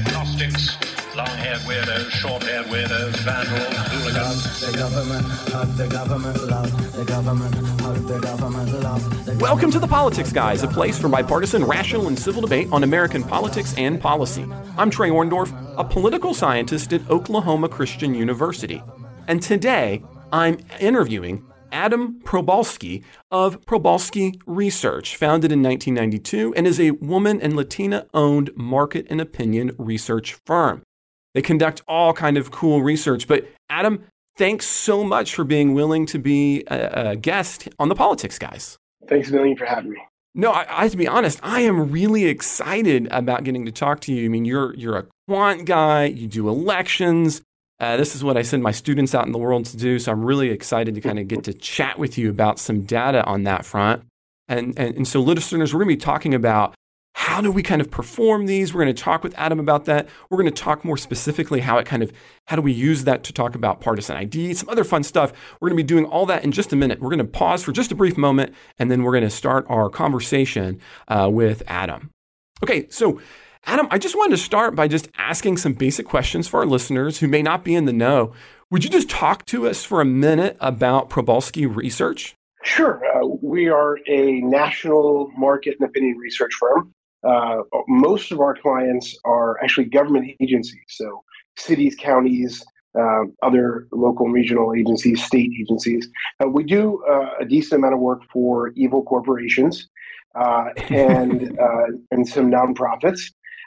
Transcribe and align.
agnostics, 0.00 0.78
long-haired 1.14 1.58
weirdos, 1.60 2.08
short-haired 2.10 2.66
weirdos, 2.66 3.14
vandals, 3.18 3.76
hooligans. 3.88 4.60
The 4.60 4.78
government, 4.78 5.26
hug 5.26 5.76
the 5.76 5.88
government, 5.88 6.42
love 6.48 6.96
the 6.96 7.04
government, 7.04 7.54
hug 7.82 7.96
the 8.06 8.18
government, 8.18 8.82
love 8.82 9.26
the 9.26 9.36
Welcome 9.38 9.70
to 9.72 9.78
The 9.78 9.86
Politics 9.86 10.32
Guys, 10.32 10.62
a 10.62 10.68
place 10.68 10.98
for 10.98 11.10
bipartisan, 11.10 11.64
rational, 11.64 12.08
and 12.08 12.18
civil 12.18 12.40
debate 12.40 12.68
on 12.72 12.82
American 12.82 13.22
politics 13.22 13.74
and 13.76 14.00
policy. 14.00 14.46
I'm 14.78 14.88
Trey 14.88 15.10
Orndorff, 15.10 15.52
a 15.76 15.84
political 15.84 16.32
scientist 16.32 16.94
at 16.94 17.08
Oklahoma 17.10 17.68
Christian 17.68 18.14
University. 18.14 18.82
And 19.28 19.42
today, 19.42 20.02
I'm 20.32 20.58
interviewing 20.80 21.44
Adam 21.72 22.20
Probolsky 22.20 23.02
of 23.30 23.60
Probolsky 23.62 24.40
Research, 24.46 25.16
founded 25.16 25.52
in 25.52 25.62
1992 25.62 26.54
and 26.54 26.66
is 26.66 26.80
a 26.80 26.92
woman 26.92 27.40
and 27.40 27.56
Latina 27.56 28.06
owned 28.14 28.50
market 28.56 29.06
and 29.10 29.20
opinion 29.20 29.72
research 29.78 30.36
firm. 30.46 30.82
They 31.34 31.42
conduct 31.42 31.82
all 31.86 32.12
kind 32.12 32.36
of 32.36 32.50
cool 32.50 32.82
research. 32.82 33.28
But 33.28 33.48
Adam, 33.68 34.04
thanks 34.36 34.66
so 34.66 35.04
much 35.04 35.34
for 35.34 35.44
being 35.44 35.74
willing 35.74 36.06
to 36.06 36.18
be 36.18 36.64
a, 36.68 37.10
a 37.10 37.16
guest 37.16 37.68
on 37.78 37.88
the 37.88 37.94
Politics 37.94 38.38
Guys. 38.38 38.76
Thanks 39.08 39.30
a 39.30 39.32
million 39.32 39.56
for 39.56 39.64
having 39.64 39.92
me. 39.92 40.00
No, 40.34 40.52
I, 40.52 40.66
I 40.68 40.82
have 40.82 40.92
to 40.92 40.96
be 40.96 41.08
honest. 41.08 41.40
I 41.42 41.60
am 41.60 41.90
really 41.90 42.26
excited 42.26 43.08
about 43.10 43.44
getting 43.44 43.66
to 43.66 43.72
talk 43.72 44.00
to 44.02 44.12
you. 44.12 44.26
I 44.26 44.28
mean, 44.28 44.44
you're 44.44 44.74
you're 44.74 44.98
a 44.98 45.06
quant 45.28 45.64
guy. 45.64 46.04
You 46.04 46.28
do 46.28 46.48
elections. 46.48 47.42
Uh, 47.80 47.96
this 47.96 48.14
is 48.14 48.22
what 48.22 48.36
I 48.36 48.42
send 48.42 48.62
my 48.62 48.72
students 48.72 49.14
out 49.14 49.26
in 49.26 49.32
the 49.32 49.38
world 49.38 49.64
to 49.66 49.76
do. 49.76 49.98
So 49.98 50.12
I'm 50.12 50.24
really 50.24 50.50
excited 50.50 50.94
to 50.94 51.00
kind 51.00 51.18
of 51.18 51.28
get 51.28 51.44
to 51.44 51.54
chat 51.54 51.98
with 51.98 52.18
you 52.18 52.28
about 52.28 52.58
some 52.58 52.82
data 52.82 53.24
on 53.24 53.44
that 53.44 53.64
front. 53.64 54.02
And, 54.48 54.78
and, 54.78 54.96
and 54.96 55.08
so, 55.08 55.20
listeners, 55.20 55.72
we're 55.72 55.84
going 55.84 55.96
to 55.96 55.96
be 55.96 56.04
talking 56.04 56.34
about 56.34 56.74
how 57.14 57.40
do 57.40 57.50
we 57.50 57.62
kind 57.62 57.80
of 57.80 57.90
perform 57.90 58.46
these. 58.46 58.72
We're 58.72 58.82
going 58.82 58.94
to 58.94 59.02
talk 59.02 59.22
with 59.22 59.34
Adam 59.36 59.60
about 59.60 59.84
that. 59.86 60.08
We're 60.28 60.38
going 60.38 60.52
to 60.52 60.62
talk 60.62 60.84
more 60.84 60.96
specifically 60.96 61.60
how 61.60 61.78
it 61.78 61.86
kind 61.86 62.02
of 62.02 62.12
how 62.46 62.56
do 62.56 62.62
we 62.62 62.72
use 62.72 63.04
that 63.04 63.24
to 63.24 63.32
talk 63.32 63.54
about 63.54 63.80
partisan 63.80 64.16
ID, 64.16 64.54
some 64.54 64.68
other 64.68 64.84
fun 64.84 65.02
stuff. 65.02 65.32
We're 65.60 65.68
going 65.68 65.76
to 65.76 65.82
be 65.84 65.86
doing 65.86 66.04
all 66.04 66.26
that 66.26 66.44
in 66.44 66.52
just 66.52 66.72
a 66.72 66.76
minute. 66.76 67.00
We're 67.00 67.10
going 67.10 67.18
to 67.18 67.24
pause 67.24 67.62
for 67.62 67.72
just 67.72 67.92
a 67.92 67.94
brief 67.94 68.16
moment, 68.16 68.54
and 68.78 68.90
then 68.90 69.02
we're 69.02 69.12
going 69.12 69.24
to 69.24 69.30
start 69.30 69.66
our 69.68 69.88
conversation 69.90 70.80
uh, 71.08 71.28
with 71.32 71.62
Adam. 71.66 72.10
Okay, 72.62 72.88
so 72.88 73.20
Adam, 73.64 73.86
I 73.90 73.98
just 73.98 74.16
wanted 74.16 74.36
to 74.36 74.42
start 74.42 74.74
by 74.74 74.88
just 74.88 75.08
asking 75.16 75.58
some 75.58 75.74
basic 75.74 76.06
questions 76.06 76.48
for 76.48 76.60
our 76.60 76.66
listeners 76.66 77.18
who 77.18 77.28
may 77.28 77.42
not 77.42 77.64
be 77.64 77.74
in 77.74 77.84
the 77.84 77.92
know. 77.92 78.32
Would 78.70 78.84
you 78.84 78.90
just 78.90 79.10
talk 79.10 79.44
to 79.46 79.68
us 79.68 79.84
for 79.84 80.00
a 80.00 80.04
minute 80.04 80.56
about 80.60 81.10
Probolsky 81.10 81.72
Research? 81.72 82.34
Sure. 82.62 83.02
Uh, 83.04 83.26
we 83.42 83.68
are 83.68 83.98
a 84.06 84.40
national 84.40 85.30
market 85.36 85.76
and 85.78 85.88
opinion 85.88 86.16
research 86.18 86.52
firm. 86.58 86.92
Uh, 87.22 87.62
most 87.88 88.32
of 88.32 88.40
our 88.40 88.54
clients 88.54 89.16
are 89.24 89.62
actually 89.62 89.86
government 89.86 90.30
agencies, 90.40 90.80
so 90.88 91.22
cities, 91.56 91.94
counties, 91.98 92.64
uh, 92.98 93.24
other 93.42 93.86
local 93.92 94.26
and 94.26 94.34
regional 94.34 94.74
agencies, 94.74 95.22
state 95.22 95.50
agencies. 95.60 96.08
Uh, 96.42 96.48
we 96.48 96.64
do 96.64 97.02
uh, 97.10 97.30
a 97.40 97.44
decent 97.44 97.78
amount 97.78 97.94
of 97.94 98.00
work 98.00 98.22
for 98.32 98.68
evil 98.74 99.02
corporations 99.02 99.88
uh, 100.34 100.66
and 100.88 101.58
and 102.10 102.28
some 102.28 102.50
nonprofits. 102.50 103.20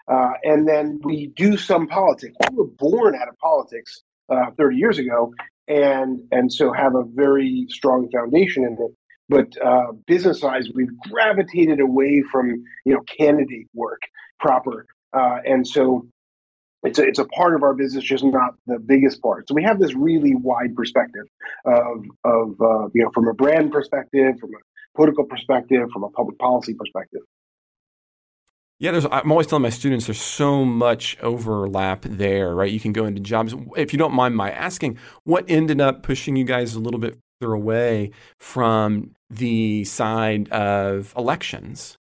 Uh, 0.07 0.31
and 0.43 0.67
then 0.67 0.99
we 1.03 1.27
do 1.27 1.57
some 1.57 1.87
politics. 1.87 2.35
We 2.51 2.57
were 2.57 2.67
born 2.77 3.15
out 3.15 3.29
of 3.29 3.37
politics 3.37 4.01
uh, 4.29 4.51
30 4.57 4.77
years 4.77 4.99
ago, 4.99 5.33
and 5.67 6.21
and 6.31 6.51
so 6.51 6.73
have 6.73 6.95
a 6.95 7.03
very 7.03 7.67
strong 7.69 8.09
foundation 8.11 8.63
in 8.65 8.73
it. 8.73 8.91
But 9.29 9.65
uh, 9.65 9.93
business 10.05 10.41
wise, 10.41 10.67
we've 10.73 10.99
gravitated 11.09 11.79
away 11.79 12.23
from 12.31 12.63
you 12.85 12.93
know 12.93 13.01
candidate 13.01 13.67
work 13.73 14.01
proper, 14.39 14.85
uh, 15.13 15.37
and 15.45 15.65
so 15.65 16.07
it's 16.83 16.99
a, 16.99 17.03
it's 17.03 17.19
a 17.19 17.25
part 17.25 17.55
of 17.55 17.63
our 17.63 17.73
business, 17.73 18.03
just 18.03 18.25
not 18.25 18.55
the 18.67 18.77
biggest 18.77 19.21
part. 19.21 19.47
So 19.47 19.55
we 19.55 19.63
have 19.63 19.79
this 19.79 19.95
really 19.95 20.35
wide 20.35 20.75
perspective 20.75 21.25
of 21.65 22.03
of 22.25 22.61
uh, 22.61 22.89
you 22.93 23.03
know 23.03 23.11
from 23.13 23.29
a 23.29 23.33
brand 23.33 23.71
perspective, 23.71 24.35
from 24.39 24.51
a 24.51 24.97
political 24.97 25.25
perspective, 25.25 25.87
from 25.93 26.03
a 26.03 26.09
public 26.09 26.37
policy 26.37 26.73
perspective. 26.73 27.21
Yeah, 28.79 28.91
there's. 28.91 29.05
I'm 29.05 29.31
always 29.31 29.47
telling 29.47 29.61
my 29.61 29.69
students 29.69 30.07
there's 30.07 30.21
so 30.21 30.65
much 30.65 31.17
overlap 31.21 32.01
there, 32.01 32.53
right? 32.53 32.71
You 32.71 32.79
can 32.79 32.91
go 32.91 33.05
into 33.05 33.21
jobs. 33.21 33.55
If 33.77 33.93
you 33.93 33.99
don't 33.99 34.13
mind 34.13 34.35
my 34.35 34.51
asking, 34.51 34.97
what 35.23 35.45
ended 35.47 35.79
up 35.79 36.03
pushing 36.03 36.35
you 36.35 36.43
guys 36.43 36.75
a 36.75 36.79
little 36.79 36.99
bit 36.99 37.17
further 37.39 37.53
away 37.53 38.11
from 38.39 39.11
the 39.29 39.85
side 39.85 40.49
of 40.51 41.13
elections? 41.15 41.97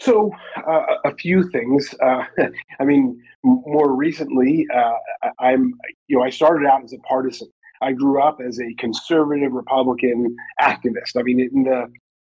So, 0.00 0.32
uh, 0.66 0.82
a 1.04 1.14
few 1.14 1.48
things. 1.50 1.94
Uh, 2.02 2.24
I 2.80 2.84
mean, 2.84 3.22
more 3.42 3.94
recently, 3.94 4.66
uh, 4.74 4.92
I'm, 5.38 5.74
you 6.08 6.18
know, 6.18 6.24
I 6.24 6.30
started 6.30 6.66
out 6.66 6.82
as 6.84 6.92
a 6.92 6.98
partisan. 6.98 7.48
I 7.82 7.92
grew 7.92 8.22
up 8.22 8.40
as 8.46 8.60
a 8.60 8.74
conservative 8.74 9.52
Republican 9.52 10.36
activist. 10.60 11.18
I 11.18 11.22
mean, 11.22 11.40
in 11.40 11.62
the 11.64 11.90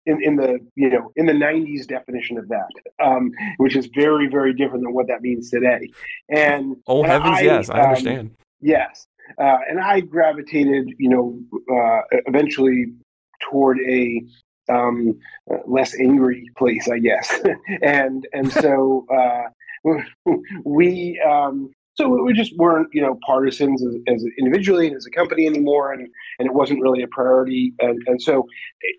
in, 0.08 0.24
in 0.24 0.36
the 0.36 0.60
you 0.76 0.90
know 0.90 1.12
in 1.16 1.26
the 1.26 1.34
90s 1.34 1.86
definition 1.86 2.38
of 2.38 2.48
that 2.48 2.70
um, 3.04 3.32
which 3.58 3.76
is 3.76 3.88
very 3.94 4.28
very 4.28 4.54
different 4.54 4.84
than 4.84 4.94
what 4.94 5.08
that 5.08 5.22
means 5.22 5.50
today. 5.52 5.90
And 6.30 6.76
oh 6.88 7.04
and 7.04 7.12
heavens 7.12 7.38
I, 7.38 7.42
yes 7.42 7.70
i 7.70 7.80
um, 7.80 7.86
understand. 7.88 8.32
yes 8.62 9.08
uh, 9.40 9.58
and 9.70 9.80
i 9.80 10.00
gravitated 10.00 10.90
you 10.98 11.10
know 11.10 11.40
uh, 11.76 12.02
eventually 12.26 12.88
toward 13.42 13.78
a 13.82 14.24
um, 14.70 15.18
less 15.66 15.94
angry 16.00 16.46
place 16.58 16.90
i 16.90 17.00
guess. 17.00 17.40
And 17.84 18.28
and 18.34 18.52
so 18.52 19.06
uh, 19.14 19.44
we 20.66 21.22
um, 21.22 21.72
so 21.98 22.24
we 22.24 22.34
just 22.34 22.56
weren't, 22.58 22.88
you 22.94 23.02
know, 23.02 23.18
partisans 23.26 23.84
as, 23.86 23.96
as, 24.08 24.26
individually 24.38 24.88
and 24.88 24.96
as 24.96 25.06
a 25.06 25.12
company 25.12 25.48
anymore, 25.48 25.92
and 25.94 26.08
and 26.40 26.48
it 26.48 26.54
wasn't 26.54 26.82
really 26.82 27.02
a 27.02 27.08
priority. 27.08 27.74
And 27.80 28.02
and 28.08 28.22
so 28.22 28.46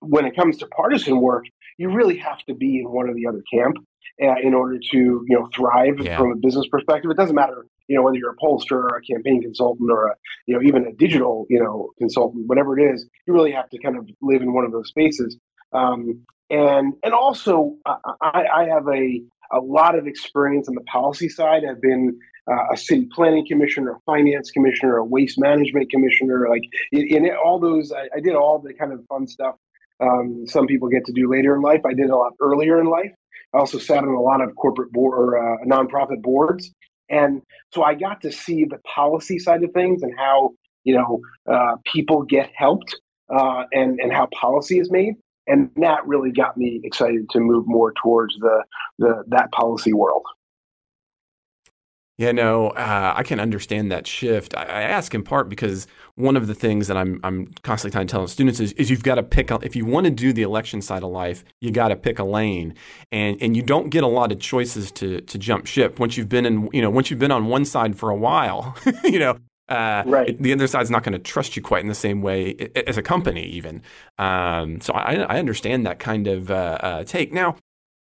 when 0.00 0.24
it 0.24 0.34
comes 0.34 0.58
to 0.58 0.66
partisan 0.66 1.20
work, 1.20 1.44
you 1.76 1.90
really 1.90 2.16
have 2.18 2.40
to 2.46 2.54
be 2.54 2.80
in 2.80 2.90
one 2.90 3.08
or 3.08 3.14
the 3.14 3.26
other 3.26 3.42
camp 3.52 3.76
uh, 4.22 4.34
in 4.42 4.52
order 4.52 4.78
to 4.90 4.98
you 4.98 5.36
know 5.38 5.48
thrive 5.54 6.00
Yeah. 6.00 6.18
from 6.18 6.32
a 6.32 6.36
business 6.36 6.66
perspective. 6.68 7.10
It 7.10 7.16
doesn't 7.16 7.36
matter, 7.36 7.66
you 7.86 7.96
know, 7.96 8.02
whether 8.02 8.16
you're 8.16 8.32
a 8.32 8.36
pollster 8.36 8.72
or 8.72 8.96
a 8.96 9.02
campaign 9.02 9.42
consultant 9.42 9.90
or 9.90 10.08
a 10.08 10.14
you 10.46 10.54
know 10.54 10.62
even 10.62 10.86
a 10.86 10.92
digital 10.92 11.46
you 11.48 11.62
know 11.62 11.90
consultant, 11.98 12.46
whatever 12.48 12.78
it 12.78 12.92
is. 12.92 13.08
You 13.26 13.32
really 13.32 13.52
have 13.52 13.68
to 13.70 13.78
kind 13.78 13.96
of 13.96 14.08
live 14.20 14.42
in 14.42 14.52
one 14.52 14.64
of 14.64 14.72
those 14.72 14.88
spaces. 14.88 15.38
Um, 15.72 16.26
and 16.50 16.94
and 17.04 17.12
also, 17.14 17.76
I, 17.86 17.96
I 18.20 18.44
I 18.60 18.64
have 18.64 18.88
a 18.88 19.22
a 19.52 19.60
lot 19.60 19.98
of 19.98 20.06
experience 20.06 20.68
on 20.68 20.74
the 20.74 20.82
policy 20.82 21.28
side. 21.28 21.62
I've 21.68 21.80
been 21.80 22.18
uh, 22.50 22.72
a 22.72 22.76
city 22.76 23.08
planning 23.14 23.46
commissioner, 23.46 23.92
a 23.92 24.00
finance 24.06 24.50
commissioner, 24.50 24.96
a 24.96 25.04
waste 25.04 25.38
management 25.38 25.90
commissioner. 25.90 26.46
Like 26.48 26.62
in, 26.92 27.24
in 27.24 27.30
all 27.44 27.58
those, 27.58 27.92
I, 27.92 28.08
I 28.16 28.20
did 28.20 28.34
all 28.34 28.58
the 28.58 28.74
kind 28.74 28.92
of 28.92 29.04
fun 29.08 29.26
stuff 29.26 29.56
um, 30.00 30.44
some 30.46 30.66
people 30.66 30.88
get 30.88 31.04
to 31.06 31.12
do 31.12 31.30
later 31.30 31.54
in 31.54 31.62
life. 31.62 31.80
I 31.84 31.94
did 31.94 32.10
a 32.10 32.16
lot 32.16 32.32
earlier 32.40 32.80
in 32.80 32.86
life. 32.86 33.12
I 33.54 33.58
also 33.58 33.78
sat 33.78 33.98
on 33.98 34.08
a 34.10 34.20
lot 34.20 34.40
of 34.40 34.54
corporate 34.56 34.92
board 34.92 35.18
or 35.18 35.38
uh, 35.38 35.64
nonprofit 35.64 36.22
boards, 36.22 36.70
and 37.08 37.42
so 37.72 37.82
I 37.82 37.94
got 37.94 38.20
to 38.22 38.32
see 38.32 38.64
the 38.64 38.78
policy 38.78 39.38
side 39.38 39.64
of 39.64 39.72
things 39.72 40.02
and 40.02 40.12
how 40.16 40.52
you 40.84 40.94
know 40.94 41.20
uh, 41.50 41.76
people 41.90 42.22
get 42.22 42.50
helped 42.54 42.94
uh, 43.30 43.64
and 43.72 43.98
and 44.00 44.12
how 44.12 44.28
policy 44.38 44.78
is 44.78 44.90
made. 44.90 45.14
And 45.48 45.70
that 45.76 46.06
really 46.06 46.30
got 46.30 46.56
me 46.56 46.80
excited 46.84 47.28
to 47.30 47.40
move 47.40 47.66
more 47.66 47.92
towards 48.02 48.36
the, 48.38 48.64
the 48.98 49.24
that 49.28 49.50
policy 49.52 49.92
world. 49.92 50.24
Yeah, 52.18 52.32
no, 52.32 52.70
uh, 52.70 53.12
I 53.16 53.22
can 53.22 53.38
understand 53.38 53.92
that 53.92 54.04
shift. 54.04 54.52
I, 54.56 54.62
I 54.62 54.82
ask 54.82 55.14
in 55.14 55.22
part 55.22 55.48
because 55.48 55.86
one 56.16 56.36
of 56.36 56.48
the 56.48 56.54
things 56.54 56.88
that 56.88 56.96
I'm 56.96 57.20
I'm 57.22 57.54
constantly 57.62 57.92
trying 57.92 58.08
to 58.08 58.10
tell 58.10 58.26
students 58.26 58.58
is, 58.58 58.72
is 58.72 58.90
you've 58.90 59.04
got 59.04 59.14
to 59.14 59.22
pick 59.22 59.52
up 59.52 59.64
if 59.64 59.76
you 59.76 59.86
want 59.86 60.06
to 60.06 60.10
do 60.10 60.32
the 60.32 60.42
election 60.42 60.82
side 60.82 61.04
of 61.04 61.10
life, 61.10 61.44
you 61.60 61.70
got 61.70 61.88
to 61.88 61.96
pick 61.96 62.18
a 62.18 62.24
lane, 62.24 62.74
and 63.12 63.40
and 63.40 63.56
you 63.56 63.62
don't 63.62 63.90
get 63.90 64.02
a 64.02 64.08
lot 64.08 64.32
of 64.32 64.40
choices 64.40 64.90
to 64.92 65.20
to 65.20 65.38
jump 65.38 65.66
ship 65.66 66.00
once 66.00 66.16
you've 66.16 66.28
been 66.28 66.44
in 66.44 66.68
you 66.72 66.82
know 66.82 66.90
once 66.90 67.08
you've 67.08 67.20
been 67.20 67.30
on 67.30 67.46
one 67.46 67.64
side 67.64 67.96
for 67.96 68.10
a 68.10 68.16
while, 68.16 68.76
you 69.04 69.20
know. 69.20 69.36
Uh, 69.68 70.02
Right. 70.06 70.30
it- 70.30 70.42
the 70.42 70.52
other 70.52 70.66
side's 70.66 70.90
not 70.90 71.02
going 71.02 71.12
to 71.12 71.18
trust 71.18 71.56
you 71.56 71.62
quite 71.62 71.82
in 71.82 71.88
the 71.88 71.94
same 71.94 72.22
way 72.22 72.70
as 72.86 72.96
a 72.96 73.02
company, 73.02 73.44
even. 73.44 73.82
Um, 74.18 74.80
so 74.80 74.92
I, 74.94 75.16
I 75.16 75.38
understand 75.38 75.84
that 75.86 75.98
kind 75.98 76.26
of 76.26 76.50
uh, 76.50 76.78
uh, 76.80 77.04
take. 77.04 77.32
Now, 77.32 77.56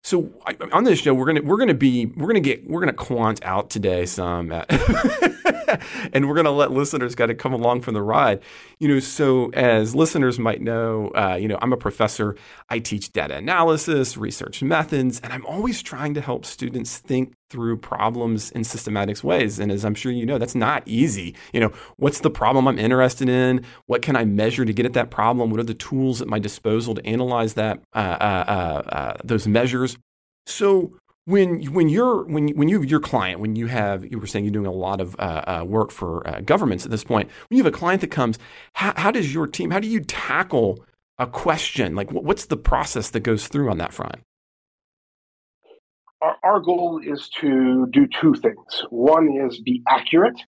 so 0.05 0.31
I, 0.47 0.57
on 0.73 0.85
this 0.85 0.99
show, 1.01 1.13
we're 1.13 1.27
gonna 1.27 1.43
we're 1.43 1.59
gonna 1.59 1.75
be 1.75 2.07
we're 2.07 2.29
gonna 2.29 2.41
get 2.41 2.67
we're 2.69 2.81
gonna 2.81 2.93
quant 2.95 3.45
out 3.45 3.69
today 3.69 4.07
some, 4.07 4.51
uh, 4.53 4.65
and 6.13 6.29
we're 6.29 6.35
gonna 6.35 6.51
let 6.51 6.71
listeners 6.71 7.15
kind 7.15 7.31
of 7.31 7.39
come 7.39 7.53
along 7.53 7.83
for 7.83 7.93
the 7.93 8.03
ride. 8.03 8.41
You 8.79 8.89
know, 8.89 9.01
so 9.01 9.51
as 9.53 9.95
listeners 9.95 10.39
might 10.39 10.61
know, 10.61 11.09
uh, 11.15 11.37
you 11.41 11.49
know, 11.49 11.59
I'm 11.61 11.73
a 11.73 11.77
professor. 11.77 12.37
I 12.69 12.79
teach 12.79 13.13
data 13.13 13.37
analysis, 13.37 14.17
research 14.17 14.63
methods, 14.63 15.21
and 15.21 15.33
I'm 15.33 15.45
always 15.47 15.83
trying 15.83 16.15
to 16.15 16.21
help 16.21 16.45
students 16.45 16.99
think 16.99 17.35
through 17.51 17.77
problems 17.77 18.51
in 18.53 18.65
systematic 18.65 19.23
ways. 19.25 19.59
And 19.59 19.73
as 19.73 19.85
I'm 19.85 19.95
sure 19.95 20.13
you 20.13 20.25
know, 20.25 20.39
that's 20.39 20.55
not 20.55 20.83
easy. 20.87 21.35
You 21.53 21.61
know, 21.61 21.73
what's 21.97 22.21
the 22.21 22.31
problem 22.31 22.69
I'm 22.69 22.79
interested 22.79 23.29
in? 23.29 23.65
What 23.87 24.03
can 24.03 24.17
I 24.17 24.25
measure 24.25 24.65
to 24.65 24.73
get 24.73 24.87
at 24.87 24.93
that 24.95 25.11
problem? 25.11 25.51
What 25.51 25.61
are 25.61 25.65
the 25.65 25.75
tools 25.75 26.23
at 26.23 26.29
my 26.29 26.39
disposal 26.39 26.95
to 26.95 27.05
analyze 27.05 27.55
that 27.55 27.81
uh, 27.95 27.99
uh, 27.99 28.45
uh, 28.47 28.89
uh, 28.89 29.17
those 29.25 29.49
measures? 29.49 29.99
So 30.47 30.93
when 31.31 31.63
when 31.73 31.89
you're 31.89 32.25
when 32.25 32.49
when 32.51 32.69
you 32.69 32.83
your 32.83 33.01
client 33.01 33.41
when 33.41 33.57
you 33.57 33.67
have 33.67 34.05
you 34.11 34.19
were 34.19 34.27
saying 34.27 34.45
you're 34.45 34.53
doing 34.53 34.67
a 34.67 34.73
lot 34.73 35.01
of 35.01 35.15
uh, 35.19 35.61
uh, 35.63 35.65
work 35.65 35.91
for 35.91 36.27
uh, 36.27 36.41
governments 36.41 36.85
at 36.85 36.91
this 36.91 37.05
point 37.05 37.29
when 37.49 37.57
you 37.57 37.65
have 37.65 37.73
a 37.73 37.77
client 37.77 38.01
that 38.01 38.11
comes 38.11 38.39
how, 38.75 38.93
how 38.97 39.11
does 39.11 39.33
your 39.33 39.47
team 39.47 39.71
how 39.71 39.81
do 39.81 39.89
you 39.89 40.01
tackle 40.01 40.85
a 41.21 41.27
question? 41.27 41.95
Like 41.95 42.11
what's 42.11 42.47
the 42.47 42.57
process 42.57 43.11
that 43.11 43.21
goes 43.21 43.47
through 43.47 43.71
on 43.71 43.79
that 43.79 43.93
front? 43.93 44.17
Our, 46.23 46.37
our 46.43 46.61
goal 46.61 47.01
is 47.05 47.29
to 47.41 47.87
do 47.91 48.09
two 48.21 48.35
things. 48.35 48.85
One 48.89 49.39
is 49.47 49.61
be 49.61 49.83
accurate 49.87 50.41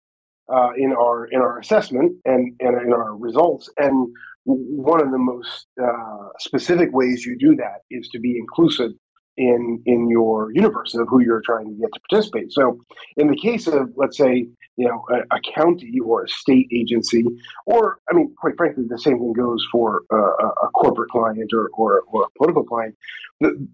uh, 0.48 0.70
in 0.76 0.92
our 0.92 1.26
in 1.26 1.40
our 1.40 1.58
assessment 1.58 2.12
and, 2.24 2.54
and 2.60 2.82
in 2.86 2.92
our 2.92 3.16
results. 3.16 3.68
And 3.76 4.14
one 4.44 5.02
of 5.02 5.10
the 5.10 5.18
most 5.18 5.66
uh, 5.82 6.28
specific 6.38 6.90
ways 6.92 7.26
you 7.26 7.36
do 7.36 7.56
that 7.56 7.80
is 7.90 8.08
to 8.10 8.20
be 8.20 8.38
inclusive 8.38 8.92
in 9.40 9.82
in 9.86 10.08
your 10.10 10.52
universe 10.52 10.94
of 10.94 11.08
who 11.08 11.20
you're 11.20 11.40
trying 11.40 11.66
to 11.66 11.74
get 11.80 11.92
to 11.94 12.00
participate. 12.08 12.52
So, 12.52 12.78
in 13.16 13.28
the 13.28 13.36
case 13.36 13.66
of 13.66 13.90
let's 13.96 14.18
say 14.18 14.46
you 14.76 14.88
know 14.88 15.02
a, 15.10 15.36
a 15.36 15.40
county 15.54 15.98
or 16.04 16.24
a 16.24 16.28
state 16.28 16.68
agency, 16.72 17.24
or 17.64 17.98
I 18.10 18.14
mean, 18.14 18.34
quite 18.36 18.56
frankly, 18.58 18.84
the 18.86 18.98
same 18.98 19.18
thing 19.18 19.32
goes 19.32 19.66
for 19.72 20.02
a, 20.12 20.16
a 20.16 20.68
corporate 20.74 21.10
client 21.10 21.52
or, 21.54 21.70
or, 21.72 22.02
or 22.08 22.24
a 22.24 22.30
political 22.36 22.64
client. 22.64 22.94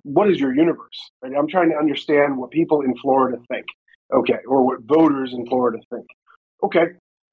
what 0.05 0.31
is 0.31 0.39
your 0.39 0.55
universe? 0.55 0.99
Right? 1.21 1.33
I'm 1.37 1.49
trying 1.49 1.71
to 1.71 1.77
understand 1.77 2.39
what 2.39 2.51
people 2.51 2.83
in 2.83 2.97
Florida 2.99 3.39
think. 3.49 3.67
Okay, 4.15 4.39
or 4.47 4.65
what 4.65 4.83
voters 4.83 5.33
in 5.33 5.47
Florida 5.47 5.79
think. 5.91 6.07
Okay, 6.63 6.87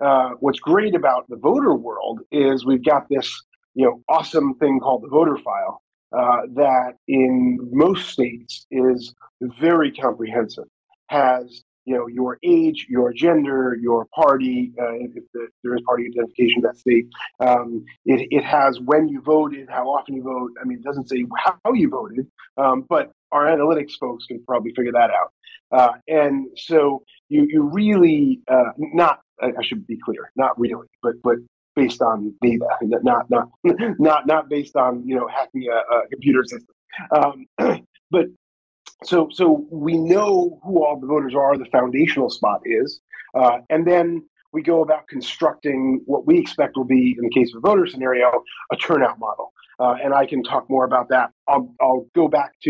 uh, 0.03 0.31
what's 0.39 0.59
great 0.59 0.95
about 0.95 1.29
the 1.29 1.35
voter 1.35 1.75
world 1.75 2.21
is 2.31 2.65
we've 2.65 2.83
got 2.83 3.07
this 3.09 3.27
you 3.75 3.85
know 3.85 4.01
awesome 4.09 4.55
thing 4.55 4.79
called 4.79 5.03
the 5.03 5.07
voter 5.07 5.37
file 5.37 5.82
uh, 6.17 6.41
that 6.53 6.93
in 7.07 7.57
most 7.71 8.09
states 8.09 8.65
is 8.71 9.13
very 9.41 9.91
comprehensive. 9.91 10.65
Has 11.07 11.63
you 11.85 11.95
know 11.95 12.07
your 12.07 12.37
age, 12.43 12.87
your 12.89 13.11
gender, 13.13 13.77
your 13.81 14.05
party, 14.15 14.73
uh, 14.79 14.93
if 14.93 15.11
the, 15.33 15.47
there 15.63 15.75
is 15.75 15.81
party 15.85 16.05
identification 16.05 16.57
in 16.57 16.61
that 16.63 16.77
state. 16.77 17.07
Um, 17.39 17.83
it, 18.05 18.27
it 18.31 18.43
has 18.43 18.79
when 18.79 19.07
you 19.07 19.21
voted, 19.21 19.69
how 19.69 19.85
often 19.89 20.15
you 20.15 20.23
vote. 20.23 20.51
I 20.61 20.65
mean, 20.65 20.79
it 20.79 20.83
doesn't 20.83 21.09
say 21.09 21.25
how 21.35 21.73
you 21.73 21.89
voted, 21.89 22.27
um, 22.57 22.85
but 22.87 23.11
our 23.31 23.45
analytics 23.45 23.93
folks 23.99 24.25
can 24.25 24.43
probably 24.45 24.71
figure 24.73 24.93
that 24.93 25.09
out. 25.09 25.33
Uh, 25.71 25.97
and 26.07 26.47
so 26.55 27.03
you 27.29 27.47
you 27.49 27.63
really 27.63 28.41
uh, 28.47 28.71
not 28.77 29.19
I 29.41 29.63
should 29.63 29.85
be 29.87 29.97
clear, 30.03 30.31
not 30.35 30.57
really, 30.59 30.87
but 31.01 31.15
but 31.23 31.35
based 31.75 32.01
on 32.01 32.33
data, 32.41 32.67
not 32.81 33.29
not 33.29 33.49
not 33.99 34.27
not 34.27 34.49
based 34.49 34.75
on 34.75 35.05
you 35.07 35.15
know 35.15 35.27
hacking 35.27 35.67
a, 35.71 35.95
a 35.95 36.07
computer 36.09 36.43
system. 36.43 36.75
Um, 37.15 37.85
but 38.11 38.25
so 39.03 39.29
so 39.31 39.65
we 39.71 39.97
know 39.97 40.59
who 40.63 40.85
all 40.85 40.99
the 40.99 41.07
voters 41.07 41.35
are. 41.35 41.57
The 41.57 41.65
foundational 41.65 42.29
spot 42.29 42.61
is, 42.65 43.01
uh, 43.35 43.59
and 43.69 43.85
then 43.87 44.23
we 44.53 44.61
go 44.61 44.83
about 44.83 45.07
constructing 45.07 46.01
what 46.05 46.25
we 46.25 46.39
expect 46.39 46.77
will 46.77 46.85
be, 46.85 47.15
in 47.17 47.23
the 47.23 47.29
case 47.31 47.53
of 47.53 47.57
a 47.57 47.67
voter 47.67 47.87
scenario, 47.87 48.43
a 48.71 48.75
turnout 48.77 49.19
model. 49.19 49.51
Uh, 49.79 49.95
and 50.03 50.13
I 50.13 50.27
can 50.27 50.43
talk 50.43 50.69
more 50.69 50.85
about 50.85 51.09
that. 51.09 51.31
I'll, 51.47 51.73
I'll 51.81 52.05
go 52.13 52.27
back 52.27 52.51
to, 52.63 52.69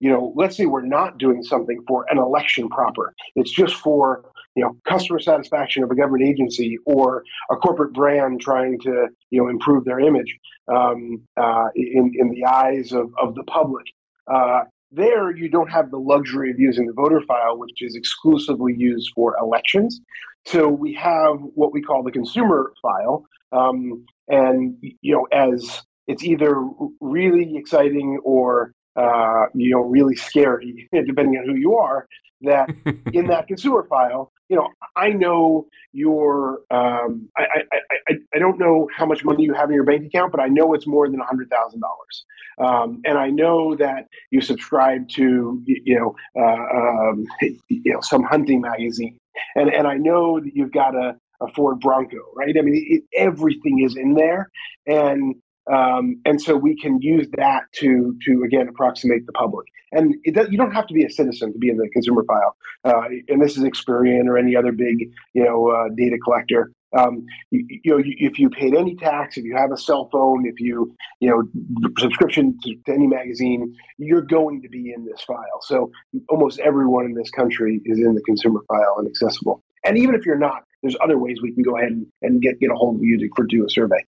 you 0.00 0.10
know, 0.10 0.34
let's 0.36 0.56
say 0.56 0.66
we're 0.66 0.84
not 0.84 1.16
doing 1.16 1.42
something 1.42 1.82
for 1.88 2.04
an 2.10 2.18
election 2.18 2.68
proper. 2.68 3.14
It's 3.34 3.50
just 3.50 3.76
for 3.76 4.26
you 4.54 4.62
know 4.62 4.76
customer 4.84 5.18
satisfaction 5.18 5.82
of 5.82 5.90
a 5.90 5.94
government 5.94 6.24
agency 6.28 6.78
or 6.86 7.24
a 7.50 7.56
corporate 7.56 7.92
brand 7.92 8.40
trying 8.40 8.78
to 8.80 9.08
you 9.30 9.42
know 9.42 9.48
improve 9.48 9.84
their 9.84 10.00
image 10.00 10.38
um, 10.68 11.22
uh, 11.36 11.68
in 11.74 12.12
in 12.18 12.30
the 12.30 12.44
eyes 12.44 12.92
of 12.92 13.12
of 13.20 13.34
the 13.34 13.44
public. 13.44 13.86
Uh, 14.32 14.62
there, 14.92 15.36
you 15.36 15.48
don't 15.48 15.70
have 15.70 15.90
the 15.90 15.98
luxury 15.98 16.50
of 16.50 16.58
using 16.58 16.86
the 16.86 16.92
voter 16.92 17.20
file, 17.26 17.58
which 17.58 17.82
is 17.82 17.96
exclusively 17.96 18.74
used 18.76 19.10
for 19.14 19.36
elections. 19.40 20.00
So 20.46 20.68
we 20.68 20.94
have 20.94 21.36
what 21.54 21.72
we 21.72 21.82
call 21.82 22.04
the 22.04 22.12
consumer 22.12 22.72
file, 22.80 23.24
um, 23.50 24.04
and 24.28 24.76
you 24.80 25.14
know 25.14 25.24
as 25.32 25.82
it's 26.06 26.22
either 26.22 26.62
really 27.00 27.56
exciting 27.56 28.20
or 28.24 28.72
uh, 28.96 29.46
you 29.54 29.70
know 29.70 29.80
really 29.80 30.16
scary, 30.16 30.88
depending 30.92 31.38
on 31.38 31.46
who 31.46 31.54
you 31.54 31.76
are. 31.76 32.06
That 32.42 32.68
in 33.12 33.28
that 33.28 33.46
consumer 33.46 33.86
file, 33.88 34.32
you 34.48 34.56
know, 34.56 34.68
I 34.96 35.10
know 35.10 35.66
your, 35.92 36.60
um, 36.70 37.28
I, 37.38 37.44
I, 37.72 37.78
I, 38.08 38.14
I, 38.34 38.38
don't 38.38 38.58
know 38.58 38.88
how 38.94 39.06
much 39.06 39.24
money 39.24 39.44
you 39.44 39.54
have 39.54 39.70
in 39.70 39.74
your 39.74 39.84
bank 39.84 40.04
account, 40.04 40.32
but 40.32 40.40
I 40.40 40.48
know 40.48 40.74
it's 40.74 40.86
more 40.86 41.08
than 41.08 41.20
a 41.20 41.24
hundred 41.24 41.48
thousand 41.50 41.80
dollars. 41.80 42.24
Um, 42.58 43.00
and 43.04 43.16
I 43.18 43.30
know 43.30 43.74
that 43.76 44.06
you 44.30 44.40
subscribe 44.40 45.08
to, 45.10 45.62
you 45.66 45.98
know, 45.98 46.14
uh, 46.40 47.10
um, 47.10 47.24
you 47.68 47.92
know, 47.92 48.00
some 48.00 48.22
hunting 48.22 48.60
magazine. 48.60 49.18
And, 49.56 49.72
and 49.72 49.86
I 49.86 49.94
know 49.94 50.40
that 50.40 50.54
you've 50.54 50.72
got 50.72 50.94
a, 50.94 51.16
a 51.40 51.48
Ford 51.54 51.80
Bronco, 51.80 52.18
right? 52.36 52.54
I 52.56 52.62
mean, 52.62 52.84
it, 52.88 53.04
everything 53.16 53.82
is 53.82 53.96
in 53.96 54.14
there. 54.14 54.50
And 54.86 55.34
um, 55.72 56.20
and 56.24 56.40
so 56.40 56.56
we 56.56 56.76
can 56.76 57.00
use 57.00 57.26
that 57.36 57.62
to 57.76 58.16
to 58.26 58.42
again 58.44 58.68
approximate 58.68 59.26
the 59.26 59.32
public. 59.32 59.66
And 59.92 60.14
does, 60.32 60.48
you 60.50 60.58
don't 60.58 60.72
have 60.72 60.86
to 60.88 60.94
be 60.94 61.04
a 61.04 61.10
citizen 61.10 61.52
to 61.52 61.58
be 61.58 61.68
in 61.68 61.76
the 61.76 61.88
consumer 61.90 62.24
file. 62.24 62.56
Uh, 62.84 63.08
and 63.28 63.40
this 63.40 63.56
is 63.56 63.64
Experian 63.64 64.26
or 64.26 64.36
any 64.36 64.56
other 64.56 64.72
big 64.72 65.10
you 65.32 65.44
know 65.44 65.68
uh, 65.68 65.88
data 65.96 66.18
collector. 66.22 66.72
Um, 66.96 67.26
you, 67.50 67.66
you, 67.82 67.96
know, 67.96 68.02
if 68.04 68.38
you 68.38 68.50
paid 68.50 68.74
any 68.74 68.94
tax, 68.94 69.36
if 69.36 69.44
you 69.44 69.56
have 69.56 69.72
a 69.72 69.76
cell 69.76 70.08
phone, 70.12 70.46
if 70.46 70.60
you 70.60 70.94
you 71.20 71.30
know 71.30 71.88
subscription 71.98 72.58
to, 72.62 72.74
to 72.86 72.92
any 72.92 73.06
magazine, 73.06 73.74
you're 73.96 74.22
going 74.22 74.62
to 74.62 74.68
be 74.68 74.92
in 74.94 75.06
this 75.06 75.22
file. 75.22 75.60
So 75.62 75.90
almost 76.28 76.60
everyone 76.60 77.06
in 77.06 77.14
this 77.14 77.30
country 77.30 77.80
is 77.84 77.98
in 77.98 78.14
the 78.14 78.22
consumer 78.22 78.60
file 78.68 78.96
and 78.98 79.08
accessible. 79.08 79.62
And 79.82 79.98
even 79.98 80.14
if 80.14 80.24
you're 80.24 80.38
not, 80.38 80.64
there's 80.82 80.96
other 81.02 81.18
ways 81.18 81.38
we 81.42 81.52
can 81.52 81.62
go 81.62 81.76
ahead 81.76 81.92
and, 81.92 82.06
and 82.20 82.42
get 82.42 82.60
get 82.60 82.70
a 82.70 82.74
hold 82.74 82.96
of 82.96 83.02
you 83.02 83.18
to, 83.18 83.28
for 83.34 83.44
do 83.44 83.64
a 83.64 83.70
survey. 83.70 84.04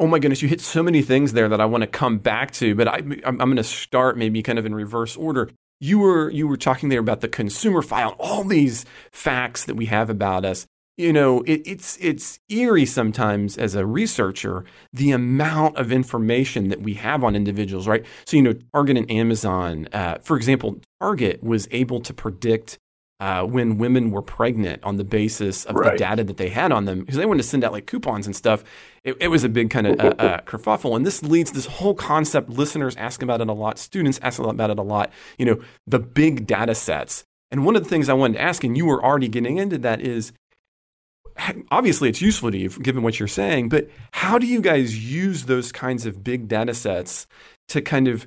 Oh 0.00 0.06
my 0.06 0.18
goodness, 0.18 0.40
you 0.40 0.48
hit 0.48 0.62
so 0.62 0.82
many 0.82 1.02
things 1.02 1.34
there 1.34 1.50
that 1.50 1.60
I 1.60 1.66
want 1.66 1.82
to 1.82 1.86
come 1.86 2.16
back 2.16 2.52
to, 2.52 2.74
but 2.74 2.88
I, 2.88 3.02
am 3.22 3.36
going 3.36 3.56
to 3.56 3.62
start 3.62 4.16
maybe 4.16 4.42
kind 4.42 4.58
of 4.58 4.64
in 4.64 4.74
reverse 4.74 5.14
order. 5.14 5.50
You 5.78 5.98
were 5.98 6.30
you 6.30 6.48
were 6.48 6.56
talking 6.56 6.88
there 6.88 7.00
about 7.00 7.20
the 7.20 7.28
consumer 7.28 7.82
file, 7.82 8.16
all 8.18 8.42
these 8.42 8.86
facts 9.12 9.66
that 9.66 9.74
we 9.74 9.86
have 9.86 10.08
about 10.08 10.46
us. 10.46 10.66
You 10.96 11.12
know, 11.12 11.42
it, 11.42 11.60
it's 11.66 11.98
it's 12.00 12.40
eerie 12.48 12.86
sometimes 12.86 13.58
as 13.58 13.74
a 13.74 13.84
researcher 13.84 14.64
the 14.90 15.10
amount 15.10 15.76
of 15.76 15.92
information 15.92 16.68
that 16.68 16.80
we 16.80 16.94
have 16.94 17.22
on 17.22 17.36
individuals, 17.36 17.86
right? 17.86 18.04
So 18.24 18.38
you 18.38 18.42
know, 18.42 18.54
Target 18.72 18.96
and 18.96 19.10
Amazon, 19.10 19.86
uh, 19.92 20.16
for 20.22 20.38
example, 20.38 20.80
Target 20.98 21.42
was 21.42 21.68
able 21.72 22.00
to 22.00 22.14
predict 22.14 22.78
uh, 23.20 23.44
when 23.44 23.76
women 23.76 24.10
were 24.10 24.22
pregnant 24.22 24.82
on 24.82 24.96
the 24.96 25.04
basis 25.04 25.66
of 25.66 25.76
right. 25.76 25.92
the 25.92 25.98
data 25.98 26.24
that 26.24 26.38
they 26.38 26.48
had 26.48 26.72
on 26.72 26.86
them 26.86 27.00
because 27.00 27.16
they 27.16 27.26
wanted 27.26 27.42
to 27.42 27.48
send 27.48 27.62
out 27.62 27.70
like 27.70 27.86
coupons 27.86 28.26
and 28.26 28.34
stuff. 28.34 28.64
It, 29.04 29.16
it 29.20 29.28
was 29.28 29.44
a 29.44 29.48
big 29.48 29.70
kind 29.70 29.86
of 29.86 30.00
uh, 30.00 30.14
uh, 30.18 30.40
kerfuffle, 30.42 30.96
and 30.96 31.06
this 31.06 31.22
leads 31.22 31.52
this 31.52 31.66
whole 31.66 31.94
concept. 31.94 32.48
Listeners 32.48 32.96
ask 32.96 33.22
about 33.22 33.40
it 33.40 33.48
a 33.48 33.52
lot. 33.52 33.78
Students 33.78 34.18
ask 34.22 34.40
about 34.40 34.70
it 34.70 34.78
a 34.78 34.82
lot. 34.82 35.12
You 35.38 35.46
know, 35.46 35.60
the 35.86 35.98
big 35.98 36.46
data 36.46 36.74
sets. 36.74 37.24
And 37.50 37.64
one 37.64 37.76
of 37.76 37.82
the 37.82 37.88
things 37.88 38.08
I 38.08 38.14
wanted 38.14 38.34
to 38.34 38.42
ask, 38.42 38.64
and 38.64 38.76
you 38.76 38.86
were 38.86 39.04
already 39.04 39.28
getting 39.28 39.58
into 39.58 39.78
that, 39.78 40.00
is 40.00 40.32
obviously 41.70 42.08
it's 42.08 42.22
useful 42.22 42.50
to 42.50 42.58
you 42.58 42.68
given 42.68 43.02
what 43.02 43.18
you're 43.18 43.28
saying, 43.28 43.68
but 43.68 43.88
how 44.12 44.38
do 44.38 44.46
you 44.46 44.60
guys 44.60 45.10
use 45.10 45.44
those 45.44 45.72
kinds 45.72 46.06
of 46.06 46.22
big 46.22 46.48
data 46.48 46.74
sets 46.74 47.26
to 47.68 47.80
kind 47.80 48.08
of 48.08 48.26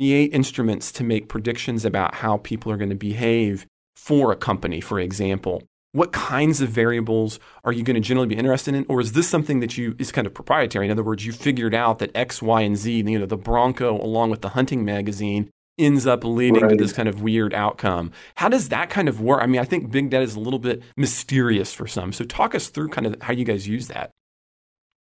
create 0.00 0.32
instruments 0.32 0.92
to 0.92 1.04
make 1.04 1.28
predictions 1.28 1.84
about 1.84 2.14
how 2.16 2.38
people 2.38 2.70
are 2.72 2.76
going 2.76 2.90
to 2.90 2.96
behave 2.96 3.66
for 4.04 4.32
a 4.32 4.36
company, 4.36 4.80
for 4.80 5.00
example? 5.00 5.62
What 5.92 6.12
kinds 6.12 6.60
of 6.60 6.68
variables 6.68 7.38
are 7.64 7.72
you 7.72 7.82
going 7.82 7.94
to 7.94 8.00
generally 8.00 8.28
be 8.28 8.36
interested 8.36 8.74
in? 8.74 8.84
Or 8.88 9.00
is 9.00 9.12
this 9.12 9.28
something 9.28 9.60
that 9.60 9.78
you 9.78 9.94
is 9.98 10.12
kind 10.12 10.26
of 10.26 10.34
proprietary? 10.34 10.86
In 10.86 10.90
other 10.90 11.04
words, 11.04 11.24
you 11.24 11.32
figured 11.32 11.74
out 11.74 12.00
that 12.00 12.10
X, 12.14 12.42
Y, 12.42 12.60
and 12.62 12.76
Z, 12.76 12.92
you 12.92 13.18
know, 13.18 13.26
the 13.26 13.36
Bronco 13.36 14.00
along 14.02 14.30
with 14.30 14.42
the 14.42 14.50
hunting 14.50 14.84
magazine 14.84 15.50
ends 15.78 16.06
up 16.06 16.22
leading 16.24 16.62
right. 16.62 16.70
to 16.70 16.76
this 16.76 16.92
kind 16.92 17.08
of 17.08 17.22
weird 17.22 17.54
outcome. 17.54 18.12
How 18.34 18.48
does 18.48 18.68
that 18.68 18.90
kind 18.90 19.08
of 19.08 19.20
work? 19.20 19.40
I 19.42 19.46
mean, 19.46 19.60
I 19.60 19.64
think 19.64 19.90
big 19.90 20.10
data 20.10 20.24
is 20.24 20.34
a 20.34 20.40
little 20.40 20.58
bit 20.58 20.82
mysterious 20.96 21.72
for 21.72 21.86
some. 21.86 22.12
So 22.12 22.24
talk 22.24 22.54
us 22.54 22.68
through 22.68 22.88
kind 22.88 23.06
of 23.06 23.16
how 23.22 23.32
you 23.32 23.44
guys 23.44 23.66
use 23.66 23.88
that. 23.88 24.10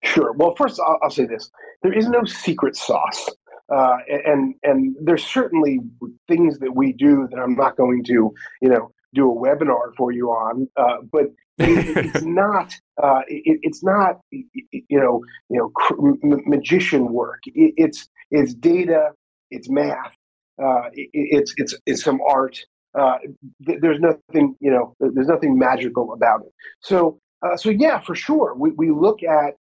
Sure. 0.03 0.33
Well, 0.33 0.55
first 0.55 0.79
I'll, 0.79 0.99
I'll 1.03 1.09
say 1.09 1.25
this: 1.25 1.49
there 1.83 1.93
is 1.93 2.07
no 2.07 2.23
secret 2.25 2.75
sauce. 2.75 3.29
Uh, 3.73 3.97
and 4.25 4.55
and 4.63 4.95
there's 5.01 5.25
certainly 5.25 5.79
things 6.27 6.59
that 6.59 6.75
we 6.75 6.91
do 6.91 7.27
that 7.31 7.39
I'm 7.39 7.55
not 7.55 7.77
going 7.77 8.03
to 8.05 8.33
you 8.61 8.69
know 8.69 8.91
do 9.13 9.31
a 9.31 9.35
webinar 9.35 9.95
for 9.97 10.11
you 10.11 10.29
on, 10.29 10.67
uh, 10.77 10.97
but 11.11 11.25
it, 11.57 12.05
it's 12.15 12.23
not 12.23 12.73
uh, 13.01 13.21
it, 13.27 13.59
it's 13.61 13.83
not 13.83 14.19
you 14.31 14.45
know 14.89 15.21
you 15.49 15.71
know 15.81 16.41
magician 16.45 17.13
work. 17.13 17.39
It, 17.45 17.73
it's 17.77 18.09
it's 18.29 18.53
data, 18.53 19.11
it's 19.51 19.69
math, 19.69 20.13
uh, 20.61 20.89
it's 20.93 21.53
it's 21.57 21.75
it's 21.85 22.03
some 22.03 22.19
art. 22.27 22.59
Uh, 22.93 23.17
there's 23.59 23.99
nothing 24.01 24.55
you 24.59 24.71
know 24.71 24.95
there's 24.99 25.27
nothing 25.27 25.57
magical 25.57 26.13
about 26.13 26.41
it. 26.41 26.51
So 26.81 27.19
uh, 27.41 27.55
so 27.55 27.69
yeah, 27.69 27.99
for 27.99 28.15
sure, 28.15 28.53
we 28.55 28.71
we 28.71 28.91
look 28.91 29.19
at 29.23 29.55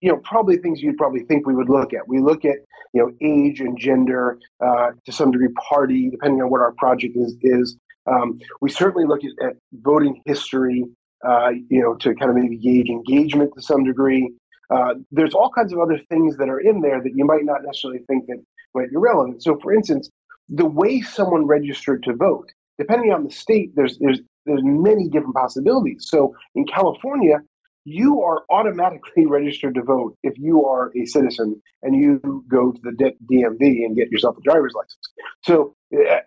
you 0.00 0.10
know, 0.10 0.18
probably 0.24 0.56
things 0.56 0.80
you'd 0.80 0.96
probably 0.96 1.24
think 1.24 1.46
we 1.46 1.54
would 1.54 1.68
look 1.68 1.92
at. 1.92 2.06
We 2.08 2.20
look 2.20 2.44
at, 2.44 2.56
you 2.92 3.02
know, 3.02 3.12
age 3.20 3.60
and 3.60 3.78
gender, 3.78 4.38
uh, 4.64 4.90
to 5.04 5.12
some 5.12 5.30
degree, 5.30 5.48
party, 5.68 6.10
depending 6.10 6.42
on 6.42 6.50
what 6.50 6.60
our 6.60 6.72
project 6.72 7.16
is. 7.16 7.36
is. 7.42 7.76
Um, 8.06 8.40
we 8.60 8.70
certainly 8.70 9.06
look 9.06 9.20
at, 9.24 9.46
at 9.46 9.56
voting 9.72 10.22
history, 10.24 10.84
uh, 11.26 11.50
you 11.68 11.82
know, 11.82 11.94
to 11.96 12.14
kind 12.14 12.30
of 12.30 12.36
maybe 12.36 12.56
gauge 12.56 12.88
engagement 12.88 13.52
to 13.54 13.62
some 13.62 13.84
degree. 13.84 14.32
Uh, 14.70 14.94
there's 15.10 15.34
all 15.34 15.50
kinds 15.50 15.72
of 15.72 15.80
other 15.80 16.00
things 16.08 16.36
that 16.38 16.48
are 16.48 16.60
in 16.60 16.80
there 16.80 17.02
that 17.02 17.12
you 17.14 17.24
might 17.24 17.44
not 17.44 17.62
necessarily 17.64 18.00
think 18.08 18.26
that 18.26 18.42
might 18.74 18.90
be 18.90 18.96
relevant. 18.96 19.42
So, 19.42 19.58
for 19.62 19.74
instance, 19.74 20.08
the 20.48 20.66
way 20.66 21.00
someone 21.00 21.46
registered 21.46 22.02
to 22.04 22.14
vote, 22.14 22.48
depending 22.78 23.12
on 23.12 23.24
the 23.24 23.30
state, 23.30 23.72
there's 23.74 23.98
there's 23.98 24.20
there's 24.46 24.62
many 24.64 25.08
different 25.08 25.34
possibilities. 25.34 26.06
So, 26.08 26.34
in 26.54 26.64
California, 26.66 27.40
you 27.84 28.22
are 28.22 28.44
automatically 28.50 29.26
registered 29.26 29.74
to 29.74 29.82
vote 29.82 30.16
if 30.22 30.38
you 30.38 30.66
are 30.66 30.92
a 30.96 31.06
citizen 31.06 31.60
and 31.82 31.96
you 31.96 32.44
go 32.48 32.72
to 32.72 32.80
the 32.82 33.12
DMV 33.30 33.60
and 33.60 33.96
get 33.96 34.10
yourself 34.10 34.36
a 34.36 34.42
driver's 34.42 34.74
license. 34.74 35.08
So, 35.42 35.74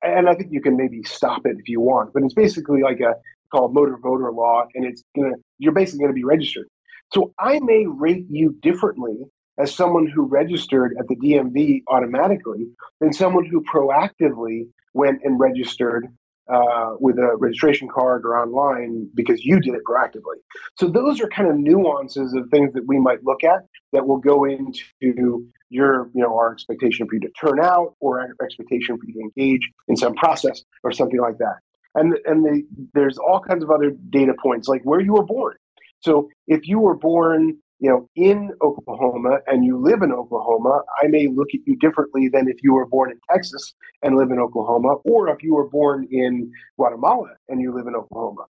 and 0.01 0.27
I 0.27 0.33
think 0.35 0.51
you 0.51 0.61
can 0.61 0.75
maybe 0.75 1.03
stop 1.03 1.45
it 1.45 1.57
if 1.59 1.69
you 1.69 1.79
want, 1.79 2.13
but 2.13 2.23
it's 2.23 2.33
basically 2.33 2.81
like 2.81 2.99
a 2.99 3.15
called 3.51 3.73
motor 3.73 3.97
voter 4.01 4.31
law, 4.31 4.65
and 4.73 4.83
it's 4.83 5.03
gonna 5.15 5.35
you're 5.59 5.73
basically 5.73 5.99
gonna 5.99 6.13
be 6.13 6.23
registered. 6.23 6.67
So 7.13 7.33
I 7.39 7.59
may 7.59 7.85
rate 7.85 8.25
you 8.29 8.57
differently 8.61 9.19
as 9.59 9.73
someone 9.73 10.07
who 10.07 10.23
registered 10.23 10.95
at 10.99 11.07
the 11.07 11.15
DMV 11.15 11.83
automatically 11.87 12.67
than 12.99 13.13
someone 13.13 13.45
who 13.45 13.63
proactively 13.63 14.67
went 14.93 15.21
and 15.23 15.39
registered 15.39 16.07
uh, 16.51 16.95
with 16.99 17.17
a 17.17 17.35
registration 17.37 17.87
card 17.87 18.25
or 18.25 18.37
online 18.37 19.09
because 19.15 19.43
you 19.45 19.59
did 19.59 19.73
it 19.73 19.81
proactively. 19.89 20.37
So 20.77 20.87
those 20.87 21.21
are 21.21 21.27
kind 21.27 21.49
of 21.49 21.57
nuances 21.57 22.33
of 22.33 22.49
things 22.49 22.73
that 22.73 22.85
we 22.85 22.99
might 22.99 23.23
look 23.23 23.43
at 23.43 23.65
that 23.93 24.05
will 24.05 24.17
go 24.17 24.45
into 24.45 25.47
your, 25.69 26.09
you 26.13 26.21
know, 26.21 26.35
our 26.37 26.53
expectation 26.53 27.07
for 27.07 27.15
you 27.15 27.21
to 27.21 27.29
turn 27.29 27.59
out 27.59 27.95
or 27.99 28.19
our 28.19 28.29
expectation 28.43 28.97
for 28.97 29.05
you 29.07 29.13
to 29.13 29.19
engage 29.19 29.69
in 29.87 29.95
some 29.95 30.13
process 30.15 30.63
or 30.83 30.91
something 30.91 31.19
like 31.19 31.37
that. 31.37 31.57
And 31.95 32.17
and 32.25 32.43
the, 32.43 32.63
there's 32.93 33.17
all 33.17 33.39
kinds 33.39 33.63
of 33.63 33.69
other 33.69 33.91
data 34.09 34.33
points 34.41 34.67
like 34.67 34.81
where 34.83 34.99
you 34.99 35.13
were 35.13 35.25
born. 35.25 35.55
So 35.99 36.29
if 36.47 36.67
you 36.67 36.79
were 36.79 36.95
born 36.95 37.57
you 37.79 37.89
know, 37.89 38.09
in 38.15 38.51
Oklahoma 38.61 39.39
and 39.47 39.65
you 39.65 39.77
live 39.77 40.01
in 40.01 40.11
Oklahoma, 40.11 40.81
I 41.01 41.07
may 41.07 41.27
look 41.27 41.49
at 41.53 41.61
you 41.65 41.75
differently 41.77 42.29
than 42.29 42.47
if 42.47 42.63
you 42.63 42.73
were 42.73 42.85
born 42.85 43.11
in 43.11 43.19
Texas 43.29 43.73
and 44.01 44.15
live 44.15 44.31
in 44.31 44.39
Oklahoma, 44.39 44.95
or 45.03 45.29
if 45.29 45.43
you 45.43 45.55
were 45.55 45.69
born 45.69 46.07
in 46.09 46.51
Guatemala 46.77 47.35
and 47.49 47.61
you 47.61 47.73
live 47.73 47.87
in 47.87 47.95
Oklahoma. 47.95 48.45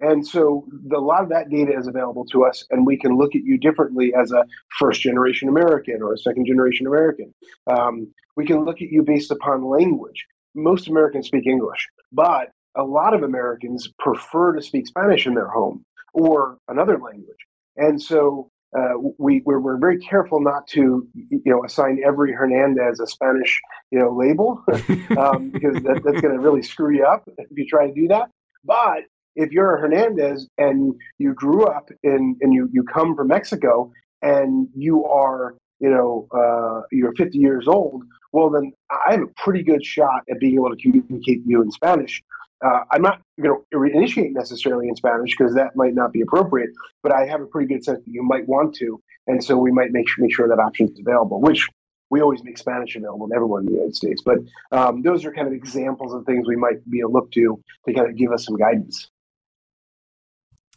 And 0.00 0.24
so 0.24 0.64
the, 0.86 0.96
a 0.96 1.00
lot 1.00 1.24
of 1.24 1.28
that 1.30 1.50
data 1.50 1.72
is 1.76 1.88
available 1.88 2.24
to 2.26 2.44
us, 2.44 2.64
and 2.70 2.86
we 2.86 2.96
can 2.96 3.16
look 3.16 3.34
at 3.34 3.42
you 3.42 3.58
differently 3.58 4.12
as 4.14 4.30
a 4.30 4.44
first 4.78 5.00
generation 5.00 5.48
American 5.48 6.00
or 6.02 6.12
a 6.12 6.18
second 6.18 6.46
generation 6.46 6.86
American. 6.86 7.34
Um, 7.66 8.12
we 8.36 8.46
can 8.46 8.64
look 8.64 8.80
at 8.80 8.92
you 8.92 9.02
based 9.02 9.32
upon 9.32 9.64
language. 9.64 10.24
Most 10.54 10.86
Americans 10.86 11.26
speak 11.26 11.46
English, 11.46 11.88
but 12.12 12.52
a 12.76 12.84
lot 12.84 13.12
of 13.12 13.24
Americans 13.24 13.88
prefer 13.98 14.52
to 14.52 14.62
speak 14.62 14.86
Spanish 14.86 15.26
in 15.26 15.34
their 15.34 15.48
home 15.48 15.84
or 16.14 16.58
another 16.68 16.98
language. 16.98 17.46
And 17.76 18.00
so 18.00 18.50
uh, 18.76 18.94
we 19.18 19.42
we're, 19.44 19.60
we're, 19.60 19.78
very 19.78 19.98
careful 19.98 20.40
not 20.40 20.66
to 20.66 21.06
you 21.14 21.40
know 21.46 21.64
assign 21.64 22.00
every 22.04 22.32
Hernandez 22.32 23.00
a 23.00 23.06
Spanish 23.06 23.60
you 23.90 23.98
know 23.98 24.10
label 24.14 24.62
um, 25.18 25.50
because 25.50 25.82
that, 25.84 26.02
that's 26.04 26.20
going 26.20 26.34
to 26.34 26.40
really 26.40 26.62
screw 26.62 26.94
you 26.94 27.04
up 27.04 27.26
if 27.38 27.46
you 27.50 27.66
try 27.66 27.86
to 27.86 27.94
do 27.94 28.08
that. 28.08 28.30
But 28.64 29.04
if 29.36 29.52
you're 29.52 29.76
a 29.76 29.80
Hernandez 29.80 30.48
and 30.58 30.94
you 31.18 31.32
grew 31.32 31.64
up 31.64 31.88
in 32.02 32.36
and 32.42 32.52
you 32.52 32.68
you 32.70 32.82
come 32.82 33.16
from 33.16 33.28
Mexico 33.28 33.90
and 34.20 34.68
you 34.76 35.06
are 35.06 35.54
you 35.80 35.88
know 35.88 36.26
uh, 36.36 36.82
you're 36.92 37.14
50 37.14 37.38
years 37.38 37.68
old, 37.68 38.02
well 38.32 38.50
then 38.50 38.72
I 38.90 39.12
have 39.12 39.22
a 39.22 39.42
pretty 39.42 39.62
good 39.62 39.82
shot 39.82 40.24
at 40.30 40.40
being 40.40 40.56
able 40.56 40.70
to 40.70 40.76
communicate 40.76 41.38
with 41.38 41.46
you 41.46 41.62
in 41.62 41.70
Spanish 41.70 42.22
uh, 42.64 42.80
I'm 42.90 43.02
not 43.02 43.20
going 43.40 43.60
to 43.72 43.82
initiate 43.84 44.32
necessarily 44.32 44.88
in 44.88 44.96
Spanish 44.96 45.36
because 45.36 45.54
that 45.54 45.76
might 45.76 45.94
not 45.94 46.12
be 46.12 46.20
appropriate, 46.20 46.70
but 47.02 47.12
I 47.12 47.26
have 47.26 47.40
a 47.40 47.46
pretty 47.46 47.72
good 47.72 47.84
sense 47.84 48.00
that 48.04 48.10
you 48.10 48.22
might 48.22 48.48
want 48.48 48.74
to, 48.76 49.00
and 49.26 49.42
so 49.42 49.56
we 49.56 49.70
might 49.70 49.92
make 49.92 50.08
sure, 50.08 50.24
make 50.24 50.34
sure 50.34 50.48
that 50.48 50.58
option 50.58 50.88
is 50.88 50.98
available. 50.98 51.40
Which 51.40 51.68
we 52.10 52.20
always 52.20 52.42
make 52.42 52.58
Spanish 52.58 52.96
available 52.96 53.28
to 53.28 53.34
everyone 53.34 53.60
in 53.60 53.66
the 53.66 53.72
United 53.72 53.94
States. 53.94 54.22
But 54.24 54.38
um, 54.72 55.02
those 55.02 55.24
are 55.24 55.32
kind 55.32 55.46
of 55.46 55.52
examples 55.52 56.14
of 56.14 56.24
things 56.24 56.48
we 56.48 56.56
might 56.56 56.88
be 56.90 57.00
able 57.00 57.10
to 57.10 57.14
look 57.14 57.32
to 57.32 57.62
to 57.86 57.94
kind 57.94 58.08
of 58.08 58.16
give 58.16 58.32
us 58.32 58.44
some 58.44 58.56
guidance. 58.56 59.08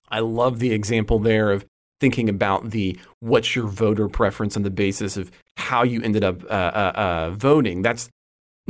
I 0.10 0.20
love 0.20 0.60
the 0.60 0.74
example 0.74 1.20
there 1.20 1.52
of 1.52 1.66
thinking 2.02 2.28
about 2.28 2.72
the 2.72 3.00
what's 3.20 3.56
your 3.56 3.68
voter 3.68 4.10
preference 4.10 4.58
on 4.58 4.64
the 4.64 4.70
basis 4.70 5.16
of 5.16 5.32
how 5.56 5.84
you 5.84 6.02
ended 6.02 6.24
up 6.24 6.44
uh, 6.46 6.48
uh, 6.48 6.92
uh, 6.96 7.30
voting. 7.32 7.82
That's 7.82 8.10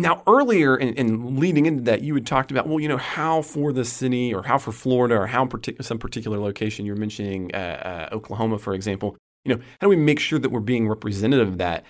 now, 0.01 0.23
earlier 0.27 0.75
in, 0.77 0.93
in, 0.95 1.39
leading 1.39 1.65
into 1.65 1.83
that, 1.83 2.01
you 2.01 2.13
had 2.13 2.25
talked 2.25 2.51
about, 2.51 2.67
well, 2.67 2.79
you 2.79 2.87
know, 2.87 2.97
how 2.97 3.41
for 3.41 3.71
the 3.73 3.85
city 3.85 4.33
or 4.33 4.43
how 4.43 4.57
for 4.57 4.71
Florida 4.71 5.15
or 5.15 5.27
how 5.27 5.45
partic- 5.45 5.83
some 5.83 5.97
particular 5.97 6.39
location, 6.39 6.85
you're 6.85 6.95
mentioning 6.95 7.53
uh, 7.53 8.09
uh, 8.11 8.15
Oklahoma, 8.15 8.57
for 8.57 8.73
example, 8.73 9.17
you 9.45 9.55
know, 9.55 9.61
how 9.79 9.87
do 9.87 9.89
we 9.89 9.95
make 9.95 10.19
sure 10.19 10.39
that 10.39 10.49
we're 10.49 10.59
being 10.59 10.87
representative 10.87 11.47
of 11.47 11.57
that? 11.57 11.85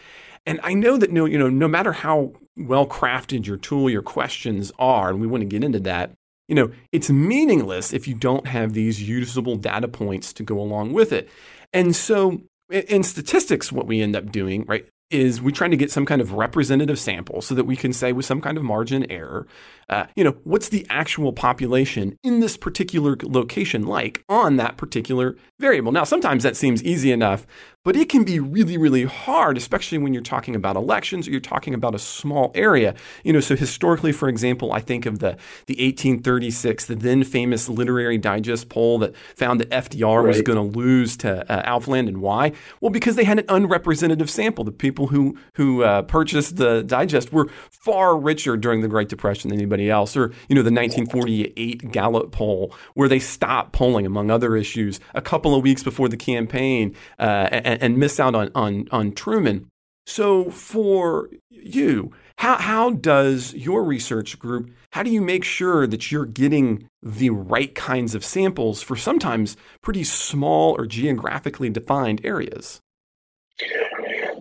And 0.45 0.59
I 0.63 0.73
know 0.73 0.97
that 0.97 1.11
no, 1.11 1.25
you 1.25 1.37
know, 1.37 1.49
no 1.49 1.67
matter 1.67 1.91
how 1.91 2.33
well 2.57 2.87
crafted 2.87 3.45
your 3.45 3.57
tool, 3.57 3.89
your 3.89 4.01
questions 4.01 4.71
are, 4.79 5.09
and 5.09 5.21
we 5.21 5.27
want 5.27 5.41
to 5.41 5.45
get 5.45 5.63
into 5.63 5.79
that, 5.81 6.11
you 6.47 6.55
know, 6.55 6.71
it's 6.91 7.09
meaningless 7.09 7.93
if 7.93 8.07
you 8.07 8.15
don't 8.15 8.47
have 8.47 8.73
these 8.73 9.01
usable 9.01 9.55
data 9.55 9.87
points 9.87 10.33
to 10.33 10.43
go 10.43 10.59
along 10.59 10.93
with 10.93 11.11
it. 11.11 11.29
And 11.71 11.95
so 11.95 12.41
in 12.69 13.03
statistics, 13.03 13.71
what 13.71 13.87
we 13.87 14.01
end 14.01 14.15
up 14.15 14.31
doing, 14.31 14.65
right, 14.65 14.85
is 15.11 15.41
we're 15.41 15.51
trying 15.51 15.71
to 15.71 15.77
get 15.77 15.91
some 15.91 16.05
kind 16.05 16.21
of 16.21 16.33
representative 16.33 16.99
sample 16.99 17.41
so 17.41 17.53
that 17.55 17.65
we 17.65 17.75
can 17.75 17.93
say 17.93 18.13
with 18.13 18.25
some 18.25 18.41
kind 18.41 18.57
of 18.57 18.63
margin 18.63 19.09
error, 19.11 19.47
uh, 19.89 20.05
you 20.15 20.23
know, 20.23 20.35
what's 20.43 20.69
the 20.69 20.85
actual 20.89 21.33
population 21.33 22.17
in 22.23 22.39
this 22.39 22.57
particular 22.57 23.17
location 23.23 23.85
like 23.85 24.23
on 24.29 24.57
that 24.57 24.77
particular 24.77 25.35
variable. 25.59 25.91
Now, 25.91 26.03
sometimes 26.03 26.43
that 26.43 26.55
seems 26.55 26.83
easy 26.83 27.11
enough, 27.11 27.45
but 27.83 27.95
it 27.95 28.09
can 28.09 28.23
be 28.23 28.39
really, 28.39 28.77
really 28.77 29.05
hard, 29.05 29.57
especially 29.57 29.97
when 29.97 30.13
you're 30.13 30.21
talking 30.21 30.55
about 30.55 30.75
elections 30.75 31.27
or 31.27 31.31
you're 31.31 31.39
talking 31.39 31.73
about 31.73 31.95
a 31.95 31.99
small 31.99 32.51
area. 32.53 32.93
You 33.23 33.33
know, 33.33 33.39
so 33.39 33.55
historically, 33.55 34.11
for 34.11 34.29
example, 34.29 34.71
I 34.71 34.79
think 34.79 35.07
of 35.07 35.17
the, 35.17 35.37
the 35.65 35.73
1836, 35.73 36.85
the 36.85 36.95
then 36.95 37.23
famous 37.23 37.67
Literary 37.67 38.19
Digest 38.19 38.69
poll 38.69 38.99
that 38.99 39.15
found 39.35 39.59
that 39.61 39.69
FDR 39.71 40.17
right. 40.17 40.27
was 40.27 40.41
going 40.43 40.57
to 40.57 40.77
lose 40.77 41.17
to 41.17 41.51
uh, 41.51 41.63
Alf 41.65 41.87
Landon. 41.87 42.21
Why? 42.21 42.51
Well, 42.81 42.91
because 42.91 43.15
they 43.15 43.23
had 43.23 43.39
an 43.39 43.45
unrepresentative 43.49 44.29
sample. 44.29 44.63
The 44.63 44.71
people 44.71 45.07
who, 45.07 45.37
who 45.55 45.83
uh, 45.83 46.03
purchased 46.03 46.57
the 46.57 46.83
digest 46.83 47.33
were 47.33 47.49
far 47.71 48.15
richer 48.15 48.57
during 48.57 48.81
the 48.81 48.87
Great 48.87 49.09
Depression 49.09 49.49
than 49.49 49.57
anybody 49.57 49.89
else. 49.89 50.15
Or, 50.15 50.31
you 50.47 50.55
know, 50.55 50.61
the 50.61 50.71
1948 50.71 51.91
Gallup 51.91 52.31
poll, 52.31 52.75
where 52.93 53.09
they 53.09 53.19
stopped 53.19 53.73
polling, 53.73 54.05
among 54.05 54.29
other 54.29 54.55
issues, 54.55 54.99
a 55.15 55.21
couple 55.21 55.55
of 55.55 55.63
weeks 55.63 55.81
before 55.81 56.07
the 56.07 56.17
campaign. 56.17 56.95
Uh, 57.17 57.47
and, 57.51 57.70
and 57.79 57.97
miss 57.97 58.19
out 58.19 58.35
on, 58.35 58.51
on, 58.55 58.87
on 58.91 59.11
Truman. 59.13 59.67
So 60.05 60.49
for 60.49 61.29
you, 61.49 62.11
how, 62.37 62.57
how 62.57 62.89
does 62.91 63.53
your 63.53 63.83
research 63.83 64.39
group, 64.39 64.71
how 64.91 65.03
do 65.03 65.11
you 65.11 65.21
make 65.21 65.43
sure 65.43 65.85
that 65.85 66.11
you're 66.11 66.25
getting 66.25 66.89
the 67.03 67.29
right 67.29 67.73
kinds 67.75 68.15
of 68.15 68.25
samples 68.25 68.81
for 68.81 68.95
sometimes 68.95 69.55
pretty 69.81 70.03
small 70.03 70.75
or 70.77 70.85
geographically 70.85 71.69
defined 71.69 72.21
areas? 72.25 72.81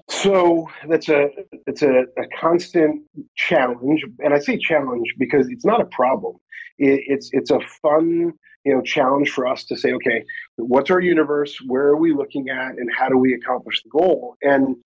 So 0.09 0.69
that's 0.89 1.09
a 1.09 1.29
it's 1.67 1.83
a, 1.83 2.01
a 2.19 2.27
constant 2.41 3.03
challenge, 3.37 4.05
and 4.19 4.35
I 4.35 4.39
say 4.39 4.59
challenge 4.59 5.15
because 5.19 5.49
it's 5.51 5.65
not 5.65 5.81
a 5.81 5.85
problem. 5.87 6.37
It, 6.79 7.03
it's 7.07 7.31
it's 7.33 7.51
a 7.51 7.61
fun 7.81 8.33
you 8.65 8.75
know 8.75 8.83
challenge 8.83 9.31
for 9.31 9.47
us 9.47 9.65
to 9.65 9.77
say 9.77 9.93
okay 9.93 10.25
what's 10.57 10.91
our 10.91 11.01
universe? 11.01 11.59
Where 11.67 11.85
are 11.85 11.97
we 11.97 12.13
looking 12.13 12.49
at? 12.49 12.73
And 12.73 12.91
how 12.97 13.09
do 13.09 13.17
we 13.17 13.35
accomplish 13.35 13.83
the 13.83 13.91
goal? 13.91 14.37
And 14.43 14.77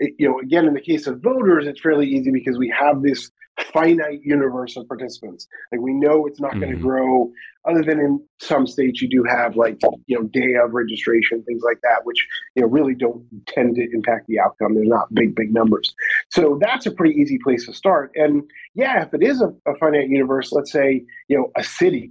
you 0.00 0.28
know 0.28 0.40
again 0.40 0.66
in 0.66 0.74
the 0.74 0.80
case 0.80 1.06
of 1.06 1.20
voters 1.20 1.66
it's 1.66 1.80
fairly 1.80 2.06
easy 2.06 2.30
because 2.30 2.58
we 2.58 2.72
have 2.76 3.02
this 3.02 3.30
finite 3.72 4.20
universe 4.24 4.76
of 4.76 4.88
participants. 4.88 5.46
Like 5.70 5.80
we 5.80 5.92
know 5.92 6.26
it's 6.26 6.40
not 6.40 6.52
mm-hmm. 6.52 6.60
going 6.60 6.72
to 6.72 6.78
grow 6.78 7.30
other 7.68 7.82
than 7.82 8.00
in 8.00 8.20
some 8.40 8.66
states 8.66 9.00
you 9.00 9.08
do 9.08 9.24
have 9.24 9.56
like 9.56 9.78
you 10.06 10.18
know 10.18 10.24
day 10.28 10.54
of 10.62 10.72
registration 10.72 11.42
things 11.44 11.62
like 11.64 11.78
that 11.82 12.00
which 12.04 12.26
you 12.56 12.62
know 12.62 12.68
really 12.68 12.94
don't 12.94 13.24
tend 13.46 13.76
to 13.76 13.86
impact 13.92 14.26
the 14.26 14.40
outcome. 14.40 14.74
They're 14.74 14.84
not 14.84 15.12
big 15.14 15.36
big 15.36 15.52
numbers. 15.52 15.94
So 16.30 16.58
that's 16.60 16.86
a 16.86 16.90
pretty 16.90 17.14
easy 17.14 17.38
place 17.38 17.66
to 17.66 17.72
start. 17.72 18.10
And 18.16 18.42
yeah 18.74 19.04
if 19.04 19.14
it 19.14 19.22
is 19.22 19.40
a, 19.40 19.54
a 19.70 19.76
finite 19.78 20.08
universe 20.08 20.52
let's 20.52 20.72
say 20.72 21.04
you 21.28 21.38
know 21.38 21.52
a 21.56 21.62
city 21.62 22.10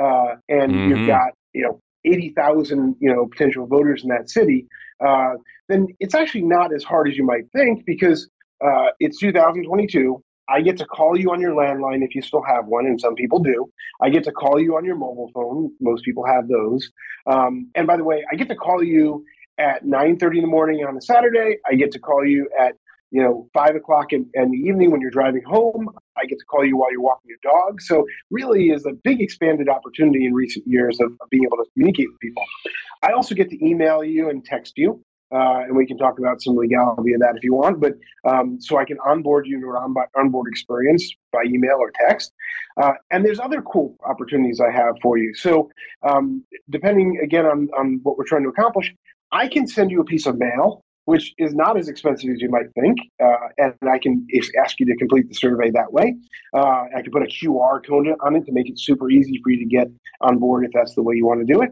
uh, 0.00 0.36
and 0.48 0.72
mm-hmm. 0.72 0.90
you've 0.90 1.06
got 1.06 1.32
you 1.52 1.62
know 1.62 1.80
eighty 2.04 2.32
thousand 2.36 2.96
you 3.00 3.12
know 3.12 3.26
potential 3.26 3.66
voters 3.66 4.02
in 4.02 4.08
that 4.08 4.30
city, 4.30 4.66
uh, 5.04 5.34
then 5.68 5.86
it's 6.00 6.14
actually 6.14 6.42
not 6.42 6.74
as 6.74 6.84
hard 6.84 7.08
as 7.08 7.16
you 7.16 7.24
might 7.24 7.50
think 7.52 7.84
because 7.86 8.28
uh, 8.64 8.88
it's 9.00 9.18
2022. 9.18 10.22
I 10.48 10.60
get 10.60 10.76
to 10.78 10.84
call 10.84 11.18
you 11.18 11.30
on 11.30 11.40
your 11.40 11.52
landline 11.52 12.04
if 12.04 12.14
you 12.14 12.22
still 12.22 12.42
have 12.42 12.66
one, 12.66 12.86
and 12.86 13.00
some 13.00 13.14
people 13.14 13.38
do. 13.38 13.70
I 14.02 14.10
get 14.10 14.24
to 14.24 14.32
call 14.32 14.60
you 14.60 14.76
on 14.76 14.84
your 14.84 14.96
mobile 14.96 15.30
phone. 15.32 15.70
Most 15.80 16.04
people 16.04 16.26
have 16.26 16.48
those. 16.48 16.90
Um, 17.26 17.70
and 17.74 17.86
by 17.86 17.96
the 17.96 18.04
way, 18.04 18.24
I 18.30 18.34
get 18.34 18.48
to 18.48 18.56
call 18.56 18.82
you 18.82 19.24
at 19.58 19.84
9.30 19.84 20.36
in 20.36 20.40
the 20.42 20.48
morning 20.48 20.84
on 20.84 20.96
a 20.96 21.00
Saturday. 21.00 21.58
I 21.70 21.74
get 21.74 21.92
to 21.92 21.98
call 21.98 22.26
you 22.26 22.48
at 22.58 22.74
you 23.12 23.22
know, 23.22 23.46
five 23.52 23.76
o'clock 23.76 24.12
in, 24.12 24.28
in, 24.32 24.50
the 24.50 24.56
evening 24.56 24.90
when 24.90 25.02
you're 25.02 25.10
driving 25.10 25.42
home. 25.42 25.88
I 26.16 26.24
get 26.24 26.38
to 26.38 26.44
call 26.46 26.64
you 26.64 26.78
while 26.78 26.90
you're 26.90 27.02
walking 27.02 27.28
your 27.28 27.38
dog. 27.42 27.82
So 27.82 28.06
really 28.30 28.70
is 28.70 28.86
a 28.86 28.92
big 29.04 29.20
expanded 29.20 29.68
opportunity 29.68 30.24
in 30.24 30.32
recent 30.32 30.66
years 30.66 30.98
of, 30.98 31.12
of 31.20 31.30
being 31.30 31.44
able 31.44 31.58
to 31.58 31.66
communicate 31.74 32.08
with 32.10 32.18
people. 32.20 32.42
I 33.02 33.12
also 33.12 33.34
get 33.34 33.50
to 33.50 33.64
email 33.64 34.02
you 34.02 34.30
and 34.30 34.42
text 34.42 34.78
you. 34.78 35.04
Uh, 35.30 35.64
and 35.66 35.76
we 35.76 35.86
can 35.86 35.96
talk 35.96 36.18
about 36.18 36.42
some 36.42 36.56
legality 36.56 37.14
of 37.14 37.20
that 37.20 37.34
if 37.36 37.44
you 37.44 37.54
want. 37.54 37.80
But 37.80 37.94
um, 38.26 38.58
so 38.60 38.78
I 38.78 38.84
can 38.84 38.98
onboard 39.06 39.46
you 39.46 39.60
to 39.60 39.66
an 39.76 39.94
onboard 40.16 40.46
experience 40.50 41.10
by 41.32 41.44
email 41.46 41.76
or 41.78 41.90
text. 42.06 42.32
Uh, 42.80 42.92
and 43.10 43.24
there's 43.24 43.40
other 43.40 43.62
cool 43.62 43.96
opportunities 44.08 44.60
I 44.60 44.70
have 44.70 44.94
for 45.02 45.18
you. 45.18 45.34
So 45.34 45.70
um, 46.02 46.44
depending 46.70 47.18
again 47.22 47.44
on, 47.44 47.68
on 47.78 48.00
what 48.02 48.16
we're 48.16 48.24
trying 48.24 48.42
to 48.42 48.50
accomplish, 48.50 48.92
I 49.32 49.48
can 49.48 49.66
send 49.66 49.90
you 49.90 50.00
a 50.00 50.04
piece 50.04 50.26
of 50.26 50.38
mail 50.38 50.82
which 51.04 51.34
is 51.38 51.54
not 51.54 51.76
as 51.76 51.88
expensive 51.88 52.30
as 52.30 52.40
you 52.40 52.48
might 52.48 52.72
think. 52.78 52.98
Uh, 53.22 53.48
and 53.58 53.74
I 53.90 53.98
can 53.98 54.26
ask 54.62 54.78
you 54.78 54.86
to 54.86 54.96
complete 54.96 55.28
the 55.28 55.34
survey 55.34 55.70
that 55.70 55.92
way. 55.92 56.16
Uh, 56.54 56.84
I 56.96 57.02
can 57.02 57.10
put 57.10 57.22
a 57.22 57.26
QR 57.26 57.84
code 57.84 58.06
on 58.20 58.36
it 58.36 58.46
to 58.46 58.52
make 58.52 58.68
it 58.68 58.78
super 58.78 59.10
easy 59.10 59.40
for 59.42 59.50
you 59.50 59.58
to 59.58 59.64
get 59.64 59.88
on 60.20 60.38
board 60.38 60.64
if 60.64 60.70
that's 60.72 60.94
the 60.94 61.02
way 61.02 61.14
you 61.16 61.26
want 61.26 61.46
to 61.46 61.52
do 61.52 61.62
it. 61.62 61.70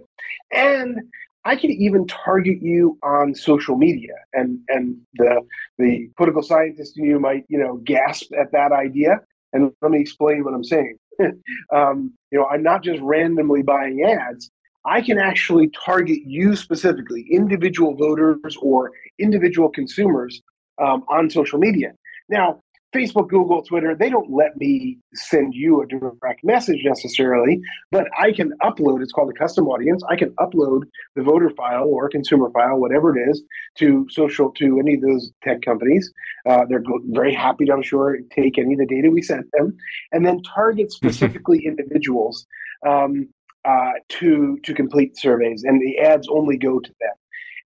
And 0.53 1.01
I 1.45 1.57
can 1.57 1.71
even 1.71 2.07
target 2.07 2.61
you 2.61 2.99
on 3.03 3.35
social 3.35 3.77
media, 3.77 4.13
and 4.35 4.59
and 4.69 4.99
the 5.15 5.41
the 5.79 6.11
political 6.17 6.43
scientist 6.43 6.99
in 6.99 7.05
you 7.05 7.19
might 7.19 7.45
you 7.49 7.59
know 7.59 7.77
gasp 7.77 8.31
at 8.39 8.53
that 8.53 8.73
idea. 8.73 9.21
And 9.53 9.73
let 9.81 9.91
me 9.91 10.01
explain 10.01 10.45
what 10.45 10.55
I'm 10.55 10.65
saying. 10.65 10.99
um, 11.75 12.13
you 12.31 12.39
know, 12.39 12.47
I'm 12.47 12.63
not 12.63 12.85
just 12.85 13.01
randomly 13.01 13.63
buying 13.63 14.03
ads. 14.05 14.51
I 14.85 15.03
can 15.03 15.19
actually 15.19 15.71
target 15.85 16.21
you 16.25 16.57
specifically, 16.57 17.27
individual 17.31 17.95
voters 17.95 18.57
or 18.61 18.93
individual 19.19 19.69
consumers 19.69 20.43
um, 20.81 21.05
on 21.09 21.31
social 21.31 21.59
media. 21.59 21.93
Now, 22.29 22.63
Facebook, 22.95 23.29
Google, 23.29 23.63
Twitter, 23.63 23.95
they 23.95 24.11
don't 24.11 24.31
let 24.33 24.57
me 24.57 24.99
send 25.15 25.55
you 25.55 25.81
a 25.81 25.87
direct 25.87 26.43
message 26.43 26.81
necessarily, 26.85 27.61
but 27.93 28.09
I 28.19 28.33
can 28.33 28.53
upload, 28.63 29.01
it's 29.03 29.13
called 29.13 29.31
a 29.31 29.39
custom 29.39 29.69
audience. 29.69 30.03
I 30.09 30.17
can 30.17 30.31
upload 30.41 30.83
the 31.15 31.23
voter 31.23 31.51
file 31.51 31.85
or 31.85 32.09
consumer 32.09 32.51
file, 32.51 32.79
whatever 32.79 33.17
it 33.17 33.31
is, 33.31 33.43
to 33.79 34.07
social, 34.11 34.51
to 34.53 34.81
any 34.81 34.95
of 34.95 35.03
those 35.03 35.31
tech 35.45 35.63
companies. 35.63 36.13
Uh, 36.49 36.65
they're 36.69 36.83
very 37.11 37.33
happy 37.33 37.67
to, 37.67 37.73
I'm 37.73 37.83
sure, 37.83 38.19
take 38.35 38.59
any 38.59 38.73
of 38.73 38.81
the 38.81 38.87
data 38.87 39.09
we 39.09 39.23
sent 39.23 39.47
them 39.53 39.77
and 40.11 40.27
then 40.27 40.43
target 40.43 40.91
specifically 41.01 41.65
individuals 41.65 42.47
um, 42.87 43.29
uh, 43.65 43.93
to 44.09 44.59
to 44.65 44.75
complete 44.75 45.19
surveys, 45.19 45.65
and 45.65 45.81
the 45.81 45.99
ads 45.99 46.29
only 46.29 46.57
go 46.57 46.81
to 46.81 46.91
them. 47.01 47.15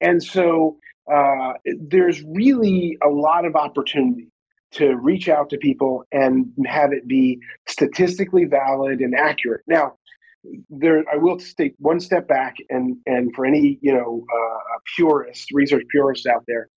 And 0.00 0.22
so 0.22 0.78
uh, 1.12 1.54
there's 1.64 2.22
really 2.22 2.96
a 3.04 3.08
lot 3.08 3.44
of 3.44 3.56
opportunity 3.56 4.28
to 4.72 4.94
reach 4.94 5.28
out 5.28 5.50
to 5.50 5.58
people 5.58 6.04
and 6.12 6.46
have 6.66 6.92
it 6.92 7.08
be 7.08 7.40
statistically 7.68 8.44
valid 8.44 9.00
and 9.00 9.14
accurate. 9.16 9.62
Now, 9.66 9.94
there, 10.70 11.04
I 11.12 11.16
will 11.16 11.38
take 11.38 11.74
one 11.78 12.00
step 12.00 12.28
back, 12.28 12.56
and 12.70 12.96
and 13.06 13.34
for 13.34 13.44
any 13.44 13.78
you 13.82 13.92
know 13.92 14.24
uh, 14.32 14.78
purist, 14.96 15.50
research 15.52 15.84
purist 15.90 16.26
out 16.26 16.44
there, 16.46 16.68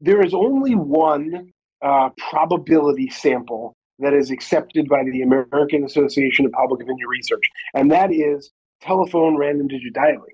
there 0.00 0.24
is 0.24 0.34
only 0.34 0.74
one 0.74 1.52
uh, 1.82 2.10
probability 2.30 3.10
sample 3.10 3.76
that 4.00 4.14
is 4.14 4.30
accepted 4.30 4.88
by 4.88 5.02
the 5.04 5.22
American 5.22 5.84
Association 5.84 6.46
of 6.46 6.52
Public 6.52 6.82
Opinion 6.82 7.08
Research, 7.08 7.44
and 7.74 7.90
that 7.90 8.12
is 8.12 8.50
telephone 8.80 9.36
random 9.36 9.68
digit 9.68 9.92
dialing. 9.92 10.32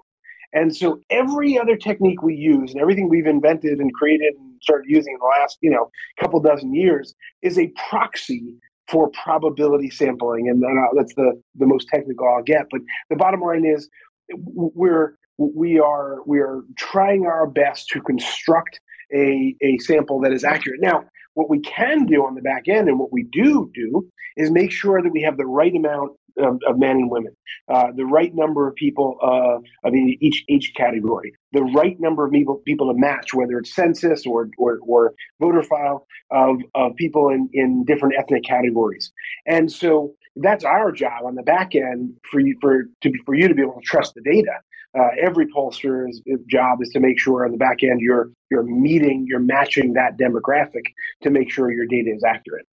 And 0.53 0.75
so 0.75 1.01
every 1.11 1.59
other 1.59 1.77
technique 1.77 2.23
we 2.23 2.35
use 2.35 2.73
and 2.73 2.81
everything 2.81 3.09
we've 3.09 3.27
invented 3.27 3.79
and 3.79 3.93
created 3.93 4.35
and 4.39 4.55
started 4.63 4.87
using 4.89 5.13
in 5.15 5.19
the 5.19 5.41
last, 5.41 5.59
you 5.61 5.71
know, 5.71 5.91
couple 6.19 6.41
dozen 6.41 6.75
years 6.75 7.15
is 7.43 7.59
a 7.59 7.71
proxy 7.89 8.55
for 8.89 9.11
probability 9.11 9.91
sampling. 9.91 10.49
And 10.49 10.65
uh, 10.65 10.89
that's 10.97 11.15
the, 11.15 11.41
the 11.57 11.67
most 11.67 11.89
technical 11.89 12.29
I'll 12.29 12.43
get. 12.43 12.67
But 12.71 12.81
the 13.11 13.17
bottom 13.17 13.41
line 13.41 13.67
is 13.67 13.89
we're 14.31 15.19
we 15.39 15.79
are 15.79 16.23
we 16.27 16.39
are 16.39 16.63
trying 16.77 17.27
our 17.27 17.47
best 17.47 17.89
to 17.89 18.01
construct 18.01 18.81
a, 19.13 19.55
a 19.63 19.79
sample 19.79 20.21
that 20.21 20.33
is 20.33 20.45
accurate. 20.45 20.81
Now, 20.81 21.05
what 21.35 21.51
we 21.51 21.61
can 21.61 22.07
do 22.07 22.25
on 22.25 22.35
the 22.35 22.41
back 22.41 22.69
end 22.69 22.89
and 22.89 22.99
what 22.99 23.13
we 23.13 23.25
do 23.25 23.71
do 23.75 24.09
is 24.37 24.51
make 24.51 24.73
sure 24.73 25.03
that 25.03 25.13
we 25.13 25.23
have 25.23 25.37
the 25.37 25.47
right 25.47 25.75
amount 25.75 26.13
of, 26.39 26.59
of 26.69 26.79
men 26.79 26.97
and 26.97 27.11
women, 27.11 27.35
uh, 27.69 27.89
the 27.95 28.05
right 28.05 28.35
number 28.35 28.69
of 28.69 28.75
people 28.75 29.19
uh, 29.23 29.89
of 29.89 29.95
each 29.95 30.45
each 30.49 30.73
category, 30.77 31.33
the 31.53 31.63
right 31.63 31.99
number 31.99 32.27
of 32.27 32.33
people 32.33 32.63
people 32.67 32.93
to 32.93 32.99
match, 32.99 33.33
whether 33.33 33.59
it's 33.59 33.75
census 33.75 34.27
or 34.27 34.49
or, 34.59 34.79
or 34.87 35.15
voter 35.41 35.63
file 35.63 36.07
of, 36.31 36.57
of 36.75 36.95
people 36.97 37.31
in, 37.31 37.49
in 37.53 37.85
different 37.85 38.15
ethnic 38.19 38.45
categories. 38.45 39.13
And 39.47 39.71
so 39.71 40.15
that's 40.37 40.65
our 40.65 40.93
job 40.93 41.25
on 41.25 41.35
the 41.35 41.43
back 41.43 41.75
end 41.75 42.15
for 42.31 42.41
you 42.41 42.57
for 42.61 42.85
to 43.03 43.13
for 43.25 43.35
you 43.35 43.49
to 43.49 43.55
be 43.55 43.63
able 43.63 43.81
to 43.81 43.87
trust 43.87 44.15
the 44.15 44.23
data. 44.23 44.53
Uh, 44.99 45.09
every 45.21 45.47
pollster's 45.47 46.21
job 46.49 46.83
is 46.83 46.91
to 46.91 47.01
make 47.01 47.19
sure 47.19 47.45
on 47.45 47.53
the 47.53 47.59
back 47.59 47.83
end 47.83 48.01
you're 48.01 48.31
you're 48.51 48.63
meeting, 48.63 49.27
you're 49.29 49.41
matching 49.41 49.95
that 49.95 50.19
demographic 50.19 50.85
to 51.23 51.31
make 51.31 51.51
sure 51.51 51.71
your 51.71 51.87
data 51.87 52.11
is 52.15 52.25
accurate. 52.25 52.67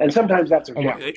And 0.00 0.12
sometimes 0.12 0.48
that's 0.48 0.68
a 0.68 0.74
challenge. 0.74 1.16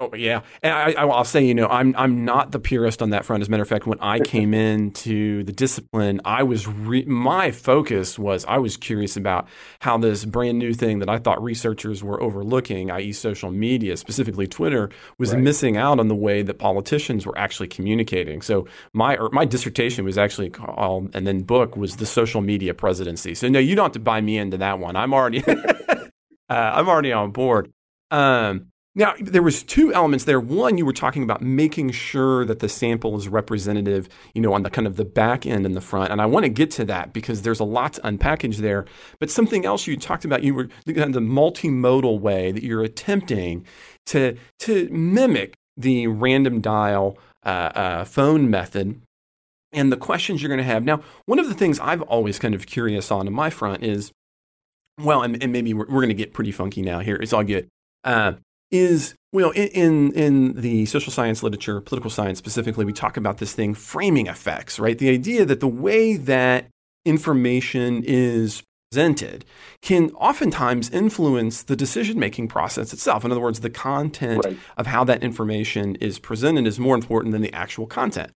Oh 0.00 0.14
yeah, 0.14 0.42
and 0.62 0.72
I, 0.96 1.04
will 1.04 1.24
say, 1.24 1.44
you 1.44 1.54
know, 1.54 1.66
I'm 1.66 1.92
I'm 1.96 2.24
not 2.24 2.52
the 2.52 2.60
purist 2.60 3.02
on 3.02 3.10
that 3.10 3.24
front. 3.24 3.40
As 3.40 3.48
a 3.48 3.50
matter 3.50 3.64
of 3.64 3.68
fact, 3.68 3.84
when 3.84 3.98
I 3.98 4.20
came 4.20 4.54
into 4.54 5.42
the 5.42 5.50
discipline, 5.50 6.20
I 6.24 6.44
was 6.44 6.68
re- 6.68 7.04
my 7.04 7.50
focus 7.50 8.16
was 8.16 8.44
I 8.44 8.58
was 8.58 8.76
curious 8.76 9.16
about 9.16 9.48
how 9.80 9.98
this 9.98 10.24
brand 10.24 10.56
new 10.56 10.72
thing 10.72 11.00
that 11.00 11.08
I 11.08 11.18
thought 11.18 11.42
researchers 11.42 12.04
were 12.04 12.22
overlooking, 12.22 12.92
i.e., 12.92 13.10
social 13.10 13.50
media, 13.50 13.96
specifically 13.96 14.46
Twitter, 14.46 14.88
was 15.18 15.32
right. 15.32 15.42
missing 15.42 15.76
out 15.76 15.98
on 15.98 16.06
the 16.06 16.14
way 16.14 16.42
that 16.42 16.60
politicians 16.60 17.26
were 17.26 17.36
actually 17.36 17.66
communicating. 17.66 18.40
So 18.40 18.68
my 18.92 19.16
er, 19.16 19.30
my 19.32 19.46
dissertation 19.46 20.04
was 20.04 20.16
actually 20.16 20.50
called, 20.50 21.10
and 21.12 21.26
then 21.26 21.42
book 21.42 21.76
was 21.76 21.96
the 21.96 22.06
social 22.06 22.40
media 22.40 22.72
presidency. 22.72 23.34
So 23.34 23.48
no, 23.48 23.58
you 23.58 23.74
don't 23.74 23.86
have 23.86 23.92
to 23.94 23.98
buy 23.98 24.20
me 24.20 24.38
into 24.38 24.58
that 24.58 24.78
one. 24.78 24.94
I'm 24.94 25.12
already 25.12 25.42
uh, 25.48 25.98
I'm 26.48 26.88
already 26.88 27.12
on 27.12 27.32
board. 27.32 27.72
Um, 28.12 28.68
now, 28.98 29.14
there 29.20 29.44
was 29.44 29.62
two 29.62 29.94
elements 29.94 30.24
there. 30.24 30.40
One, 30.40 30.76
you 30.76 30.84
were 30.84 30.92
talking 30.92 31.22
about 31.22 31.40
making 31.40 31.92
sure 31.92 32.44
that 32.44 32.58
the 32.58 32.68
sample 32.68 33.16
is 33.16 33.28
representative, 33.28 34.08
you 34.34 34.42
know, 34.42 34.52
on 34.52 34.64
the 34.64 34.70
kind 34.70 34.88
of 34.88 34.96
the 34.96 35.04
back 35.04 35.46
end 35.46 35.64
and 35.64 35.76
the 35.76 35.80
front. 35.80 36.10
And 36.10 36.20
I 36.20 36.26
want 36.26 36.46
to 36.46 36.48
get 36.48 36.72
to 36.72 36.84
that 36.86 37.12
because 37.12 37.42
there's 37.42 37.60
a 37.60 37.64
lot 37.64 37.92
to 37.92 38.00
unpackage 38.00 38.56
there. 38.56 38.86
But 39.20 39.30
something 39.30 39.64
else 39.64 39.86
you 39.86 39.96
talked 39.96 40.24
about, 40.24 40.42
you 40.42 40.52
were 40.52 40.68
the 40.84 40.94
multimodal 40.94 42.18
way 42.18 42.50
that 42.50 42.64
you're 42.64 42.82
attempting 42.82 43.64
to 44.06 44.36
to 44.58 44.88
mimic 44.90 45.54
the 45.76 46.08
random 46.08 46.60
dial 46.60 47.16
uh, 47.44 47.70
uh, 47.76 48.04
phone 48.04 48.50
method 48.50 49.00
and 49.72 49.92
the 49.92 49.96
questions 49.96 50.42
you're 50.42 50.48
going 50.48 50.58
to 50.58 50.64
have. 50.64 50.82
Now, 50.82 51.02
one 51.26 51.38
of 51.38 51.46
the 51.46 51.54
things 51.54 51.78
I've 51.78 52.02
always 52.02 52.40
kind 52.40 52.52
of 52.52 52.66
curious 52.66 53.12
on 53.12 53.28
in 53.28 53.32
my 53.32 53.48
front 53.48 53.84
is, 53.84 54.10
well, 55.00 55.22
and, 55.22 55.40
and 55.40 55.52
maybe 55.52 55.72
we're, 55.72 55.86
we're 55.86 56.00
going 56.00 56.08
to 56.08 56.14
get 56.14 56.32
pretty 56.32 56.50
funky 56.50 56.82
now 56.82 56.98
here. 56.98 57.14
It's 57.14 57.32
all 57.32 57.44
good. 57.44 57.68
Uh, 58.02 58.32
is 58.70 59.14
well 59.32 59.50
in 59.50 60.12
in 60.12 60.54
the 60.60 60.86
social 60.86 61.12
science 61.12 61.42
literature, 61.42 61.80
political 61.80 62.10
science 62.10 62.38
specifically, 62.38 62.84
we 62.84 62.92
talk 62.92 63.16
about 63.16 63.38
this 63.38 63.52
thing 63.52 63.74
framing 63.74 64.26
effects, 64.26 64.78
right? 64.78 64.98
The 64.98 65.10
idea 65.10 65.44
that 65.44 65.60
the 65.60 65.68
way 65.68 66.16
that 66.16 66.66
information 67.04 68.02
is 68.04 68.62
presented 68.90 69.44
can 69.82 70.10
oftentimes 70.12 70.90
influence 70.90 71.62
the 71.62 71.76
decision 71.76 72.18
making 72.18 72.48
process 72.48 72.92
itself. 72.92 73.24
In 73.24 73.30
other 73.30 73.40
words, 73.40 73.60
the 73.60 73.70
content 73.70 74.44
right. 74.44 74.56
of 74.76 74.86
how 74.86 75.04
that 75.04 75.22
information 75.22 75.94
is 75.96 76.18
presented 76.18 76.66
is 76.66 76.78
more 76.78 76.94
important 76.94 77.32
than 77.32 77.42
the 77.42 77.52
actual 77.52 77.86
content. 77.86 78.32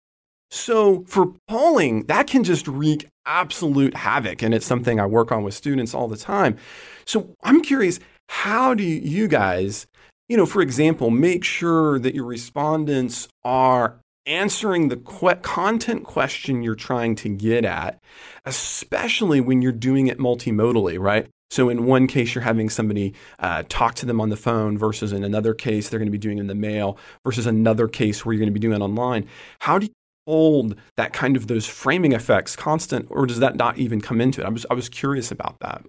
So 0.51 1.05
for 1.07 1.33
polling, 1.49 2.05
that 2.05 2.27
can 2.27 2.45
just 2.45 2.69
wreak 2.69 3.09
absolute 3.25 3.97
havoc. 3.97 4.43
And 4.43 4.53
it's 4.53 4.67
something 4.67 5.01
I 5.01 5.07
work 5.07 5.33
on 5.33 5.43
with 5.45 5.55
students 5.55 5.95
all 5.95 6.09
the 6.09 6.17
time. 6.17 6.59
So 7.07 7.35
I'm 7.43 7.63
curious, 7.63 7.99
how 8.29 8.75
do 8.75 8.85
you 8.85 9.29
guys 9.29 9.87
you 10.29 10.37
know, 10.37 10.47
for 10.47 10.63
example, 10.63 11.11
make 11.11 11.45
sure 11.45 11.99
that 11.99 12.15
your 12.15 12.25
respondents 12.25 13.29
are 13.45 13.99
answering 14.27 14.89
the 14.89 14.97
que- 14.97 15.41
content 15.43 16.05
question 16.05 16.63
you're 16.63 16.75
trying 16.75 17.15
to 17.17 17.29
get 17.29 17.65
at, 17.65 17.99
especially 18.45 19.41
when 19.41 19.63
you're 19.63 19.73
doing 19.73 20.07
it 20.07 20.19
multimodally, 20.19 20.99
right? 20.99 21.29
So 21.51 21.69
in 21.69 21.85
one 21.85 22.07
case, 22.07 22.35
you're 22.35 22.43
having 22.43 22.71
somebody 22.71 23.15
uh, 23.39 23.65
talk 23.69 23.95
to 23.97 24.07
them 24.07 24.21
on 24.21 24.31
the 24.31 24.37
phone 24.37 24.79
versus 24.79 25.13
in 25.13 25.23
another 25.23 25.53
case, 25.53 25.89
they're 25.89 25.99
going 25.99 26.07
to 26.07 26.13
be 26.13 26.17
doing 26.17 26.39
it 26.39 26.41
in 26.41 26.47
the 26.47 26.55
mail 26.55 26.97
versus 27.25 27.47
another 27.47 27.89
case 27.89 28.25
where 28.25 28.33
you're 28.33 28.41
going 28.41 28.53
to 28.53 28.59
be 28.59 28.61
doing 28.61 28.81
it 28.81 28.83
online. 28.83 29.29
How 29.61 29.79
do 29.79 29.87
you 29.87 29.93
hold 30.27 30.77
that 30.97 31.13
kind 31.13 31.37
of 31.37 31.49
those 31.49 31.67
framing 31.67 32.13
effects 32.13 32.57
constant, 32.57 33.07
or 33.11 33.27
does 33.27 33.41
that 33.41 33.57
not 33.57 33.77
even 33.77 34.01
come 34.01 34.21
into 34.21 34.41
it? 34.41 34.47
I 34.47 34.49
was, 34.49 34.65
I 34.71 34.75
was 34.75 34.89
curious 34.89 35.31
about 35.31 35.59
that. 35.61 35.85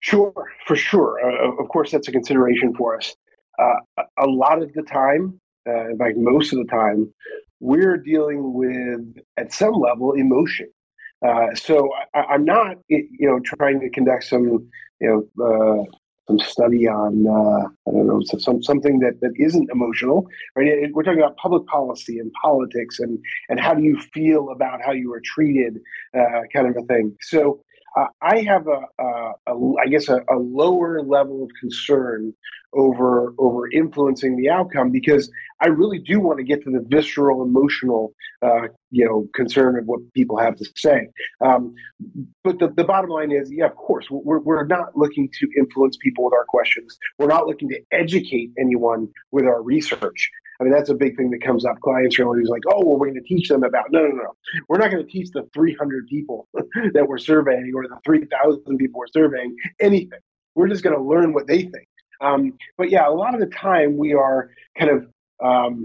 Sure, 0.00 0.32
for 0.66 0.76
sure. 0.76 1.20
Uh, 1.22 1.62
of 1.62 1.68
course, 1.68 1.90
that's 1.92 2.08
a 2.08 2.12
consideration 2.12 2.74
for 2.74 2.96
us. 2.96 3.14
Uh, 3.58 4.02
a 4.18 4.26
lot 4.26 4.62
of 4.62 4.72
the 4.72 4.82
time, 4.82 5.38
uh, 5.68 5.90
in 5.90 5.98
fact, 5.98 6.16
most 6.16 6.52
of 6.52 6.58
the 6.58 6.64
time, 6.64 7.12
we're 7.60 7.98
dealing 7.98 8.54
with, 8.54 9.22
at 9.36 9.52
some 9.52 9.74
level, 9.74 10.12
emotion. 10.12 10.68
Uh, 11.26 11.54
so 11.54 11.90
I, 12.14 12.34
am 12.34 12.46
not, 12.46 12.78
you 12.88 13.08
know, 13.20 13.40
trying 13.40 13.80
to 13.80 13.90
conduct 13.90 14.24
some, 14.24 14.70
you 15.00 15.28
know, 15.36 15.44
uh, 15.44 15.84
some 16.26 16.38
study 16.38 16.88
on, 16.88 17.26
uh, 17.26 17.66
I 17.86 17.92
don't 17.92 18.06
know, 18.06 18.22
some 18.38 18.62
something 18.62 19.00
that, 19.00 19.20
that 19.20 19.32
isn't 19.36 19.68
emotional, 19.70 20.26
right? 20.56 20.88
We're 20.94 21.02
talking 21.02 21.20
about 21.20 21.36
public 21.36 21.66
policy 21.66 22.18
and 22.20 22.32
politics, 22.42 23.00
and 23.00 23.18
and 23.50 23.60
how 23.60 23.74
do 23.74 23.82
you 23.82 24.00
feel 24.14 24.50
about 24.50 24.80
how 24.82 24.92
you 24.92 25.12
are 25.12 25.20
treated, 25.22 25.80
kind 26.14 26.68
of 26.68 26.76
a 26.78 26.86
thing. 26.86 27.14
So 27.20 27.62
uh, 27.96 28.06
I 28.22 28.40
have 28.42 28.66
a, 28.68 29.02
a, 29.02 29.32
a 29.48 29.74
I 29.82 29.86
guess, 29.88 30.08
a, 30.08 30.20
a, 30.30 30.36
lower 30.38 31.02
level 31.02 31.42
of 31.44 31.50
concern 31.60 32.34
over 32.72 33.34
over 33.38 33.70
influencing 33.72 34.36
the 34.36 34.48
outcome 34.48 34.90
because 34.90 35.30
I 35.60 35.68
really 35.68 35.98
do 35.98 36.20
want 36.20 36.38
to 36.38 36.44
get 36.44 36.62
to 36.64 36.70
the 36.70 36.84
visceral, 36.88 37.42
emotional, 37.42 38.14
uh, 38.42 38.68
you 38.90 39.04
know, 39.04 39.26
concern 39.34 39.78
of 39.78 39.84
what 39.86 40.00
people 40.14 40.38
have 40.38 40.56
to 40.56 40.64
say. 40.76 41.08
Um, 41.42 41.74
but 42.42 42.58
the, 42.58 42.68
the 42.68 42.84
bottom 42.84 43.10
line 43.10 43.30
is, 43.30 43.50
yeah, 43.52 43.66
of 43.66 43.76
course, 43.76 44.06
we're, 44.10 44.38
we're 44.38 44.64
not 44.64 44.96
looking 44.96 45.28
to 45.38 45.48
influence 45.58 45.98
people 45.98 46.24
with 46.24 46.32
our 46.32 46.46
questions. 46.48 46.96
We're 47.18 47.26
not 47.26 47.46
looking 47.46 47.68
to 47.70 47.80
educate 47.92 48.50
anyone 48.58 49.08
with 49.32 49.44
our 49.44 49.62
research. 49.62 50.30
I 50.60 50.64
mean, 50.64 50.72
that's 50.72 50.90
a 50.90 50.94
big 50.94 51.16
thing 51.16 51.30
that 51.30 51.42
comes 51.42 51.64
up. 51.64 51.80
Clients 51.80 52.18
are 52.18 52.24
always 52.24 52.48
like, 52.48 52.62
oh, 52.68 52.84
well, 52.84 52.98
we're 52.98 53.10
going 53.10 53.22
to 53.22 53.28
teach 53.28 53.48
them 53.48 53.64
about. 53.64 53.90
No, 53.90 54.00
no, 54.00 54.14
no. 54.14 54.34
We're 54.68 54.78
not 54.78 54.90
going 54.90 55.04
to 55.04 55.10
teach 55.10 55.30
the 55.30 55.48
300 55.54 56.06
people 56.06 56.48
that 56.54 57.06
we're 57.06 57.18
surveying 57.18 57.72
or 57.74 57.86
the 57.86 57.98
3,000 58.04 58.78
people 58.78 58.98
we're 58.98 59.06
surveying 59.06 59.56
anything. 59.80 60.18
We're 60.54 60.68
just 60.68 60.82
going 60.82 60.96
to 60.96 61.02
learn 61.02 61.32
what 61.32 61.46
they 61.46 61.62
think. 61.62 61.86
Um, 62.20 62.54
but 62.76 62.90
yeah, 62.90 63.08
a 63.08 63.12
lot 63.12 63.34
of 63.34 63.40
the 63.40 63.46
time 63.46 63.96
we 63.96 64.14
are 64.14 64.50
kind 64.78 64.90
of, 64.90 65.06
um, 65.42 65.82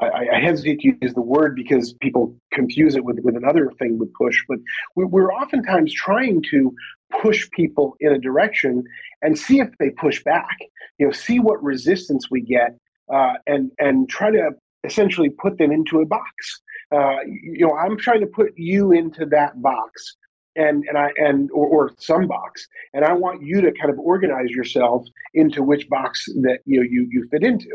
I, 0.00 0.28
I, 0.36 0.40
hesitate 0.40 0.80
to 0.80 0.96
use 1.02 1.12
the 1.12 1.20
word 1.20 1.56
because 1.56 1.92
people 1.94 2.34
confuse 2.52 2.94
it 2.94 3.04
with, 3.04 3.18
with 3.22 3.36
another 3.36 3.72
thing 3.78 3.98
with 3.98 4.12
push, 4.14 4.42
but 4.48 4.58
we, 4.96 5.04
we're 5.04 5.32
oftentimes 5.32 5.92
trying 5.92 6.42
to 6.50 6.74
push 7.20 7.50
people 7.50 7.96
in 8.00 8.12
a 8.12 8.18
direction 8.18 8.84
and 9.22 9.38
see 9.38 9.60
if 9.60 9.68
they 9.78 9.90
push 9.90 10.22
back, 10.24 10.56
you 10.98 11.06
know, 11.06 11.12
see 11.12 11.40
what 11.40 11.62
resistance 11.62 12.30
we 12.30 12.40
get 12.40 12.78
uh, 13.12 13.34
and, 13.46 13.70
and 13.78 14.08
try 14.08 14.30
to 14.30 14.50
essentially 14.84 15.30
put 15.30 15.58
them 15.58 15.72
into 15.72 16.00
a 16.00 16.06
box. 16.06 16.60
Uh, 16.92 17.16
you 17.26 17.66
know, 17.66 17.76
I'm 17.76 17.98
trying 17.98 18.20
to 18.20 18.26
put 18.26 18.52
you 18.56 18.92
into 18.92 19.26
that 19.26 19.60
box 19.60 20.16
and 20.58 20.84
and 20.88 20.98
I 20.98 21.10
and 21.16 21.50
or, 21.52 21.66
or, 21.66 21.92
some 21.98 22.26
box, 22.26 22.66
and 22.92 23.04
I 23.04 23.12
want 23.12 23.42
you 23.42 23.60
to 23.60 23.72
kind 23.72 23.90
of 23.90 23.98
organize 23.98 24.50
yourself 24.50 25.06
into 25.32 25.62
which 25.62 25.88
box 25.88 26.26
that 26.42 26.58
you 26.66 26.80
know 26.80 26.86
you 26.88 27.06
you 27.10 27.28
fit 27.30 27.44
into. 27.44 27.70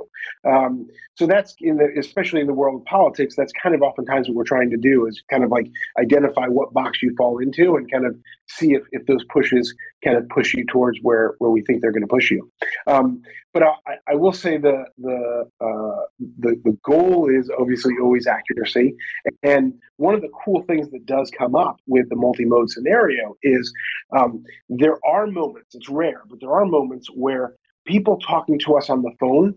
Um, 0.46 0.88
so 1.16 1.26
that's 1.26 1.56
in 1.60 1.78
the 1.78 1.88
especially 1.98 2.42
in 2.42 2.48
the 2.48 2.54
world 2.54 2.82
of 2.82 2.86
politics, 2.86 3.36
that's 3.36 3.54
kind 3.54 3.74
of 3.74 3.82
oftentimes 3.82 4.28
what 4.28 4.36
we're 4.36 4.44
trying 4.44 4.70
to 4.70 4.78
do 4.78 5.08
is 5.08 5.24
kind 5.30 5.44
of 5.44 5.50
like 5.50 5.68
identify 5.98 6.48
what 6.48 6.74
box 6.74 7.02
you 7.02 7.16
fall 7.18 7.40
into 7.40 7.76
and 7.78 7.90
kind 7.90 8.06
of 8.06 8.16
see 8.48 8.74
if, 8.74 8.84
if 8.92 9.06
those 9.06 9.24
pushes 9.26 9.74
kind 10.04 10.18
of 10.18 10.28
push 10.30 10.54
you 10.54 10.66
towards 10.66 11.00
where 11.02 11.36
where 11.40 11.52
we 11.52 11.62
think 11.62 11.82
they're 11.82 11.92
going 11.92 12.02
to 12.02 12.08
push 12.08 12.32
you. 12.32 12.50
Um, 12.88 13.22
but 13.54 13.64
I, 13.64 13.74
I, 14.08 14.16
will 14.16 14.34
say 14.34 14.58
the 14.58 14.86
the, 14.98 15.50
uh, 15.62 16.06
the 16.40 16.60
the 16.64 16.78
goal 16.84 17.30
is 17.30 17.50
obviously 17.58 17.94
always 18.02 18.28
accuracy, 18.28 18.96
and 19.44 19.74
one 19.98 20.16
of 20.16 20.22
the 20.22 20.32
cool 20.44 20.64
things 20.64 20.90
that 20.92 21.06
does 21.06 21.32
come 21.38 21.56
up 21.56 21.78
with 21.88 22.10
the 22.10 22.16
multi-mode 22.16 22.70
scenario 22.70 23.36
is 23.44 23.72
um, 24.18 24.44
there 24.70 24.98
are 25.06 25.28
moments. 25.28 25.76
It's 25.76 25.90
rare, 25.90 26.24
but 26.30 26.40
there 26.40 26.52
are 26.52 26.66
moments 26.66 27.08
where 27.14 27.56
people 27.86 28.18
talking 28.20 28.60
to 28.60 28.76
us 28.76 28.90
on 28.90 29.02
the 29.02 29.12
phone 29.20 29.56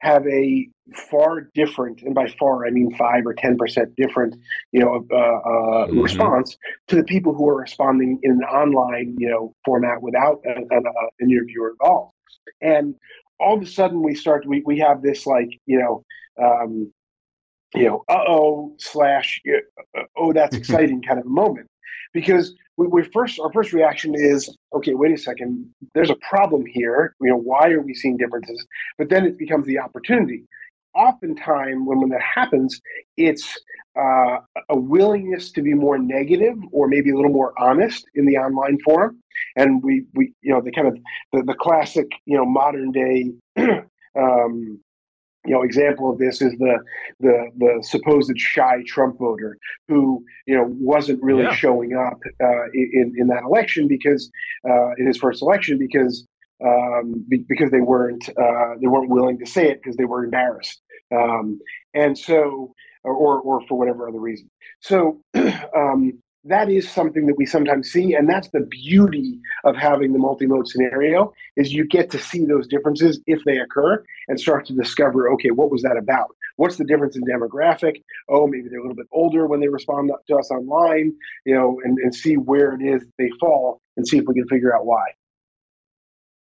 have 0.00 0.26
a 0.26 0.68
far 1.10 1.48
different, 1.54 2.02
and 2.02 2.14
by 2.14 2.28
far 2.38 2.66
I 2.66 2.70
mean 2.70 2.94
five 2.96 3.26
or 3.26 3.34
ten 3.34 3.56
percent 3.56 3.94
different, 3.96 4.34
you 4.72 4.80
know, 4.80 5.06
uh, 5.10 5.16
uh, 5.16 5.86
mm-hmm. 5.86 6.00
response 6.00 6.56
to 6.88 6.96
the 6.96 7.04
people 7.04 7.34
who 7.34 7.48
are 7.48 7.56
responding 7.56 8.18
in 8.22 8.32
an 8.32 8.42
online, 8.42 9.16
you 9.18 9.28
know, 9.28 9.54
format 9.64 10.02
without 10.02 10.40
an, 10.44 10.66
an, 10.70 10.84
uh, 10.86 11.06
an 11.20 11.30
interviewer 11.30 11.70
involved. 11.70 12.14
And 12.60 12.94
all 13.38 13.56
of 13.56 13.62
a 13.62 13.66
sudden, 13.66 14.02
we 14.02 14.14
start 14.14 14.46
we 14.46 14.62
we 14.64 14.78
have 14.78 15.02
this 15.02 15.26
like 15.26 15.50
you 15.66 15.78
know. 15.78 16.04
Um, 16.42 16.92
you 17.72 17.84
know, 17.84 18.02
uh 18.08 18.24
oh, 18.26 18.74
slash, 18.78 19.40
uh, 19.96 20.02
oh, 20.16 20.32
that's 20.32 20.56
exciting 20.60 21.02
kind 21.02 21.20
of 21.20 21.26
a 21.26 21.28
moment 21.28 21.70
because 22.12 22.54
we, 22.76 22.86
we 22.86 23.02
first 23.12 23.38
our 23.40 23.52
first 23.52 23.72
reaction 23.72 24.14
is 24.14 24.56
okay 24.74 24.94
wait 24.94 25.12
a 25.12 25.18
second 25.18 25.68
there's 25.94 26.10
a 26.10 26.16
problem 26.28 26.64
here. 26.66 27.14
You 27.20 27.30
know 27.30 27.36
why 27.36 27.70
are 27.70 27.80
we 27.80 27.94
seeing 27.94 28.16
differences? 28.16 28.64
But 28.98 29.08
then 29.08 29.26
it 29.26 29.38
becomes 29.38 29.66
the 29.66 29.78
opportunity. 29.78 30.44
Oftentimes 30.94 31.82
when, 31.86 32.00
when 32.00 32.10
that 32.10 32.22
happens 32.22 32.80
it's 33.16 33.58
uh, 33.98 34.38
a 34.68 34.78
willingness 34.78 35.50
to 35.52 35.62
be 35.62 35.74
more 35.74 35.98
negative 35.98 36.56
or 36.72 36.86
maybe 36.86 37.10
a 37.10 37.16
little 37.16 37.32
more 37.32 37.52
honest 37.58 38.04
in 38.14 38.24
the 38.24 38.36
online 38.36 38.78
forum. 38.84 39.20
And 39.56 39.82
we 39.82 40.04
we 40.14 40.32
you 40.42 40.52
know 40.52 40.60
the 40.60 40.72
kind 40.72 40.88
of 40.88 40.96
the, 41.32 41.42
the 41.42 41.54
classic 41.54 42.06
you 42.24 42.36
know 42.36 42.44
modern 42.44 42.92
day 42.92 43.32
um, 44.18 44.80
you 45.46 45.52
know 45.52 45.62
example 45.62 46.10
of 46.10 46.18
this 46.18 46.42
is 46.42 46.52
the 46.58 46.78
the 47.20 47.50
the 47.56 47.82
supposed 47.82 48.32
shy 48.36 48.82
Trump 48.86 49.18
voter 49.18 49.56
who 49.88 50.24
you 50.46 50.54
know 50.54 50.66
wasn't 50.68 51.22
really 51.22 51.44
yeah. 51.44 51.54
showing 51.54 51.94
up 51.94 52.20
uh, 52.42 52.64
in 52.74 53.14
in 53.16 53.26
that 53.28 53.42
election 53.44 53.88
because 53.88 54.30
uh, 54.68 54.90
in 54.98 55.06
his 55.06 55.16
first 55.16 55.42
election 55.42 55.78
because 55.78 56.26
um, 56.64 57.24
be, 57.28 57.38
because 57.48 57.70
they 57.70 57.80
weren't 57.80 58.28
uh, 58.30 58.74
they 58.80 58.86
weren't 58.86 59.10
willing 59.10 59.38
to 59.38 59.46
say 59.46 59.70
it 59.70 59.80
because 59.82 59.96
they 59.96 60.04
were 60.04 60.24
embarrassed 60.24 60.80
um, 61.12 61.58
and 61.94 62.18
so 62.18 62.74
or 63.02 63.40
or 63.40 63.66
for 63.66 63.78
whatever 63.78 64.08
other 64.08 64.20
reason 64.20 64.50
so 64.80 65.20
um, 65.74 66.12
that 66.44 66.70
is 66.70 66.90
something 66.90 67.26
that 67.26 67.36
we 67.36 67.44
sometimes 67.44 67.90
see 67.90 68.14
and 68.14 68.28
that's 68.28 68.48
the 68.48 68.60
beauty 68.60 69.38
of 69.64 69.76
having 69.76 70.12
the 70.12 70.18
multi-mode 70.18 70.66
scenario 70.66 71.32
is 71.56 71.72
you 71.72 71.86
get 71.86 72.10
to 72.10 72.18
see 72.18 72.46
those 72.46 72.66
differences 72.66 73.20
if 73.26 73.40
they 73.44 73.58
occur 73.58 74.02
and 74.28 74.40
start 74.40 74.64
to 74.66 74.72
discover 74.72 75.30
okay 75.30 75.50
what 75.50 75.70
was 75.70 75.82
that 75.82 75.96
about? 75.96 76.34
What's 76.56 76.76
the 76.76 76.84
difference 76.84 77.16
in 77.16 77.22
demographic? 77.24 78.02
Oh 78.28 78.46
maybe 78.46 78.68
they're 78.70 78.78
a 78.78 78.82
little 78.82 78.96
bit 78.96 79.08
older 79.12 79.46
when 79.46 79.60
they 79.60 79.68
respond 79.68 80.10
to 80.28 80.36
us 80.36 80.50
online 80.50 81.12
you 81.44 81.54
know 81.54 81.78
and, 81.84 81.98
and 81.98 82.14
see 82.14 82.34
where 82.34 82.74
it 82.74 82.82
is 82.82 83.04
they 83.18 83.30
fall 83.38 83.80
and 83.96 84.06
see 84.06 84.18
if 84.18 84.24
we 84.26 84.34
can 84.34 84.48
figure 84.48 84.74
out 84.74 84.86
why. 84.86 85.04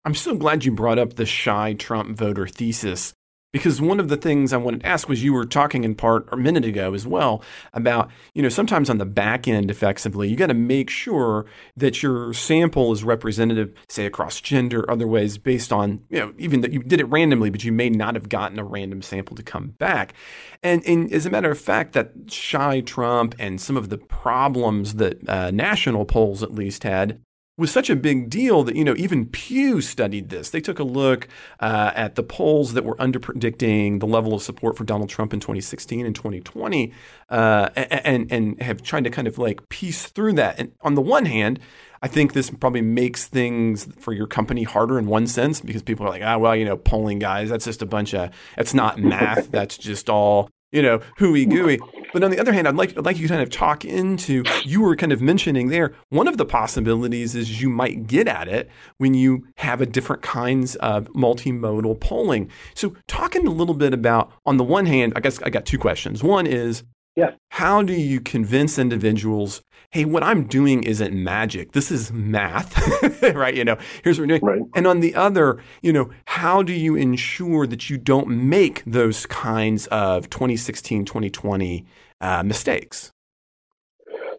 I'm 0.04 0.16
so 0.16 0.36
glad 0.36 0.66
you 0.66 0.72
brought 0.72 1.00
up 1.00 1.16
the 1.16 1.26
shy 1.26 1.74
trump 1.74 2.18
voter 2.18 2.48
thesis 2.48 3.14
because 3.56 3.80
one 3.80 4.02
of 4.02 4.10
the 4.10 4.18
things 4.18 4.52
I 4.52 4.58
wanted 4.58 4.82
to 4.82 4.86
ask 4.86 5.08
was 5.08 5.24
you 5.24 5.32
were 5.32 5.46
talking 5.46 5.86
in 5.86 5.96
part 5.96 6.28
a 6.30 6.36
minute 6.36 6.66
ago 6.66 6.94
as 6.94 7.08
well 7.08 7.42
about, 7.72 8.12
you 8.34 8.44
know, 8.44 8.50
sometimes 8.50 8.90
on 8.90 8.98
the 8.98 9.06
back 9.06 9.48
end 9.48 9.72
effectively, 9.72 10.28
you 10.28 10.36
got 10.36 10.48
to 10.48 10.54
make 10.54 10.90
sure 10.90 11.46
that 11.78 12.04
your 12.04 12.34
sample 12.34 12.92
is 12.92 13.06
representative, 13.06 13.74
say 13.88 14.06
across 14.06 14.42
gender, 14.42 14.84
other 14.92 15.08
ways 15.08 15.38
based 15.38 15.72
on, 15.72 16.04
you 16.10 16.20
know, 16.20 16.34
even 16.38 16.60
that 16.60 16.74
you 16.74 16.84
did 16.84 17.00
it 17.00 17.06
randomly, 17.06 17.50
but 17.50 17.64
you 17.64 17.72
may 17.72 17.90
not 17.90 18.16
have 18.16 18.28
gotten 18.28 18.60
a 18.60 18.64
random 18.66 19.02
sample 19.02 19.38
to 19.38 19.44
come 19.44 19.68
back. 19.80 20.14
And, 20.62 20.86
and 20.86 21.10
as 21.14 21.26
a 21.26 21.30
matter 21.30 21.50
of 21.50 21.58
fact, 21.58 21.94
that 21.94 22.12
shy 22.28 22.82
Trump 22.82 23.36
and 23.40 23.62
some 23.62 23.78
of 23.78 23.88
the 23.88 23.98
problems 23.98 24.96
that 24.96 25.30
uh, 25.30 25.52
national 25.52 26.04
polls 26.04 26.44
at 26.44 26.54
least 26.54 26.84
had 26.84 27.22
was 27.58 27.72
such 27.72 27.90
a 27.90 27.96
big 27.96 28.30
deal 28.30 28.64
that 28.64 28.76
you 28.76 28.84
know 28.84 28.96
even 28.98 29.26
Pew 29.28 29.82
studied 29.82 30.30
this. 30.30 30.50
They 30.50 30.62
took 30.62 30.80
a 30.80 30.84
look 30.84 31.28
uh, 31.60 31.92
at 31.96 32.16
the 32.16 32.24
polls 32.24 32.74
that 32.74 32.84
were 32.84 33.00
under 33.02 33.20
predicting 33.20 34.00
the 34.00 34.08
level 34.08 34.34
of 34.34 34.42
support 34.42 34.78
for 34.78 34.84
Donald 34.84 35.10
Trump 35.10 35.34
in 35.34 35.40
2016 35.40 36.06
and 36.06 36.16
2020, 36.16 36.92
uh, 37.30 37.70
and 37.76 38.32
and 38.32 38.62
have 38.62 38.82
tried 38.82 39.06
to 39.06 39.10
kind 39.10 39.28
of 39.28 39.38
like 39.38 39.68
piece 39.70 40.08
through 40.08 40.34
that. 40.34 40.60
And 40.60 40.74
on 40.82 40.96
the 40.96 41.02
one 41.02 41.26
hand, 41.26 41.60
I 42.02 42.08
think 42.08 42.34
this 42.34 42.50
probably 42.50 42.82
makes 42.82 43.26
things 43.26 43.88
for 43.98 44.14
your 44.14 44.28
company 44.28 44.64
harder 44.64 45.00
in 45.00 45.08
one 45.08 45.26
sense 45.26 45.62
because 45.62 45.82
people 45.82 46.06
are 46.06 46.10
like, 46.10 46.22
ah, 46.24 46.38
well, 46.38 46.56
you 46.56 46.66
know, 46.66 46.78
polling 46.78 47.20
guys, 47.20 47.50
that's 47.50 47.66
just 47.66 47.82
a 47.82 47.86
bunch 47.86 48.14
of, 48.14 48.30
it's 48.58 48.74
not 48.74 49.00
math. 49.00 49.50
That's 49.56 49.78
just 49.78 50.10
all 50.10 50.50
you 50.76 50.82
know, 50.82 51.00
hooey 51.18 51.46
gooey. 51.46 51.80
But 52.12 52.24
on 52.24 52.32
the 52.32 52.40
other 52.40 52.54
hand, 52.54 52.68
I'd 52.68 52.76
like 52.76 52.98
I'd 52.98 53.06
like 53.06 53.18
you 53.18 53.28
to 53.28 53.34
kind 53.34 53.42
of 53.42 53.50
talk 53.50 53.86
into 53.86 54.44
you 54.64 54.82
were 54.82 54.96
kind 54.96 55.12
of 55.12 55.22
mentioning 55.22 55.70
there. 55.70 55.94
One 56.10 56.28
of 56.28 56.38
the 56.38 56.46
possibilities 56.46 57.34
is 57.34 57.62
you 57.62 57.70
might 57.70 58.08
get 58.08 58.28
at 58.28 58.48
it 58.48 58.70
when 58.98 59.14
you 59.14 59.48
have 59.58 59.82
a 59.82 59.86
different 59.86 60.22
kinds 60.22 60.76
of 60.78 61.06
multimodal 61.14 62.00
polling. 62.00 62.50
So 62.74 62.94
talking 63.08 63.48
a 63.48 63.52
little 63.52 63.74
bit 63.74 63.94
about 63.94 64.32
on 64.46 64.58
the 64.58 64.64
one 64.64 64.86
hand, 64.86 65.14
I 65.16 65.22
guess 65.22 65.42
I 65.42 65.50
got 65.50 65.66
two 65.66 65.78
questions. 65.78 66.24
One 66.24 66.46
is 66.46 66.84
yeah. 67.16 67.32
How 67.50 67.82
do 67.82 67.94
you 67.94 68.20
convince 68.20 68.78
individuals, 68.78 69.62
hey, 69.92 70.04
what 70.04 70.24
I'm 70.24 70.46
doing 70.48 70.84
isn't 70.84 71.14
magic. 71.14 71.72
This 71.72 71.90
is 71.90 72.12
math, 72.12 72.76
right? 73.36 73.56
You 73.56 73.64
know, 73.64 73.78
here's 74.04 74.20
what 74.20 74.24
we're 74.28 74.38
doing. 74.38 74.42
Right. 74.42 74.62
And 74.76 74.86
on 74.86 75.00
the 75.00 75.16
other, 75.16 75.62
you 75.82 75.94
know, 75.94 76.10
how 76.26 76.62
do 76.62 76.74
you 76.74 76.96
ensure 76.96 77.66
that 77.68 77.90
you 77.90 77.98
don't 77.98 78.28
make 78.28 78.84
those 78.86 79.26
kinds 79.26 79.88
of 79.88 80.30
2016, 80.30 81.06
2020 81.06 81.86
uh, 82.20 82.44
mistakes? 82.44 83.14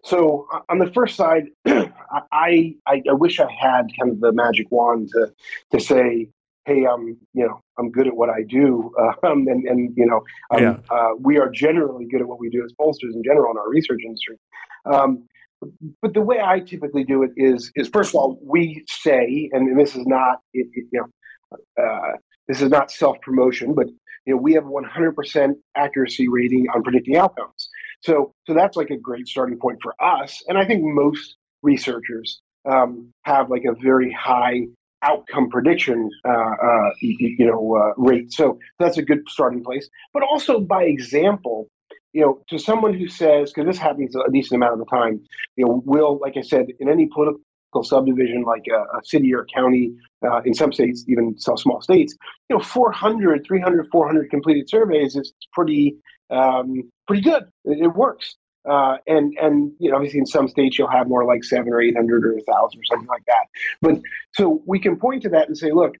So 0.03 0.47
on 0.69 0.77
the 0.77 0.91
first 0.91 1.15
side, 1.15 1.47
I, 1.65 2.75
I, 2.85 3.01
I 3.09 3.13
wish 3.13 3.39
I 3.39 3.51
had 3.51 3.87
kind 3.99 4.11
of 4.11 4.19
the 4.19 4.31
magic 4.31 4.71
wand 4.71 5.09
to 5.09 5.33
to 5.71 5.79
say, 5.79 6.29
hey, 6.67 6.85
I'm 6.85 7.17
you 7.33 7.47
know 7.47 7.61
I'm 7.79 7.89
good 7.89 8.07
at 8.07 8.15
what 8.15 8.29
I 8.29 8.43
do, 8.47 8.91
um, 9.23 9.47
and 9.47 9.65
and 9.65 9.93
you 9.95 10.05
know 10.05 10.21
um, 10.53 10.61
Yeah. 10.61 10.77
uh, 10.91 11.11
we 11.19 11.39
are 11.39 11.49
generally 11.49 12.05
good 12.11 12.21
at 12.21 12.27
what 12.27 12.39
we 12.39 12.49
do 12.49 12.63
as 12.63 12.71
pollsters 12.79 13.13
in 13.15 13.23
general 13.23 13.51
in 13.51 13.57
our 13.57 13.69
research 13.69 14.01
industry. 14.05 14.37
Um, 14.85 15.23
but 16.03 16.13
the 16.13 16.21
way 16.21 16.39
I 16.39 16.59
typically 16.59 17.03
do 17.03 17.23
it 17.23 17.31
is 17.35 17.71
is 17.75 17.87
first 17.87 18.11
of 18.11 18.15
all 18.15 18.39
we 18.43 18.83
say, 18.87 19.49
and 19.53 19.79
this 19.79 19.95
is 19.95 20.05
not 20.05 20.39
it, 20.53 20.67
it, 20.73 20.85
you 20.91 20.99
know 21.01 21.83
uh, 21.83 22.17
this 22.47 22.61
is 22.61 22.69
not 22.69 22.91
self 22.91 23.19
promotion, 23.21 23.73
but 23.73 23.87
you 24.25 24.35
know 24.35 24.37
we 24.37 24.53
have 24.53 24.65
100% 24.65 25.53
accuracy 25.75 26.27
rating 26.27 26.67
on 26.75 26.83
predicting 26.83 27.15
outcomes. 27.15 27.69
So 28.01 28.33
so 28.45 28.53
that's 28.53 28.77
like 28.77 28.91
a 28.91 28.97
great 28.97 29.27
starting 29.27 29.57
point 29.57 29.79
for 29.81 29.95
us, 30.03 30.43
and 30.47 30.57
I 30.57 30.65
think 30.65 30.83
most 30.83 31.37
researchers 31.63 32.39
um, 32.69 33.11
have 33.23 33.49
like 33.49 33.63
a 33.65 33.73
very 33.81 34.11
high 34.11 34.67
outcome 35.07 35.49
prediction 35.49 36.09
uh, 36.27 36.31
uh, 36.31 36.89
you, 37.01 37.45
know 37.45 37.75
uh, 37.75 37.93
rate. 37.97 38.31
So 38.33 38.59
that's 38.79 38.97
a 38.97 39.01
good 39.01 39.21
starting 39.27 39.63
place. 39.63 39.89
But 40.13 40.23
also 40.23 40.59
by 40.59 40.83
example, 40.83 41.67
you 42.13 42.21
know, 42.21 42.41
to 42.49 42.57
someone 42.57 42.93
who 42.93 43.07
says, 43.07 43.51
because 43.51 43.67
this 43.67 43.77
happens 43.77 44.15
a 44.15 44.31
decent 44.31 44.57
amount 44.57 44.73
of 44.73 44.79
the 44.79 44.85
time, 44.85 45.21
you 45.55 45.65
know, 45.65 45.81
will, 45.85 46.19
like 46.19 46.35
I 46.37 46.41
said, 46.41 46.67
in 46.79 46.89
any 46.89 47.07
political 47.07 47.43
subdivision, 47.83 48.43
like 48.43 48.63
a, 48.71 48.97
a 48.97 49.01
city 49.03 49.33
or 49.33 49.41
a 49.41 49.45
county, 49.45 49.93
uh, 50.25 50.41
in 50.45 50.53
some 50.53 50.73
states, 50.73 51.05
even 51.07 51.37
some 51.37 51.57
small 51.57 51.81
states, 51.81 52.15
you 52.49 52.57
know, 52.57 52.63
400, 52.63 53.45
300, 53.45 53.87
400 53.91 54.29
completed 54.29 54.69
surveys 54.69 55.15
is 55.15 55.33
pretty, 55.53 55.97
um, 56.31 56.89
pretty 57.07 57.21
good. 57.21 57.43
It, 57.65 57.85
it 57.85 57.95
works. 57.95 58.35
Uh, 58.69 58.97
and 59.07 59.33
and 59.41 59.71
you 59.79 59.89
know 59.89 59.95
obviously 59.95 60.19
in 60.19 60.25
some 60.25 60.47
states 60.47 60.77
you'll 60.77 60.89
have 60.89 61.07
more 61.07 61.25
like 61.25 61.43
seven 61.43 61.71
or 61.71 61.81
eight 61.81 61.95
hundred 61.95 62.25
or 62.25 62.33
a 62.33 62.41
thousand 62.41 62.79
or 62.79 62.85
something 62.89 63.07
like 63.07 63.23
that. 63.25 63.45
But 63.81 64.01
so 64.33 64.61
we 64.65 64.79
can 64.79 64.97
point 64.97 65.23
to 65.23 65.29
that 65.29 65.47
and 65.47 65.57
say, 65.57 65.71
look, 65.71 65.95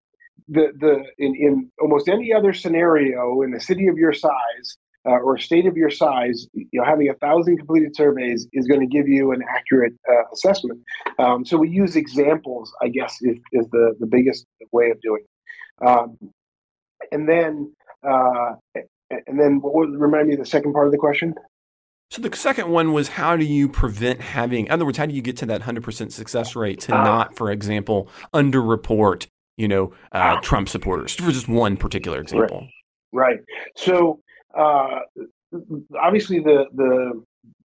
the 0.47 0.73
the 0.79 1.03
in, 1.17 1.35
in 1.35 1.71
almost 1.81 2.09
any 2.09 2.33
other 2.33 2.53
scenario 2.53 3.41
in 3.41 3.53
a 3.53 3.59
city 3.59 3.87
of 3.87 3.97
your 3.97 4.13
size, 4.13 4.77
uh, 5.07 5.19
or 5.19 5.37
state 5.37 5.65
of 5.65 5.77
your 5.77 5.89
size, 5.89 6.47
you 6.53 6.67
know, 6.73 6.83
having 6.83 7.09
a 7.09 7.13
thousand 7.15 7.57
completed 7.57 7.95
surveys 7.95 8.47
is 8.51 8.67
going 8.67 8.81
to 8.81 8.87
give 8.87 9.07
you 9.07 9.31
an 9.31 9.41
accurate 9.49 9.93
uh, 10.09 10.23
assessment. 10.33 10.81
Um, 11.17 11.45
so 11.45 11.57
we 11.57 11.69
use 11.69 11.95
examples, 11.95 12.73
I 12.81 12.89
guess, 12.89 13.15
is, 13.21 13.37
is 13.53 13.67
the, 13.71 13.95
the 13.99 14.05
biggest 14.05 14.45
way 14.71 14.89
of 14.89 14.99
doing 15.01 15.23
it. 15.23 15.87
Um, 15.87 16.17
and 17.11 17.29
then, 17.29 17.73
uh, 18.03 18.55
and 19.09 19.39
then 19.39 19.61
what 19.61 19.73
would 19.75 19.97
remind 19.97 20.27
me 20.27 20.33
of 20.33 20.39
the 20.39 20.45
second 20.45 20.73
part 20.73 20.87
of 20.87 20.91
the 20.91 20.97
question? 20.97 21.35
So 22.09 22.21
the 22.21 22.33
second 22.35 22.69
one 22.69 22.93
was 22.93 23.09
how 23.09 23.35
do 23.35 23.43
you 23.45 23.67
prevent 23.67 24.21
having, 24.21 24.67
in 24.67 24.71
other 24.71 24.85
words, 24.85 24.97
how 24.97 25.05
do 25.05 25.13
you 25.13 25.21
get 25.21 25.37
to 25.37 25.45
that 25.47 25.61
100% 25.61 26.11
success 26.11 26.55
rate 26.55 26.79
to 26.81 26.95
Ah. 26.95 27.03
not, 27.03 27.35
for 27.35 27.51
example, 27.51 28.09
underreport, 28.33 29.27
you 29.57 29.67
know, 29.67 29.87
uh, 30.13 30.37
Ah. 30.37 30.39
Trump 30.41 30.69
supporters 30.69 31.13
for 31.13 31.31
just 31.31 31.49
one 31.49 31.75
particular 31.75 32.19
example? 32.21 32.67
Right. 33.11 33.39
So 33.75 34.21
uh, 34.57 34.99
obviously 35.99 36.39
the 36.39 36.65
the 36.73 37.23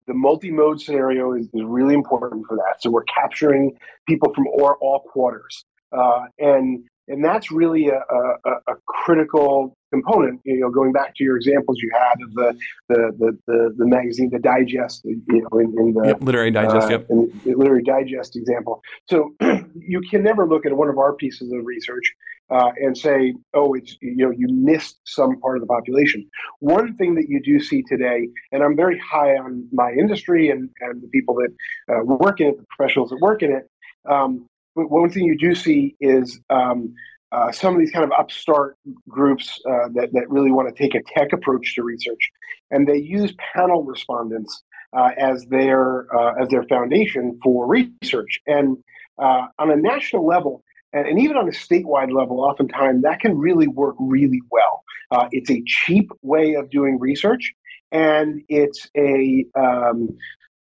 the 0.08 0.14
multi-mode 0.14 0.80
scenario 0.80 1.32
is, 1.34 1.46
is 1.54 1.62
really 1.62 1.94
important 1.94 2.44
for 2.48 2.56
that. 2.56 2.82
So 2.82 2.90
we're 2.90 3.04
capturing 3.04 3.70
people 4.08 4.32
from 4.34 4.48
all, 4.48 4.76
all 4.80 4.98
quarters, 5.00 5.64
uh, 5.96 6.22
and 6.40 6.84
and 7.08 7.24
that's 7.24 7.50
really 7.50 7.88
a, 7.88 7.98
a, 7.98 8.50
a 8.68 8.74
critical 8.86 9.76
component. 9.92 10.40
You 10.44 10.60
know, 10.60 10.70
going 10.70 10.92
back 10.92 11.14
to 11.16 11.24
your 11.24 11.36
examples 11.36 11.78
you 11.80 11.90
had 11.92 12.14
of 12.24 12.34
the 12.34 12.58
the 12.88 13.12
the, 13.18 13.38
the, 13.46 13.74
the 13.78 13.86
magazine, 13.86 14.30
the 14.30 14.38
digest, 14.38 15.04
you 15.04 15.22
know, 15.28 15.58
in, 15.58 15.74
in 15.78 15.94
the 15.94 16.08
Yep, 16.08 16.22
literary 16.22 16.50
digest. 16.50 16.86
uh, 16.86 16.90
yep. 16.90 17.06
in 17.10 17.32
the 17.44 17.54
literary 17.54 17.82
digest 17.82 18.36
example. 18.36 18.82
So 19.08 19.34
you 19.74 20.00
can 20.10 20.22
never 20.22 20.46
look 20.46 20.66
at 20.66 20.72
one 20.72 20.88
of 20.88 20.98
our 20.98 21.12
pieces 21.14 21.52
of 21.52 21.64
research 21.64 22.12
uh, 22.50 22.70
and 22.76 22.96
say, 22.96 23.34
"Oh, 23.54 23.74
it's 23.74 23.96
you 24.00 24.16
know 24.16 24.30
you 24.30 24.48
missed 24.48 25.00
some 25.04 25.40
part 25.40 25.56
of 25.56 25.62
the 25.62 25.66
population." 25.66 26.28
One 26.60 26.96
thing 26.96 27.14
that 27.16 27.28
you 27.28 27.40
do 27.42 27.60
see 27.60 27.82
today, 27.82 28.28
and 28.52 28.62
I'm 28.62 28.76
very 28.76 28.98
high 28.98 29.36
on 29.36 29.68
my 29.72 29.90
industry 29.92 30.50
and 30.50 30.70
and 30.80 31.02
the 31.02 31.08
people 31.08 31.34
that 31.36 31.52
uh, 31.92 32.04
work 32.04 32.40
in 32.40 32.48
it, 32.48 32.58
the 32.58 32.66
professionals 32.76 33.10
that 33.10 33.20
work 33.20 33.42
in 33.42 33.52
it. 33.52 33.68
Um, 34.08 34.48
but 34.74 34.90
one 34.90 35.10
thing 35.10 35.24
you 35.24 35.36
do 35.36 35.54
see 35.54 35.96
is 36.00 36.40
um, 36.50 36.94
uh, 37.32 37.50
some 37.50 37.74
of 37.74 37.80
these 37.80 37.90
kind 37.90 38.04
of 38.04 38.12
upstart 38.12 38.76
groups 39.08 39.58
uh, 39.66 39.88
that, 39.94 40.10
that 40.12 40.28
really 40.28 40.50
want 40.50 40.74
to 40.74 40.82
take 40.82 40.94
a 40.94 41.02
tech 41.14 41.32
approach 41.32 41.74
to 41.74 41.82
research, 41.82 42.30
and 42.70 42.86
they 42.86 42.98
use 42.98 43.34
panel 43.54 43.82
respondents 43.84 44.62
uh, 44.92 45.10
as 45.16 45.44
their 45.46 46.14
uh, 46.14 46.34
as 46.40 46.48
their 46.48 46.64
foundation 46.64 47.38
for 47.42 47.66
research. 47.66 48.38
And 48.46 48.76
uh, 49.18 49.46
on 49.58 49.70
a 49.70 49.76
national 49.76 50.26
level, 50.26 50.62
and, 50.92 51.06
and 51.06 51.18
even 51.18 51.36
on 51.36 51.48
a 51.48 51.52
statewide 51.52 52.12
level, 52.12 52.40
oftentimes 52.40 53.02
that 53.02 53.20
can 53.20 53.36
really 53.38 53.68
work 53.68 53.96
really 53.98 54.42
well. 54.50 54.84
Uh, 55.10 55.28
it's 55.32 55.50
a 55.50 55.62
cheap 55.66 56.10
way 56.22 56.54
of 56.54 56.70
doing 56.70 56.98
research, 56.98 57.54
and 57.90 58.42
it's 58.48 58.88
a 58.96 59.46
um, 59.54 60.08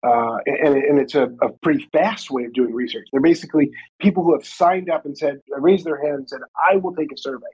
uh, 0.02 0.38
and, 0.46 0.76
and 0.76 0.98
it's 0.98 1.14
a, 1.14 1.24
a 1.42 1.50
pretty 1.62 1.86
fast 1.92 2.30
way 2.30 2.44
of 2.44 2.52
doing 2.52 2.72
research. 2.72 3.06
They're 3.12 3.20
basically 3.20 3.70
people 4.00 4.22
who 4.22 4.32
have 4.32 4.46
signed 4.46 4.88
up 4.90 5.04
and 5.04 5.16
said, 5.16 5.40
raised 5.48 5.84
their 5.84 6.00
hand 6.00 6.16
and 6.16 6.28
said, 6.28 6.40
"I 6.70 6.76
will 6.76 6.94
take 6.94 7.12
a 7.12 7.18
survey 7.18 7.46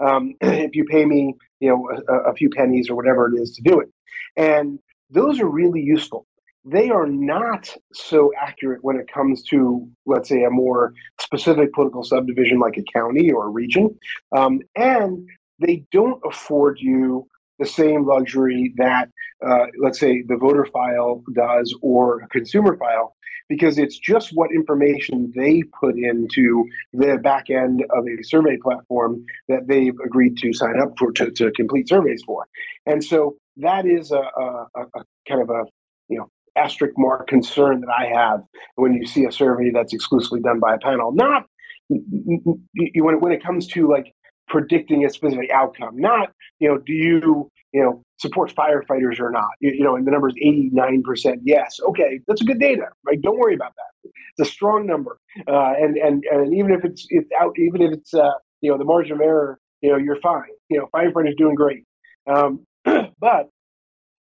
um, 0.00 0.34
if 0.40 0.74
you 0.74 0.84
pay 0.84 1.04
me, 1.04 1.34
you 1.60 1.68
know, 1.68 1.88
a, 2.08 2.30
a 2.30 2.34
few 2.34 2.50
pennies 2.50 2.90
or 2.90 2.96
whatever 2.96 3.32
it 3.32 3.40
is 3.40 3.54
to 3.56 3.62
do 3.62 3.80
it." 3.80 3.88
And 4.36 4.78
those 5.10 5.40
are 5.40 5.48
really 5.48 5.82
useful. 5.82 6.26
They 6.64 6.90
are 6.90 7.06
not 7.06 7.74
so 7.92 8.32
accurate 8.40 8.82
when 8.82 8.96
it 8.96 9.10
comes 9.12 9.42
to, 9.44 9.88
let's 10.06 10.28
say, 10.28 10.44
a 10.44 10.50
more 10.50 10.94
specific 11.20 11.72
political 11.72 12.04
subdivision 12.04 12.60
like 12.60 12.76
a 12.76 12.84
county 12.92 13.30
or 13.30 13.46
a 13.46 13.50
region, 13.50 13.96
um, 14.36 14.60
and 14.76 15.26
they 15.58 15.84
don't 15.92 16.20
afford 16.24 16.78
you 16.80 17.26
the 17.62 17.68
same 17.68 18.06
luxury 18.06 18.74
that, 18.76 19.08
uh, 19.46 19.66
let's 19.80 20.00
say, 20.00 20.22
the 20.22 20.36
voter 20.36 20.66
file 20.66 21.22
does 21.34 21.74
or 21.80 22.22
a 22.22 22.28
consumer 22.28 22.76
file, 22.76 23.14
because 23.48 23.78
it's 23.78 23.98
just 23.98 24.30
what 24.34 24.50
information 24.52 25.32
they 25.36 25.62
put 25.80 25.94
into 25.96 26.64
the 26.92 27.18
back 27.22 27.50
end 27.50 27.84
of 27.96 28.04
a 28.06 28.22
survey 28.22 28.56
platform 28.62 29.24
that 29.48 29.66
they've 29.68 29.98
agreed 30.04 30.36
to 30.38 30.52
sign 30.52 30.80
up 30.80 30.90
for 30.98 31.12
to, 31.12 31.30
to 31.30 31.50
complete 31.52 31.88
surveys 31.88 32.22
for. 32.26 32.46
And 32.86 33.04
so 33.04 33.36
that 33.58 33.86
is 33.86 34.10
a, 34.10 34.24
a, 34.44 34.66
a 34.76 35.04
kind 35.28 35.42
of 35.42 35.50
a 35.50 35.64
you 36.08 36.18
know 36.18 36.28
asterisk 36.56 36.94
mark 36.98 37.28
concern 37.28 37.80
that 37.80 37.90
I 37.90 38.06
have 38.06 38.40
when 38.74 38.92
you 38.92 39.06
see 39.06 39.24
a 39.24 39.32
survey 39.32 39.70
that's 39.72 39.94
exclusively 39.94 40.40
done 40.40 40.60
by 40.60 40.74
a 40.74 40.78
panel. 40.78 41.12
Not 41.12 41.44
when 41.88 43.14
it, 43.14 43.20
when 43.20 43.32
it 43.32 43.42
comes 43.42 43.66
to 43.68 43.88
like 43.88 44.14
predicting 44.48 45.04
a 45.04 45.10
specific 45.10 45.50
outcome. 45.50 45.96
Not 45.96 46.32
you 46.58 46.68
know 46.68 46.78
do 46.78 46.92
you 46.92 47.50
you 47.72 47.82
know 47.82 48.02
support 48.18 48.54
firefighters 48.54 49.20
or 49.20 49.30
not? 49.30 49.50
You, 49.60 49.72
you 49.72 49.84
know, 49.84 49.96
and 49.96 50.06
the 50.06 50.10
number 50.10 50.28
is 50.28 50.34
eighty 50.38 50.70
nine 50.72 51.02
percent 51.02 51.40
yes. 51.44 51.80
Okay, 51.88 52.20
that's 52.26 52.40
a 52.40 52.44
good 52.44 52.60
data, 52.60 52.86
right? 53.04 53.20
Don't 53.20 53.38
worry 53.38 53.54
about 53.54 53.72
that. 53.76 54.10
It's 54.36 54.48
a 54.48 54.52
strong 54.52 54.86
number, 54.86 55.18
uh, 55.48 55.74
and 55.78 55.96
and 55.96 56.24
and 56.30 56.54
even 56.54 56.72
if 56.72 56.84
it's 56.84 57.06
it's 57.10 57.30
out, 57.40 57.54
even 57.58 57.82
if 57.82 57.92
it's 57.92 58.14
uh, 58.14 58.32
you 58.60 58.70
know 58.70 58.78
the 58.78 58.84
margin 58.84 59.12
of 59.12 59.20
error, 59.20 59.58
you 59.80 59.90
know 59.90 59.96
you're 59.96 60.20
fine. 60.20 60.50
You 60.68 60.78
know, 60.78 60.88
firefighters 60.94 61.36
doing 61.36 61.54
great. 61.54 61.84
Um, 62.26 62.64
but 62.84 63.48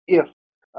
if 0.06 0.26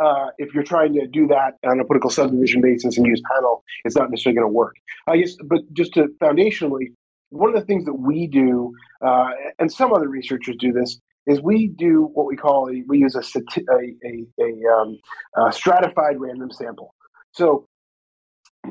uh, 0.01 0.27
if 0.37 0.53
you're 0.53 0.63
trying 0.63 0.93
to 0.93 1.07
do 1.07 1.27
that 1.27 1.53
on 1.65 1.79
a 1.79 1.85
political 1.85 2.09
subdivision 2.09 2.61
basis 2.61 2.97
and 2.97 3.05
use 3.05 3.21
panel, 3.33 3.63
it's 3.85 3.95
not 3.95 4.09
necessarily 4.09 4.35
going 4.35 4.47
to 4.47 4.53
work. 4.53 4.75
I 5.07 5.17
guess, 5.17 5.35
but 5.45 5.61
just 5.73 5.93
to 5.93 6.07
foundationally, 6.21 6.87
one 7.35 7.49
of 7.53 7.59
the 7.59 7.65
things 7.65 7.85
that 7.85 7.93
we 7.93 8.27
do, 8.27 8.73
uh, 9.05 9.29
and 9.59 9.71
some 9.71 9.93
other 9.93 10.07
researchers 10.07 10.55
do 10.57 10.71
this, 10.71 10.99
is 11.27 11.41
we 11.41 11.67
do 11.67 12.09
what 12.13 12.27
we 12.27 12.35
call 12.35 12.69
a, 12.69 12.83
we 12.87 12.99
use 12.99 13.15
a 13.15 13.19
a, 13.19 14.25
a, 14.39 14.73
um, 14.73 14.97
a 15.37 15.51
stratified 15.51 16.19
random 16.19 16.51
sample. 16.51 16.93
So 17.31 17.67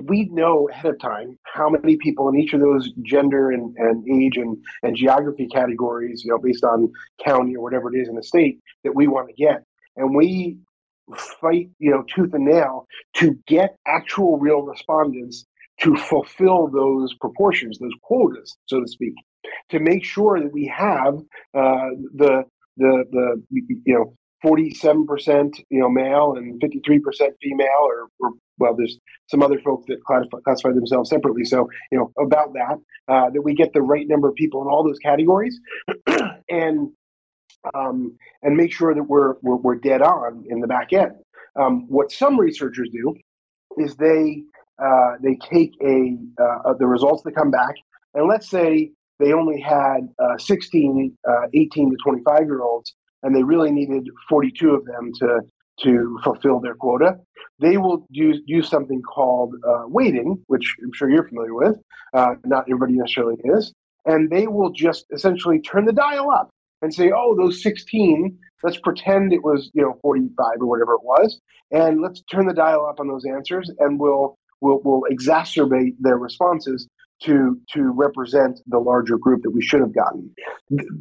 we 0.02 0.24
know 0.26 0.68
ahead 0.68 0.92
of 0.92 1.00
time 1.00 1.38
how 1.44 1.68
many 1.68 1.96
people 1.96 2.28
in 2.28 2.36
each 2.36 2.52
of 2.52 2.60
those 2.60 2.90
gender 3.02 3.50
and, 3.50 3.76
and 3.76 4.08
age 4.08 4.36
and, 4.36 4.56
and 4.82 4.96
geography 4.96 5.46
categories, 5.46 6.22
you 6.24 6.30
know, 6.30 6.38
based 6.38 6.64
on 6.64 6.92
county 7.24 7.54
or 7.56 7.62
whatever 7.62 7.94
it 7.94 8.00
is 8.00 8.08
in 8.08 8.16
the 8.16 8.22
state 8.22 8.58
that 8.82 8.94
we 8.94 9.06
want 9.06 9.28
to 9.28 9.34
get. 9.34 9.62
And 9.96 10.14
we 10.14 10.58
fight, 11.40 11.70
you 11.78 11.90
know, 11.90 12.04
tooth 12.14 12.32
and 12.34 12.46
nail 12.46 12.86
to 13.14 13.38
get 13.46 13.76
actual 13.86 14.38
real 14.38 14.62
respondents 14.62 15.46
to 15.80 15.96
fulfill 15.96 16.68
those 16.68 17.14
proportions, 17.14 17.78
those 17.78 17.92
quotas, 18.02 18.56
so 18.66 18.80
to 18.80 18.86
speak, 18.86 19.14
to 19.70 19.80
make 19.80 20.04
sure 20.04 20.40
that 20.40 20.52
we 20.52 20.66
have 20.66 21.16
uh, 21.54 21.90
the 22.14 22.44
the 22.76 23.04
the 23.10 23.42
you 23.50 23.94
know 23.94 24.14
forty 24.42 24.72
seven 24.74 25.06
percent 25.06 25.60
you 25.70 25.80
know 25.80 25.88
male 25.88 26.34
and 26.36 26.60
fifty 26.60 26.80
three 26.84 26.98
percent 26.98 27.34
female, 27.42 27.68
or, 27.82 28.08
or 28.20 28.32
well, 28.58 28.74
there's 28.76 28.98
some 29.26 29.42
other 29.42 29.58
folks 29.60 29.86
that 29.88 30.02
classify, 30.04 30.38
classify 30.44 30.70
themselves 30.70 31.10
separately. 31.10 31.44
So 31.44 31.68
you 31.90 31.98
know 31.98 32.12
about 32.22 32.52
that 32.54 32.78
uh, 33.08 33.30
that 33.30 33.42
we 33.42 33.54
get 33.54 33.72
the 33.72 33.82
right 33.82 34.06
number 34.06 34.28
of 34.28 34.34
people 34.34 34.62
in 34.62 34.68
all 34.68 34.84
those 34.84 34.98
categories, 34.98 35.58
and 36.50 36.90
um, 37.74 38.16
and 38.42 38.56
make 38.56 38.72
sure 38.72 38.94
that 38.94 39.02
we're, 39.02 39.34
we're, 39.42 39.56
we're 39.56 39.76
dead 39.76 40.02
on 40.02 40.44
in 40.48 40.60
the 40.60 40.66
back 40.66 40.92
end. 40.92 41.12
Um, 41.56 41.86
what 41.88 42.12
some 42.12 42.38
researchers 42.38 42.90
do 42.92 43.14
is 43.78 43.96
they 43.96 44.42
uh, 44.82 45.12
they 45.22 45.36
take 45.36 45.72
a 45.82 46.16
uh, 46.42 46.74
the 46.78 46.86
results 46.86 47.22
that 47.22 47.34
come 47.34 47.50
back, 47.50 47.74
and 48.14 48.28
let's 48.28 48.48
say 48.48 48.90
they 49.20 49.32
only 49.32 49.60
had 49.60 50.08
uh, 50.18 50.36
16, 50.36 51.16
uh, 51.28 51.46
18 51.54 51.90
to 51.90 51.96
25 52.02 52.40
year 52.46 52.62
olds, 52.62 52.94
and 53.22 53.34
they 53.34 53.42
really 53.42 53.70
needed 53.70 54.08
42 54.28 54.70
of 54.70 54.84
them 54.84 55.12
to 55.20 55.40
to 55.80 56.18
fulfill 56.22 56.60
their 56.60 56.74
quota. 56.74 57.16
They 57.60 57.76
will 57.76 58.06
use 58.10 58.40
use 58.46 58.68
something 58.68 59.02
called 59.02 59.54
uh, 59.66 59.84
weighting, 59.86 60.42
which 60.48 60.74
I'm 60.82 60.92
sure 60.92 61.10
you're 61.10 61.28
familiar 61.28 61.54
with. 61.54 61.76
Not 62.12 62.64
everybody 62.68 62.94
necessarily 62.94 63.36
is, 63.44 63.72
and 64.06 64.30
they 64.30 64.46
will 64.48 64.70
just 64.70 65.06
essentially 65.12 65.60
turn 65.60 65.84
the 65.84 65.92
dial 65.92 66.30
up 66.30 66.50
and 66.82 66.92
say, 66.92 67.12
"Oh, 67.14 67.36
those 67.36 67.62
16. 67.62 68.38
Let's 68.64 68.78
pretend 68.78 69.32
it 69.32 69.44
was 69.44 69.70
you 69.74 69.82
know 69.82 69.98
45 70.02 70.46
or 70.60 70.66
whatever 70.66 70.94
it 70.94 71.04
was, 71.04 71.38
and 71.70 72.00
let's 72.00 72.22
turn 72.22 72.46
the 72.46 72.54
dial 72.54 72.86
up 72.86 72.98
on 72.98 73.08
those 73.08 73.24
answers, 73.24 73.70
and 73.78 74.00
we'll 74.00 74.36
we'll, 74.64 74.80
we'll 74.82 75.02
exacerbate 75.10 75.94
their 76.00 76.16
responses 76.16 76.88
to 77.22 77.58
to 77.72 77.92
represent 77.92 78.60
the 78.66 78.78
larger 78.78 79.16
group 79.18 79.42
that 79.42 79.50
we 79.50 79.62
should 79.62 79.80
have 79.80 79.94
gotten. 79.94 80.34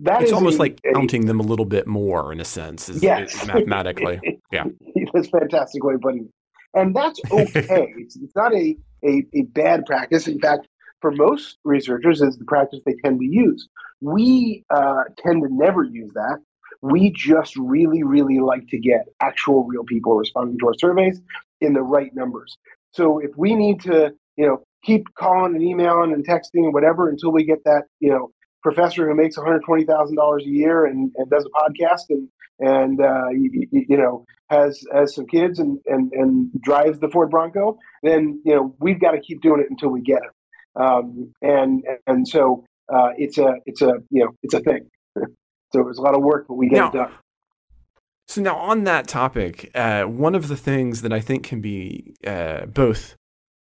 That 0.03 0.21
it's 0.21 0.31
almost 0.31 0.57
a, 0.57 0.59
like 0.59 0.79
counting 0.93 1.23
a, 1.23 1.27
them 1.27 1.39
a 1.39 1.43
little 1.43 1.65
bit 1.65 1.87
more 1.87 2.31
in 2.31 2.39
a 2.39 2.45
sense, 2.45 2.89
is, 2.89 3.01
yes. 3.01 3.41
Is 3.41 3.47
mathematically. 3.47 4.19
Yeah, 4.51 4.65
that's 5.11 5.29
a 5.29 5.31
fantastic 5.31 5.83
way 5.83 5.95
of 5.95 6.01
putting 6.01 6.25
it. 6.25 6.79
And 6.79 6.95
that's 6.95 7.19
okay. 7.31 7.91
it's, 7.97 8.15
it's 8.15 8.35
not 8.35 8.53
a, 8.53 8.77
a, 9.03 9.25
a 9.33 9.41
bad 9.45 9.83
practice. 9.87 10.27
In 10.27 10.39
fact, 10.39 10.67
for 11.01 11.09
most 11.09 11.57
researchers, 11.63 12.21
is 12.21 12.37
the 12.37 12.45
practice 12.45 12.81
they 12.85 12.93
tend 13.03 13.19
to 13.19 13.25
use. 13.25 13.67
We 14.01 14.63
uh, 14.69 15.05
tend 15.17 15.41
to 15.41 15.49
never 15.51 15.83
use 15.83 16.11
that. 16.13 16.37
We 16.83 17.11
just 17.11 17.55
really, 17.55 18.03
really 18.03 18.39
like 18.39 18.67
to 18.67 18.77
get 18.77 19.07
actual 19.21 19.63
real 19.65 19.85
people 19.85 20.15
responding 20.15 20.59
to 20.59 20.67
our 20.67 20.75
surveys 20.77 21.19
in 21.61 21.73
the 21.73 21.81
right 21.81 22.13
numbers. 22.13 22.55
So 22.93 23.19
if 23.19 23.31
we 23.35 23.55
need 23.55 23.81
to, 23.81 24.13
you 24.37 24.47
know, 24.47 24.63
keep 24.83 25.05
calling 25.15 25.55
and 25.55 25.63
emailing 25.63 26.13
and 26.13 26.25
texting 26.27 26.63
and 26.63 26.73
whatever 26.73 27.09
until 27.09 27.31
we 27.31 27.43
get 27.43 27.63
that, 27.65 27.83
you 27.99 28.09
know, 28.09 28.31
professor 28.61 29.07
who 29.07 29.15
makes 29.15 29.37
$120,000 29.37 30.41
a 30.41 30.43
year 30.45 30.85
and, 30.85 31.11
and 31.17 31.29
does 31.29 31.45
a 31.45 31.49
podcast 31.49 32.03
and, 32.09 32.29
and 32.59 33.01
uh, 33.01 33.29
you, 33.29 33.67
you, 33.71 33.97
know, 33.97 34.25
has, 34.49 34.83
has 34.93 35.13
some 35.15 35.25
kids 35.25 35.59
and, 35.59 35.79
and, 35.85 36.11
and 36.13 36.51
drives 36.61 36.99
the 36.99 37.09
Ford 37.09 37.29
Bronco, 37.29 37.77
then, 38.03 38.41
you 38.45 38.55
know, 38.55 38.75
we've 38.79 39.01
got 39.01 39.11
to 39.11 39.19
keep 39.19 39.41
doing 39.41 39.59
it 39.59 39.67
until 39.69 39.89
we 39.89 40.01
get 40.01 40.21
it. 40.23 40.81
Um, 40.81 41.33
and, 41.41 41.83
and 42.07 42.27
so 42.27 42.63
uh, 42.93 43.09
it's 43.17 43.37
a, 43.37 43.55
it's 43.65 43.81
a, 43.81 43.93
you 44.09 44.23
know, 44.23 44.31
it's 44.43 44.53
a 44.53 44.59
thing. 44.59 44.89
so 45.73 45.87
it's 45.89 45.99
a 45.99 46.01
lot 46.01 46.15
of 46.15 46.21
work, 46.21 46.45
but 46.47 46.55
we 46.55 46.69
get 46.69 46.77
now, 46.77 46.87
it 46.89 46.93
done. 46.93 47.11
So 48.33 48.41
now 48.41 48.55
on 48.55 48.85
that 48.85 49.07
topic, 49.07 49.69
uh, 49.75 50.05
one 50.05 50.33
of 50.33 50.47
the 50.47 50.57
things 50.57 51.03
that 51.03 51.13
I 51.13 51.19
think 51.19 51.43
can 51.43 51.61
be 51.61 52.15
uh, 52.25 52.65
both 52.65 53.15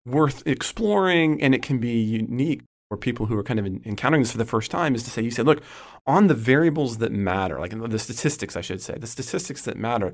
worth 0.08 0.42
exploring 0.48 1.40
and 1.40 1.54
it 1.54 1.62
can 1.62 1.78
be 1.78 2.02
unique 2.02 2.64
for 2.90 2.98
people 2.98 3.28
who 3.28 3.38
are 3.38 3.44
kind 3.44 3.60
of 3.60 3.68
encountering 3.68 4.24
this 4.24 4.32
for 4.32 4.40
the 4.40 4.44
first 4.44 4.72
time 4.72 4.96
is 4.96 5.04
to 5.04 5.12
say, 5.12 5.22
you 5.22 5.30
said, 5.30 5.46
look, 5.46 5.62
on 6.08 6.26
the 6.26 6.34
variables 6.34 6.98
that 6.98 7.12
matter, 7.12 7.60
like 7.60 7.80
the 7.80 8.00
statistics, 8.00 8.56
I 8.56 8.62
should 8.62 8.82
say, 8.82 8.98
the 8.98 9.06
statistics 9.06 9.62
that 9.66 9.78
matter, 9.78 10.14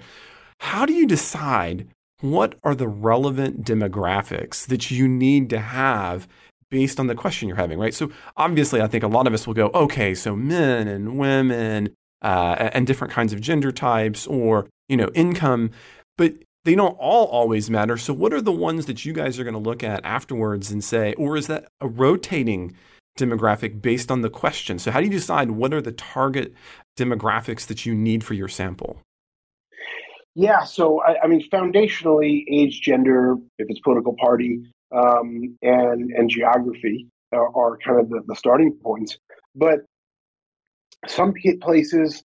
how 0.59 0.85
do 0.85 0.91
you 0.91 1.07
decide 1.07 1.87
what 2.19 2.55
are 2.61 2.75
the 2.75 2.89
relevant 2.89 3.63
demographics 3.63 4.65
that 4.67 4.91
you 4.91 5.07
need 5.07 5.49
to 5.51 5.59
have 5.59 6.27
based 6.69 6.99
on 6.99 7.07
the 7.07 7.15
question 7.15 7.47
you're 7.47 7.55
having, 7.55 7.79
right? 7.79 7.93
So 7.93 8.11
obviously, 8.35 8.81
I 8.81 8.87
think 8.87 9.05
a 9.05 9.07
lot 9.07 9.27
of 9.27 9.33
us 9.33 9.47
will 9.47 9.53
go, 9.53 9.71
okay, 9.73 10.13
so 10.13 10.35
men 10.35 10.89
and 10.89 11.17
women 11.17 11.95
uh, 12.21 12.69
and 12.73 12.87
different 12.87 13.13
kinds 13.13 13.33
of 13.33 13.41
gender 13.41 13.71
types 13.71 14.27
or 14.27 14.67
you 14.89 14.97
know 14.97 15.09
income, 15.13 15.71
but 16.17 16.33
they 16.63 16.75
don't 16.75 16.97
all 16.99 17.25
always 17.27 17.69
matter. 17.69 17.97
So, 17.97 18.13
what 18.13 18.33
are 18.33 18.41
the 18.41 18.51
ones 18.51 18.85
that 18.85 19.05
you 19.05 19.13
guys 19.13 19.39
are 19.39 19.43
going 19.43 19.53
to 19.53 19.59
look 19.59 19.83
at 19.83 20.03
afterwards 20.05 20.71
and 20.71 20.83
say, 20.83 21.13
or 21.13 21.35
is 21.37 21.47
that 21.47 21.67
a 21.79 21.87
rotating 21.87 22.75
demographic 23.17 23.81
based 23.81 24.11
on 24.11 24.21
the 24.21 24.29
question? 24.29 24.79
So, 24.79 24.91
how 24.91 24.99
do 24.99 25.05
you 25.05 25.11
decide 25.11 25.51
what 25.51 25.73
are 25.73 25.81
the 25.81 25.91
target 25.91 26.53
demographics 26.97 27.65
that 27.67 27.85
you 27.85 27.95
need 27.95 28.23
for 28.23 28.33
your 28.33 28.47
sample? 28.47 29.01
Yeah, 30.33 30.63
so 30.63 31.01
I, 31.01 31.23
I 31.23 31.27
mean, 31.27 31.47
foundationally, 31.49 32.45
age, 32.49 32.81
gender, 32.81 33.35
if 33.57 33.67
it's 33.69 33.81
political 33.81 34.15
party, 34.17 34.61
um, 34.91 35.57
and 35.61 36.11
and 36.11 36.29
geography 36.29 37.07
are, 37.33 37.55
are 37.55 37.77
kind 37.77 37.99
of 37.99 38.09
the, 38.09 38.21
the 38.27 38.35
starting 38.35 38.73
points. 38.73 39.17
But 39.55 39.79
some 41.07 41.33
places, 41.61 42.23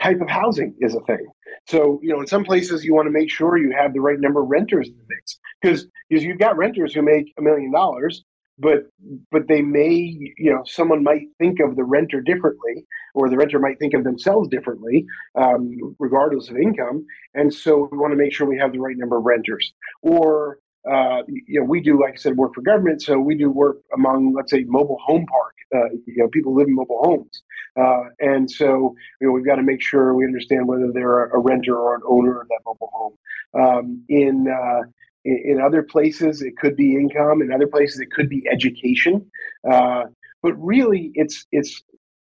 type 0.00 0.20
of 0.20 0.28
housing 0.28 0.74
is 0.80 0.94
a 0.94 1.00
thing. 1.00 1.26
So, 1.68 2.00
you 2.02 2.12
know, 2.12 2.20
in 2.20 2.26
some 2.26 2.44
places 2.44 2.84
you 2.84 2.94
want 2.94 3.06
to 3.06 3.10
make 3.10 3.30
sure 3.30 3.56
you 3.56 3.74
have 3.78 3.92
the 3.92 4.00
right 4.00 4.18
number 4.18 4.42
of 4.42 4.48
renters 4.48 4.88
in 4.88 4.96
the 4.96 5.04
mix 5.08 5.38
because 5.60 5.86
you've 6.08 6.38
got 6.38 6.56
renters 6.56 6.94
who 6.94 7.02
make 7.02 7.32
a 7.38 7.42
million 7.42 7.72
dollars, 7.72 8.24
but 8.58 8.86
but 9.30 9.48
they 9.48 9.62
may, 9.62 10.32
you 10.38 10.52
know, 10.52 10.62
someone 10.64 11.02
might 11.04 11.26
think 11.38 11.60
of 11.60 11.76
the 11.76 11.84
renter 11.84 12.20
differently, 12.20 12.86
or 13.14 13.28
the 13.28 13.36
renter 13.36 13.58
might 13.58 13.78
think 13.78 13.94
of 13.94 14.04
themselves 14.04 14.48
differently, 14.48 15.06
um, 15.36 15.94
regardless 15.98 16.48
of 16.48 16.56
income. 16.56 17.06
And 17.34 17.52
so 17.52 17.88
we 17.90 17.98
want 17.98 18.12
to 18.12 18.16
make 18.16 18.32
sure 18.32 18.46
we 18.46 18.58
have 18.58 18.72
the 18.72 18.80
right 18.80 18.96
number 18.96 19.18
of 19.18 19.24
renters. 19.24 19.72
Or 20.02 20.58
uh, 20.90 21.22
you 21.28 21.60
know, 21.60 21.64
we 21.64 21.80
do, 21.80 22.00
like 22.00 22.14
I 22.14 22.16
said, 22.16 22.36
work 22.36 22.54
for 22.54 22.62
government. 22.62 23.02
So 23.02 23.18
we 23.18 23.36
do 23.36 23.50
work 23.50 23.78
among, 23.94 24.34
let's 24.34 24.50
say, 24.50 24.64
mobile 24.64 24.98
home 25.04 25.26
park. 25.26 25.54
Uh, 25.74 25.88
you 26.06 26.16
know, 26.18 26.28
people 26.28 26.54
live 26.54 26.68
in 26.68 26.74
mobile 26.74 27.00
homes, 27.02 27.42
uh, 27.78 28.04
and 28.20 28.50
so 28.50 28.94
you 29.20 29.26
know 29.26 29.32
we've 29.32 29.46
got 29.46 29.56
to 29.56 29.62
make 29.62 29.82
sure 29.82 30.14
we 30.14 30.24
understand 30.24 30.66
whether 30.66 30.90
they're 30.92 31.26
a 31.26 31.38
renter 31.38 31.76
or 31.76 31.94
an 31.94 32.02
owner 32.06 32.40
of 32.40 32.48
that 32.48 32.60
mobile 32.66 32.90
home. 32.92 33.14
Um, 33.54 34.04
in, 34.08 34.48
uh, 34.48 34.82
in 35.24 35.60
other 35.64 35.82
places, 35.82 36.42
it 36.42 36.56
could 36.56 36.76
be 36.76 36.94
income. 36.94 37.42
In 37.42 37.52
other 37.52 37.66
places, 37.66 38.00
it 38.00 38.10
could 38.10 38.28
be 38.28 38.44
education. 38.50 39.30
Uh, 39.70 40.04
but 40.42 40.54
really, 40.54 41.12
it's 41.14 41.46
it's 41.52 41.82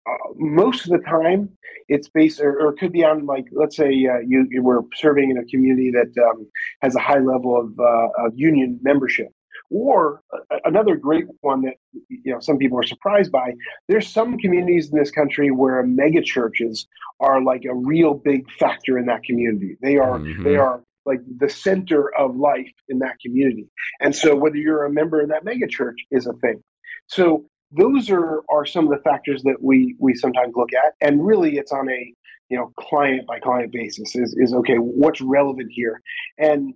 uh, 0.08 0.34
most 0.36 0.86
of 0.86 0.92
the 0.92 1.06
time 1.08 1.50
it's 1.88 2.10
based 2.10 2.40
or, 2.40 2.60
or, 2.60 2.74
it 2.74 2.80
could 2.80 2.92
be 2.92 3.04
on 3.04 3.26
like 3.26 3.46
let's 3.52 3.76
say 3.76 3.88
uh, 3.88 4.20
you, 4.26 4.48
you, 4.50 4.64
were 4.64 4.82
serving 4.96 5.30
in 5.30 5.38
a 5.38 5.46
community 5.46 5.92
that 5.92 6.12
um, 6.24 6.48
has 6.82 6.96
a 6.96 7.00
high 7.00 7.20
level 7.20 7.60
of, 7.60 7.80
uh, 7.80 8.26
of 8.26 8.34
union 8.36 8.80
membership 8.82 9.28
or 9.72 10.22
uh, 10.34 10.58
another 10.66 10.96
great 10.96 11.26
one 11.42 11.62
that 11.62 11.76
you 12.10 12.34
know 12.34 12.40
some 12.40 12.58
people 12.58 12.78
are 12.78 12.84
surprised 12.84 13.32
by 13.32 13.54
there's 13.88 14.08
some 14.08 14.38
communities 14.38 14.92
in 14.92 15.00
this 15.00 15.10
country 15.10 15.50
where 15.50 15.82
mega 15.84 16.22
churches 16.22 16.88
are 17.20 17.42
like 17.42 17.64
a 17.66 17.74
real 17.74 18.14
big 18.14 18.50
factor 18.52 18.98
in 18.98 19.06
that 19.06 19.24
community. 19.24 19.78
They 19.82 19.98
are 19.98 20.20
mm-hmm. 20.20 20.44
they 20.44 20.58
are 20.58 20.84
like 21.06 21.22
the 21.38 21.50
center 21.50 22.14
of 22.16 22.36
life 22.36 22.72
in 22.90 23.00
that 23.00 23.16
community. 23.20 23.68
And 24.02 24.16
so 24.16 24.36
whether 24.36 24.58
you're 24.58 24.86
a 24.86 24.92
member 24.92 25.22
of 25.22 25.30
that 25.30 25.44
mega 25.44 25.68
church 25.68 25.98
is 26.12 26.28
a 26.28 26.34
thing. 26.34 26.62
So 27.08 27.46
those 27.72 28.10
are 28.10 28.44
are 28.50 28.66
some 28.66 28.86
of 28.86 28.92
the 28.92 29.04
factors 29.04 29.42
that 29.44 29.58
we 29.62 29.96
we 30.00 30.16
sometimes 30.16 30.54
look 30.56 30.74
at. 30.74 30.94
And 31.02 31.26
really 31.26 31.58
it's 31.58 31.72
on 31.72 31.90
a 31.90 32.14
you 32.50 32.58
know 32.58 32.72
client 32.78 33.26
by 33.26 33.40
client 33.40 33.72
basis 33.72 34.16
is 34.16 34.36
is 34.38 34.54
okay 34.54 34.76
what's 34.76 35.22
relevant 35.22 35.72
here? 35.72 36.02
And 36.38 36.74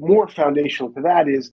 more 0.00 0.28
foundational 0.28 0.92
to 0.92 1.02
that 1.02 1.28
is 1.28 1.52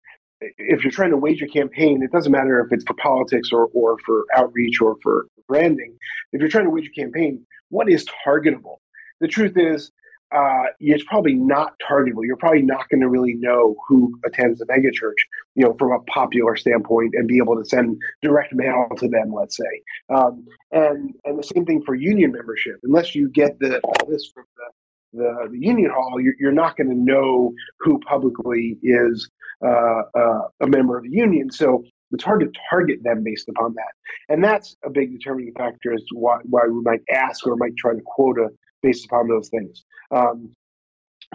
if 0.57 0.83
you're 0.83 0.91
trying 0.91 1.11
to 1.11 1.17
wage 1.17 1.41
a 1.41 1.47
campaign 1.47 2.01
it 2.03 2.11
doesn't 2.11 2.31
matter 2.31 2.59
if 2.59 2.71
it's 2.71 2.83
for 2.85 2.95
politics 2.95 3.49
or 3.51 3.69
or 3.73 3.97
for 4.05 4.25
outreach 4.35 4.81
or 4.81 4.97
for 5.01 5.27
branding 5.47 5.95
if 6.31 6.39
you're 6.39 6.49
trying 6.49 6.65
to 6.65 6.69
wage 6.69 6.87
a 6.87 6.99
campaign 6.99 7.45
what 7.69 7.89
is 7.89 8.05
targetable 8.25 8.77
the 9.19 9.27
truth 9.27 9.53
is 9.55 9.91
uh, 10.33 10.63
it's 10.79 11.03
probably 11.03 11.35
not 11.35 11.73
targetable. 11.87 12.25
You're 12.25 12.37
probably 12.37 12.63
not 12.63 12.89
going 12.89 13.01
to 13.01 13.09
really 13.09 13.35
know 13.35 13.75
who 13.87 14.17
attends 14.25 14.59
the 14.59 14.65
megachurch, 14.65 15.21
you 15.55 15.63
know, 15.63 15.75
from 15.77 15.91
a 15.91 15.99
popular 16.11 16.55
standpoint, 16.55 17.13
and 17.13 17.27
be 17.27 17.37
able 17.37 17.55
to 17.55 17.65
send 17.65 18.01
direct 18.21 18.53
mail 18.53 18.87
to 18.97 19.07
them, 19.07 19.31
let's 19.31 19.55
say. 19.55 19.81
Um, 20.09 20.45
and 20.71 21.13
and 21.25 21.37
the 21.37 21.43
same 21.43 21.65
thing 21.65 21.83
for 21.85 21.93
union 21.93 22.31
membership. 22.31 22.79
Unless 22.83 23.13
you 23.13 23.29
get 23.29 23.59
the 23.59 23.79
list 24.07 24.31
from 24.33 24.45
the, 24.57 25.19
the, 25.19 25.49
the 25.51 25.59
union 25.59 25.91
hall, 25.91 26.19
you're, 26.19 26.35
you're 26.39 26.51
not 26.51 26.77
going 26.77 26.89
to 26.89 26.95
know 26.95 27.53
who 27.79 27.99
publicly 27.99 28.77
is 28.81 29.29
uh, 29.65 30.01
uh, 30.15 30.41
a 30.61 30.67
member 30.67 30.97
of 30.97 31.03
the 31.03 31.11
union. 31.11 31.51
So 31.51 31.83
it's 32.11 32.23
hard 32.23 32.41
to 32.41 32.51
target 32.69 32.99
them 33.03 33.23
based 33.23 33.49
upon 33.49 33.73
that. 33.75 33.93
And 34.29 34.43
that's 34.43 34.75
a 34.85 34.89
big 34.89 35.11
determining 35.11 35.53
factor 35.53 35.93
as 35.93 36.01
to 36.01 36.15
why, 36.15 36.37
why 36.43 36.61
we 36.67 36.81
might 36.81 37.01
ask 37.11 37.45
or 37.47 37.55
might 37.55 37.75
try 37.77 37.93
to 37.93 38.01
quota 38.05 38.49
based 38.81 39.05
upon 39.05 39.27
those 39.27 39.49
things. 39.49 39.83
Um, 40.11 40.53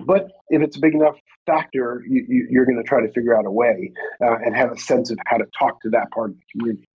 but 0.06 0.28
if 0.50 0.62
it's 0.62 0.76
a 0.76 0.80
big 0.80 0.94
enough 0.94 1.16
factor, 1.46 2.04
you, 2.08 2.60
are 2.60 2.64
going 2.64 2.76
to 2.76 2.84
try 2.84 3.00
to 3.00 3.12
figure 3.12 3.36
out 3.36 3.46
a 3.46 3.50
way 3.50 3.92
uh, 4.22 4.36
and 4.44 4.54
have 4.54 4.70
a 4.70 4.78
sense 4.78 5.10
of 5.10 5.18
how 5.26 5.38
to 5.38 5.46
talk 5.58 5.80
to 5.82 5.90
that 5.90 6.10
part 6.12 6.30
of 6.30 6.36
the 6.36 6.42
community. 6.52 6.87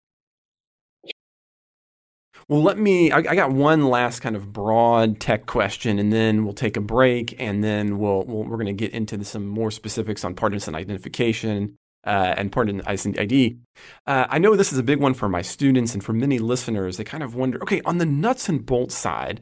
Well, 2.49 2.63
let 2.63 2.79
me. 2.79 3.11
I, 3.11 3.19
I, 3.19 3.35
got 3.35 3.53
one 3.53 3.89
last 3.89 4.21
kind 4.21 4.37
of 4.37 4.53
broad 4.53 5.21
tech 5.21 5.47
question, 5.47 5.99
and 5.99 6.13
then 6.13 6.45
we'll 6.45 6.55
take 6.55 6.77
a 6.77 6.81
break, 6.81 7.35
and 7.39 7.63
then 7.63 7.99
we'll, 7.99 8.25
we 8.25 8.35
we 8.35 8.47
are 8.47 8.57
going 8.57 8.67
to 8.67 8.73
get 8.73 8.93
into 8.93 9.25
some 9.25 9.47
more 9.47 9.71
specifics 9.71 10.25
on 10.25 10.35
partisan 10.35 10.75
identification 10.75 11.77
uh, 12.05 12.35
and 12.37 12.51
partisan 12.53 13.19
ID. 13.19 13.59
Uh, 14.07 14.27
I 14.29 14.39
know 14.39 14.57
this 14.57 14.73
is 14.73 14.79
a 14.79 14.83
big 14.83 15.01
one 15.01 15.15
for 15.15 15.29
my 15.29 15.43
students 15.43 15.95
and 15.95 16.03
for 16.03 16.13
many 16.13 16.39
listeners. 16.39 16.97
They 16.97 17.05
kind 17.05 17.23
of 17.23 17.35
wonder, 17.35 17.63
okay, 17.63 17.81
on 17.85 17.99
the 17.99 18.07
nuts 18.07 18.49
and 18.49 18.65
bolts 18.65 18.97
side, 18.97 19.41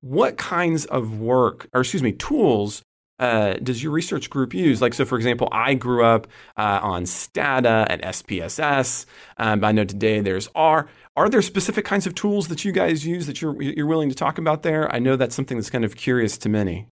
what 0.00 0.36
kinds 0.36 0.84
of 0.86 1.18
work, 1.20 1.68
or 1.72 1.80
excuse 1.80 2.02
me, 2.02 2.12
tools 2.12 2.82
uh, 3.22 3.54
does 3.62 3.80
your 3.80 3.92
research 3.92 4.28
group 4.30 4.52
use? 4.52 4.82
Like, 4.82 4.94
so 4.94 5.04
for 5.04 5.16
example, 5.16 5.48
I 5.52 5.74
grew 5.74 6.04
up 6.04 6.26
uh, 6.56 6.80
on 6.82 7.06
Stata 7.06 7.86
and 7.88 8.02
SPSS. 8.02 9.06
Um, 9.38 9.64
I 9.64 9.70
know 9.70 9.84
today 9.84 10.20
there's 10.20 10.48
R. 10.56 10.88
Are 11.16 11.28
there 11.28 11.40
specific 11.40 11.84
kinds 11.84 12.04
of 12.04 12.16
tools 12.16 12.48
that 12.48 12.64
you 12.64 12.72
guys 12.72 13.06
use 13.06 13.28
that 13.28 13.40
you're 13.40 13.62
you're 13.62 13.86
willing 13.86 14.08
to 14.08 14.16
talk 14.16 14.38
about 14.38 14.64
there? 14.64 14.92
I 14.92 14.98
know 14.98 15.14
that's 15.14 15.36
something 15.36 15.56
that's 15.56 15.70
kind 15.70 15.84
of 15.84 15.94
curious 15.94 16.36
to 16.38 16.48
many. 16.48 16.88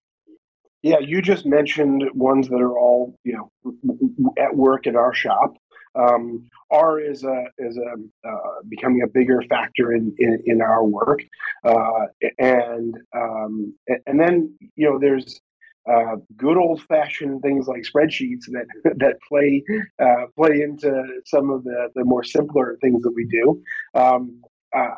Yeah, 0.84 0.99
you 0.99 1.19
just 1.21 1.47
mentioned 1.47 2.03
ones 2.13 2.47
that 2.49 2.61
are 2.61 2.77
all 2.77 3.15
you 3.23 3.34
know 3.34 4.34
at 4.38 4.55
work 4.55 4.86
at 4.86 4.95
our 4.95 5.15
shop. 5.15 5.55
Um, 5.95 6.47
R 6.69 6.99
is 6.99 7.23
a 7.23 7.45
is 7.57 7.75
a 7.77 8.27
uh, 8.27 8.61
becoming 8.67 9.01
a 9.01 9.07
bigger 9.07 9.41
factor 9.49 9.93
in 9.93 10.13
in, 10.19 10.43
in 10.45 10.61
our 10.61 10.86
work, 10.86 11.21
uh, 11.63 12.05
and 12.38 12.93
um, 13.15 13.73
and 14.05 14.19
then 14.19 14.55
you 14.75 14.88
know 14.88 14.99
there's 14.99 15.41
uh, 15.89 16.17
good 16.37 16.57
old 16.57 16.81
fashioned 16.83 17.41
things 17.41 17.67
like 17.67 17.81
spreadsheets 17.81 18.45
that 18.47 18.65
that 18.97 19.17
play 19.27 19.63
uh, 19.99 20.25
play 20.35 20.61
into 20.61 20.91
some 21.25 21.49
of 21.49 21.63
the 21.63 21.89
the 21.95 22.03
more 22.05 22.23
simpler 22.23 22.77
things 22.81 23.01
that 23.03 23.11
we 23.11 23.25
do. 23.25 23.61
Um, 23.95 24.41
uh, 24.75 24.95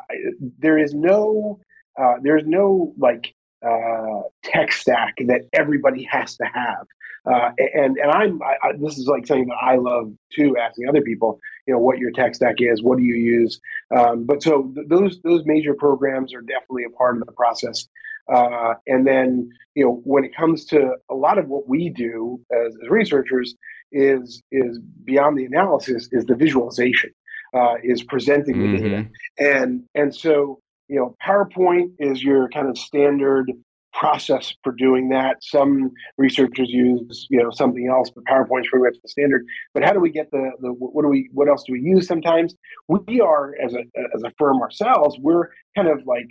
there 0.58 0.78
is 0.78 0.92
no 0.94 1.60
uh, 2.00 2.14
there's 2.22 2.44
no 2.46 2.94
like 2.98 3.34
uh, 3.66 4.22
tech 4.44 4.72
stack 4.72 5.14
that 5.26 5.42
everybody 5.52 6.06
has 6.10 6.36
to 6.36 6.44
have. 6.44 6.86
And 7.24 7.96
and 7.96 8.10
I'm 8.10 8.42
I, 8.42 8.56
I, 8.62 8.72
this 8.78 8.98
is 8.98 9.06
like 9.06 9.26
something 9.26 9.46
that 9.46 9.62
I 9.62 9.76
love 9.76 10.12
too, 10.34 10.56
asking 10.58 10.88
other 10.88 11.02
people, 11.02 11.38
you 11.66 11.74
know, 11.74 11.80
what 11.80 11.98
your 11.98 12.10
tech 12.10 12.34
stack 12.34 12.56
is, 12.58 12.82
what 12.82 12.98
do 12.98 13.04
you 13.04 13.14
use? 13.14 13.60
Um, 13.96 14.24
but 14.24 14.42
so 14.42 14.72
th- 14.74 14.88
those 14.88 15.20
those 15.22 15.42
major 15.46 15.74
programs 15.74 16.34
are 16.34 16.40
definitely 16.40 16.84
a 16.84 16.90
part 16.90 17.16
of 17.16 17.24
the 17.24 17.32
process. 17.32 17.86
Uh, 18.32 18.74
and 18.86 19.06
then 19.06 19.50
you 19.74 19.84
know 19.84 20.00
when 20.04 20.24
it 20.24 20.34
comes 20.34 20.64
to 20.64 20.92
a 21.10 21.14
lot 21.14 21.38
of 21.38 21.48
what 21.48 21.68
we 21.68 21.88
do 21.88 22.40
as, 22.52 22.74
as 22.82 22.88
researchers 22.88 23.54
is 23.90 24.42
is 24.52 24.78
beyond 25.04 25.38
the 25.38 25.44
analysis 25.44 26.08
is 26.12 26.24
the 26.26 26.34
visualization, 26.34 27.10
uh, 27.54 27.74
is 27.82 28.02
presenting 28.02 28.58
the 28.58 28.78
mm-hmm. 28.78 28.84
data, 28.84 29.08
and 29.38 29.82
and 29.94 30.14
so 30.14 30.60
you 30.92 30.98
know, 30.98 31.16
PowerPoint 31.26 31.92
is 31.98 32.22
your 32.22 32.50
kind 32.50 32.68
of 32.68 32.76
standard 32.76 33.50
process 33.94 34.54
for 34.62 34.72
doing 34.72 35.08
that. 35.08 35.36
Some 35.42 35.90
researchers 36.18 36.68
use, 36.68 37.26
you 37.30 37.42
know, 37.42 37.50
something 37.50 37.88
else, 37.88 38.10
but 38.10 38.24
PowerPoint's 38.24 38.68
pretty 38.68 38.84
much 38.84 38.96
the 39.02 39.08
standard. 39.08 39.46
But 39.72 39.84
how 39.84 39.94
do 39.94 40.00
we 40.00 40.10
get 40.10 40.30
the, 40.30 40.50
the 40.60 40.68
what 40.68 41.02
do 41.02 41.08
we 41.08 41.30
what 41.32 41.48
else 41.48 41.64
do 41.66 41.72
we 41.72 41.80
use 41.80 42.06
sometimes? 42.06 42.54
We 42.88 43.20
are 43.20 43.54
as 43.64 43.72
a 43.72 43.84
as 44.14 44.22
a 44.22 44.32
firm 44.38 44.60
ourselves, 44.60 45.16
we're 45.18 45.48
kind 45.74 45.88
of 45.88 46.06
like 46.06 46.26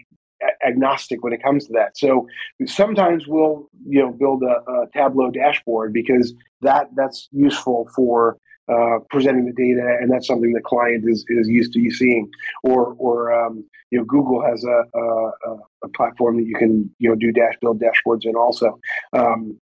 agnostic 0.65 1.23
when 1.23 1.33
it 1.33 1.41
comes 1.41 1.67
to 1.67 1.73
that. 1.73 1.97
So 1.97 2.27
sometimes 2.65 3.27
we'll 3.27 3.69
you 3.85 3.99
know 3.99 4.11
build 4.11 4.43
a, 4.43 4.71
a 4.71 4.87
Tableau 4.93 5.31
dashboard 5.31 5.93
because 5.93 6.33
that 6.61 6.89
that's 6.95 7.27
useful 7.31 7.89
for 7.95 8.37
uh, 8.71 8.99
presenting 9.09 9.45
the 9.45 9.53
data, 9.53 9.97
and 9.99 10.09
that's 10.11 10.27
something 10.27 10.53
the 10.53 10.61
client 10.61 11.03
is, 11.07 11.25
is 11.27 11.47
used 11.49 11.73
to 11.73 11.91
seeing. 11.91 12.29
Or, 12.63 12.95
or 12.99 13.33
um, 13.33 13.65
you 13.89 13.99
know, 13.99 14.05
Google 14.05 14.41
has 14.45 14.63
a, 14.63 14.83
a, 14.97 15.31
a, 15.83 15.89
platform 15.95 16.37
that 16.37 16.45
you 16.45 16.55
can 16.55 16.89
you 16.99 17.09
know 17.09 17.15
do 17.15 17.31
dash 17.31 17.55
build 17.59 17.81
dashboards 17.81 18.21
in 18.23 18.35
also. 18.35 18.79
Um, 19.13 19.59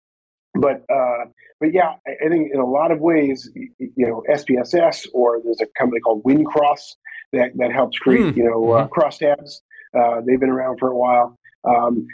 but 0.54 0.84
uh, 0.92 1.26
but 1.60 1.72
yeah, 1.72 1.94
I, 2.06 2.26
I, 2.26 2.28
think 2.28 2.50
in 2.52 2.60
a 2.60 2.66
lot 2.66 2.90
of 2.90 3.00
ways, 3.00 3.50
you 3.54 4.06
know, 4.06 4.22
SPSS 4.30 5.06
or 5.14 5.40
there's 5.42 5.60
a 5.60 5.66
company 5.78 6.00
called 6.00 6.22
WinCross 6.24 6.96
that 7.32 7.52
that 7.56 7.72
helps 7.72 7.98
create 7.98 8.34
mm. 8.34 8.36
you 8.36 8.44
know 8.44 8.72
uh, 8.72 8.86
mm-hmm. 8.86 8.92
crosstabs. 8.92 9.60
Uh, 9.96 10.20
they've 10.26 10.40
been 10.40 10.50
around 10.50 10.78
for 10.78 10.90
a 10.90 10.96
while. 10.96 11.38
Um, 11.64 12.06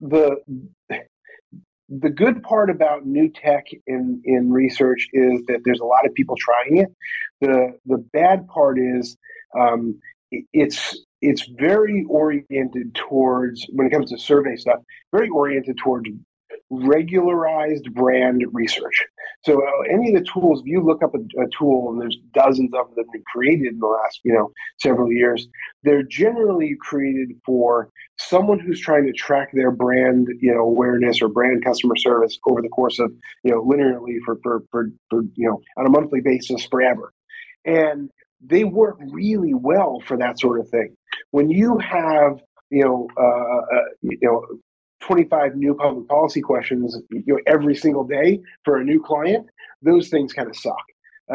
the 0.00 0.36
the 1.88 2.10
good 2.10 2.42
part 2.42 2.70
about 2.70 3.06
new 3.06 3.28
tech 3.28 3.66
in, 3.86 4.22
in 4.24 4.50
research 4.50 5.06
is 5.12 5.42
that 5.46 5.60
there's 5.64 5.80
a 5.80 5.84
lot 5.84 6.06
of 6.06 6.14
people 6.14 6.36
trying 6.36 6.78
it. 6.78 6.88
The 7.40 7.78
the 7.86 7.98
bad 8.12 8.48
part 8.48 8.78
is 8.78 9.16
um, 9.58 10.00
it's 10.52 10.98
it's 11.20 11.46
very 11.46 12.04
oriented 12.08 12.94
towards 12.94 13.66
when 13.72 13.86
it 13.86 13.90
comes 13.90 14.10
to 14.10 14.18
survey 14.18 14.56
stuff, 14.56 14.80
very 15.12 15.28
oriented 15.28 15.78
towards 15.78 16.08
regularized 16.82 17.92
brand 17.94 18.44
research. 18.52 19.04
So 19.44 19.62
uh, 19.62 19.82
any 19.90 20.14
of 20.14 20.22
the 20.22 20.30
tools, 20.30 20.60
if 20.60 20.66
you 20.66 20.82
look 20.82 21.02
up 21.02 21.14
a, 21.14 21.18
a, 21.18 21.46
tool, 21.56 21.90
and 21.90 22.00
there's 22.00 22.16
dozens 22.32 22.72
of 22.74 22.94
them 22.94 23.06
created 23.32 23.72
in 23.74 23.78
the 23.78 23.86
last 23.86 24.20
you 24.24 24.32
know 24.32 24.50
several 24.78 25.12
years, 25.12 25.46
they're 25.82 26.02
generally 26.02 26.76
created 26.80 27.32
for 27.44 27.90
someone 28.18 28.58
who's 28.58 28.80
trying 28.80 29.06
to 29.06 29.12
track 29.12 29.50
their 29.52 29.70
brand 29.70 30.28
you 30.40 30.52
know 30.52 30.60
awareness 30.60 31.20
or 31.20 31.28
brand 31.28 31.64
customer 31.64 31.96
service 31.96 32.38
over 32.48 32.62
the 32.62 32.68
course 32.68 32.98
of 32.98 33.12
you 33.42 33.50
know 33.50 33.62
linearly 33.62 34.16
for 34.24 34.38
for 34.42 34.62
for, 34.70 34.90
for 35.10 35.22
you 35.34 35.48
know 35.48 35.60
on 35.76 35.86
a 35.86 35.90
monthly 35.90 36.20
basis 36.20 36.64
forever, 36.66 37.12
and 37.64 38.10
they 38.46 38.64
work 38.64 38.98
really 39.10 39.54
well 39.54 40.02
for 40.06 40.16
that 40.16 40.38
sort 40.38 40.60
of 40.60 40.68
thing. 40.68 40.96
When 41.30 41.50
you 41.50 41.78
have 41.78 42.40
you 42.70 42.84
know, 42.84 43.08
uh, 43.16 43.76
uh, 43.76 43.84
you 44.02 44.18
know, 44.22 44.44
25 45.04 45.56
new 45.56 45.74
public 45.74 46.08
policy 46.08 46.40
questions 46.40 46.96
you 47.10 47.22
know, 47.26 47.38
every 47.46 47.74
single 47.74 48.04
day 48.04 48.40
for 48.64 48.78
a 48.78 48.84
new 48.84 49.02
client, 49.02 49.46
those 49.82 50.08
things 50.08 50.32
kind 50.32 50.48
of 50.48 50.56
suck. 50.56 50.76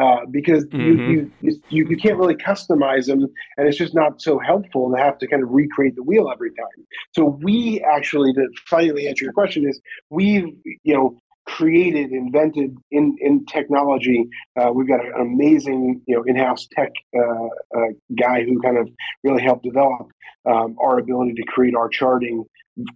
Uh, 0.00 0.24
because 0.30 0.64
mm-hmm. 0.66 1.10
you, 1.10 1.32
you, 1.40 1.60
you, 1.68 1.88
you 1.88 1.96
can't 1.96 2.16
really 2.16 2.36
customize 2.36 3.06
them 3.06 3.26
and 3.56 3.66
it's 3.66 3.76
just 3.76 3.92
not 3.92 4.22
so 4.22 4.38
helpful 4.38 4.88
to 4.88 4.96
have 4.96 5.18
to 5.18 5.26
kind 5.26 5.42
of 5.42 5.48
recreate 5.50 5.96
the 5.96 6.02
wheel 6.02 6.30
every 6.32 6.50
time. 6.50 6.86
So 7.10 7.36
we 7.42 7.80
actually, 7.80 8.32
to 8.34 8.46
finally 8.68 9.08
answer 9.08 9.24
your 9.24 9.32
question 9.32 9.68
is 9.68 9.80
we've, 10.08 10.46
you 10.84 10.94
know, 10.94 11.18
created, 11.44 12.12
invented 12.12 12.76
in, 12.92 13.16
in 13.20 13.44
technology. 13.46 14.28
Uh, 14.56 14.70
we've 14.72 14.86
got 14.86 15.04
an 15.04 15.12
amazing, 15.20 16.00
you 16.06 16.14
know, 16.14 16.22
in-house 16.22 16.68
tech 16.72 16.92
uh, 17.16 17.46
uh, 17.76 17.88
guy 18.16 18.44
who 18.44 18.60
kind 18.62 18.78
of 18.78 18.88
really 19.24 19.42
helped 19.42 19.64
develop 19.64 20.08
um, 20.46 20.76
our 20.80 21.00
ability 21.00 21.34
to 21.34 21.42
create 21.48 21.74
our 21.74 21.88
charting 21.88 22.44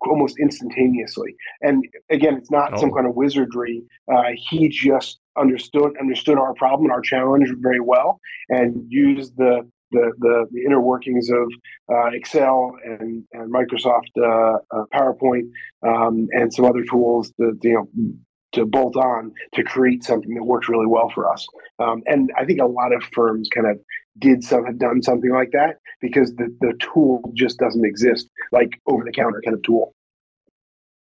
almost 0.03 0.39
instantaneously. 0.39 1.35
And 1.63 1.85
again, 2.11 2.37
it's 2.37 2.51
not 2.51 2.75
oh. 2.75 2.81
some 2.81 2.93
kind 2.93 3.07
of 3.07 3.15
wizardry. 3.15 3.83
Uh, 4.13 4.33
he 4.37 4.69
just 4.69 5.19
understood 5.37 5.93
understood 6.01 6.39
our 6.39 6.55
problem, 6.55 6.85
and 6.85 6.93
our 6.93 7.01
challenge 7.01 7.49
very 7.59 7.81
well, 7.81 8.21
and 8.49 8.85
used 8.89 9.37
the 9.37 9.69
the, 9.91 10.13
the, 10.19 10.47
the 10.51 10.65
inner 10.65 10.81
workings 10.81 11.31
of 11.31 11.47
uh, 11.93 12.07
Excel 12.09 12.77
and, 12.85 13.23
and 13.33 13.53
Microsoft 13.53 14.11
uh, 14.19 14.59
uh 14.77 14.85
PowerPoint 14.93 15.49
um, 15.87 16.27
and 16.33 16.53
some 16.53 16.65
other 16.65 16.83
tools 16.85 17.33
to 17.41 17.57
you 17.63 17.75
know 17.75 18.15
to 18.55 18.65
bolt 18.65 18.97
on 18.97 19.33
to 19.55 19.63
create 19.63 20.05
something 20.05 20.35
that 20.35 20.45
works 20.45 20.69
really 20.69 20.87
well 20.87 21.11
for 21.15 21.31
us. 21.31 21.47
Um, 21.79 22.03
and 22.07 22.31
I 22.39 22.45
think 22.45 22.61
a 22.61 22.67
lot 22.67 22.93
of 22.93 23.03
firms 23.13 23.49
kind 23.53 23.67
of 23.67 23.79
did 24.19 24.45
some 24.45 24.65
have 24.65 24.79
done 24.79 25.03
something 25.03 25.31
like 25.31 25.51
that 25.53 25.79
because 26.01 26.35
the, 26.35 26.55
the 26.61 26.75
tool 26.79 27.23
just 27.35 27.59
doesn't 27.59 27.85
exist 27.85 28.29
like 28.53 28.81
over 28.87 29.05
the 29.05 29.13
counter 29.13 29.41
kind 29.45 29.57
of 29.57 29.63
tool. 29.63 29.95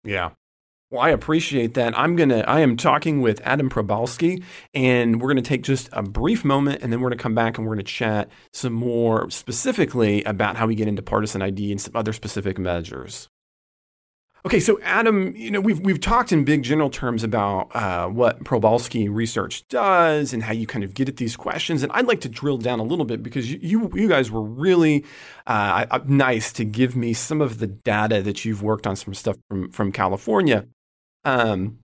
Yeah. 0.04 0.30
Well, 0.90 1.00
I 1.00 1.08
appreciate 1.08 1.72
that. 1.74 1.98
I'm 1.98 2.16
gonna. 2.16 2.40
I 2.40 2.60
am 2.60 2.76
talking 2.76 3.22
with 3.22 3.40
Adam 3.44 3.70
Probolsky, 3.70 4.42
and 4.74 5.22
we're 5.22 5.28
gonna 5.28 5.40
take 5.40 5.62
just 5.62 5.88
a 5.92 6.02
brief 6.02 6.44
moment, 6.44 6.82
and 6.82 6.92
then 6.92 7.00
we're 7.00 7.08
gonna 7.08 7.22
come 7.22 7.34
back 7.34 7.56
and 7.56 7.66
we're 7.66 7.74
gonna 7.74 7.82
chat 7.82 8.28
some 8.52 8.74
more 8.74 9.30
specifically 9.30 10.22
about 10.24 10.56
how 10.56 10.66
we 10.66 10.74
get 10.74 10.88
into 10.88 11.00
partisan 11.00 11.40
ID 11.40 11.70
and 11.70 11.80
some 11.80 11.96
other 11.96 12.12
specific 12.12 12.58
measures. 12.58 13.30
Okay, 14.44 14.58
so 14.58 14.80
Adam, 14.82 15.36
you 15.36 15.52
know 15.52 15.60
we've 15.60 15.78
we've 15.80 16.00
talked 16.00 16.32
in 16.32 16.44
big 16.44 16.64
general 16.64 16.90
terms 16.90 17.22
about 17.22 17.74
uh, 17.76 18.08
what 18.08 18.42
Probolsky 18.42 19.08
research 19.08 19.66
does 19.68 20.32
and 20.32 20.42
how 20.42 20.52
you 20.52 20.66
kind 20.66 20.82
of 20.82 20.94
get 20.94 21.08
at 21.08 21.16
these 21.16 21.36
questions, 21.36 21.84
and 21.84 21.92
I'd 21.92 22.08
like 22.08 22.20
to 22.22 22.28
drill 22.28 22.58
down 22.58 22.80
a 22.80 22.82
little 22.82 23.04
bit 23.04 23.22
because 23.22 23.52
you 23.52 23.60
you, 23.62 23.90
you 23.94 24.08
guys 24.08 24.32
were 24.32 24.42
really 24.42 25.04
uh, 25.46 26.00
nice 26.06 26.52
to 26.54 26.64
give 26.64 26.96
me 26.96 27.12
some 27.12 27.40
of 27.40 27.60
the 27.60 27.68
data 27.68 28.20
that 28.22 28.44
you've 28.44 28.64
worked 28.64 28.84
on, 28.84 28.96
some 28.96 29.14
stuff 29.14 29.36
from 29.48 29.70
from 29.70 29.92
California, 29.92 30.66
um, 31.24 31.78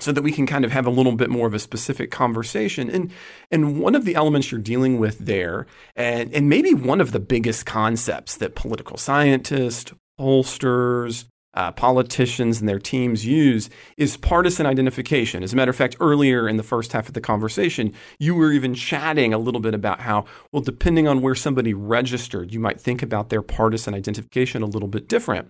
so 0.00 0.10
that 0.10 0.22
we 0.22 0.32
can 0.32 0.48
kind 0.48 0.64
of 0.64 0.72
have 0.72 0.86
a 0.86 0.90
little 0.90 1.14
bit 1.14 1.30
more 1.30 1.46
of 1.46 1.54
a 1.54 1.60
specific 1.60 2.10
conversation. 2.10 2.90
And 2.90 3.12
and 3.52 3.80
one 3.80 3.94
of 3.94 4.04
the 4.04 4.16
elements 4.16 4.50
you're 4.50 4.60
dealing 4.60 4.98
with 4.98 5.18
there, 5.18 5.64
and 5.94 6.34
and 6.34 6.48
maybe 6.48 6.74
one 6.74 7.00
of 7.00 7.12
the 7.12 7.20
biggest 7.20 7.66
concepts 7.66 8.36
that 8.38 8.56
political 8.56 8.96
scientists, 8.96 9.92
pollsters 10.18 11.29
uh, 11.54 11.72
politicians 11.72 12.60
and 12.60 12.68
their 12.68 12.78
teams 12.78 13.26
use 13.26 13.70
is 13.96 14.16
partisan 14.16 14.66
identification. 14.66 15.42
As 15.42 15.52
a 15.52 15.56
matter 15.56 15.70
of 15.70 15.76
fact, 15.76 15.96
earlier 16.00 16.48
in 16.48 16.56
the 16.56 16.62
first 16.62 16.92
half 16.92 17.08
of 17.08 17.14
the 17.14 17.20
conversation, 17.20 17.92
you 18.18 18.34
were 18.34 18.52
even 18.52 18.74
chatting 18.74 19.34
a 19.34 19.38
little 19.38 19.60
bit 19.60 19.74
about 19.74 20.00
how, 20.00 20.26
well, 20.52 20.62
depending 20.62 21.08
on 21.08 21.22
where 21.22 21.34
somebody 21.34 21.74
registered, 21.74 22.52
you 22.52 22.60
might 22.60 22.80
think 22.80 23.02
about 23.02 23.30
their 23.30 23.42
partisan 23.42 23.94
identification 23.94 24.62
a 24.62 24.66
little 24.66 24.88
bit 24.88 25.08
different. 25.08 25.48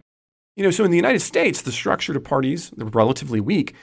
You 0.56 0.64
know, 0.64 0.70
so 0.70 0.84
in 0.84 0.90
the 0.90 0.96
United 0.96 1.20
States, 1.20 1.62
the 1.62 1.72
structure 1.72 2.12
to 2.12 2.20
parties 2.20 2.70
they're 2.76 2.86
relatively 2.86 3.40
weak, 3.40 3.74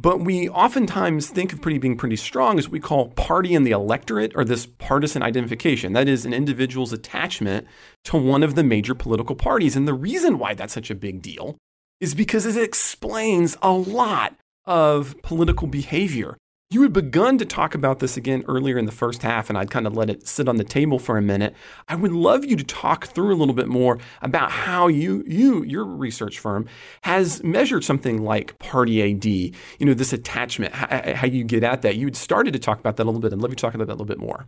but 0.00 0.20
we 0.20 0.48
oftentimes 0.48 1.28
think 1.28 1.52
of 1.52 1.60
pretty 1.60 1.78
being 1.78 1.96
pretty 1.96 2.14
strong 2.14 2.56
as 2.58 2.66
what 2.66 2.72
we 2.72 2.80
call 2.80 3.08
party 3.08 3.52
in 3.54 3.64
the 3.64 3.72
electorate 3.72 4.32
or 4.36 4.44
this 4.44 4.64
partisan 4.64 5.22
identification. 5.24 5.92
That 5.92 6.08
is 6.08 6.24
an 6.24 6.32
individual's 6.32 6.92
attachment 6.92 7.66
to 8.04 8.16
one 8.16 8.44
of 8.44 8.54
the 8.54 8.62
major 8.62 8.94
political 8.94 9.34
parties. 9.34 9.74
And 9.74 9.88
the 9.88 9.94
reason 9.94 10.38
why 10.38 10.54
that's 10.54 10.72
such 10.72 10.90
a 10.90 10.94
big 10.94 11.20
deal 11.20 11.56
is 12.00 12.14
because 12.14 12.46
it 12.46 12.62
explains 12.62 13.56
a 13.60 13.72
lot 13.72 14.36
of 14.66 15.20
political 15.22 15.66
behavior. 15.66 16.36
You 16.70 16.82
had 16.82 16.92
begun 16.92 17.38
to 17.38 17.46
talk 17.46 17.74
about 17.74 17.98
this 17.98 18.18
again 18.18 18.44
earlier 18.46 18.76
in 18.76 18.84
the 18.84 18.92
first 18.92 19.22
half, 19.22 19.48
and 19.48 19.56
I'd 19.56 19.70
kind 19.70 19.86
of 19.86 19.96
let 19.96 20.10
it 20.10 20.28
sit 20.28 20.50
on 20.50 20.56
the 20.56 20.64
table 20.64 20.98
for 20.98 21.16
a 21.16 21.22
minute. 21.22 21.54
I 21.88 21.94
would 21.94 22.12
love 22.12 22.44
you 22.44 22.56
to 22.56 22.64
talk 22.64 23.06
through 23.06 23.32
a 23.32 23.36
little 23.36 23.54
bit 23.54 23.68
more 23.68 23.98
about 24.20 24.50
how 24.50 24.86
you, 24.86 25.24
you, 25.26 25.62
your 25.62 25.86
research 25.86 26.38
firm, 26.38 26.66
has 27.04 27.42
measured 27.42 27.84
something 27.84 28.22
like 28.22 28.58
Party 28.58 29.02
ID. 29.02 29.54
You 29.78 29.86
know, 29.86 29.94
this 29.94 30.12
attachment, 30.12 30.74
how, 30.74 31.14
how 31.14 31.26
you 31.26 31.42
get 31.42 31.64
at 31.64 31.80
that. 31.82 31.96
You 31.96 32.04
had 32.04 32.16
started 32.16 32.52
to 32.52 32.58
talk 32.58 32.78
about 32.78 32.98
that 32.98 33.04
a 33.04 33.06
little 33.06 33.22
bit, 33.22 33.32
and 33.32 33.40
let 33.40 33.48
me 33.48 33.56
talk 33.56 33.72
about 33.72 33.86
that 33.86 33.94
a 33.94 33.94
little 33.94 34.04
bit 34.04 34.18
more. 34.18 34.46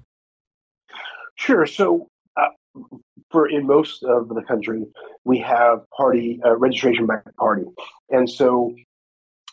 Sure. 1.36 1.64
So, 1.64 2.06
uh, 2.36 2.48
for 3.30 3.48
in 3.48 3.66
most 3.66 4.02
of 4.04 4.28
the 4.28 4.42
country, 4.42 4.84
we 5.24 5.38
have 5.38 5.88
party 5.96 6.38
uh, 6.44 6.54
registration 6.54 7.06
by 7.06 7.20
party, 7.38 7.64
and 8.10 8.28
so 8.28 8.74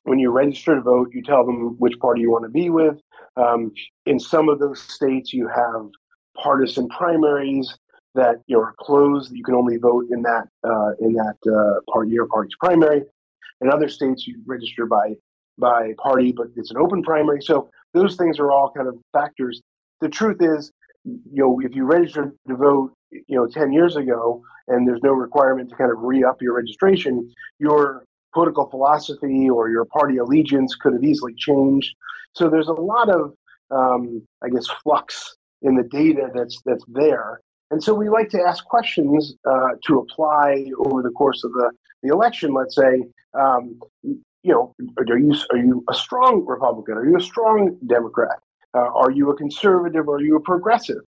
when 0.07 0.19
you 0.19 0.31
register 0.31 0.75
to 0.75 0.81
vote, 0.81 1.09
you 1.13 1.21
tell 1.21 1.45
them 1.45 1.75
which 1.79 1.99
party 1.99 2.21
you 2.21 2.31
want 2.31 2.45
to 2.45 2.49
be 2.49 2.69
with. 2.69 2.97
Um, 3.35 3.73
in 4.05 4.19
some 4.19 4.47
of 4.47 4.57
those 4.57 4.81
states, 4.81 5.33
you 5.33 5.49
have 5.49 5.89
partisan 6.41 6.87
primaries 6.87 7.77
that 8.15 8.37
are 8.55 8.73
closed. 8.79 9.33
You 9.33 9.43
can 9.43 9.53
only 9.53 9.75
vote 9.75 10.05
in 10.09 10.21
that 10.21 10.47
uh, 10.63 10.91
in 11.01 11.11
that 11.13 11.35
uh, 11.45 11.81
party 11.91 12.11
your 12.11 12.27
party's 12.27 12.55
primary. 12.57 13.03
In 13.59 13.69
other 13.69 13.89
states, 13.89 14.25
you 14.25 14.41
register 14.45 14.85
by 14.85 15.15
by 15.57 15.93
party, 16.01 16.31
but 16.31 16.47
it's 16.55 16.71
an 16.71 16.77
open 16.77 17.03
primary. 17.03 17.41
So 17.41 17.69
those 17.93 18.15
things 18.15 18.39
are 18.39 18.51
all 18.51 18.71
kind 18.75 18.87
of 18.87 18.95
factors. 19.11 19.61
The 19.99 20.07
truth 20.07 20.37
is, 20.39 20.71
you 21.03 21.43
know, 21.43 21.59
if 21.61 21.75
you 21.75 21.83
registered 21.83 22.31
to 22.47 22.55
vote, 22.55 22.93
you 23.11 23.35
know, 23.35 23.45
ten 23.45 23.73
years 23.73 23.97
ago, 23.97 24.41
and 24.69 24.87
there's 24.87 25.03
no 25.03 25.11
requirement 25.11 25.69
to 25.69 25.75
kind 25.75 25.91
of 25.91 25.97
re 25.99 26.23
up 26.23 26.41
your 26.41 26.53
registration, 26.55 27.29
your 27.59 28.05
political 28.37 28.69
philosophy 28.69 29.49
or 29.49 29.63
your 29.75 29.85
party 29.97 30.17
allegiance 30.17 30.71
could 30.81 30.93
have 30.93 31.03
easily 31.11 31.33
changed. 31.47 31.89
So 32.37 32.43
there's 32.49 32.71
a 32.77 32.81
lot 32.95 33.07
of, 33.09 33.33
um, 33.71 34.03
I 34.43 34.47
guess, 34.53 34.67
flux 34.83 35.35
in 35.63 35.73
the 35.75 35.87
data 36.01 36.25
that's 36.35 36.61
that's 36.67 36.85
there. 36.87 37.29
And 37.71 37.79
so 37.85 37.91
we 38.01 38.07
like 38.17 38.29
to 38.35 38.41
ask 38.49 38.59
questions 38.75 39.19
uh, 39.51 39.71
to 39.85 39.91
apply 40.03 40.49
over 40.85 41.01
the 41.01 41.13
course 41.21 41.41
of 41.43 41.51
the, 41.51 41.67
the 42.03 42.09
election. 42.17 42.53
Let's 42.53 42.75
say, 42.75 42.93
um, 43.43 43.63
you 44.03 44.53
know, 44.53 44.63
are 44.99 45.17
you 45.25 45.33
are 45.53 45.57
you 45.57 45.83
a 45.89 45.95
strong 46.05 46.45
Republican? 46.45 46.93
Are 46.99 47.07
you 47.09 47.17
a 47.17 47.25
strong 47.31 47.57
Democrat? 47.87 48.37
Uh, 48.77 48.89
are 49.01 49.11
you 49.17 49.31
a 49.31 49.35
conservative? 49.35 50.05
Are 50.07 50.21
you 50.27 50.35
a 50.41 50.43
progressive? 50.51 51.03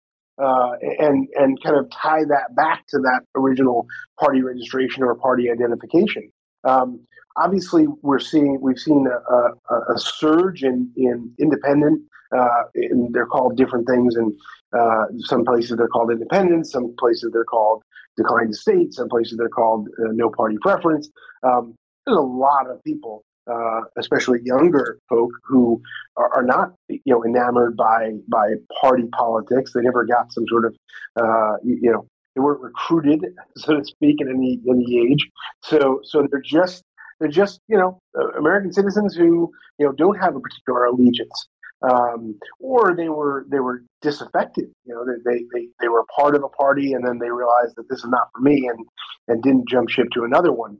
Uh, 0.47 0.71
and 1.07 1.27
and 1.41 1.61
kind 1.63 1.77
of 1.81 1.85
tie 1.91 2.23
that 2.33 2.47
back 2.55 2.79
to 2.91 2.97
that 3.07 3.21
original 3.35 3.85
party 4.19 4.41
registration 4.41 5.03
or 5.03 5.13
party 5.27 5.45
identification. 5.55 6.25
Um, 6.63 6.89
obviously, 7.37 7.87
we're 8.01 8.19
seeing 8.19 8.59
we've 8.61 8.79
seen 8.79 9.07
a, 9.07 9.33
a, 9.33 9.93
a 9.95 9.97
surge 9.97 10.63
in 10.63 10.91
in 10.95 11.31
independent. 11.39 12.01
Uh, 12.31 12.61
and 12.75 13.11
they're 13.11 13.25
called 13.25 13.57
different 13.57 13.87
things, 13.87 14.15
and 14.15 14.31
uh, 14.77 15.05
some 15.17 15.43
places 15.43 15.75
they're 15.75 15.87
called 15.87 16.11
independent, 16.11 16.67
some 16.67 16.93
places 16.99 17.31
they're 17.33 17.43
called 17.43 17.81
declined 18.19 18.55
state, 18.55 18.93
some 18.93 19.09
places 19.09 19.37
they're 19.37 19.49
called 19.49 19.87
uh, 19.99 20.11
no 20.11 20.29
party 20.29 20.57
preference. 20.61 21.09
Um, 21.43 21.75
there's 22.05 22.17
a 22.17 22.21
lot 22.21 22.69
of 22.69 22.83
people, 22.83 23.23
uh, 23.51 23.81
especially 23.97 24.39
younger 24.43 24.99
folk, 25.09 25.31
who 25.43 25.81
are, 26.17 26.31
are, 26.33 26.43
not 26.43 26.73
you 26.87 26.99
know 27.07 27.23
enamored 27.25 27.75
by 27.75 28.11
by 28.27 28.53
party 28.81 29.05
politics. 29.17 29.73
They 29.73 29.81
never 29.81 30.05
got 30.05 30.31
some 30.31 30.45
sort 30.47 30.65
of 30.65 30.75
uh, 31.15 31.57
you, 31.63 31.79
you 31.81 31.91
know 31.91 32.05
they 32.35 32.41
weren't 32.41 32.61
recruited, 32.61 33.25
so 33.57 33.77
to 33.77 33.85
speak, 33.85 34.21
at 34.21 34.27
any 34.27 34.59
any 34.69 35.11
age. 35.11 35.29
So 35.63 36.01
so 36.03 36.27
they're 36.29 36.41
just 36.41 36.83
they're 37.19 37.29
just 37.29 37.59
you 37.67 37.77
know 37.77 37.99
uh, 38.17 38.29
American 38.39 38.71
citizens 38.73 39.15
who 39.15 39.51
you 39.77 39.85
know 39.85 39.91
don't 39.91 40.19
have 40.19 40.35
a 40.35 40.39
particular 40.39 40.85
allegiance, 40.85 41.47
um, 41.81 42.37
or 42.59 42.95
they 42.95 43.09
were 43.09 43.45
they 43.49 43.59
were 43.59 43.83
disaffected. 44.01 44.65
You 44.85 44.95
know 44.95 45.05
they, 45.25 45.45
they 45.53 45.67
they 45.81 45.87
were 45.87 46.05
part 46.15 46.35
of 46.35 46.43
a 46.43 46.49
party 46.49 46.93
and 46.93 47.05
then 47.05 47.19
they 47.19 47.29
realized 47.29 47.75
that 47.77 47.89
this 47.89 47.99
is 47.99 48.09
not 48.09 48.29
for 48.33 48.41
me 48.41 48.67
and 48.67 48.85
and 49.27 49.43
didn't 49.43 49.69
jump 49.69 49.89
ship 49.89 50.07
to 50.13 50.23
another 50.23 50.51
one. 50.51 50.79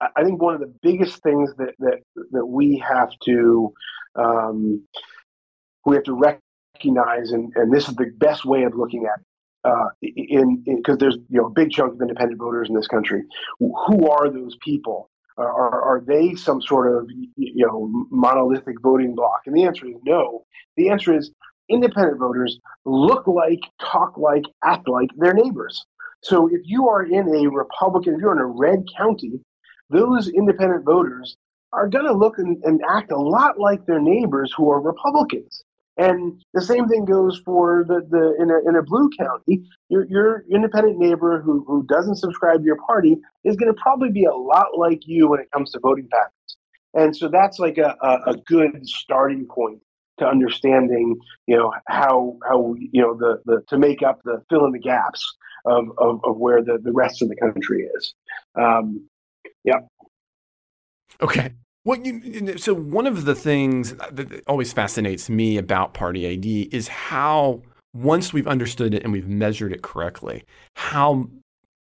I 0.00 0.24
think 0.24 0.40
one 0.40 0.54
of 0.54 0.60
the 0.60 0.74
biggest 0.82 1.22
things 1.22 1.50
that 1.58 1.74
that 1.80 1.98
that 2.32 2.46
we 2.46 2.82
have 2.88 3.10
to 3.24 3.72
um, 4.16 4.86
we 5.84 5.96
have 5.96 6.04
to 6.04 6.14
recognize, 6.14 7.32
and, 7.32 7.52
and 7.54 7.72
this 7.72 7.88
is 7.88 7.94
the 7.94 8.10
best 8.16 8.44
way 8.44 8.64
of 8.64 8.74
looking 8.74 9.06
at 9.06 9.20
it, 9.20 9.26
uh, 9.64 9.88
in 10.02 10.62
because 10.64 10.98
there's 10.98 11.16
you 11.28 11.40
know 11.40 11.46
a 11.46 11.50
big 11.50 11.70
chunk 11.70 11.94
of 11.94 12.00
independent 12.00 12.38
voters 12.38 12.68
in 12.68 12.74
this 12.74 12.88
country. 12.88 13.22
Who 13.58 14.08
are 14.08 14.30
those 14.30 14.56
people? 14.64 15.10
Are, 15.38 15.82
are 15.82 16.02
they 16.06 16.34
some 16.34 16.62
sort 16.62 16.94
of 16.94 17.10
you 17.36 17.66
know 17.66 18.06
monolithic 18.10 18.80
voting 18.80 19.14
block? 19.14 19.42
And 19.46 19.54
the 19.54 19.64
answer 19.64 19.86
is 19.86 19.96
no. 20.04 20.44
The 20.76 20.88
answer 20.88 21.16
is 21.16 21.30
independent 21.68 22.18
voters 22.18 22.58
look 22.84 23.26
like, 23.26 23.60
talk 23.80 24.16
like, 24.16 24.44
act 24.64 24.88
like 24.88 25.10
their 25.16 25.34
neighbors. 25.34 25.84
So 26.22 26.48
if 26.48 26.62
you 26.64 26.88
are 26.88 27.04
in 27.04 27.28
a 27.28 27.48
Republican, 27.48 28.14
if 28.14 28.20
you're 28.20 28.32
in 28.32 28.38
a 28.38 28.46
red 28.46 28.84
county, 28.96 29.40
those 29.90 30.28
independent 30.28 30.84
voters 30.84 31.36
are 31.72 31.88
going 31.88 32.06
to 32.06 32.12
look 32.12 32.38
and, 32.38 32.62
and, 32.64 32.80
act 32.88 33.12
a 33.12 33.16
lot 33.16 33.58
like 33.58 33.84
their 33.86 34.00
neighbors 34.00 34.52
who 34.56 34.70
are 34.70 34.80
Republicans. 34.80 35.62
And 35.98 36.42
the 36.52 36.60
same 36.60 36.88
thing 36.88 37.06
goes 37.06 37.40
for 37.44 37.84
the, 37.88 38.06
the 38.10 38.36
in 38.42 38.50
a 38.50 38.68
in 38.68 38.76
a 38.76 38.82
blue 38.82 39.08
county, 39.18 39.64
your 39.88 40.06
your 40.10 40.44
independent 40.50 40.98
neighbor 40.98 41.40
who, 41.40 41.64
who 41.66 41.84
doesn't 41.84 42.16
subscribe 42.16 42.60
to 42.60 42.66
your 42.66 42.76
party 42.86 43.16
is 43.44 43.56
going 43.56 43.72
to 43.74 43.80
probably 43.80 44.10
be 44.10 44.24
a 44.24 44.34
lot 44.34 44.76
like 44.76 45.06
you 45.06 45.28
when 45.28 45.40
it 45.40 45.50
comes 45.52 45.70
to 45.72 45.80
voting 45.80 46.08
patterns. 46.12 46.32
And 46.92 47.16
so 47.16 47.28
that's 47.28 47.58
like 47.58 47.78
a, 47.78 47.96
a, 48.02 48.30
a 48.32 48.36
good 48.46 48.86
starting 48.86 49.46
point 49.46 49.80
to 50.18 50.26
understanding, 50.26 51.16
you 51.46 51.56
know, 51.56 51.72
how 51.88 52.36
how 52.46 52.74
you 52.78 53.00
know 53.00 53.14
the, 53.14 53.40
the 53.46 53.62
to 53.68 53.78
make 53.78 54.02
up 54.02 54.20
the 54.24 54.42
fill 54.50 54.66
in 54.66 54.72
the 54.72 54.78
gaps 54.78 55.36
of, 55.64 55.86
of, 55.98 56.20
of 56.24 56.36
where 56.36 56.62
the, 56.62 56.78
the 56.82 56.92
rest 56.92 57.22
of 57.22 57.28
the 57.28 57.36
country 57.36 57.88
is. 57.96 58.14
Um, 58.54 59.08
yeah. 59.64 59.80
Okay. 61.20 61.52
Well, 61.86 62.00
you, 62.00 62.58
so 62.58 62.74
one 62.74 63.06
of 63.06 63.26
the 63.26 63.36
things 63.36 63.94
that 64.10 64.42
always 64.48 64.72
fascinates 64.72 65.30
me 65.30 65.56
about 65.56 65.94
Party 65.94 66.26
ID 66.26 66.68
is 66.72 66.88
how 66.88 67.62
once 67.94 68.32
we've 68.32 68.48
understood 68.48 68.92
it 68.92 69.04
and 69.04 69.12
we've 69.12 69.28
measured 69.28 69.72
it 69.72 69.82
correctly, 69.82 70.42
how 70.74 71.28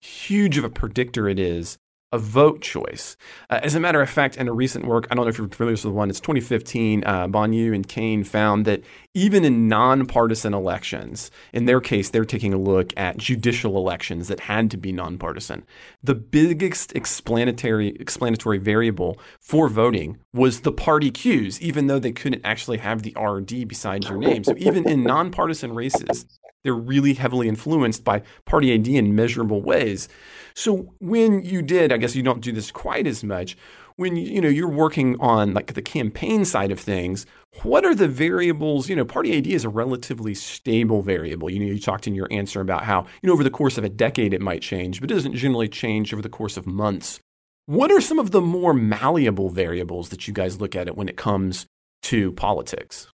huge 0.04 0.60
of 0.60 0.64
a 0.64 0.70
predictor 0.70 1.28
it 1.28 1.40
is 1.40 1.80
a 2.16 2.18
vote 2.18 2.62
choice. 2.62 3.18
Uh, 3.50 3.60
as 3.62 3.76
a 3.76 3.80
matter 3.80 4.02
of 4.02 4.10
fact, 4.10 4.38
in 4.38 4.48
a 4.48 4.54
recent 4.54 4.86
work, 4.86 5.06
I 5.12 5.16
don't 5.16 5.26
know 5.26 5.30
if 5.30 5.38
you're 5.38 5.50
familiar 5.50 5.74
with 5.74 5.82
the 5.82 5.92
one, 5.92 6.10
it's 6.10 6.22
2015, 6.22 7.04
uh, 7.04 7.28
and 7.34 7.88
Cann 7.88 8.24
found 8.24 8.66
that 8.66 8.82
even 9.14 9.44
in 9.44 9.68
nonpartisan 9.68 10.54
elections, 10.54 11.30
in 11.52 11.66
their 11.66 11.82
case, 11.82 12.10
they're 12.10 12.24
taking 12.26 12.54
a 12.54 12.58
look 12.58 12.94
at 12.98 13.18
judicial 13.18 13.78
elections 13.78 14.30
that 14.30 14.40
had 14.40 14.72
to 14.72 14.78
be 14.78 14.94
nonpartisan. 14.94 15.66
The 16.02 16.16
biggest 16.16 16.96
explanatory, 16.96 17.90
explanatory 18.00 18.58
variable 18.58 19.20
for 19.40 19.68
voting 19.68 20.18
was 20.34 20.62
the 20.62 20.72
party 20.72 21.12
cues, 21.12 21.62
even 21.62 21.88
though 21.88 22.00
they 22.00 22.14
couldn't 22.14 22.46
actually 22.46 22.78
have 22.78 23.04
the 23.04 23.14
RD 23.20 23.68
beside 23.68 24.06
your 24.06 24.18
name. 24.18 24.46
So 24.46 24.54
even 24.58 24.88
in 24.88 25.04
nonpartisan 25.04 25.74
races, 25.76 26.26
they're 26.66 26.74
really 26.74 27.14
heavily 27.14 27.48
influenced 27.48 28.04
by 28.04 28.24
party 28.46 28.74
ID 28.74 28.98
in 28.98 29.16
measurable 29.16 29.62
ways. 29.62 30.10
So 30.56 30.94
when 31.00 31.44
you 31.44 31.62
did, 31.62 31.92
I 31.92 31.98
guess 31.98 32.16
you 32.16 32.24
don't 32.24 32.42
do 32.42 32.54
this 32.54 32.72
quite 32.72 33.08
as 33.08 33.24
much. 33.24 33.58
When 33.98 34.16
you 34.18 34.42
know 34.42 34.50
you're 34.50 34.70
working 34.70 35.18
on 35.22 35.54
like 35.54 35.74
the 35.74 35.82
campaign 35.82 36.44
side 36.44 36.72
of 36.72 36.80
things, 36.80 37.26
what 37.64 37.86
are 37.86 37.96
the 37.96 38.08
variables? 38.08 38.90
You 38.90 38.96
know, 38.96 39.06
party 39.06 39.36
ID 39.38 39.54
is 39.54 39.64
a 39.64 39.70
relatively 39.70 40.34
stable 40.34 41.02
variable. 41.02 41.50
You 41.50 41.60
know, 41.60 41.66
you 41.66 41.80
talked 41.80 42.08
in 42.08 42.16
your 42.16 42.28
answer 42.32 42.60
about 42.60 42.84
how 42.84 43.06
you 43.22 43.28
know 43.28 43.34
over 43.34 43.44
the 43.44 43.50
course 43.50 43.78
of 43.78 43.84
a 43.84 43.90
decade 43.90 44.34
it 44.34 44.42
might 44.42 44.62
change, 44.62 45.00
but 45.00 45.12
it 45.12 45.14
doesn't 45.14 45.36
generally 45.36 45.70
change 45.70 46.14
over 46.14 46.22
the 46.22 46.30
course 46.30 46.58
of 46.58 46.66
months. 46.66 47.20
What 47.68 47.92
are 47.92 48.02
some 48.02 48.20
of 48.20 48.32
the 48.32 48.42
more 48.42 48.74
malleable 48.74 49.50
variables 49.50 50.10
that 50.10 50.28
you 50.28 50.34
guys 50.34 50.60
look 50.60 50.76
at 50.76 50.88
it 50.88 50.96
when 50.96 51.10
it 51.10 51.18
comes 51.18 51.66
to 52.04 52.32
politics? 52.34 53.08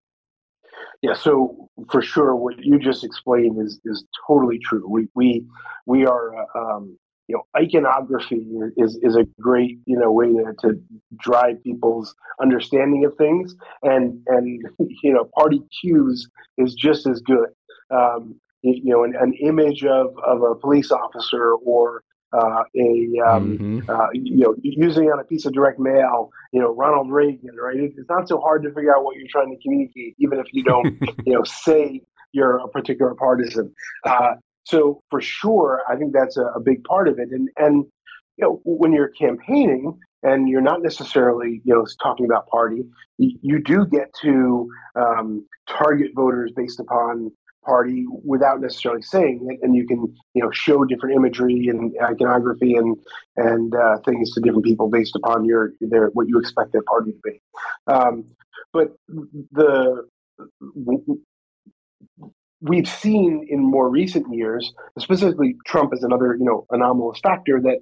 Yeah, 1.02 1.14
so 1.14 1.68
for 1.90 2.02
sure, 2.02 2.34
what 2.34 2.58
you 2.58 2.78
just 2.78 3.04
explained 3.04 3.60
is 3.62 3.80
is 3.84 4.04
totally 4.26 4.58
true. 4.58 4.86
We 4.88 5.08
we 5.14 5.44
we 5.86 6.06
are 6.06 6.34
uh, 6.36 6.58
um, 6.58 6.98
you 7.30 7.36
know 7.36 7.46
iconography 7.56 8.44
is 8.76 8.98
is 9.02 9.14
a 9.14 9.24
great 9.40 9.78
you 9.86 9.96
know 9.96 10.10
way 10.10 10.26
to, 10.26 10.52
to 10.60 10.82
drive 11.16 11.62
people's 11.62 12.14
understanding 12.42 13.04
of 13.04 13.16
things, 13.16 13.54
and 13.82 14.20
and 14.26 14.66
you 15.02 15.12
know 15.12 15.28
party 15.36 15.62
cues 15.80 16.28
is 16.58 16.74
just 16.74 17.06
as 17.06 17.20
good. 17.20 17.50
Um, 17.90 18.40
you 18.62 18.92
know, 18.92 19.04
an, 19.04 19.14
an 19.18 19.32
image 19.34 19.84
of 19.84 20.16
of 20.26 20.42
a 20.42 20.56
police 20.56 20.90
officer 20.90 21.54
or 21.54 22.02
uh, 22.32 22.64
a 22.76 23.20
um, 23.28 23.58
mm-hmm. 23.58 23.90
uh, 23.90 24.08
you 24.12 24.38
know 24.38 24.56
using 24.62 25.04
on 25.04 25.20
a 25.20 25.24
piece 25.24 25.46
of 25.46 25.52
direct 25.52 25.78
mail, 25.78 26.30
you 26.52 26.60
know 26.60 26.74
Ronald 26.74 27.12
Reagan, 27.12 27.54
right? 27.56 27.78
It's 27.78 28.08
not 28.08 28.28
so 28.28 28.40
hard 28.40 28.64
to 28.64 28.70
figure 28.70 28.94
out 28.94 29.04
what 29.04 29.16
you're 29.16 29.28
trying 29.30 29.56
to 29.56 29.62
communicate, 29.62 30.16
even 30.18 30.40
if 30.40 30.46
you 30.52 30.64
don't 30.64 31.00
you 31.24 31.34
know 31.34 31.44
say 31.44 32.02
you're 32.32 32.58
a 32.58 32.68
particular 32.68 33.14
partisan. 33.14 33.72
Uh, 34.04 34.34
so 34.64 35.02
for 35.10 35.20
sure, 35.20 35.82
I 35.88 35.96
think 35.96 36.12
that's 36.12 36.36
a, 36.36 36.44
a, 36.56 36.60
big 36.60 36.84
part 36.84 37.08
of 37.08 37.18
it. 37.18 37.30
And 37.30 37.48
and 37.56 37.84
you 38.36 38.44
know 38.44 38.60
when 38.64 38.92
you're 38.92 39.08
campaigning, 39.08 39.98
and 40.22 40.48
you're 40.48 40.60
not 40.60 40.82
necessarily 40.82 41.60
you 41.64 41.74
know 41.74 41.86
talking 42.02 42.26
about 42.26 42.48
party. 42.48 42.84
You 43.18 43.60
do 43.62 43.86
get 43.86 44.12
to 44.22 44.70
um, 44.96 45.46
target 45.68 46.12
voters 46.14 46.52
based 46.56 46.80
upon 46.80 47.30
party 47.64 48.06
without 48.24 48.60
necessarily 48.60 49.02
saying 49.02 49.46
it, 49.50 49.58
and 49.62 49.74
you 49.74 49.86
can 49.86 50.14
you 50.34 50.42
know 50.42 50.50
show 50.50 50.84
different 50.84 51.16
imagery 51.16 51.68
and 51.68 51.94
iconography 52.02 52.74
and 52.74 52.96
and 53.36 53.74
uh, 53.74 53.98
things 54.06 54.32
to 54.32 54.40
different 54.40 54.64
people 54.64 54.88
based 54.88 55.16
upon 55.16 55.44
your 55.44 55.72
their 55.80 56.08
what 56.08 56.28
you 56.28 56.38
expect 56.38 56.72
their 56.72 56.82
party 56.82 57.12
to 57.12 57.18
be. 57.24 57.40
Um, 57.86 58.24
but 58.72 58.94
the 59.52 60.06
we've 62.60 62.88
seen 62.88 63.46
in 63.48 63.60
more 63.60 63.88
recent 63.88 64.32
years, 64.34 64.72
specifically 64.98 65.56
Trump 65.66 65.92
is 65.94 66.02
another 66.02 66.36
you 66.38 66.44
know 66.44 66.66
anomalous 66.70 67.20
factor 67.20 67.60
that 67.62 67.78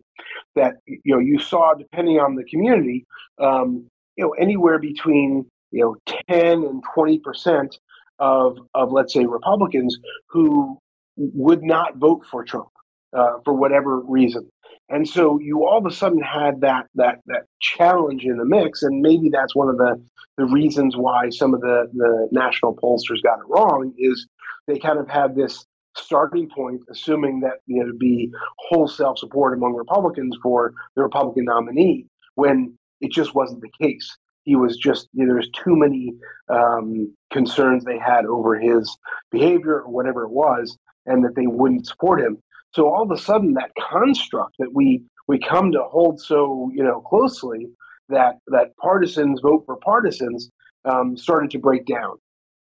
that 0.54 0.74
you 0.86 1.14
know 1.14 1.18
you 1.18 1.38
saw 1.38 1.74
depending 1.74 2.18
on 2.18 2.34
the 2.34 2.44
community, 2.44 3.06
um, 3.40 3.88
you 4.16 4.24
know 4.24 4.30
anywhere 4.32 4.78
between 4.78 5.46
you 5.70 5.84
know 5.84 5.96
ten 6.28 6.64
and 6.64 6.82
twenty 6.94 7.18
percent 7.18 7.76
of 8.18 8.58
of 8.74 8.92
let's 8.92 9.12
say 9.12 9.24
Republicans 9.26 9.98
who 10.28 10.78
would 11.16 11.62
not 11.62 11.96
vote 11.96 12.24
for 12.30 12.44
Trump 12.44 12.68
uh, 13.16 13.38
for 13.44 13.54
whatever 13.54 14.00
reason. 14.00 14.48
And 14.90 15.06
so 15.06 15.38
you 15.38 15.66
all 15.66 15.78
of 15.78 15.86
a 15.86 15.94
sudden 15.94 16.22
had 16.22 16.62
that 16.62 16.86
that 16.94 17.18
that 17.26 17.42
challenge 17.60 18.24
in 18.24 18.36
the 18.38 18.44
mix, 18.44 18.82
and 18.82 19.00
maybe 19.02 19.28
that's 19.30 19.54
one 19.54 19.68
of 19.68 19.76
the 19.76 20.02
the 20.38 20.44
reasons 20.46 20.96
why 20.96 21.28
some 21.30 21.52
of 21.52 21.60
the 21.60 21.90
the 21.92 22.28
national 22.32 22.74
pollsters 22.76 23.22
got 23.22 23.38
it 23.38 23.48
wrong 23.48 23.92
is 23.98 24.26
they 24.68 24.78
kind 24.78 25.00
of 25.00 25.08
had 25.08 25.34
this 25.34 25.66
starting 25.96 26.48
point, 26.48 26.80
assuming 26.90 27.40
that 27.40 27.58
you 27.66 27.84
know 27.84 27.92
be 27.98 28.30
wholesale 28.58 29.16
support 29.16 29.54
among 29.54 29.74
Republicans 29.74 30.36
for 30.42 30.72
the 30.94 31.02
Republican 31.02 31.46
nominee, 31.46 32.06
when 32.36 32.78
it 33.00 33.10
just 33.10 33.34
wasn't 33.34 33.60
the 33.60 33.84
case. 33.84 34.16
He 34.44 34.56
was 34.56 34.76
just 34.78 35.08
you 35.12 35.26
know, 35.26 35.40
too 35.52 35.76
many 35.76 36.14
um, 36.48 37.14
concerns 37.30 37.84
they 37.84 37.98
had 37.98 38.24
over 38.24 38.58
his 38.58 38.96
behavior 39.30 39.80
or 39.80 39.90
whatever 39.90 40.24
it 40.24 40.30
was, 40.30 40.78
and 41.04 41.24
that 41.24 41.34
they 41.34 41.46
wouldn't 41.46 41.86
support 41.86 42.20
him. 42.20 42.38
So 42.74 42.88
all 42.88 43.02
of 43.02 43.10
a 43.10 43.18
sudden, 43.18 43.54
that 43.54 43.72
construct 43.90 44.54
that 44.58 44.72
we 44.72 45.02
we 45.26 45.38
come 45.38 45.72
to 45.72 45.82
hold 45.82 46.20
so 46.20 46.70
you 46.74 46.84
know 46.84 47.00
closely 47.00 47.66
that 48.08 48.38
that 48.48 48.76
partisans 48.76 49.40
vote 49.40 49.64
for 49.66 49.76
partisans 49.76 50.50
um, 50.84 51.16
started 51.16 51.50
to 51.50 51.58
break 51.58 51.86
down 51.86 52.18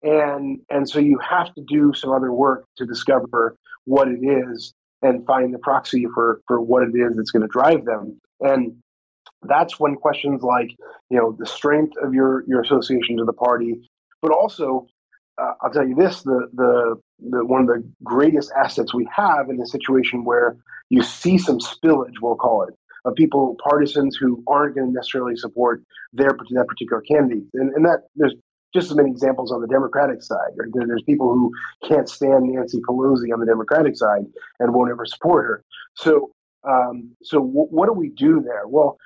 and 0.05 0.59
and 0.69 0.87
so 0.87 0.99
you 0.99 1.19
have 1.19 1.53
to 1.55 1.61
do 1.67 1.91
some 1.93 2.11
other 2.11 2.31
work 2.31 2.65
to 2.77 2.85
discover 2.85 3.57
what 3.85 4.07
it 4.07 4.19
is 4.19 4.73
and 5.01 5.25
find 5.25 5.53
the 5.53 5.59
proxy 5.59 6.05
for 6.13 6.41
for 6.47 6.61
what 6.61 6.83
it 6.83 6.95
is 6.95 7.15
that's 7.15 7.31
going 7.31 7.41
to 7.41 7.47
drive 7.47 7.85
them. 7.85 8.19
And 8.39 8.77
that's 9.43 9.79
when 9.79 9.95
questions 9.95 10.43
like 10.43 10.69
you 11.09 11.17
know 11.17 11.35
the 11.37 11.45
strength 11.45 11.93
of 12.01 12.13
your 12.13 12.43
your 12.47 12.61
association 12.61 13.17
to 13.17 13.25
the 13.25 13.33
party 13.33 13.89
but 14.21 14.31
also 14.31 14.87
uh, 15.37 15.51
i'll 15.61 15.69
tell 15.69 15.87
you 15.87 15.93
this 15.93 16.23
the, 16.23 16.49
the 16.53 16.95
the 17.29 17.45
one 17.45 17.61
of 17.61 17.67
the 17.67 17.87
greatest 18.03 18.51
assets 18.57 18.91
we 18.91 19.07
have 19.15 19.49
in 19.51 19.61
a 19.61 19.67
situation 19.67 20.23
where 20.23 20.57
you 20.89 21.03
see 21.03 21.37
some 21.37 21.59
spillage 21.59 22.13
we'll 22.21 22.35
call 22.35 22.63
it 22.63 22.73
of 23.05 23.13
people 23.15 23.55
partisans 23.63 24.17
who 24.17 24.43
aren't 24.47 24.75
going 24.75 24.87
to 24.87 24.93
necessarily 24.93 25.35
support 25.35 25.81
their 26.11 26.31
that 26.31 26.65
particular 26.67 27.01
candidate. 27.01 27.43
And, 27.53 27.71
and 27.73 27.85
that 27.85 28.07
there's 28.15 28.33
just 28.75 28.91
as 28.91 28.97
many 28.97 29.09
examples 29.09 29.51
on 29.51 29.61
the 29.61 29.67
Democratic 29.67 30.21
side. 30.21 30.51
There's 30.73 31.01
people 31.03 31.33
who 31.33 31.51
can't 31.87 32.07
stand 32.09 32.43
Nancy 32.43 32.79
Pelosi 32.87 33.33
on 33.33 33.39
the 33.39 33.45
Democratic 33.45 33.95
side 33.97 34.25
and 34.59 34.73
won't 34.73 34.91
ever 34.91 35.05
support 35.05 35.45
her. 35.45 35.63
So, 35.95 36.31
um, 36.67 37.15
so 37.23 37.39
w- 37.39 37.67
what 37.69 37.87
do 37.87 37.93
we 37.93 38.09
do 38.09 38.41
there? 38.41 38.67
Well, 38.67 38.97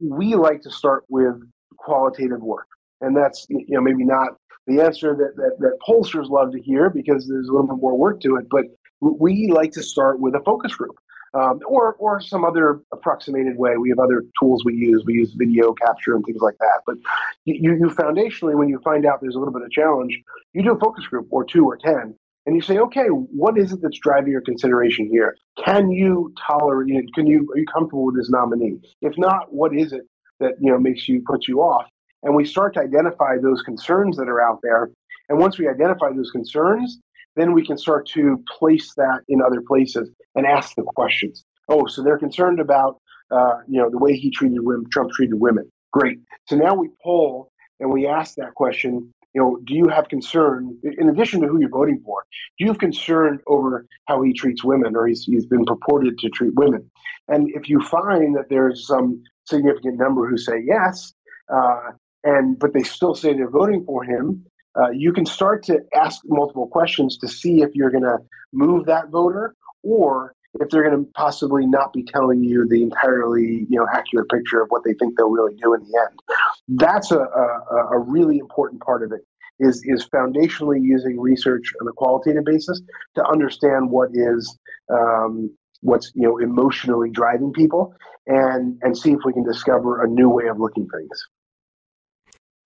we 0.00 0.36
like 0.36 0.62
to 0.62 0.70
start 0.70 1.04
with 1.08 1.34
qualitative 1.76 2.40
work, 2.40 2.68
and 3.00 3.16
that's 3.16 3.46
you 3.48 3.66
know 3.68 3.80
maybe 3.80 4.04
not 4.04 4.36
the 4.66 4.80
answer 4.80 5.14
that, 5.14 5.36
that, 5.36 5.56
that 5.58 5.78
pollsters 5.86 6.30
love 6.30 6.52
to 6.52 6.60
hear 6.60 6.88
because 6.88 7.28
there's 7.28 7.48
a 7.48 7.52
little 7.52 7.66
bit 7.66 7.82
more 7.82 7.98
work 7.98 8.20
to 8.20 8.36
it. 8.36 8.46
But 8.48 8.64
we 9.00 9.50
like 9.52 9.72
to 9.72 9.82
start 9.82 10.20
with 10.20 10.34
a 10.34 10.40
focus 10.44 10.74
group 10.74 10.96
um, 11.36 11.60
or 11.66 11.94
or 11.94 12.20
some 12.20 12.44
other 12.44 12.80
approximated 12.92 13.56
way. 13.56 13.76
We 13.76 13.90
have 13.90 13.98
other 13.98 14.24
tools 14.40 14.64
we 14.64 14.74
use. 14.74 15.02
We 15.04 15.14
use 15.14 15.32
video 15.34 15.72
capture 15.74 16.14
and 16.14 16.24
things 16.24 16.40
like 16.40 16.56
that. 16.58 16.80
But 16.86 16.96
you, 17.44 17.74
you 17.74 17.86
foundationally, 17.90 18.56
when 18.56 18.68
you 18.68 18.80
find 18.82 19.04
out 19.04 19.20
there's 19.20 19.34
a 19.34 19.38
little 19.38 19.52
bit 19.52 19.62
of 19.62 19.70
challenge, 19.70 20.18
you 20.52 20.62
do 20.62 20.72
a 20.72 20.78
focus 20.78 21.06
group 21.06 21.28
or 21.30 21.44
two 21.44 21.64
or 21.64 21.76
ten, 21.76 22.14
and 22.46 22.56
you 22.56 22.62
say, 22.62 22.78
okay, 22.78 23.06
what 23.08 23.58
is 23.58 23.72
it 23.72 23.80
that's 23.82 23.98
driving 23.98 24.32
your 24.32 24.40
consideration 24.40 25.08
here? 25.10 25.36
Can 25.62 25.90
you 25.90 26.32
tolerate? 26.46 27.12
Can 27.14 27.26
you 27.26 27.48
are 27.52 27.58
you 27.58 27.66
comfortable 27.66 28.06
with 28.06 28.16
this 28.16 28.30
nominee? 28.30 28.78
If 29.02 29.18
not, 29.18 29.52
what 29.52 29.74
is 29.74 29.92
it 29.92 30.02
that 30.40 30.54
you 30.60 30.70
know 30.70 30.78
makes 30.78 31.08
you 31.08 31.22
puts 31.26 31.48
you 31.48 31.60
off? 31.60 31.86
And 32.22 32.34
we 32.34 32.44
start 32.44 32.74
to 32.74 32.80
identify 32.80 33.36
those 33.40 33.62
concerns 33.62 34.16
that 34.16 34.28
are 34.28 34.40
out 34.40 34.60
there. 34.62 34.90
And 35.28 35.38
once 35.38 35.58
we 35.58 35.68
identify 35.68 36.10
those 36.12 36.30
concerns, 36.30 36.98
then 37.36 37.52
we 37.52 37.64
can 37.64 37.78
start 37.78 38.06
to 38.08 38.42
place 38.58 38.94
that 38.96 39.20
in 39.28 39.40
other 39.42 39.60
places 39.60 40.10
and 40.34 40.46
ask 40.46 40.74
the 40.74 40.82
questions. 40.82 41.44
Oh, 41.68 41.86
so 41.86 42.02
they're 42.02 42.18
concerned 42.18 42.60
about 42.60 43.00
uh, 43.30 43.58
you 43.68 43.80
know 43.80 43.90
the 43.90 43.98
way 43.98 44.16
he 44.16 44.30
treated 44.30 44.60
women, 44.62 44.86
Trump 44.90 45.10
treated 45.12 45.38
women. 45.38 45.70
Great. 45.92 46.18
So 46.46 46.56
now 46.56 46.74
we 46.74 46.88
poll 47.02 47.50
and 47.80 47.90
we 47.90 48.06
ask 48.06 48.34
that 48.36 48.54
question. 48.54 49.12
You 49.34 49.42
know, 49.42 49.58
do 49.64 49.74
you 49.74 49.88
have 49.88 50.08
concern 50.08 50.78
in 50.82 51.10
addition 51.10 51.42
to 51.42 51.46
who 51.46 51.60
you're 51.60 51.68
voting 51.68 52.00
for? 52.04 52.24
Do 52.58 52.64
you 52.64 52.68
have 52.68 52.78
concern 52.78 53.38
over 53.46 53.86
how 54.06 54.22
he 54.22 54.32
treats 54.32 54.64
women, 54.64 54.96
or 54.96 55.06
he's 55.06 55.24
he's 55.24 55.46
been 55.46 55.64
purported 55.64 56.18
to 56.18 56.30
treat 56.30 56.54
women? 56.54 56.90
And 57.28 57.50
if 57.54 57.68
you 57.68 57.80
find 57.82 58.34
that 58.36 58.48
there's 58.48 58.86
some 58.86 59.22
significant 59.44 59.98
number 59.98 60.28
who 60.28 60.38
say 60.38 60.62
yes, 60.64 61.12
uh, 61.52 61.90
and 62.24 62.58
but 62.58 62.72
they 62.72 62.82
still 62.82 63.14
say 63.14 63.34
they're 63.34 63.50
voting 63.50 63.84
for 63.84 64.04
him, 64.04 64.46
uh, 64.78 64.90
you 64.90 65.12
can 65.12 65.24
start 65.24 65.62
to 65.64 65.80
ask 65.94 66.20
multiple 66.26 66.66
questions 66.66 67.16
to 67.18 67.28
see 67.28 67.62
if 67.62 67.70
you're 67.74 67.90
going 67.90 68.02
to 68.02 68.18
move 68.52 68.86
that 68.86 69.08
voter 69.08 69.54
or 69.82 70.34
if 70.60 70.70
they're 70.70 70.88
going 70.88 71.04
to 71.04 71.10
possibly 71.12 71.66
not 71.66 71.92
be 71.92 72.02
telling 72.02 72.42
you 72.42 72.66
the 72.68 72.82
entirely 72.82 73.66
you 73.68 73.78
know 73.78 73.86
accurate 73.92 74.28
picture 74.28 74.60
of 74.60 74.68
what 74.68 74.82
they 74.84 74.94
think 74.94 75.16
they'll 75.16 75.30
really 75.30 75.54
do 75.62 75.74
in 75.74 75.80
the 75.80 76.08
end. 76.08 76.20
That's 76.68 77.10
a, 77.10 77.18
a, 77.18 77.88
a 77.92 77.98
really 77.98 78.38
important 78.38 78.82
part 78.82 79.02
of 79.02 79.12
it. 79.12 79.20
Is 79.58 79.82
is 79.86 80.06
foundationally 80.06 80.82
using 80.82 81.18
research 81.18 81.72
on 81.80 81.88
a 81.88 81.92
qualitative 81.92 82.44
basis 82.44 82.82
to 83.14 83.26
understand 83.26 83.90
what 83.90 84.10
is 84.12 84.58
um, 84.92 85.50
what's 85.80 86.12
you 86.14 86.22
know 86.22 86.38
emotionally 86.38 87.10
driving 87.10 87.52
people 87.52 87.94
and 88.26 88.78
and 88.82 88.96
see 88.96 89.12
if 89.12 89.20
we 89.24 89.32
can 89.32 89.44
discover 89.44 90.04
a 90.04 90.08
new 90.08 90.28
way 90.28 90.48
of 90.48 90.58
looking 90.58 90.86
things. 90.88 91.26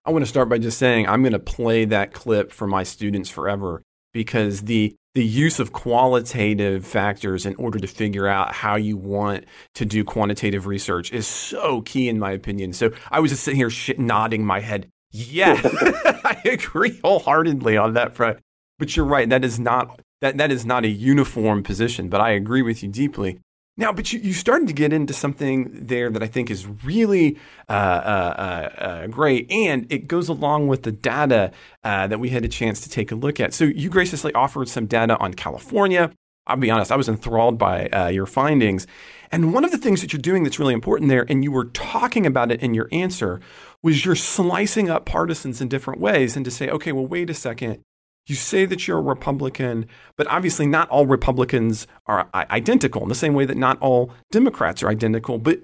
I 0.04 0.10
want 0.10 0.24
to 0.24 0.28
start 0.28 0.48
by 0.48 0.58
just 0.58 0.78
saying 0.78 1.06
I'm 1.06 1.22
going 1.22 1.32
to 1.32 1.38
play 1.38 1.84
that 1.86 2.12
clip 2.12 2.52
for 2.52 2.66
my 2.66 2.82
students 2.82 3.28
forever 3.28 3.82
because 4.12 4.62
the 4.62 4.94
the 5.14 5.24
use 5.24 5.58
of 5.58 5.72
qualitative 5.72 6.86
factors 6.86 7.44
in 7.44 7.56
order 7.56 7.80
to 7.80 7.86
figure 7.88 8.28
out 8.28 8.54
how 8.54 8.76
you 8.76 8.96
want 8.96 9.44
to 9.74 9.84
do 9.84 10.04
quantitative 10.04 10.66
research 10.66 11.12
is 11.12 11.26
so 11.26 11.82
key 11.82 12.08
in 12.08 12.18
my 12.18 12.30
opinion. 12.30 12.72
So 12.72 12.92
I 13.10 13.18
was 13.18 13.32
just 13.32 13.42
sitting 13.42 13.58
here 13.58 13.70
sh- 13.70 13.90
nodding 13.98 14.44
my 14.46 14.60
head. 14.60 14.88
Yeah, 15.10 15.60
I 15.64 16.40
agree 16.44 17.00
wholeheartedly 17.02 17.76
on 17.76 17.94
that 17.94 18.14
front. 18.14 18.38
But 18.78 18.96
you're 18.96 19.04
right. 19.04 19.28
That 19.28 19.44
is 19.44 19.58
not 19.58 20.00
that 20.20 20.36
that 20.38 20.52
is 20.52 20.64
not 20.64 20.84
a 20.84 20.88
uniform 20.88 21.62
position. 21.64 22.08
But 22.08 22.20
I 22.20 22.30
agree 22.30 22.62
with 22.62 22.82
you 22.82 22.88
deeply. 22.88 23.40
Now, 23.76 23.92
but 23.92 24.12
you, 24.12 24.20
you 24.20 24.32
started 24.34 24.68
to 24.68 24.74
get 24.74 24.92
into 24.92 25.14
something 25.14 25.70
there 25.72 26.10
that 26.10 26.22
I 26.22 26.26
think 26.26 26.50
is 26.50 26.66
really 26.84 27.38
uh, 27.68 27.72
uh, 27.72 28.34
uh, 28.76 28.82
uh, 28.82 29.06
great, 29.06 29.50
and 29.50 29.90
it 29.90 30.06
goes 30.06 30.28
along 30.28 30.68
with 30.68 30.82
the 30.82 30.92
data 30.92 31.52
uh, 31.82 32.06
that 32.06 32.20
we 32.20 32.28
had 32.28 32.44
a 32.44 32.48
chance 32.48 32.82
to 32.82 32.90
take 32.90 33.10
a 33.10 33.14
look 33.14 33.40
at. 33.40 33.54
So 33.54 33.64
you 33.64 33.88
graciously 33.88 34.34
offered 34.34 34.68
some 34.68 34.86
data 34.86 35.16
on 35.18 35.32
California. 35.34 36.12
I'll 36.46 36.56
be 36.56 36.70
honest, 36.70 36.90
I 36.90 36.96
was 36.96 37.08
enthralled 37.08 37.58
by 37.58 37.86
uh, 37.88 38.08
your 38.08 38.26
findings. 38.26 38.86
And 39.30 39.54
one 39.54 39.64
of 39.64 39.70
the 39.70 39.78
things 39.78 40.00
that 40.00 40.12
you're 40.12 40.20
doing 40.20 40.42
that's 40.42 40.58
really 40.58 40.74
important 40.74 41.08
there, 41.08 41.24
and 41.28 41.44
you 41.44 41.52
were 41.52 41.66
talking 41.66 42.26
about 42.26 42.50
it 42.50 42.60
in 42.60 42.74
your 42.74 42.88
answer, 42.90 43.40
was 43.82 44.04
you're 44.04 44.16
slicing 44.16 44.90
up 44.90 45.06
partisans 45.06 45.60
in 45.60 45.68
different 45.68 46.00
ways 46.00 46.36
and 46.36 46.44
to 46.44 46.50
say, 46.50 46.68
okay, 46.68 46.92
well, 46.92 47.06
wait 47.06 47.30
a 47.30 47.34
second 47.34 47.82
you 48.30 48.36
say 48.36 48.64
that 48.64 48.88
you're 48.88 48.98
a 48.98 49.02
Republican, 49.02 49.86
but 50.16 50.26
obviously 50.28 50.66
not 50.66 50.88
all 50.88 51.06
Republicans 51.06 51.86
are 52.06 52.30
identical 52.34 53.02
in 53.02 53.08
the 53.08 53.14
same 53.14 53.34
way 53.34 53.44
that 53.44 53.56
not 53.56 53.78
all 53.80 54.12
Democrats 54.30 54.82
are 54.82 54.88
identical. 54.88 55.38
But 55.38 55.60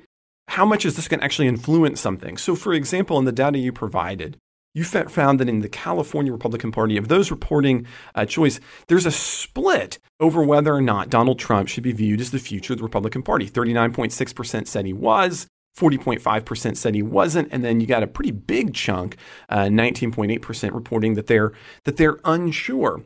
how 0.49 0.67
much 0.67 0.85
is 0.85 0.97
this 0.97 1.09
going 1.09 1.21
to 1.21 1.25
actually 1.25 1.49
influence 1.49 2.01
something? 2.01 2.37
So, 2.37 2.55
for 2.55 2.73
example, 2.73 3.19
in 3.19 3.25
the 3.25 3.33
data 3.33 3.59
you 3.59 3.73
provided, 3.73 4.37
you 4.75 4.85
found 4.85 5.41
that 5.41 5.49
in 5.49 5.61
the 5.61 5.71
California 5.71 6.31
Republican 6.31 6.71
Party, 6.71 6.99
of 6.99 7.09
those 7.09 7.31
reporting 7.31 7.87
a 8.15 8.27
choice, 8.27 8.61
there's 8.89 9.07
a 9.07 9.11
split 9.11 9.99
over 10.21 10.43
whether 10.43 10.75
or 10.75 10.83
not 10.83 11.09
Donald 11.09 11.39
Trump 11.39 11.69
should 11.69 11.83
be 11.83 11.93
viewed 11.93 12.21
as 12.21 12.31
the 12.31 12.39
future 12.39 12.75
of 12.75 12.81
the 12.81 12.85
Republican 12.85 13.23
Party. 13.23 13.49
39.6% 13.49 14.67
said 14.67 14.85
he 14.85 14.93
was, 14.93 15.47
40.5% 15.77 16.77
said 16.77 16.95
he 16.95 17.03
wasn't, 17.03 17.49
and 17.53 17.65
then 17.65 17.81
you 17.81 17.87
got 17.87 18.03
a 18.03 18.07
pretty 18.07 18.31
big 18.31 18.75
chunk, 18.75 19.17
uh, 19.49 19.65
19.8% 19.65 20.73
reporting 20.73 21.15
that 21.15 21.27
they're 21.27 21.53
that 21.85 21.97
they're 21.97 22.19
unsure. 22.25 23.03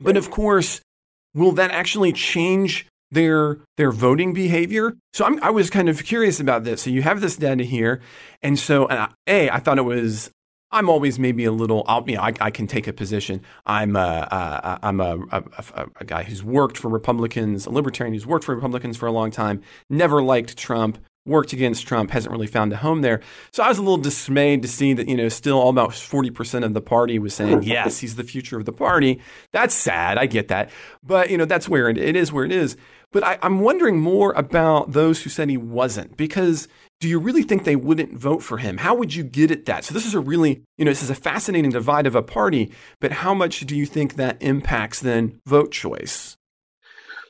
But 0.00 0.16
of 0.16 0.30
course, 0.30 0.80
will 1.34 1.52
that 1.52 1.70
actually 1.70 2.12
change 2.12 2.86
their 3.10 3.58
their 3.76 3.90
voting 3.90 4.32
behavior. 4.32 4.94
So 5.12 5.24
I'm, 5.24 5.42
i 5.42 5.50
was 5.50 5.70
kind 5.70 5.88
of 5.88 6.04
curious 6.04 6.40
about 6.40 6.64
this. 6.64 6.82
So 6.82 6.90
you 6.90 7.02
have 7.02 7.20
this 7.20 7.36
data 7.36 7.64
here, 7.64 8.00
and 8.42 8.58
so 8.58 8.86
and 8.86 8.98
I, 8.98 9.08
a 9.26 9.50
I 9.50 9.58
thought 9.58 9.78
it 9.78 9.82
was. 9.82 10.30
I'm 10.70 10.90
always 10.90 11.18
maybe 11.18 11.46
a 11.46 11.52
little. 11.52 11.82
I'll, 11.86 12.04
you 12.06 12.16
know, 12.16 12.22
I, 12.22 12.34
I 12.42 12.50
can 12.50 12.66
take 12.66 12.86
a 12.86 12.92
position. 12.92 13.40
I'm 13.64 13.96
a, 13.96 14.28
a 14.30 14.78
I'm 14.82 15.00
a, 15.00 15.18
a, 15.32 15.86
a 15.96 16.04
guy 16.04 16.24
who's 16.24 16.44
worked 16.44 16.76
for 16.76 16.90
Republicans, 16.90 17.64
a 17.64 17.70
libertarian 17.70 18.12
who's 18.12 18.26
worked 18.26 18.44
for 18.44 18.54
Republicans 18.54 18.98
for 18.98 19.06
a 19.06 19.12
long 19.12 19.30
time. 19.30 19.62
Never 19.88 20.22
liked 20.22 20.58
Trump 20.58 20.98
worked 21.28 21.52
against 21.52 21.86
Trump, 21.86 22.10
hasn't 22.10 22.32
really 22.32 22.46
found 22.46 22.72
a 22.72 22.76
home 22.76 23.02
there. 23.02 23.20
So 23.52 23.62
I 23.62 23.68
was 23.68 23.78
a 23.78 23.82
little 23.82 23.98
dismayed 23.98 24.62
to 24.62 24.68
see 24.68 24.94
that, 24.94 25.08
you 25.08 25.16
know, 25.16 25.28
still 25.28 25.58
all 25.58 25.68
about 25.68 25.90
40% 25.90 26.64
of 26.64 26.74
the 26.74 26.80
party 26.80 27.18
was 27.18 27.34
saying, 27.34 27.62
yes, 27.62 27.98
he's 27.98 28.16
the 28.16 28.24
future 28.24 28.58
of 28.58 28.64
the 28.64 28.72
party. 28.72 29.20
That's 29.52 29.74
sad. 29.74 30.18
I 30.18 30.26
get 30.26 30.48
that. 30.48 30.70
But, 31.02 31.30
you 31.30 31.38
know, 31.38 31.44
that's 31.44 31.68
where 31.68 31.88
it, 31.88 31.98
it 31.98 32.16
is 32.16 32.32
where 32.32 32.44
it 32.44 32.52
is. 32.52 32.76
But 33.10 33.24
I, 33.24 33.38
I'm 33.42 33.60
wondering 33.60 34.00
more 34.00 34.32
about 34.32 34.92
those 34.92 35.22
who 35.22 35.30
said 35.30 35.48
he 35.48 35.56
wasn't, 35.56 36.16
because 36.16 36.68
do 37.00 37.08
you 37.08 37.18
really 37.18 37.42
think 37.42 37.64
they 37.64 37.76
wouldn't 37.76 38.12
vote 38.12 38.42
for 38.42 38.58
him? 38.58 38.76
How 38.76 38.94
would 38.94 39.14
you 39.14 39.22
get 39.22 39.50
at 39.50 39.64
that? 39.66 39.84
So 39.84 39.94
this 39.94 40.04
is 40.04 40.14
a 40.14 40.20
really, 40.20 40.62
you 40.76 40.84
know, 40.84 40.90
this 40.90 41.02
is 41.02 41.10
a 41.10 41.14
fascinating 41.14 41.70
divide 41.70 42.06
of 42.06 42.14
a 42.14 42.22
party, 42.22 42.72
but 43.00 43.12
how 43.12 43.34
much 43.34 43.60
do 43.60 43.76
you 43.76 43.86
think 43.86 44.14
that 44.14 44.42
impacts 44.42 45.00
then 45.00 45.40
vote 45.46 45.72
choice? 45.72 46.37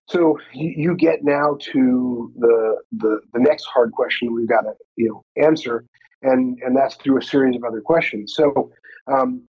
So 0.09 0.39
you, 0.55 0.97
get 0.97 1.23
now 1.23 1.59
to 1.73 2.33
the, 2.39 2.77
the 2.93 3.21
the 3.35 3.41
next 3.41 3.67
hard 3.67 3.93
question 3.93 4.35
we've 4.35 4.49
got 4.49 4.63
to 4.63 4.73
you 4.97 5.09
know 5.09 5.43
answer, 5.43 5.85
and 6.23 6.59
and 6.63 6.77
that's 6.77 6.95
through 6.97 7.19
a 7.19 7.23
series 7.23 7.57
of 7.57 7.65
other 7.65 7.83
questions. 7.83 8.35
So, 8.35 8.71
um, 9.07 9.43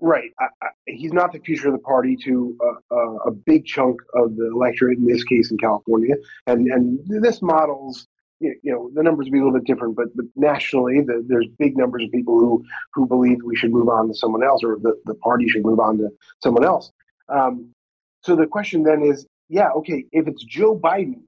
right, 0.00 0.30
I, 0.40 0.46
I, 0.60 0.68
he's 0.86 1.12
not 1.12 1.32
the 1.32 1.38
future 1.38 1.68
of 1.68 1.74
the 1.74 1.80
party 1.80 2.16
to 2.24 2.58
a, 2.90 2.96
a, 3.28 3.30
big 3.30 3.64
chunk 3.64 4.00
of 4.14 4.34
the 4.36 4.50
electorate, 4.52 4.98
in 4.98 5.06
this 5.06 5.22
case 5.22 5.52
in 5.52 5.58
California, 5.58 6.16
and 6.48 6.66
and 6.66 6.98
this 7.22 7.40
models 7.40 8.08
you 8.40 8.58
know 8.64 8.90
the 8.94 9.02
numbers 9.02 9.26
will 9.26 9.32
be 9.32 9.38
a 9.38 9.44
little 9.44 9.58
bit 9.58 9.66
different, 9.66 9.96
but, 9.96 10.08
but 10.14 10.26
nationally, 10.34 11.00
the, 11.00 11.24
there's 11.28 11.46
big 11.58 11.76
numbers 11.76 12.04
of 12.04 12.10
people 12.10 12.38
who 12.38 12.64
who 12.92 13.06
believe 13.06 13.38
we 13.44 13.56
should 13.56 13.70
move 13.70 13.88
on 13.88 14.08
to 14.08 14.14
someone 14.14 14.42
else, 14.42 14.62
or 14.64 14.78
the, 14.82 14.94
the 15.04 15.14
party 15.14 15.48
should 15.48 15.64
move 15.64 15.78
on 15.78 15.98
to 15.98 16.08
someone 16.42 16.64
else. 16.64 16.90
Um, 17.28 17.70
so 18.22 18.34
the 18.34 18.46
question 18.46 18.82
then 18.82 19.02
is, 19.02 19.26
yeah, 19.48 19.70
okay, 19.76 20.04
if 20.12 20.26
it's 20.26 20.44
Joe 20.44 20.78
Biden, 20.78 21.22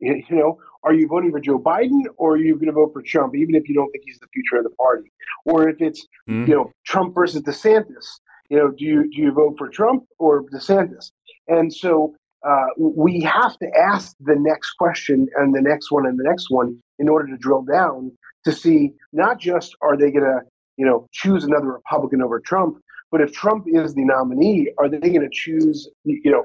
you 0.00 0.24
know, 0.30 0.58
are 0.82 0.92
you 0.92 1.08
voting 1.08 1.30
for 1.30 1.40
Joe 1.40 1.58
Biden 1.58 2.02
or 2.16 2.34
are 2.34 2.36
you 2.36 2.54
going 2.54 2.66
to 2.66 2.72
vote 2.72 2.92
for 2.92 3.02
Trump, 3.02 3.34
even 3.34 3.54
if 3.54 3.68
you 3.68 3.74
don't 3.74 3.90
think 3.90 4.04
he's 4.04 4.18
the 4.18 4.26
future 4.32 4.56
of 4.56 4.64
the 4.64 4.70
party? 4.70 5.10
Or 5.46 5.68
if 5.68 5.80
it's, 5.80 6.06
mm-hmm. 6.28 6.50
you 6.50 6.54
know, 6.54 6.72
Trump 6.84 7.14
versus 7.14 7.42
DeSantis, 7.42 8.06
you 8.50 8.58
know, 8.58 8.70
do 8.70 8.84
you 8.84 9.10
do 9.10 9.22
you 9.22 9.32
vote 9.32 9.54
for 9.56 9.68
Trump 9.68 10.04
or 10.18 10.44
DeSantis? 10.44 11.10
And 11.48 11.72
so 11.72 12.14
uh, 12.46 12.66
we 12.76 13.20
have 13.22 13.56
to 13.58 13.66
ask 13.76 14.14
the 14.20 14.36
next 14.36 14.72
question 14.72 15.26
and 15.36 15.54
the 15.54 15.62
next 15.62 15.90
one 15.90 16.06
and 16.06 16.18
the 16.18 16.24
next 16.24 16.50
one 16.50 16.78
in 16.98 17.08
order 17.08 17.26
to 17.28 17.36
drill 17.38 17.62
down 17.62 18.12
to 18.44 18.52
see 18.52 18.92
not 19.12 19.38
just 19.38 19.74
are 19.80 19.96
they 19.96 20.10
going 20.10 20.24
to, 20.24 20.40
you 20.76 20.84
know, 20.84 21.08
choose 21.12 21.44
another 21.44 21.72
Republican 21.72 22.20
over 22.20 22.40
Trump, 22.40 22.76
but 23.10 23.22
if 23.22 23.32
Trump 23.32 23.64
is 23.66 23.94
the 23.94 24.04
nominee, 24.04 24.68
are 24.78 24.88
they 24.88 24.98
going 24.98 25.20
to 25.20 25.28
choose, 25.30 25.88
you 26.04 26.30
know, 26.30 26.44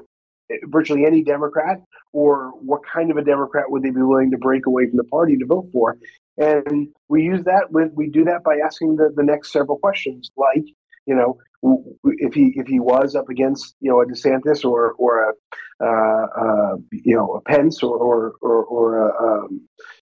virtually 0.64 1.04
any 1.06 1.22
Democrat, 1.22 1.80
or 2.12 2.52
what 2.60 2.80
kind 2.92 3.10
of 3.10 3.16
a 3.16 3.24
Democrat 3.24 3.70
would 3.70 3.82
they 3.82 3.90
be 3.90 4.02
willing 4.02 4.30
to 4.30 4.38
break 4.38 4.66
away 4.66 4.88
from 4.88 4.96
the 4.96 5.04
party 5.04 5.36
to 5.36 5.46
vote 5.46 5.68
for? 5.72 5.96
And 6.38 6.88
we 7.08 7.22
use 7.22 7.44
that 7.44 7.70
with 7.70 7.92
we 7.94 8.08
do 8.08 8.24
that 8.24 8.42
by 8.44 8.58
asking 8.64 8.96
the, 8.96 9.12
the 9.14 9.22
next 9.22 9.52
several 9.52 9.78
questions, 9.78 10.30
like 10.36 10.64
you 11.06 11.14
know 11.14 11.38
if 12.04 12.34
he 12.34 12.52
if 12.56 12.66
he 12.66 12.80
was 12.80 13.14
up 13.14 13.28
against 13.28 13.74
you 13.80 13.90
know 13.90 14.00
a 14.00 14.06
DeSantis 14.06 14.64
or 14.64 14.92
or 14.92 15.30
a 15.30 15.32
uh, 15.84 16.26
uh, 16.36 16.76
you 16.90 17.14
know 17.14 17.34
a 17.34 17.40
Pence 17.42 17.82
or 17.82 17.96
or 17.96 18.34
or, 18.40 18.64
or 18.64 19.08
a, 19.08 19.44
um, 19.44 19.60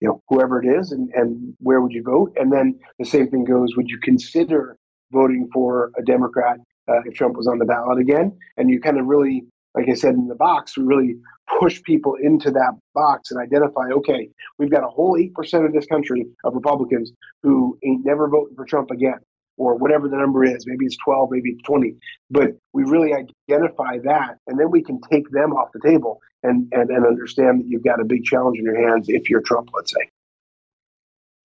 you 0.01 0.09
know 0.09 0.23
whoever 0.29 0.63
it 0.63 0.67
is, 0.67 0.93
and 0.93 1.11
and 1.15 1.55
where 1.59 1.81
would 1.81 1.93
you 1.93 2.03
vote? 2.03 2.33
And 2.37 2.53
then 2.53 2.79
the 2.99 3.05
same 3.05 3.29
thing 3.31 3.45
goes: 3.45 3.77
Would 3.77 3.89
you 3.89 3.99
consider 4.03 4.77
voting 5.11 5.49
for 5.53 5.91
a 5.99 6.03
Democrat 6.03 6.59
uh, 6.89 7.01
if 7.07 7.15
Trump 7.15 7.37
was 7.37 7.47
on 7.47 7.59
the 7.59 7.65
ballot 7.65 7.99
again? 7.99 8.37
And 8.57 8.69
you 8.71 8.81
kind 8.81 8.99
of 8.99 9.07
really 9.07 9.47
like 9.75 9.89
I 9.89 9.95
said 9.95 10.15
in 10.15 10.29
the 10.29 10.35
box, 10.35 10.77
we 10.77 10.85
really 10.85 11.17
push 11.61 11.83
people 11.83 12.17
into 12.21 12.51
that 12.51 12.73
box 12.95 13.31
and 13.31 13.41
identify, 13.41 13.89
okay, 13.93 14.29
we've 14.59 14.71
got 14.71 14.85
a 14.85 14.89
whole 14.89 15.17
8% 15.17 15.67
of 15.67 15.73
this 15.73 15.87
country 15.87 16.27
of 16.45 16.55
Republicans 16.55 17.13
who 17.43 17.79
ain't 17.85 18.05
never 18.05 18.29
voting 18.29 18.57
for 18.57 18.65
Trump 18.65 18.91
again, 18.91 19.19
or 19.57 19.77
whatever 19.77 20.09
the 20.09 20.17
number 20.17 20.45
is. 20.45 20.67
Maybe 20.67 20.87
it's 20.87 20.97
12, 21.05 21.31
maybe 21.31 21.51
it's 21.51 21.63
20. 21.63 21.95
But 22.31 22.57
we 22.73 22.85
really 22.85 23.13
identify 23.13 23.99
that, 24.05 24.39
and 24.47 24.59
then 24.59 24.71
we 24.71 24.83
can 24.83 25.01
take 25.11 25.29
them 25.31 25.53
off 25.53 25.71
the 25.73 25.81
table 25.81 26.21
and, 26.43 26.69
and, 26.73 26.91
and 26.91 27.07
understand 27.07 27.61
that 27.61 27.67
you've 27.67 27.85
got 27.85 28.01
a 28.01 28.05
big 28.05 28.25
challenge 28.25 28.59
in 28.59 28.65
your 28.65 28.89
hands 28.89 29.07
if 29.09 29.29
you're 29.29 29.43
Trump, 29.43 29.69
let's 29.75 29.93
say. 29.93 30.11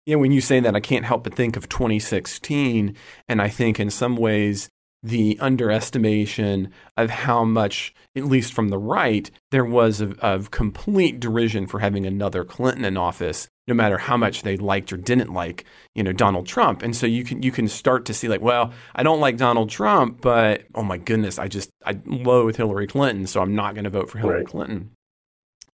Yeah, 0.05 0.17
when 0.17 0.32
you 0.32 0.41
say 0.41 0.59
that, 0.59 0.76
I 0.76 0.82
can't 0.82 1.05
help 1.05 1.24
but 1.24 1.34
think 1.34 1.55
of 1.55 1.69
2016. 1.69 2.95
And 3.30 3.41
I 3.41 3.47
think 3.47 3.80
in 3.80 3.89
some 3.89 4.17
ways, 4.17 4.69
the 5.04 5.38
underestimation 5.41 6.72
of 6.95 7.10
how 7.10 7.43
much, 7.43 7.93
at 8.16 8.24
least 8.24 8.54
from 8.54 8.70
the 8.70 8.78
right, 8.78 9.30
there 9.51 9.66
was 9.66 9.99
of, 9.99 10.18
of, 10.20 10.49
complete 10.49 11.20
derision 11.20 11.68
for 11.68 11.80
having 11.80 12.06
another 12.06 12.45
Clinton 12.45 12.86
in 12.86 12.95
office, 12.95 13.49
no 13.68 13.74
matter 13.74 13.97
how 13.97 14.16
much 14.16 14.43
they 14.43 14.56
liked 14.56 14.93
or 14.93 14.97
didn't 14.97 15.34
like, 15.34 15.66
you 15.93 16.04
know, 16.04 16.14
Donald 16.14 16.47
Trump. 16.47 16.82
And 16.84 16.95
so 16.95 17.06
you 17.06 17.26
can 17.26 17.43
you 17.43 17.51
can 17.51 17.68
start 17.68 18.06
to 18.06 18.14
see 18.14 18.30
like, 18.30 18.41
well, 18.41 18.72
I 18.95 19.04
don't 19.04 19.20
like 19.20 19.36
Donald 19.36 19.70
Trump, 19.70 20.22
but 20.22 20.64
oh 20.74 20.84
my 20.84 20.97
goodness, 20.97 21.38
I 21.38 21.49
just 21.49 21.70
I 21.86 21.99
loathe 22.06 22.56
Hillary 22.56 22.88
Clinton, 22.88 23.28
so 23.28 23.41
I'm 23.41 23.56
not 23.56 23.76
going 23.76 23.84
to 23.84 23.89
vote 23.89 24.10
for 24.10 24.20
Hillary 24.20 24.38
right. 24.38 24.47
Clinton. 24.47 24.91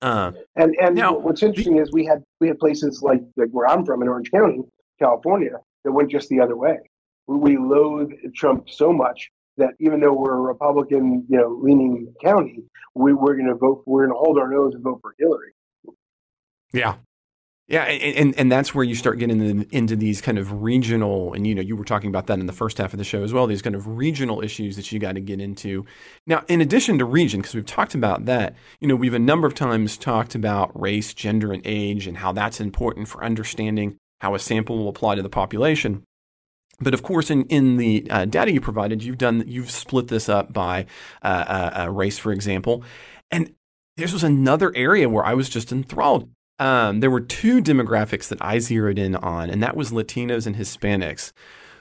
Uh, 0.01 0.31
and 0.55 0.75
and 0.81 0.95
now, 0.95 1.15
what's 1.15 1.43
interesting 1.43 1.77
is 1.77 1.91
we 1.91 2.05
had 2.05 2.23
we 2.39 2.47
had 2.47 2.57
places 2.57 3.03
like, 3.03 3.21
like 3.37 3.49
where 3.51 3.67
I'm 3.67 3.85
from 3.85 4.01
in 4.01 4.07
Orange 4.07 4.31
County, 4.31 4.61
California, 4.97 5.59
that 5.83 5.91
went 5.91 6.09
just 6.09 6.29
the 6.29 6.39
other 6.39 6.55
way 6.55 6.79
we 7.37 7.57
loathe 7.57 8.11
Trump 8.35 8.69
so 8.69 8.91
much 8.91 9.29
that 9.57 9.71
even 9.79 9.99
though 9.99 10.13
we're 10.13 10.35
a 10.35 10.41
Republican, 10.41 11.25
you 11.29 11.37
know, 11.37 11.59
leaning 11.61 12.13
county, 12.23 12.63
we, 12.95 13.13
we're 13.13 13.35
going 13.35 13.47
to 13.47 13.55
vote. 13.55 13.83
We're 13.85 14.07
going 14.07 14.15
to 14.15 14.19
hold 14.19 14.39
our 14.39 14.49
nose 14.49 14.73
and 14.73 14.83
vote 14.83 14.99
for 15.01 15.13
Hillary. 15.19 15.51
Yeah, 16.71 16.95
yeah, 17.69 17.83
and, 17.83 18.33
and 18.35 18.51
that's 18.51 18.73
where 18.73 18.83
you 18.83 18.95
start 18.95 19.19
getting 19.19 19.67
into 19.71 19.95
these 19.95 20.21
kind 20.21 20.39
of 20.39 20.63
regional, 20.63 21.33
and 21.33 21.45
you 21.45 21.53
know, 21.53 21.61
you 21.61 21.75
were 21.75 21.85
talking 21.85 22.09
about 22.09 22.25
that 22.25 22.39
in 22.39 22.47
the 22.47 22.51
first 22.51 22.79
half 22.79 22.93
of 22.93 22.97
the 22.97 23.03
show 23.03 23.21
as 23.21 23.31
well. 23.31 23.45
These 23.45 23.61
kind 23.61 23.75
of 23.75 23.85
regional 23.85 24.41
issues 24.41 24.75
that 24.75 24.91
you 24.91 24.97
got 24.97 25.13
to 25.13 25.21
get 25.21 25.39
into. 25.39 25.85
Now, 26.25 26.43
in 26.47 26.61
addition 26.61 26.97
to 26.97 27.05
region, 27.05 27.41
because 27.41 27.53
we've 27.53 27.63
talked 27.67 27.93
about 27.93 28.25
that, 28.25 28.55
you 28.79 28.87
know, 28.87 28.95
we've 28.95 29.13
a 29.13 29.19
number 29.19 29.45
of 29.45 29.53
times 29.53 29.97
talked 29.97 30.33
about 30.33 30.71
race, 30.79 31.13
gender, 31.13 31.53
and 31.53 31.61
age, 31.63 32.07
and 32.07 32.17
how 32.17 32.31
that's 32.31 32.59
important 32.59 33.07
for 33.07 33.23
understanding 33.23 33.97
how 34.19 34.33
a 34.33 34.39
sample 34.39 34.79
will 34.79 34.89
apply 34.89 35.13
to 35.13 35.21
the 35.21 35.29
population. 35.29 36.03
But 36.81 36.93
of 36.93 37.03
course, 37.03 37.29
in, 37.29 37.43
in 37.45 37.77
the 37.77 38.07
uh, 38.09 38.25
data 38.25 38.51
you 38.51 38.61
provided, 38.61 39.03
you've 39.03 39.17
done 39.17 39.43
you've 39.47 39.71
split 39.71 40.07
this 40.07 40.29
up 40.29 40.53
by 40.53 40.85
uh, 41.21 41.27
uh, 41.27 41.81
uh, 41.83 41.89
race, 41.91 42.17
for 42.17 42.31
example, 42.31 42.83
and 43.31 43.53
this 43.97 44.13
was 44.13 44.23
another 44.23 44.71
area 44.75 45.09
where 45.09 45.25
I 45.25 45.33
was 45.33 45.49
just 45.49 45.71
enthralled. 45.71 46.29
Um, 46.57 46.99
there 46.99 47.11
were 47.11 47.21
two 47.21 47.61
demographics 47.61 48.27
that 48.29 48.41
I 48.41 48.59
zeroed 48.59 48.99
in 48.99 49.15
on, 49.15 49.49
and 49.49 49.61
that 49.63 49.75
was 49.75 49.91
Latinos 49.91 50.45
and 50.47 50.55
Hispanics, 50.55 51.31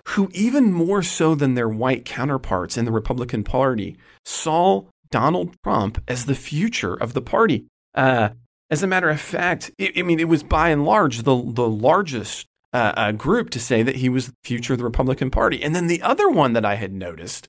who 0.08 0.28
even 0.32 0.72
more 0.72 1.02
so 1.02 1.34
than 1.34 1.54
their 1.54 1.68
white 1.68 2.04
counterparts 2.04 2.76
in 2.76 2.84
the 2.84 2.92
Republican 2.92 3.44
Party 3.44 3.96
saw 4.24 4.84
Donald 5.10 5.54
Trump 5.62 6.02
as 6.08 6.26
the 6.26 6.34
future 6.34 6.94
of 6.94 7.14
the 7.14 7.22
party. 7.22 7.66
Uh, 7.94 8.30
as 8.70 8.82
a 8.82 8.86
matter 8.86 9.08
of 9.08 9.20
fact, 9.20 9.70
it, 9.78 9.96
I 9.96 10.02
mean, 10.02 10.20
it 10.20 10.28
was 10.28 10.42
by 10.42 10.70
and 10.70 10.84
large 10.84 11.22
the 11.22 11.42
the 11.52 11.68
largest 11.68 12.47
uh, 12.72 12.92
uh, 12.96 13.12
group 13.12 13.50
to 13.50 13.60
say 13.60 13.82
that 13.82 13.96
he 13.96 14.08
was 14.08 14.28
the 14.28 14.34
future 14.44 14.74
of 14.74 14.78
the 14.78 14.84
Republican 14.84 15.30
Party. 15.30 15.62
And 15.62 15.74
then 15.74 15.86
the 15.86 16.02
other 16.02 16.28
one 16.28 16.52
that 16.52 16.64
I 16.64 16.74
had 16.74 16.92
noticed 16.92 17.48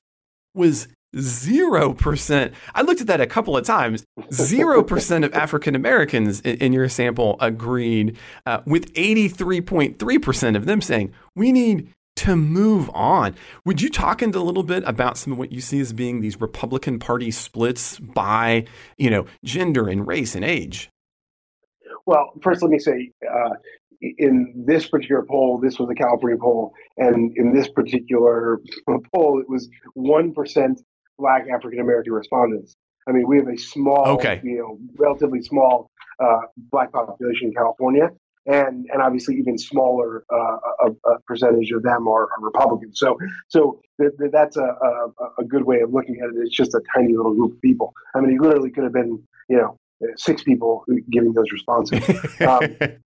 was 0.54 0.88
0%. 1.14 2.52
I 2.74 2.82
looked 2.82 3.00
at 3.00 3.06
that 3.08 3.20
a 3.20 3.26
couple 3.26 3.56
of 3.56 3.64
times. 3.64 4.04
0% 4.30 5.24
of 5.24 5.34
African 5.34 5.74
Americans 5.74 6.40
in, 6.40 6.56
in, 6.58 6.72
your 6.72 6.88
sample 6.88 7.36
agreed, 7.40 8.16
uh, 8.46 8.60
with 8.64 8.92
83.3% 8.94 10.56
of 10.56 10.66
them 10.66 10.80
saying, 10.80 11.12
we 11.34 11.52
need 11.52 11.90
to 12.16 12.36
move 12.36 12.90
on. 12.92 13.34
Would 13.64 13.80
you 13.80 13.88
talk 13.88 14.22
into 14.22 14.38
a 14.38 14.42
little 14.42 14.62
bit 14.62 14.82
about 14.86 15.16
some 15.16 15.32
of 15.32 15.38
what 15.38 15.52
you 15.52 15.60
see 15.60 15.80
as 15.80 15.92
being 15.92 16.20
these 16.20 16.40
Republican 16.40 16.98
Party 16.98 17.30
splits 17.30 17.98
by, 17.98 18.66
you 18.98 19.10
know, 19.10 19.26
gender 19.44 19.88
and 19.88 20.06
race 20.06 20.34
and 20.34 20.44
age? 20.44 20.90
Well, 22.06 22.32
first, 22.42 22.62
let 22.62 22.70
me 22.70 22.78
say 22.78 23.10
uh, 23.28 23.50
in 24.00 24.64
this 24.66 24.88
particular 24.88 25.24
poll, 25.28 25.58
this 25.58 25.78
was 25.78 25.88
a 25.90 25.94
California 25.94 26.38
poll, 26.38 26.72
and 26.96 27.36
in 27.36 27.52
this 27.52 27.68
particular 27.68 28.60
poll, 29.14 29.40
it 29.40 29.48
was 29.48 29.68
one 29.94 30.32
percent 30.32 30.80
Black 31.18 31.46
African 31.52 31.80
American 31.80 32.12
respondents. 32.12 32.76
I 33.08 33.12
mean, 33.12 33.26
we 33.26 33.38
have 33.38 33.48
a 33.48 33.56
small, 33.56 34.06
okay. 34.08 34.40
you 34.42 34.58
know, 34.58 34.78
relatively 34.98 35.42
small 35.42 35.90
uh, 36.18 36.40
Black 36.70 36.92
population 36.92 37.48
in 37.48 37.52
California, 37.54 38.10
and 38.46 38.86
and 38.92 39.02
obviously 39.02 39.36
even 39.36 39.58
smaller 39.58 40.24
uh, 40.32 40.56
a, 40.86 41.10
a, 41.10 41.20
percentage 41.26 41.70
of 41.72 41.82
them 41.82 42.08
are, 42.08 42.24
are 42.24 42.40
Republicans. 42.40 42.98
So 42.98 43.18
so 43.48 43.80
th- 44.00 44.12
th- 44.18 44.30
that's 44.32 44.56
a, 44.56 44.64
a, 44.64 45.40
a 45.40 45.44
good 45.44 45.64
way 45.64 45.80
of 45.80 45.92
looking 45.92 46.20
at 46.22 46.30
it. 46.30 46.34
It's 46.36 46.56
just 46.56 46.74
a 46.74 46.80
tiny 46.94 47.14
little 47.16 47.34
group 47.34 47.52
of 47.52 47.60
people. 47.60 47.92
I 48.14 48.20
mean, 48.20 48.30
he 48.30 48.38
literally 48.38 48.70
could 48.70 48.84
have 48.84 48.92
been, 48.92 49.22
you 49.48 49.56
know, 49.56 49.76
six 50.16 50.42
people 50.42 50.84
giving 51.10 51.32
those 51.32 51.52
responses. 51.52 52.02
um, 52.40 52.60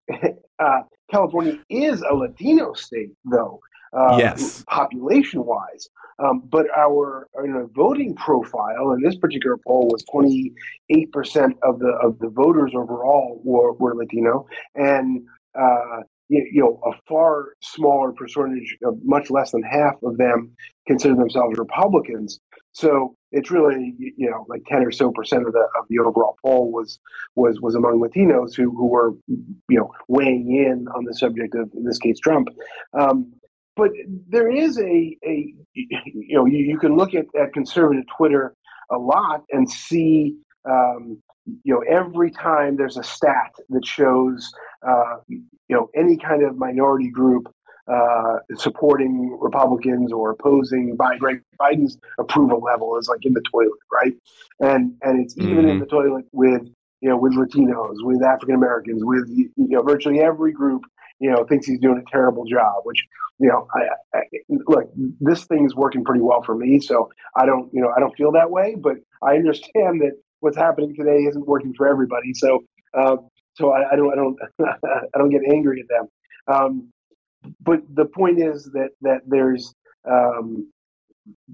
uh, 0.58 0.80
California 1.10 1.58
is 1.68 2.02
a 2.02 2.14
Latino 2.14 2.74
state, 2.74 3.12
though. 3.24 3.60
Uh, 3.92 4.16
yes. 4.18 4.64
Population 4.68 5.44
wise. 5.44 5.88
Um, 6.18 6.42
but 6.48 6.66
our 6.76 7.28
you 7.42 7.48
know, 7.48 7.70
voting 7.74 8.14
profile 8.14 8.92
in 8.92 9.02
this 9.02 9.16
particular 9.16 9.56
poll 9.66 9.88
was 9.88 10.04
28% 10.12 10.52
of 11.62 11.78
the 11.78 11.88
of 12.02 12.18
the 12.20 12.28
voters 12.28 12.72
overall 12.74 13.40
were, 13.44 13.72
were 13.74 13.94
Latino, 13.96 14.46
and 14.76 15.24
uh, 15.58 16.00
you, 16.28 16.48
you, 16.52 16.62
know 16.62 16.80
a 16.86 16.92
far 17.08 17.54
smaller 17.60 18.12
percentage, 18.12 18.76
of 18.84 18.96
much 19.04 19.28
less 19.30 19.50
than 19.50 19.62
half 19.62 19.94
of 20.04 20.16
them 20.16 20.52
consider 20.86 21.16
themselves 21.16 21.58
Republicans. 21.58 22.40
So 22.74 23.14
it's 23.30 23.50
really 23.50 23.94
you 23.98 24.30
know 24.30 24.44
like 24.48 24.62
10 24.66 24.82
or 24.84 24.90
so 24.90 25.12
percent 25.12 25.46
of 25.46 25.52
the 25.52 25.66
of 25.78 25.86
the 25.88 26.00
overall 26.00 26.36
poll 26.44 26.72
was 26.72 26.98
was 27.36 27.60
was 27.60 27.76
among 27.76 28.00
Latinos 28.00 28.54
who 28.54 28.70
who 28.70 28.86
were 28.86 29.12
you 29.28 29.78
know 29.78 29.92
weighing 30.08 30.56
in 30.56 30.86
on 30.88 31.04
the 31.04 31.14
subject 31.14 31.54
of 31.54 31.70
in 31.74 31.84
this 31.84 31.98
case 31.98 32.18
Trump. 32.18 32.48
Um, 32.98 33.32
but 33.76 33.90
there 34.28 34.50
is 34.50 34.78
a, 34.78 35.16
a 35.24 35.54
you 35.74 36.36
know 36.36 36.46
you, 36.46 36.58
you 36.58 36.78
can 36.78 36.96
look 36.96 37.14
at, 37.14 37.26
at 37.40 37.52
conservative 37.52 38.04
Twitter 38.16 38.54
a 38.90 38.98
lot 38.98 39.44
and 39.50 39.70
see 39.70 40.36
um, 40.68 41.22
you 41.62 41.74
know 41.74 41.82
every 41.88 42.32
time 42.32 42.76
there's 42.76 42.96
a 42.96 43.04
stat 43.04 43.52
that 43.68 43.86
shows 43.86 44.52
uh, 44.86 45.16
you 45.28 45.44
know 45.68 45.90
any 45.94 46.16
kind 46.16 46.42
of 46.42 46.56
minority 46.56 47.08
group 47.08 47.53
uh, 47.92 48.38
supporting 48.56 49.36
Republicans 49.40 50.12
or 50.12 50.30
opposing 50.30 50.96
Biden, 50.96 51.40
Biden's 51.60 51.98
approval 52.18 52.60
level 52.60 52.96
is 52.98 53.08
like 53.08 53.24
in 53.24 53.34
the 53.34 53.42
toilet, 53.50 53.78
right? 53.92 54.14
And 54.60 54.94
and 55.02 55.24
it's 55.24 55.36
even 55.36 55.56
mm-hmm. 55.56 55.68
in 55.68 55.78
the 55.80 55.86
toilet 55.86 56.24
with 56.32 56.62
you 57.00 57.08
know 57.08 57.16
with 57.16 57.34
Latinos, 57.34 57.96
with 58.02 58.22
African 58.22 58.54
Americans, 58.54 59.02
with 59.04 59.28
you 59.28 59.50
know 59.56 59.82
virtually 59.82 60.20
every 60.20 60.52
group 60.52 60.82
you 61.20 61.30
know 61.30 61.44
thinks 61.44 61.66
he's 61.66 61.80
doing 61.80 61.98
a 61.98 62.10
terrible 62.10 62.44
job. 62.44 62.82
Which 62.84 63.04
you 63.38 63.48
know, 63.48 63.66
I, 63.74 64.18
I 64.18 64.22
look 64.68 64.90
this 65.20 65.44
thing's 65.44 65.74
working 65.74 66.04
pretty 66.04 66.20
well 66.20 66.42
for 66.42 66.54
me, 66.54 66.80
so 66.80 67.10
I 67.36 67.46
don't 67.46 67.72
you 67.72 67.82
know 67.82 67.92
I 67.96 68.00
don't 68.00 68.14
feel 68.16 68.32
that 68.32 68.50
way, 68.50 68.76
but 68.78 68.96
I 69.22 69.34
understand 69.34 70.00
that 70.00 70.12
what's 70.40 70.56
happening 70.56 70.94
today 70.94 71.24
isn't 71.24 71.46
working 71.46 71.74
for 71.76 71.88
everybody. 71.88 72.32
So 72.34 72.62
uh, 72.96 73.16
so 73.54 73.72
I, 73.72 73.92
I, 73.92 73.96
don't 73.96 74.12
I 74.12 74.16
don't 74.16 74.38
I 75.14 75.18
don't 75.18 75.30
get 75.30 75.42
angry 75.50 75.80
at 75.80 75.88
them. 75.88 76.08
Um, 76.46 76.92
but 77.60 77.80
the 77.94 78.04
point 78.06 78.40
is 78.40 78.70
that 78.72 78.90
that 79.02 79.20
there's 79.26 79.74
um, 80.08 80.70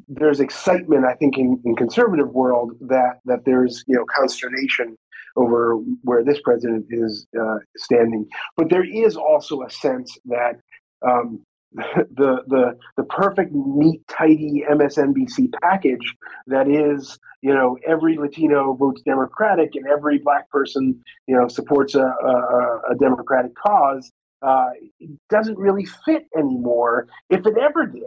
there's 0.09 0.41
excitement, 0.41 1.05
I 1.05 1.15
think, 1.15 1.39
in, 1.39 1.61
in 1.65 1.77
conservative 1.77 2.31
world 2.31 2.73
that 2.83 3.21
that 3.25 3.45
there's 3.45 3.85
you 3.87 3.97
know 3.97 4.05
consternation 4.15 4.97
over 5.37 5.77
where 6.03 6.25
this 6.25 6.41
president 6.43 6.87
is 6.91 7.27
uh, 7.41 7.59
standing. 7.77 8.27
But 8.57 8.69
there 8.69 8.85
is 8.85 9.17
also 9.17 9.63
a 9.63 9.71
sense 9.71 10.17
that 10.27 10.61
um, 11.07 11.45
the 11.73 12.43
the 12.49 12.77
the 12.97 13.05
perfect 13.05 13.53
neat 13.55 14.03
tidy 14.09 14.65
MSNBC 14.69 15.53
package 15.63 16.17
that 16.49 16.69
is 16.69 17.19
you 17.43 17.55
know 17.55 17.79
every 17.87 18.17
Latino 18.17 18.75
votes 18.75 19.03
Democratic 19.03 19.77
and 19.77 19.87
every 19.87 20.19
black 20.19 20.51
person 20.51 21.01
you 21.29 21.37
know 21.37 21.47
supports 21.47 21.95
a, 21.95 22.03
a, 22.03 22.81
a 22.91 22.95
Democratic 22.99 23.55
cause 23.55 24.11
uh, 24.43 24.71
doesn't 25.29 25.59
really 25.59 25.85
fit 26.05 26.25
anymore 26.37 27.07
if 27.29 27.47
it 27.47 27.59
ever 27.59 27.87
did. 27.87 28.03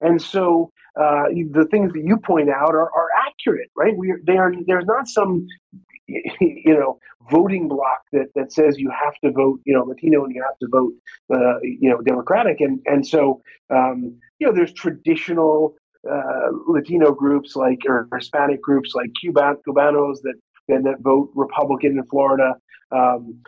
And 0.00 0.20
so 0.20 0.72
uh, 0.98 1.24
the 1.50 1.66
things 1.70 1.92
that 1.92 2.04
you 2.04 2.16
point 2.16 2.50
out 2.50 2.74
are, 2.74 2.90
are 2.92 3.08
accurate, 3.26 3.70
right? 3.76 3.96
We 3.96 4.12
are, 4.12 4.20
they 4.24 4.36
are, 4.36 4.52
there's 4.66 4.86
not 4.86 5.08
some, 5.08 5.46
you 6.06 6.74
know, 6.74 6.98
voting 7.30 7.68
block 7.68 8.02
that, 8.12 8.28
that 8.34 8.52
says 8.52 8.78
you 8.78 8.90
have 8.90 9.14
to 9.24 9.30
vote, 9.30 9.60
you 9.64 9.74
know, 9.74 9.82
Latino 9.84 10.24
and 10.24 10.34
you 10.34 10.42
have 10.42 10.58
to 10.58 10.68
vote, 10.70 10.92
uh, 11.32 11.58
you 11.62 11.90
know, 11.90 12.00
Democratic. 12.00 12.60
And, 12.60 12.80
and 12.86 13.06
so, 13.06 13.42
um, 13.70 14.18
you 14.38 14.46
know, 14.46 14.52
there's 14.52 14.72
traditional 14.72 15.74
uh, 16.10 16.48
Latino 16.66 17.12
groups 17.12 17.56
like, 17.56 17.80
or 17.86 18.08
Hispanic 18.14 18.62
groups 18.62 18.92
like 18.94 19.10
Cuban, 19.20 19.56
Cubanos 19.66 20.18
that, 20.22 20.34
that 20.68 20.96
vote 21.00 21.30
Republican 21.34 21.98
in 21.98 22.04
Florida. 22.04 22.54
Um, 22.90 23.42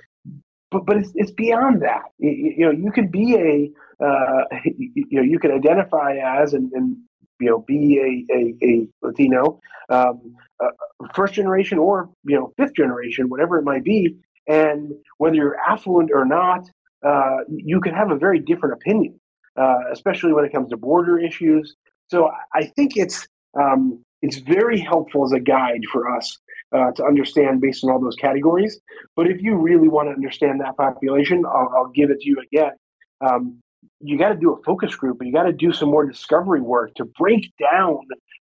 but 0.70 0.86
but 0.86 0.96
it's, 0.96 1.12
it's 1.14 1.32
beyond 1.32 1.82
that. 1.82 2.02
You, 2.18 2.54
you 2.58 2.64
know, 2.66 2.70
you 2.70 2.92
can 2.92 3.08
be 3.08 3.34
a 3.34 4.04
uh, 4.04 4.44
you 4.64 5.04
know 5.12 5.22
you 5.22 5.38
can 5.38 5.50
identify 5.50 6.16
as 6.16 6.54
and, 6.54 6.70
and 6.72 6.96
you 7.40 7.50
know 7.50 7.64
be 7.66 7.98
a 7.98 8.34
a, 8.34 8.54
a 8.66 8.88
Latino, 9.02 9.60
um, 9.88 10.34
uh, 10.62 10.68
first 11.14 11.34
generation 11.34 11.78
or 11.78 12.10
you 12.24 12.36
know 12.36 12.52
fifth 12.56 12.74
generation, 12.74 13.28
whatever 13.28 13.58
it 13.58 13.64
might 13.64 13.84
be, 13.84 14.16
and 14.46 14.92
whether 15.18 15.36
you're 15.36 15.58
affluent 15.58 16.10
or 16.12 16.24
not, 16.24 16.68
uh, 17.04 17.38
you 17.48 17.80
can 17.80 17.94
have 17.94 18.10
a 18.10 18.16
very 18.16 18.38
different 18.38 18.74
opinion, 18.74 19.18
uh, 19.56 19.78
especially 19.92 20.32
when 20.32 20.44
it 20.44 20.52
comes 20.52 20.70
to 20.70 20.76
border 20.76 21.18
issues. 21.18 21.76
So 22.10 22.30
I 22.54 22.66
think 22.76 22.96
it's 22.96 23.26
um, 23.58 24.04
it's 24.22 24.38
very 24.38 24.78
helpful 24.78 25.24
as 25.24 25.32
a 25.32 25.40
guide 25.40 25.82
for 25.92 26.14
us 26.16 26.38
uh, 26.72 26.92
to 26.92 27.04
understand 27.04 27.60
based 27.60 27.84
on 27.84 27.90
all 27.90 28.00
those 28.00 28.16
categories. 28.16 28.80
But 29.16 29.26
if 29.26 29.42
you 29.42 29.56
really 29.56 29.88
want 29.88 30.08
to 30.08 30.12
understand 30.12 30.60
that 30.60 30.76
population, 30.76 31.44
I'll, 31.46 31.72
I'll 31.76 31.92
give 31.94 32.10
it 32.10 32.20
to 32.20 32.28
you 32.28 32.36
again. 32.52 32.72
Um, 33.20 33.60
you 34.00 34.18
got 34.18 34.30
to 34.30 34.36
do 34.36 34.52
a 34.52 34.62
focus 34.62 34.94
group, 34.94 35.20
and 35.20 35.28
you 35.28 35.34
got 35.34 35.44
to 35.44 35.52
do 35.52 35.72
some 35.72 35.90
more 35.90 36.06
discovery 36.06 36.60
work 36.60 36.94
to 36.94 37.04
break 37.04 37.52
down 37.58 37.98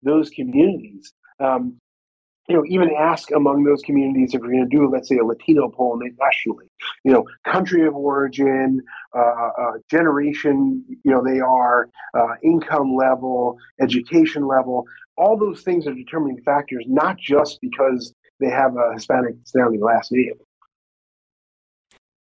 those 0.03 0.29
communities. 0.29 1.13
Um, 1.39 1.77
you 2.47 2.55
know, 2.55 2.63
even 2.67 2.91
ask 2.95 3.31
among 3.31 3.63
those 3.63 3.81
communities 3.81 4.33
if 4.33 4.41
you're 4.41 4.51
going 4.51 4.69
to 4.69 4.75
do, 4.75 4.87
let's 4.89 5.09
say, 5.09 5.17
a 5.17 5.25
Latino 5.25 5.69
poll 5.69 5.99
nationally. 5.99 6.65
You 7.03 7.13
know, 7.13 7.25
country 7.45 7.87
of 7.87 7.95
origin, 7.95 8.81
uh, 9.15 9.49
uh, 9.59 9.71
generation. 9.89 10.83
You 11.03 11.11
know, 11.11 11.23
they 11.23 11.39
are 11.39 11.89
uh, 12.13 12.35
income 12.43 12.95
level, 12.95 13.57
education 13.81 14.47
level. 14.47 14.85
All 15.17 15.37
those 15.37 15.61
things 15.61 15.87
are 15.87 15.93
determining 15.93 16.41
factors, 16.43 16.85
not 16.87 17.17
just 17.17 17.59
because 17.61 18.13
they 18.39 18.49
have 18.49 18.75
a 18.75 18.93
Hispanic 18.93 19.35
sounding 19.45 19.81
last 19.81 20.11
name. 20.11 20.33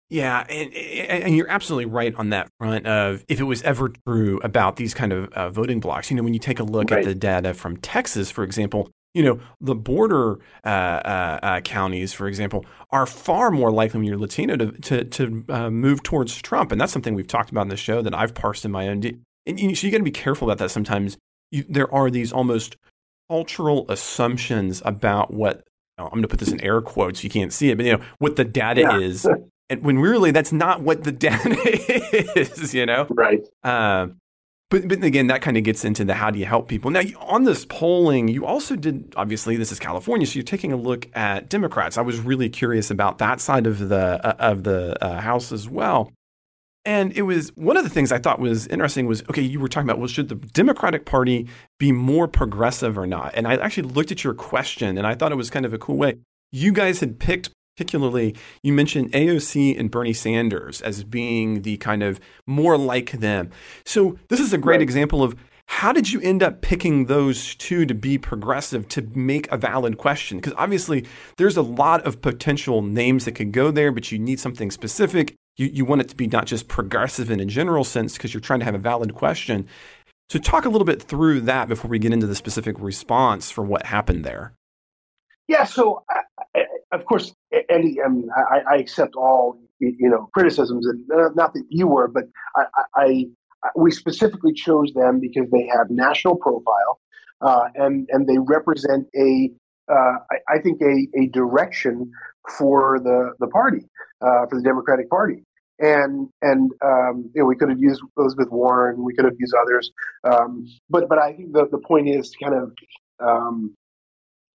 Yeah, 0.07 0.45
and, 0.47 0.71
and 0.73 1.35
you're 1.35 1.49
absolutely 1.49 1.87
right 1.87 2.13
on 2.15 2.29
that 2.29 2.47
front 2.59 2.85
of 2.85 3.25
if 3.27 3.39
it 3.39 3.43
was 3.43 3.63
ever 3.63 3.89
true 4.07 4.39
about 4.43 4.75
these 4.75 4.93
kind 4.93 5.11
of 5.11 5.33
uh, 5.33 5.49
voting 5.49 5.79
blocks. 5.79 6.11
You 6.11 6.17
know, 6.17 6.23
when 6.23 6.33
you 6.33 6.39
take 6.39 6.59
a 6.59 6.63
look 6.63 6.91
right. 6.91 6.99
at 6.99 7.05
the 7.05 7.15
data 7.15 7.55
from 7.55 7.77
Texas, 7.77 8.29
for 8.29 8.43
example, 8.43 8.91
you 9.15 9.23
know, 9.23 9.39
the 9.61 9.73
border 9.73 10.39
uh, 10.65 10.67
uh, 10.67 11.39
uh, 11.41 11.61
counties, 11.61 12.11
for 12.11 12.27
example, 12.27 12.65
are 12.91 13.05
far 13.05 13.49
more 13.49 13.71
likely 13.71 13.99
when 13.99 14.07
you're 14.07 14.17
Latino 14.17 14.57
to 14.57 14.71
to, 14.73 15.05
to 15.05 15.45
uh, 15.49 15.69
move 15.69 16.03
towards 16.03 16.39
Trump, 16.41 16.71
and 16.73 16.79
that's 16.79 16.91
something 16.91 17.15
we've 17.15 17.25
talked 17.25 17.49
about 17.49 17.61
in 17.61 17.69
the 17.69 17.77
show 17.77 18.01
that 18.01 18.13
I've 18.13 18.35
parsed 18.35 18.65
in 18.65 18.71
my 18.71 18.89
own. 18.89 18.99
De- 18.99 19.17
and 19.47 19.57
you, 19.57 19.73
so 19.73 19.87
you 19.87 19.91
got 19.91 19.99
to 19.99 20.03
be 20.03 20.11
careful 20.11 20.49
about 20.49 20.57
that. 20.59 20.69
Sometimes 20.69 21.17
you, 21.49 21.63
there 21.69 21.91
are 21.93 22.11
these 22.11 22.33
almost 22.33 22.75
cultural 23.29 23.85
assumptions 23.89 24.81
about 24.83 25.33
what 25.33 25.63
I'm 25.97 26.09
going 26.09 26.21
to 26.23 26.27
put 26.27 26.41
this 26.41 26.51
in 26.51 26.59
air 26.61 26.81
quotes. 26.81 27.23
You 27.23 27.29
can't 27.29 27.53
see 27.53 27.69
it, 27.69 27.77
but 27.77 27.85
you 27.85 27.93
know 27.93 28.03
what 28.19 28.35
the 28.35 28.43
data 28.43 28.81
yeah. 28.81 28.97
is, 28.97 29.25
and 29.69 29.81
when 29.81 29.97
really 29.97 30.31
that's 30.31 30.51
not 30.51 30.81
what 30.81 31.05
the 31.05 31.11
data 31.13 31.57
is. 32.37 32.73
You 32.73 32.85
know, 32.85 33.07
right? 33.09 33.47
Uh, 33.63 34.07
but, 34.75 34.89
but 34.89 35.03
again, 35.03 35.27
that 35.27 35.41
kind 35.41 35.55
of 35.55 35.63
gets 35.63 35.85
into 35.85 36.03
the 36.03 36.13
how 36.13 36.29
do 36.29 36.37
you 36.37 36.45
help 36.45 36.67
people. 36.67 36.91
Now, 36.91 37.01
on 37.19 37.45
this 37.45 37.65
polling, 37.65 38.27
you 38.27 38.45
also 38.45 38.75
did, 38.75 39.13
obviously, 39.15 39.55
this 39.55 39.71
is 39.71 39.79
California, 39.79 40.27
so 40.27 40.35
you're 40.35 40.43
taking 40.43 40.73
a 40.73 40.75
look 40.75 41.07
at 41.15 41.47
Democrats. 41.47 41.97
I 41.97 42.01
was 42.01 42.19
really 42.19 42.49
curious 42.49 42.91
about 42.91 43.19
that 43.19 43.39
side 43.39 43.67
of 43.67 43.87
the, 43.87 44.19
uh, 44.21 44.35
of 44.39 44.63
the 44.63 45.01
uh, 45.01 45.21
House 45.21 45.53
as 45.53 45.69
well. 45.69 46.11
And 46.83 47.13
it 47.13 47.21
was 47.21 47.55
one 47.55 47.77
of 47.77 47.85
the 47.85 47.89
things 47.89 48.11
I 48.11 48.19
thought 48.19 48.39
was 48.39 48.67
interesting 48.67 49.07
was 49.07 49.23
okay, 49.23 49.41
you 49.41 49.59
were 49.59 49.67
talking 49.67 49.89
about 49.89 49.97
well, 49.97 50.07
should 50.07 50.29
the 50.29 50.35
Democratic 50.35 51.05
Party 51.05 51.47
be 51.79 51.91
more 51.91 52.27
progressive 52.27 52.95
or 52.95 53.07
not? 53.07 53.31
And 53.33 53.47
I 53.47 53.55
actually 53.55 53.89
looked 53.89 54.11
at 54.11 54.23
your 54.23 54.35
question 54.35 54.95
and 54.95 55.07
I 55.07 55.15
thought 55.15 55.31
it 55.31 55.35
was 55.35 55.49
kind 55.49 55.65
of 55.65 55.73
a 55.73 55.79
cool 55.79 55.97
way. 55.97 56.19
You 56.51 56.71
guys 56.71 56.99
had 56.99 57.17
picked 57.17 57.49
particularly, 57.75 58.35
you 58.63 58.71
mentioned 58.73 59.11
AOC 59.11 59.77
and 59.77 59.91
Bernie 59.91 60.13
Sanders 60.13 60.81
as 60.81 61.03
being 61.03 61.63
the 61.63 61.77
kind 61.77 62.03
of 62.03 62.19
more 62.47 62.77
like 62.77 63.11
them. 63.11 63.51
So 63.85 64.17
this 64.29 64.39
is 64.39 64.53
a 64.53 64.57
great 64.57 64.75
right. 64.75 64.81
example 64.81 65.23
of 65.23 65.35
how 65.67 65.91
did 65.91 66.11
you 66.11 66.21
end 66.21 66.43
up 66.43 66.61
picking 66.61 67.05
those 67.05 67.55
two 67.55 67.85
to 67.85 67.93
be 67.93 68.17
progressive 68.17 68.87
to 68.89 69.01
make 69.13 69.51
a 69.51 69.57
valid 69.57 69.97
question? 69.97 70.37
Because 70.37 70.53
obviously 70.57 71.05
there's 71.37 71.57
a 71.57 71.61
lot 71.61 72.05
of 72.05 72.21
potential 72.21 72.81
names 72.81 73.25
that 73.25 73.33
could 73.33 73.51
go 73.51 73.71
there, 73.71 73.91
but 73.91 74.11
you 74.11 74.19
need 74.19 74.39
something 74.39 74.69
specific. 74.71 75.35
You, 75.57 75.67
you 75.67 75.83
want 75.85 76.01
it 76.01 76.09
to 76.09 76.15
be 76.15 76.27
not 76.27 76.45
just 76.45 76.67
progressive 76.67 77.31
in 77.31 77.39
a 77.39 77.45
general 77.45 77.83
sense 77.83 78.13
because 78.13 78.33
you're 78.33 78.41
trying 78.41 78.59
to 78.59 78.65
have 78.65 78.75
a 78.75 78.79
valid 78.79 79.15
question. 79.15 79.67
So 80.29 80.39
talk 80.39 80.65
a 80.65 80.69
little 80.69 80.85
bit 80.85 81.01
through 81.01 81.41
that 81.41 81.67
before 81.67 81.89
we 81.89 81.99
get 81.99 82.13
into 82.13 82.27
the 82.27 82.35
specific 82.35 82.75
response 82.79 83.51
for 83.51 83.63
what 83.63 83.85
happened 83.85 84.23
there. 84.23 84.53
Yeah, 85.47 85.65
so 85.65 86.03
uh, 86.13 86.21
of 86.95 87.05
course, 87.05 87.33
Eddie, 87.69 88.01
I, 88.03 88.09
mean, 88.09 88.27
I, 88.35 88.61
I, 88.71 88.75
accept 88.77 89.15
all 89.15 89.59
you 89.79 90.09
know 90.09 90.29
criticisms, 90.33 90.87
and 90.87 91.03
uh, 91.11 91.29
not 91.35 91.53
that 91.53 91.63
you 91.69 91.87
were, 91.87 92.07
but 92.07 92.23
I, 92.55 92.65
I, 92.95 93.25
we 93.75 93.91
specifically 93.91 94.53
chose 94.53 94.91
them 94.93 95.19
because 95.19 95.49
they 95.51 95.67
have 95.67 95.89
national 95.89 96.37
profile, 96.37 96.99
uh, 97.41 97.67
and 97.75 98.07
and 98.11 98.27
they 98.27 98.37
represent 98.37 99.07
a 99.15 99.51
uh, 99.91 100.17
I, 100.31 100.55
I, 100.55 100.59
think 100.59 100.81
a, 100.81 101.07
a 101.19 101.27
direction 101.27 102.11
for 102.57 102.99
the 103.03 103.33
the 103.39 103.47
party, 103.47 103.87
uh, 104.21 104.47
for 104.49 104.57
the 104.57 104.63
Democratic 104.63 105.09
Party. 105.09 105.43
And 105.79 106.29
and 106.41 106.71
um, 106.83 107.29
you 107.35 107.41
know, 107.41 107.45
we 107.45 107.57
could 107.57 107.69
have 107.69 107.79
used 107.79 108.01
Elizabeth 108.17 108.49
Warren, 108.49 109.03
we 109.03 109.13
could 109.13 109.25
have 109.25 109.35
used 109.37 109.53
others, 109.61 109.91
um, 110.23 110.65
but 110.89 111.09
but 111.09 111.19
I 111.19 111.33
think 111.33 111.51
the 111.51 111.67
the 111.69 111.79
point 111.79 112.07
is 112.07 112.33
kind 112.41 112.55
of 112.55 112.71
um, 113.19 113.75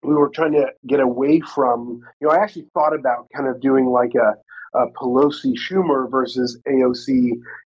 we 0.07 0.15
were 0.15 0.31
trying 0.31 0.53
to 0.53 0.67
get 0.87 1.01
away 1.01 1.41
from. 1.41 2.01
You 2.21 2.29
know, 2.29 2.35
I 2.35 2.39
actually 2.43 2.67
thought 2.75 2.95
about 2.95 3.29
kind 3.35 3.49
of 3.49 3.61
doing 3.61 3.87
like 3.87 4.15
a, 4.15 4.35
a 4.79 4.87
Pelosi 4.93 5.55
Schumer 5.55 6.11
versus 6.11 6.59
AOC. 6.69 7.09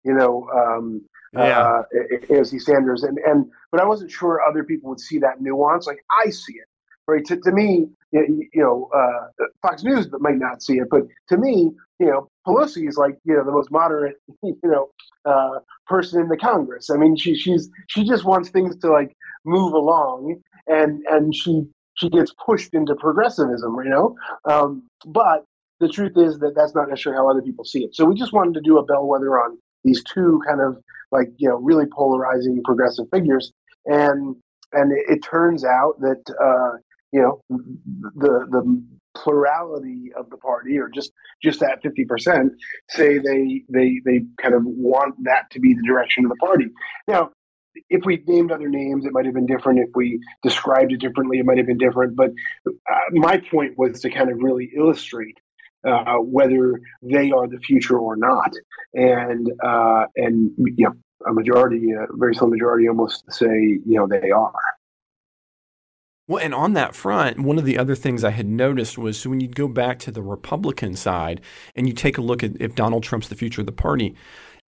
You 0.05 0.15
know, 0.15 0.49
um, 0.55 1.03
Yeah. 1.33 1.61
uh, 1.61 1.83
AOC 2.29 2.61
Sanders, 2.61 3.03
and 3.05 3.19
and 3.19 3.47
but 3.71 3.81
I 3.81 3.85
wasn't 3.87 4.11
sure 4.11 4.41
other 4.43 4.65
people 4.65 4.91
would 4.91 5.01
see 5.01 5.19
that 5.21 5.41
nuance. 5.41 5.87
Like 5.87 6.05
I 6.11 6.31
see 6.31 6.55
it, 6.55 6.69
right? 7.07 7.25
To, 7.27 7.37
to 7.37 7.53
me, 7.53 7.87
you 8.13 8.49
you 8.53 8.63
know, 8.63 8.89
uh, 8.95 9.45
Fox 9.63 9.85
News 9.85 10.09
might 10.21 10.39
not 10.39 10.63
see 10.63 10.79
it, 10.79 10.89
but 10.91 11.03
to 11.29 11.37
me, 11.37 11.71
you 12.01 12.07
know, 12.07 12.29
Pelosi 12.47 12.89
is 12.89 12.97
like 12.97 13.17
you 13.25 13.35
know 13.37 13.45
the 13.45 13.53
most 13.53 13.71
moderate, 13.71 14.17
you 14.43 14.59
know, 14.65 14.89
uh, 15.25 15.61
person 15.87 16.21
in 16.21 16.29
the 16.29 16.37
Congress. 16.37 16.91
I 16.91 16.97
mean, 16.97 17.17
she 17.17 17.35
she's 17.37 17.71
she 17.89 18.05
just 18.05 18.25
wants 18.25 18.51
things 18.51 18.77
to 18.79 18.91
like 18.91 19.17
move 19.45 19.73
along, 19.73 20.41
and 20.67 21.03
and 21.09 21.35
she 21.35 21.65
she 22.01 22.09
gets 22.09 22.33
pushed 22.45 22.75
into 22.75 22.95
progressivism, 22.95 23.77
you 23.85 23.91
know. 23.91 24.17
Um, 24.45 24.89
but 25.07 25.45
the 25.81 25.89
truth 25.89 26.17
is 26.17 26.39
that 26.39 26.55
that's 26.55 26.75
not 26.75 26.89
necessarily 26.89 27.19
how 27.19 27.31
other 27.31 27.43
people 27.43 27.65
see 27.65 27.85
it. 27.85 27.95
So 27.95 28.05
we 28.05 28.15
just 28.15 28.33
wanted 28.33 28.55
to 28.55 28.61
do 28.61 28.79
a 28.79 28.85
bellwether 28.85 29.39
on 29.39 29.59
these 29.85 30.03
two 30.05 30.41
kind 30.47 30.61
of 30.61 30.79
like 31.13 31.29
you 31.37 31.49
know 31.49 31.57
really 31.57 31.87
polarizing 31.87 32.61
progressive 32.65 33.07
figures, 33.13 33.53
and 33.87 34.37
and 34.73 34.93
it, 34.93 35.05
it 35.09 35.19
turns 35.23 35.65
out 35.65 36.01
that 36.01 36.23
uh, 36.43 36.79
you 37.13 37.21
know 37.21 37.41
the 37.49 38.47
the 38.51 38.83
plurality 39.17 40.13
of 40.17 40.31
the 40.31 40.37
party 40.37 40.79
or 40.79 40.89
just 40.89 41.11
just 41.43 41.59
that 41.59 41.83
50% 41.83 42.51
say 42.91 43.19
they 43.19 43.65
they 43.69 44.01
they 44.05 44.21
kind 44.41 44.55
of 44.55 44.63
want 44.65 45.17
that 45.25 45.51
to 45.51 45.59
be 45.59 45.75
the 45.75 45.83
direction 45.83 46.25
of 46.25 46.31
the 46.31 46.37
party 46.37 46.67
now 47.09 47.29
if 47.89 48.05
we 48.05 48.23
named 48.27 48.53
other 48.53 48.69
names 48.69 49.05
it 49.05 49.13
might 49.13 49.25
have 49.25 49.35
been 49.35 49.47
different. 49.47 49.79
If 49.79 49.91
we 49.95 50.21
described 50.43 50.93
it 50.93 50.99
differently 50.99 51.39
it 51.39 51.47
might 51.47 51.59
have 51.59 51.67
been 51.67 51.79
different. 51.79 52.17
But 52.17 52.31
uh, 52.67 52.99
my 53.13 53.43
point 53.51 53.79
was 53.79 54.01
to 54.01 54.11
kind 54.11 54.31
of 54.31 54.39
really 54.39 54.71
illustrate 54.77 55.39
uh, 55.85 56.17
whether 56.17 56.81
they 57.03 57.31
are 57.31 57.49
the 57.49 57.59
future 57.59 57.99
or 57.99 58.17
not. 58.17 58.53
And 58.95 59.51
uh, 59.63 60.07
and 60.17 60.53
you 60.59 60.87
know 60.87 60.95
a 61.27 61.33
majority 61.33 61.93
a 61.93 62.07
very 62.13 62.35
slim 62.35 62.51
majority 62.51 62.89
almost 62.89 63.31
say 63.33 63.47
you 63.47 63.83
know 63.87 64.07
they 64.07 64.31
are. 64.31 64.53
Well, 66.31 66.45
and 66.45 66.55
on 66.55 66.75
that 66.75 66.95
front, 66.95 67.41
one 67.41 67.59
of 67.59 67.65
the 67.65 67.77
other 67.77 67.97
things 67.97 68.23
I 68.23 68.31
had 68.31 68.47
noticed 68.47 68.97
was 68.97 69.19
so 69.19 69.31
when 69.31 69.41
you 69.41 69.49
go 69.49 69.67
back 69.67 69.99
to 70.01 70.13
the 70.13 70.23
Republican 70.23 70.95
side 70.95 71.41
and 71.75 71.89
you 71.89 71.93
take 71.93 72.19
a 72.19 72.23
look 72.23 72.45
at 72.45 72.53
if 72.61 72.77
Donald 72.77 73.03
Trump's 73.03 73.29
the 73.29 73.35
future 73.35 73.63
of 73.63 73.67
the 73.67 73.73
party, 73.73 74.15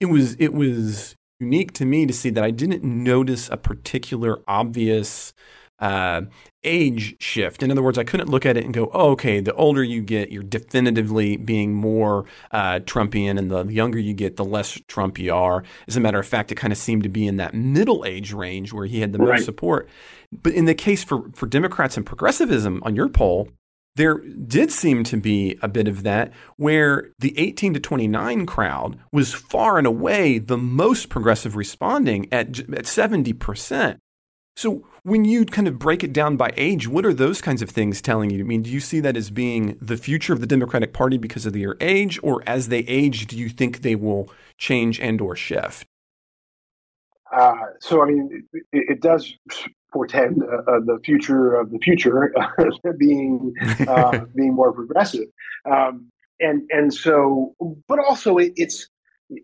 it 0.00 0.06
was 0.06 0.34
it 0.40 0.54
was 0.54 1.14
unique 1.42 1.72
to 1.74 1.84
me 1.84 2.06
to 2.06 2.12
see 2.12 2.30
that 2.30 2.44
I 2.44 2.50
didn't 2.50 2.84
notice 2.84 3.48
a 3.50 3.56
particular 3.56 4.40
obvious 4.46 5.32
uh, 5.80 6.22
age 6.62 7.16
shift. 7.20 7.60
In 7.60 7.70
other 7.72 7.82
words, 7.82 7.98
I 7.98 8.04
couldn't 8.04 8.28
look 8.28 8.46
at 8.46 8.56
it 8.56 8.64
and 8.64 8.72
go, 8.72 8.88
oh, 8.94 9.10
okay, 9.10 9.40
the 9.40 9.52
older 9.54 9.82
you 9.82 10.00
get, 10.00 10.30
you're 10.30 10.44
definitively 10.44 11.36
being 11.36 11.74
more 11.74 12.24
uh, 12.52 12.78
Trumpian, 12.84 13.36
and 13.36 13.50
the 13.50 13.64
younger 13.66 13.98
you 13.98 14.14
get, 14.14 14.36
the 14.36 14.44
less 14.44 14.80
Trump 14.86 15.18
you 15.18 15.34
are. 15.34 15.64
As 15.88 15.96
a 15.96 16.00
matter 16.00 16.20
of 16.20 16.26
fact, 16.26 16.52
it 16.52 16.54
kind 16.54 16.72
of 16.72 16.78
seemed 16.78 17.02
to 17.02 17.08
be 17.08 17.26
in 17.26 17.36
that 17.38 17.52
middle 17.52 18.04
age 18.04 18.32
range 18.32 18.72
where 18.72 18.86
he 18.86 19.00
had 19.00 19.12
the 19.12 19.18
Right. 19.18 19.34
most 19.38 19.44
support. 19.44 19.88
But 20.30 20.52
in 20.52 20.66
the 20.66 20.74
case 20.74 21.02
for, 21.02 21.30
for 21.34 21.46
Democrats 21.46 21.96
and 21.96 22.06
progressivism 22.06 22.80
on 22.84 22.94
your 22.94 23.08
poll, 23.08 23.48
there 23.94 24.18
did 24.18 24.70
seem 24.70 25.04
to 25.04 25.16
be 25.16 25.58
a 25.62 25.68
bit 25.68 25.86
of 25.86 26.02
that 26.02 26.32
where 26.56 27.10
the 27.18 27.38
18 27.38 27.74
to 27.74 27.80
29 27.80 28.46
crowd 28.46 28.98
was 29.12 29.34
far 29.34 29.78
and 29.78 29.86
away 29.86 30.38
the 30.38 30.56
most 30.56 31.08
progressive 31.08 31.56
responding 31.56 32.26
at, 32.32 32.60
at 32.60 32.84
70%. 32.84 33.98
So 34.56 34.86
when 35.02 35.24
you 35.24 35.44
kind 35.44 35.66
of 35.66 35.78
break 35.78 36.04
it 36.04 36.12
down 36.12 36.36
by 36.36 36.52
age, 36.56 36.86
what 36.86 37.06
are 37.06 37.14
those 37.14 37.40
kinds 37.40 37.62
of 37.62 37.70
things 37.70 38.02
telling 38.02 38.30
you? 38.30 38.40
I 38.40 38.42
mean, 38.42 38.62
do 38.62 38.70
you 38.70 38.80
see 38.80 39.00
that 39.00 39.16
as 39.16 39.30
being 39.30 39.78
the 39.80 39.96
future 39.96 40.32
of 40.32 40.40
the 40.40 40.46
Democratic 40.46 40.92
Party 40.92 41.18
because 41.18 41.46
of 41.46 41.52
their 41.52 41.76
age, 41.80 42.18
or 42.22 42.42
as 42.46 42.68
they 42.68 42.80
age, 42.80 43.26
do 43.26 43.36
you 43.36 43.48
think 43.48 43.80
they 43.80 43.94
will 43.94 44.30
change 44.58 45.00
and 45.00 45.20
or 45.20 45.34
shift? 45.36 45.86
Uh, 47.34 47.54
so 47.80 48.02
I 48.02 48.06
mean, 48.06 48.46
it, 48.52 48.64
it 48.72 49.00
does 49.00 49.34
portend 49.92 50.42
uh, 50.42 50.70
uh, 50.70 50.80
the 50.80 50.98
future 51.04 51.54
of 51.54 51.70
the 51.70 51.78
future 51.78 52.32
being 52.98 53.54
uh, 53.86 54.20
being 54.36 54.54
more 54.54 54.72
progressive, 54.72 55.28
um, 55.70 56.10
and 56.40 56.62
and 56.70 56.92
so, 56.92 57.54
but 57.88 57.98
also 57.98 58.38
it, 58.38 58.52
it's 58.56 58.88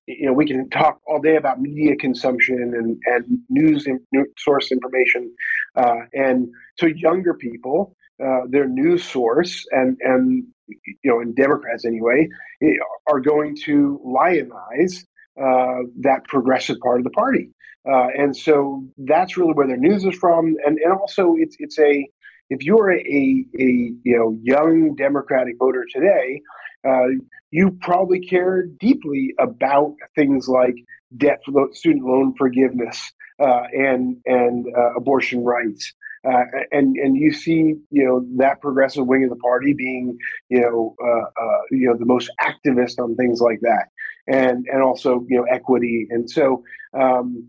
you 0.06 0.26
know 0.26 0.32
we 0.32 0.46
can 0.46 0.68
talk 0.70 0.98
all 1.06 1.20
day 1.20 1.36
about 1.36 1.60
media 1.60 1.96
consumption 1.96 2.56
and 2.56 2.98
and 3.06 3.38
news, 3.48 3.86
in, 3.86 4.00
source 4.38 4.72
information, 4.72 5.32
uh, 5.76 6.00
and 6.12 6.48
so 6.78 6.86
younger 6.86 7.34
people. 7.34 7.94
Uh, 8.20 8.40
their 8.50 8.66
news 8.66 9.04
source 9.04 9.64
and 9.70 9.96
and 10.00 10.44
you 10.66 10.96
know 11.04 11.20
and 11.20 11.36
Democrats 11.36 11.84
anyway 11.84 12.28
eh, 12.64 12.72
are 13.06 13.20
going 13.20 13.54
to 13.54 14.00
lionize 14.04 15.04
uh, 15.40 15.82
that 16.00 16.24
progressive 16.24 16.78
part 16.80 16.98
of 16.98 17.04
the 17.04 17.10
party. 17.10 17.50
Uh, 17.88 18.08
and 18.16 18.36
so 18.36 18.84
that's 18.98 19.36
really 19.36 19.52
where 19.52 19.66
their 19.66 19.76
news 19.76 20.04
is 20.04 20.14
from. 20.14 20.56
And, 20.64 20.78
and 20.78 20.92
also 20.92 21.34
it's 21.38 21.56
it's 21.58 21.78
a 21.78 22.08
if 22.50 22.62
you're 22.62 22.90
a, 22.90 22.98
a, 22.98 23.44
a 23.58 23.92
you 24.02 24.16
know 24.16 24.38
young 24.42 24.94
Democratic 24.94 25.54
voter 25.58 25.84
today, 25.90 26.42
uh, 26.86 27.06
you 27.50 27.76
probably 27.80 28.20
care 28.20 28.66
deeply 28.78 29.34
about 29.38 29.94
things 30.14 30.48
like 30.48 30.74
debt 31.16 31.40
student 31.72 32.04
loan 32.04 32.34
forgiveness 32.36 33.12
uh, 33.40 33.62
and 33.72 34.16
and 34.26 34.66
uh, 34.76 34.94
abortion 34.96 35.44
rights. 35.44 35.92
Uh, 36.28 36.42
and 36.72 36.96
and 36.96 37.16
you 37.16 37.32
see 37.32 37.74
you 37.90 38.04
know 38.04 38.26
that 38.36 38.60
progressive 38.60 39.06
wing 39.06 39.22
of 39.22 39.30
the 39.30 39.36
party 39.36 39.72
being 39.72 40.18
you 40.48 40.60
know 40.60 40.94
uh, 41.02 41.24
you 41.70 41.86
know 41.86 41.96
the 41.96 42.04
most 42.04 42.28
activist 42.42 42.98
on 42.98 43.14
things 43.14 43.40
like 43.40 43.60
that 43.60 43.88
and 44.28 44.66
and 44.70 44.82
also 44.82 45.24
you 45.28 45.36
know 45.36 45.44
equity. 45.44 46.06
And 46.10 46.30
so 46.30 46.62
um, 46.94 47.48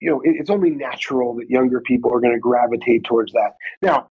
you 0.00 0.10
know 0.10 0.20
it, 0.20 0.36
it's 0.38 0.50
only 0.50 0.70
natural 0.70 1.34
that 1.36 1.50
younger 1.50 1.80
people 1.80 2.12
are 2.12 2.20
going 2.20 2.34
to 2.34 2.40
gravitate 2.40 3.04
towards 3.04 3.32
that. 3.32 3.52
Now 3.82 4.08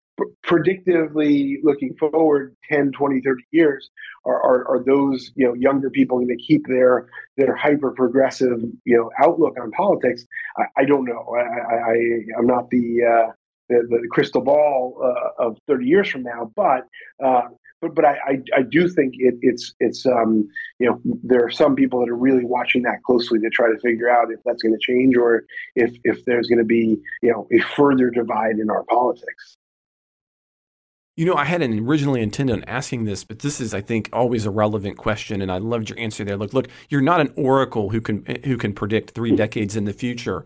predictively 0.46 1.58
looking 1.64 1.94
forward 1.96 2.56
10 2.70 2.92
20 2.92 3.22
30 3.22 3.44
years 3.52 3.90
are, 4.26 4.42
are, 4.42 4.68
are 4.68 4.84
those 4.84 5.32
you 5.36 5.46
know 5.46 5.54
younger 5.54 5.90
people 5.90 6.18
going 6.18 6.28
to 6.28 6.44
keep 6.44 6.66
their 6.68 7.08
their 7.38 7.56
hyper 7.56 7.92
progressive 7.92 8.60
you 8.86 8.98
know 8.98 9.10
outlook 9.20 9.56
on 9.62 9.72
politics? 9.72 10.26
I, 10.58 10.64
I 10.78 10.86
don't 10.86 11.06
know. 11.06 11.36
I, 11.38 11.76
I, 11.76 11.96
i'm 12.38 12.48
not 12.48 12.70
the 12.70 13.04
uh 13.04 13.32
the, 13.68 13.88
the 13.90 14.08
crystal 14.12 14.42
ball 14.42 15.02
uh, 15.04 15.44
of 15.44 15.58
30 15.68 15.86
years 15.86 16.08
from 16.08 16.22
now 16.22 16.52
but 16.56 16.88
uh, 17.24 17.48
but 17.86 17.96
but 17.96 18.06
I, 18.06 18.18
I, 18.26 18.44
I 18.58 18.62
do 18.62 18.88
think 18.88 19.16
it, 19.18 19.36
it's 19.42 19.74
it's 19.80 20.06
um, 20.06 20.50
you 20.80 20.90
know 20.90 21.00
there 21.24 21.46
are 21.46 21.52
some 21.52 21.76
people 21.76 22.00
that 22.00 22.10
are 22.10 22.18
really 22.18 22.46
watching 22.46 22.84
that 22.84 23.04
closely 23.04 23.40
to 23.40 23.50
try 23.50 23.68
to 23.68 23.78
figure 23.80 24.10
out 24.10 24.32
if 24.32 24.40
that's 24.46 24.62
going 24.62 24.74
to 24.74 24.80
change 24.80 25.16
or 25.16 25.46
if 25.76 25.96
if 26.04 26.26
there's 26.26 26.48
going 26.48 26.60
to 26.60 26.66
be 26.66 26.98
you 27.22 27.32
know 27.32 27.48
a 27.52 27.60
further 27.76 28.10
divide 28.10 28.58
in 28.60 28.70
our 28.70 28.84
politics. 28.86 29.55
You 31.18 31.26
know, 31.26 31.36
I 31.36 31.46
hadn't 31.46 31.80
originally 31.80 32.22
intended 32.22 32.58
on 32.58 32.66
asking 32.66 33.06
this, 33.06 33.24
but 33.24 33.40
this 33.40 33.62
is, 33.62 33.74
I 33.74 33.80
think, 33.80 34.10
always 34.12 34.46
a 34.46 34.50
relevant 34.50 34.98
question, 34.98 35.42
and 35.42 35.50
I 35.50 35.60
loved 35.60 35.90
your 35.90 35.98
answer 35.98 36.26
there. 36.26 36.36
Look, 36.36 36.54
look, 36.54 36.68
you're 36.90 37.00
not 37.00 37.22
an 37.22 37.32
oracle 37.38 37.90
who 37.90 38.02
can 38.02 38.26
eh, 38.28 38.40
who 38.44 38.58
can 38.58 38.74
predict 38.74 39.12
three 39.12 39.34
decades 39.34 39.78
in 39.78 39.86
the 39.86 39.94
future, 39.94 40.44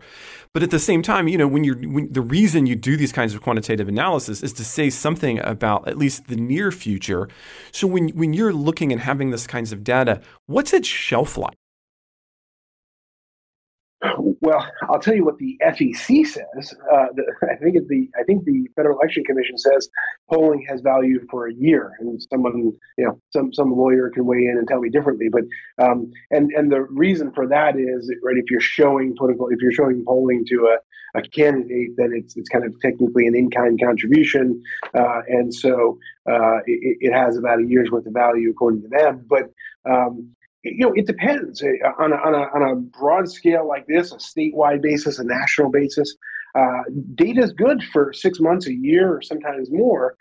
but 0.54 0.62
at 0.62 0.70
the 0.70 0.78
same 0.78 1.02
time, 1.02 1.26
you 1.26 1.36
know, 1.36 1.48
when 1.48 1.64
you're 1.64 1.78
when, 1.78 2.12
the 2.12 2.20
reason 2.20 2.66
you 2.66 2.76
do 2.76 2.96
these 2.96 3.10
kinds 3.10 3.34
of 3.34 3.42
quantitative 3.42 3.88
analysis 3.88 4.44
is 4.44 4.52
to 4.52 4.64
say 4.64 4.90
something 4.90 5.40
about 5.40 5.88
at 5.88 5.98
least 5.98 6.28
the 6.28 6.36
near 6.36 6.70
future. 6.70 7.28
So 7.72 7.88
when 7.88 8.10
when 8.10 8.32
you're 8.32 8.52
looking 8.52 8.92
and 8.92 9.00
having 9.00 9.30
this 9.30 9.48
kinds 9.48 9.72
of 9.72 9.82
data, 9.82 10.20
what's 10.46 10.72
its 10.72 10.86
shelf 10.86 11.36
life? 11.36 11.59
Well, 14.40 14.66
I'll 14.88 14.98
tell 14.98 15.14
you 15.14 15.24
what 15.24 15.36
the 15.38 15.58
FEC 15.62 16.26
says. 16.26 16.74
Uh, 16.92 17.06
the, 17.14 17.24
I 17.50 17.56
think 17.56 17.76
the 17.88 18.08
I 18.18 18.22
think 18.24 18.44
the 18.44 18.66
Federal 18.74 18.98
Election 18.98 19.24
Commission 19.24 19.58
says 19.58 19.90
polling 20.30 20.64
has 20.68 20.80
value 20.80 21.26
for 21.30 21.48
a 21.48 21.54
year, 21.54 21.92
and 22.00 22.20
someone 22.30 22.72
you 22.96 23.04
know 23.04 23.20
some 23.30 23.52
some 23.52 23.76
lawyer 23.76 24.10
can 24.10 24.24
weigh 24.24 24.46
in 24.46 24.56
and 24.56 24.66
tell 24.66 24.80
me 24.80 24.88
differently. 24.88 25.28
But 25.30 25.44
um, 25.84 26.10
and 26.30 26.50
and 26.52 26.72
the 26.72 26.82
reason 26.82 27.30
for 27.32 27.46
that 27.48 27.76
is 27.76 28.10
right 28.22 28.38
if 28.38 28.50
you're 28.50 28.60
showing 28.60 29.14
political 29.16 29.48
if 29.48 29.60
you're 29.60 29.72
showing 29.72 30.02
polling 30.06 30.46
to 30.46 30.74
a, 30.74 31.18
a 31.18 31.22
candidate, 31.22 31.90
then 31.96 32.12
it's 32.14 32.36
it's 32.36 32.48
kind 32.48 32.64
of 32.64 32.80
technically 32.80 33.26
an 33.26 33.34
in 33.34 33.50
kind 33.50 33.78
contribution, 33.78 34.62
uh, 34.94 35.20
and 35.28 35.52
so 35.54 35.98
uh, 36.26 36.58
it, 36.64 36.96
it 37.00 37.12
has 37.12 37.36
about 37.36 37.60
a 37.60 37.64
year's 37.64 37.90
worth 37.90 38.06
of 38.06 38.14
value 38.14 38.50
according 38.50 38.80
to 38.80 38.88
them. 38.88 39.26
But 39.28 39.50
um, 39.84 40.34
you 40.62 40.86
know, 40.86 40.92
it 40.94 41.06
depends 41.06 41.62
Uh, 41.62 41.68
on 41.98 42.12
a, 42.12 42.16
on 42.16 42.34
a, 42.34 42.44
on 42.54 42.62
a 42.70 42.76
broad 42.76 43.28
scale 43.28 43.66
like 43.66 43.86
this, 43.86 44.12
a 44.12 44.16
statewide 44.16 44.82
basis, 44.82 45.18
a 45.18 45.24
national 45.24 45.70
basis. 45.70 46.16
Uh, 46.54 46.82
data 47.14 47.40
is 47.40 47.52
good 47.52 47.82
for 47.92 48.12
six 48.12 48.40
months, 48.40 48.66
a 48.66 48.74
year, 48.74 49.14
or 49.14 49.22
sometimes 49.22 49.70
more. 49.70 50.16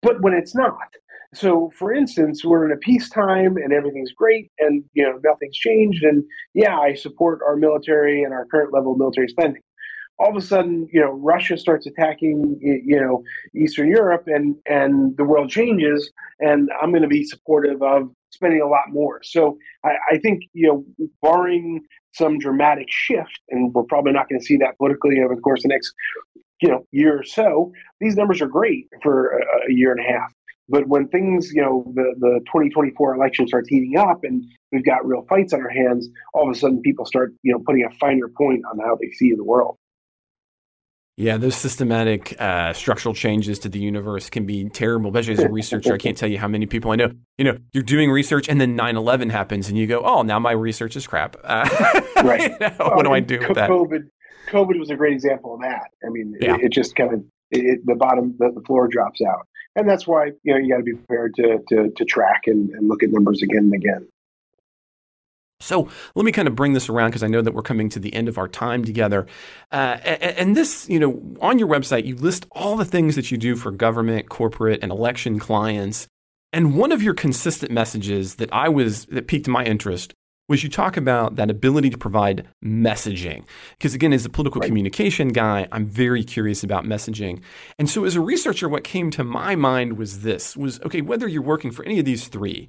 But 0.00 0.20
when 0.22 0.34
it's 0.34 0.54
not, 0.54 0.88
so, 1.34 1.70
for 1.78 1.94
instance, 1.94 2.44
we're 2.44 2.66
in 2.66 2.72
a 2.72 2.76
peacetime 2.76 3.56
and 3.56 3.72
everything's 3.72 4.12
great, 4.12 4.50
and 4.58 4.84
you 4.92 5.02
know 5.02 5.18
nothing's 5.24 5.56
changed, 5.56 6.04
and 6.04 6.24
yeah, 6.52 6.78
I 6.78 6.94
support 6.94 7.40
our 7.46 7.56
military 7.56 8.22
and 8.22 8.34
our 8.34 8.44
current 8.46 8.72
level 8.72 8.92
of 8.92 8.98
military 8.98 9.28
spending. 9.28 9.62
All 10.18 10.30
of 10.30 10.36
a 10.36 10.46
sudden, 10.46 10.88
you 10.92 11.00
know, 11.00 11.12
Russia 11.12 11.56
starts 11.56 11.86
attacking, 11.86 12.58
you 12.60 13.00
know, 13.00 13.22
Eastern 13.54 13.88
Europe, 13.88 14.24
and 14.26 14.56
and 14.66 15.16
the 15.16 15.24
world 15.24 15.48
changes, 15.48 16.10
and 16.40 16.68
I'm 16.80 16.90
going 16.90 17.02
to 17.02 17.08
be 17.08 17.24
supportive 17.24 17.82
of 17.82 18.10
spending 18.32 18.60
a 18.60 18.66
lot 18.66 18.84
more. 18.88 19.20
So, 19.22 19.58
I, 19.84 19.92
I 20.12 20.18
think 20.18 20.42
you 20.52 20.68
know, 20.68 21.06
barring 21.22 21.82
some 22.14 22.38
dramatic 22.38 22.86
shift, 22.88 23.40
and 23.50 23.72
we're 23.72 23.84
probably 23.84 24.12
not 24.12 24.28
going 24.28 24.40
to 24.40 24.44
see 24.44 24.56
that 24.58 24.76
politically 24.78 25.20
over 25.24 25.34
the 25.34 25.40
course 25.40 25.60
of 25.60 25.64
the 25.64 25.68
next 25.68 25.92
you 26.60 26.68
know 26.68 26.86
year 26.92 27.18
or 27.18 27.24
so 27.24 27.72
these 28.00 28.14
numbers 28.14 28.40
are 28.40 28.46
great 28.46 28.86
for 29.02 29.30
a, 29.30 29.42
a, 29.68 29.74
year 29.74 29.90
and 29.90 29.98
a 29.98 30.08
half 30.08 30.32
but 30.68 30.88
when 30.88 31.08
things, 31.08 31.52
you 31.52 31.60
know, 31.60 31.84
the, 31.94 32.14
the 32.18 32.40
2024 32.46 33.14
election 33.14 33.46
starts 33.46 33.68
heating 33.68 33.98
up 33.98 34.20
and 34.22 34.44
we've 34.70 34.84
got 34.84 35.06
real 35.06 35.24
fights 35.28 35.52
on 35.52 35.60
our 35.60 35.68
hands, 35.68 36.08
all 36.32 36.48
of 36.48 36.56
a 36.56 36.58
sudden 36.58 36.80
people 36.80 37.04
start, 37.04 37.34
you 37.42 37.52
know, 37.52 37.58
putting 37.66 37.84
a 37.84 37.90
finer 37.96 38.28
point 38.28 38.62
on 38.70 38.78
how 38.78 38.96
they 39.00 39.10
see 39.10 39.34
the 39.34 39.44
world. 39.44 39.76
Yeah, 41.16 41.36
those 41.36 41.54
systematic 41.54 42.34
uh, 42.40 42.72
structural 42.72 43.14
changes 43.14 43.58
to 43.60 43.68
the 43.68 43.78
universe 43.78 44.30
can 44.30 44.46
be 44.46 44.68
terrible, 44.70 45.10
especially 45.10 45.34
as 45.34 45.40
a 45.40 45.48
researcher. 45.50 45.92
I 45.92 45.98
can't 45.98 46.16
tell 46.16 46.28
you 46.28 46.38
how 46.38 46.48
many 46.48 46.64
people 46.64 46.90
I 46.90 46.96
know. 46.96 47.10
You 47.36 47.44
know, 47.44 47.58
you're 47.72 47.82
doing 47.82 48.10
research 48.10 48.48
and 48.48 48.58
then 48.58 48.76
9 48.76 48.96
11 48.96 49.28
happens 49.28 49.68
and 49.68 49.76
you 49.76 49.86
go, 49.86 50.00
oh, 50.00 50.22
now 50.22 50.38
my 50.38 50.52
research 50.52 50.96
is 50.96 51.06
crap. 51.06 51.36
Uh, 51.44 51.68
right. 52.24 52.50
you 52.50 52.58
know, 52.60 52.74
well, 52.78 52.96
what 52.96 53.04
do 53.04 53.12
I 53.12 53.20
do 53.20 53.38
with 53.40 53.56
that? 53.56 53.68
COVID, 53.68 54.08
COVID 54.48 54.78
was 54.78 54.88
a 54.88 54.96
great 54.96 55.12
example 55.12 55.54
of 55.54 55.60
that. 55.60 55.90
I 56.04 56.08
mean, 56.08 56.34
yeah. 56.40 56.54
it, 56.54 56.64
it, 56.64 56.72
just 56.72 56.96
kind 56.96 57.12
of, 57.12 57.24
it, 57.50 57.80
the 57.84 57.94
bottom, 57.94 58.34
the, 58.38 58.50
the 58.54 58.62
floor 58.62 58.88
drops 58.88 59.20
out 59.20 59.46
and 59.76 59.88
that's 59.88 60.06
why 60.06 60.26
you 60.42 60.52
know 60.52 60.58
you 60.58 60.70
got 60.70 60.78
to 60.78 60.82
be 60.82 60.94
prepared 60.94 61.34
to, 61.34 61.58
to 61.68 61.90
to 61.96 62.04
track 62.04 62.42
and, 62.46 62.70
and 62.70 62.88
look 62.88 63.02
at 63.02 63.10
numbers 63.10 63.42
again 63.42 63.64
and 63.64 63.74
again. 63.74 64.08
So 65.62 65.88
let 66.14 66.24
me 66.24 66.32
kind 66.32 66.48
of 66.48 66.54
bring 66.54 66.72
this 66.72 66.88
around 66.88 67.10
because 67.10 67.22
I 67.22 67.28
know 67.28 67.42
that 67.42 67.54
we're 67.54 67.62
coming 67.62 67.88
to 67.90 68.00
the 68.00 68.12
end 68.14 68.28
of 68.28 68.38
our 68.38 68.48
time 68.48 68.84
together. 68.84 69.26
Uh, 69.70 69.98
and, 70.04 70.22
and, 70.22 70.56
this, 70.56 70.88
you 70.88 70.98
know, 70.98 71.20
on 71.40 71.58
your 71.58 71.68
website, 71.68 72.04
you 72.04 72.16
list 72.16 72.46
all 72.52 72.76
the 72.76 72.84
things 72.84 73.16
that 73.16 73.30
you 73.30 73.38
do 73.38 73.56
for 73.56 73.70
government, 73.70 74.28
corporate, 74.28 74.80
and 74.82 74.92
election 74.92 75.38
clients. 75.38 76.06
And 76.52 76.76
one 76.76 76.92
of 76.92 77.02
your 77.02 77.14
consistent 77.14 77.72
messages 77.72 78.34
that 78.36 78.52
I 78.52 78.68
was 78.68 79.06
that 79.06 79.26
piqued 79.26 79.48
my 79.48 79.64
interest 79.64 80.14
was 80.48 80.62
you 80.62 80.68
talk 80.68 80.96
about 80.96 81.36
that 81.36 81.50
ability 81.50 81.88
to 81.88 81.96
provide 81.96 82.46
messaging. 82.62 83.44
Because 83.78 83.94
again, 83.94 84.12
as 84.12 84.26
a 84.26 84.28
political 84.28 84.60
right. 84.60 84.66
communication 84.66 85.28
guy, 85.28 85.66
I'm 85.72 85.86
very 85.86 86.24
curious 86.24 86.62
about 86.62 86.84
messaging. 86.84 87.40
And 87.78 87.88
so 87.88 88.04
as 88.04 88.16
a 88.16 88.20
researcher, 88.20 88.68
what 88.68 88.84
came 88.84 89.10
to 89.12 89.24
my 89.24 89.56
mind 89.56 89.96
was 89.96 90.20
this 90.20 90.56
was 90.56 90.80
okay, 90.82 91.00
whether 91.00 91.28
you're 91.28 91.42
working 91.42 91.70
for 91.70 91.84
any 91.84 91.98
of 91.98 92.04
these 92.04 92.28
three, 92.28 92.68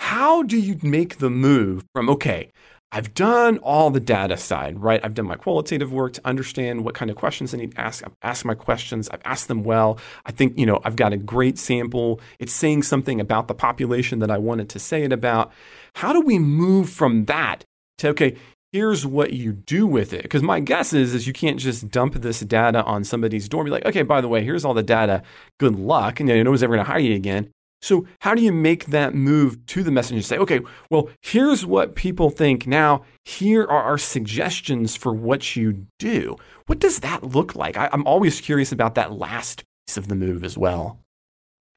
how 0.00 0.42
do 0.42 0.58
you 0.58 0.78
make 0.82 1.18
the 1.18 1.28
move 1.28 1.84
from, 1.94 2.08
okay, 2.08 2.50
I've 2.90 3.12
done 3.12 3.58
all 3.58 3.90
the 3.90 4.00
data 4.00 4.38
side, 4.38 4.80
right? 4.80 4.98
I've 5.04 5.12
done 5.12 5.26
my 5.26 5.36
qualitative 5.36 5.92
work 5.92 6.14
to 6.14 6.22
understand 6.24 6.86
what 6.86 6.94
kind 6.94 7.10
of 7.10 7.18
questions 7.18 7.52
I 7.52 7.58
need 7.58 7.72
to 7.72 7.80
ask. 7.80 8.02
I've 8.02 8.14
asked 8.22 8.46
my 8.46 8.54
questions. 8.54 9.10
I've 9.10 9.20
asked 9.26 9.48
them 9.48 9.62
well. 9.62 9.98
I 10.24 10.32
think, 10.32 10.58
you 10.58 10.64
know, 10.64 10.80
I've 10.84 10.96
got 10.96 11.12
a 11.12 11.18
great 11.18 11.58
sample. 11.58 12.18
It's 12.38 12.52
saying 12.52 12.84
something 12.84 13.20
about 13.20 13.46
the 13.46 13.54
population 13.54 14.20
that 14.20 14.30
I 14.30 14.38
wanted 14.38 14.70
to 14.70 14.78
say 14.78 15.02
it 15.02 15.12
about. 15.12 15.52
How 15.94 16.14
do 16.14 16.22
we 16.22 16.38
move 16.38 16.88
from 16.88 17.26
that 17.26 17.64
to, 17.98 18.08
okay, 18.08 18.36
here's 18.72 19.04
what 19.04 19.34
you 19.34 19.52
do 19.52 19.86
with 19.86 20.14
it? 20.14 20.22
Because 20.22 20.42
my 20.42 20.60
guess 20.60 20.94
is, 20.94 21.12
is 21.12 21.26
you 21.26 21.34
can't 21.34 21.60
just 21.60 21.90
dump 21.90 22.14
this 22.14 22.40
data 22.40 22.82
on 22.84 23.04
somebody's 23.04 23.50
door 23.50 23.60
and 23.60 23.66
be 23.66 23.70
like, 23.70 23.84
okay, 23.84 24.02
by 24.02 24.22
the 24.22 24.28
way, 24.28 24.42
here's 24.42 24.64
all 24.64 24.74
the 24.74 24.82
data. 24.82 25.22
Good 25.58 25.78
luck. 25.78 26.20
And 26.20 26.28
you 26.28 26.36
know, 26.36 26.44
no 26.44 26.50
one's 26.52 26.62
ever 26.62 26.74
going 26.74 26.86
to 26.86 26.90
hire 26.90 27.00
you 27.00 27.14
again. 27.14 27.52
So, 27.82 28.06
how 28.20 28.34
do 28.34 28.42
you 28.42 28.52
make 28.52 28.86
that 28.86 29.14
move 29.14 29.64
to 29.66 29.82
the 29.82 29.90
messenger? 29.90 30.22
Say, 30.22 30.38
okay, 30.38 30.60
well, 30.90 31.08
here's 31.22 31.64
what 31.64 31.94
people 31.94 32.30
think. 32.30 32.66
Now, 32.66 33.04
here 33.24 33.62
are 33.62 33.82
our 33.82 33.98
suggestions 33.98 34.96
for 34.96 35.12
what 35.12 35.56
you 35.56 35.86
do. 35.98 36.36
What 36.66 36.78
does 36.78 37.00
that 37.00 37.24
look 37.24 37.56
like? 37.56 37.76
I, 37.76 37.88
am 37.92 38.06
always 38.06 38.40
curious 38.40 38.70
about 38.70 38.94
that 38.96 39.12
last 39.12 39.64
piece 39.86 39.96
of 39.96 40.08
the 40.08 40.14
move 40.14 40.44
as 40.44 40.58
well. 40.58 41.00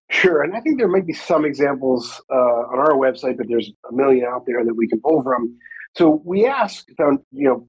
Sure. 0.10 0.44
And 0.44 0.56
I 0.56 0.60
think 0.60 0.78
there 0.78 0.90
might 0.90 1.08
be 1.08 1.14
some 1.14 1.46
examples 1.46 2.22
uh, 2.30 2.36
on 2.36 2.80
our 2.80 2.94
website, 2.94 3.38
but 3.38 3.48
there's 3.48 3.72
a 3.90 3.94
million 3.96 4.26
out 4.26 4.46
there 4.46 4.64
that 4.64 4.76
we 4.76 4.88
can 4.88 5.00
pull 5.02 5.24
from. 5.24 5.58
So 5.96 6.22
we 6.26 6.46
ask, 6.46 6.86
you 6.90 7.20
know, 7.32 7.68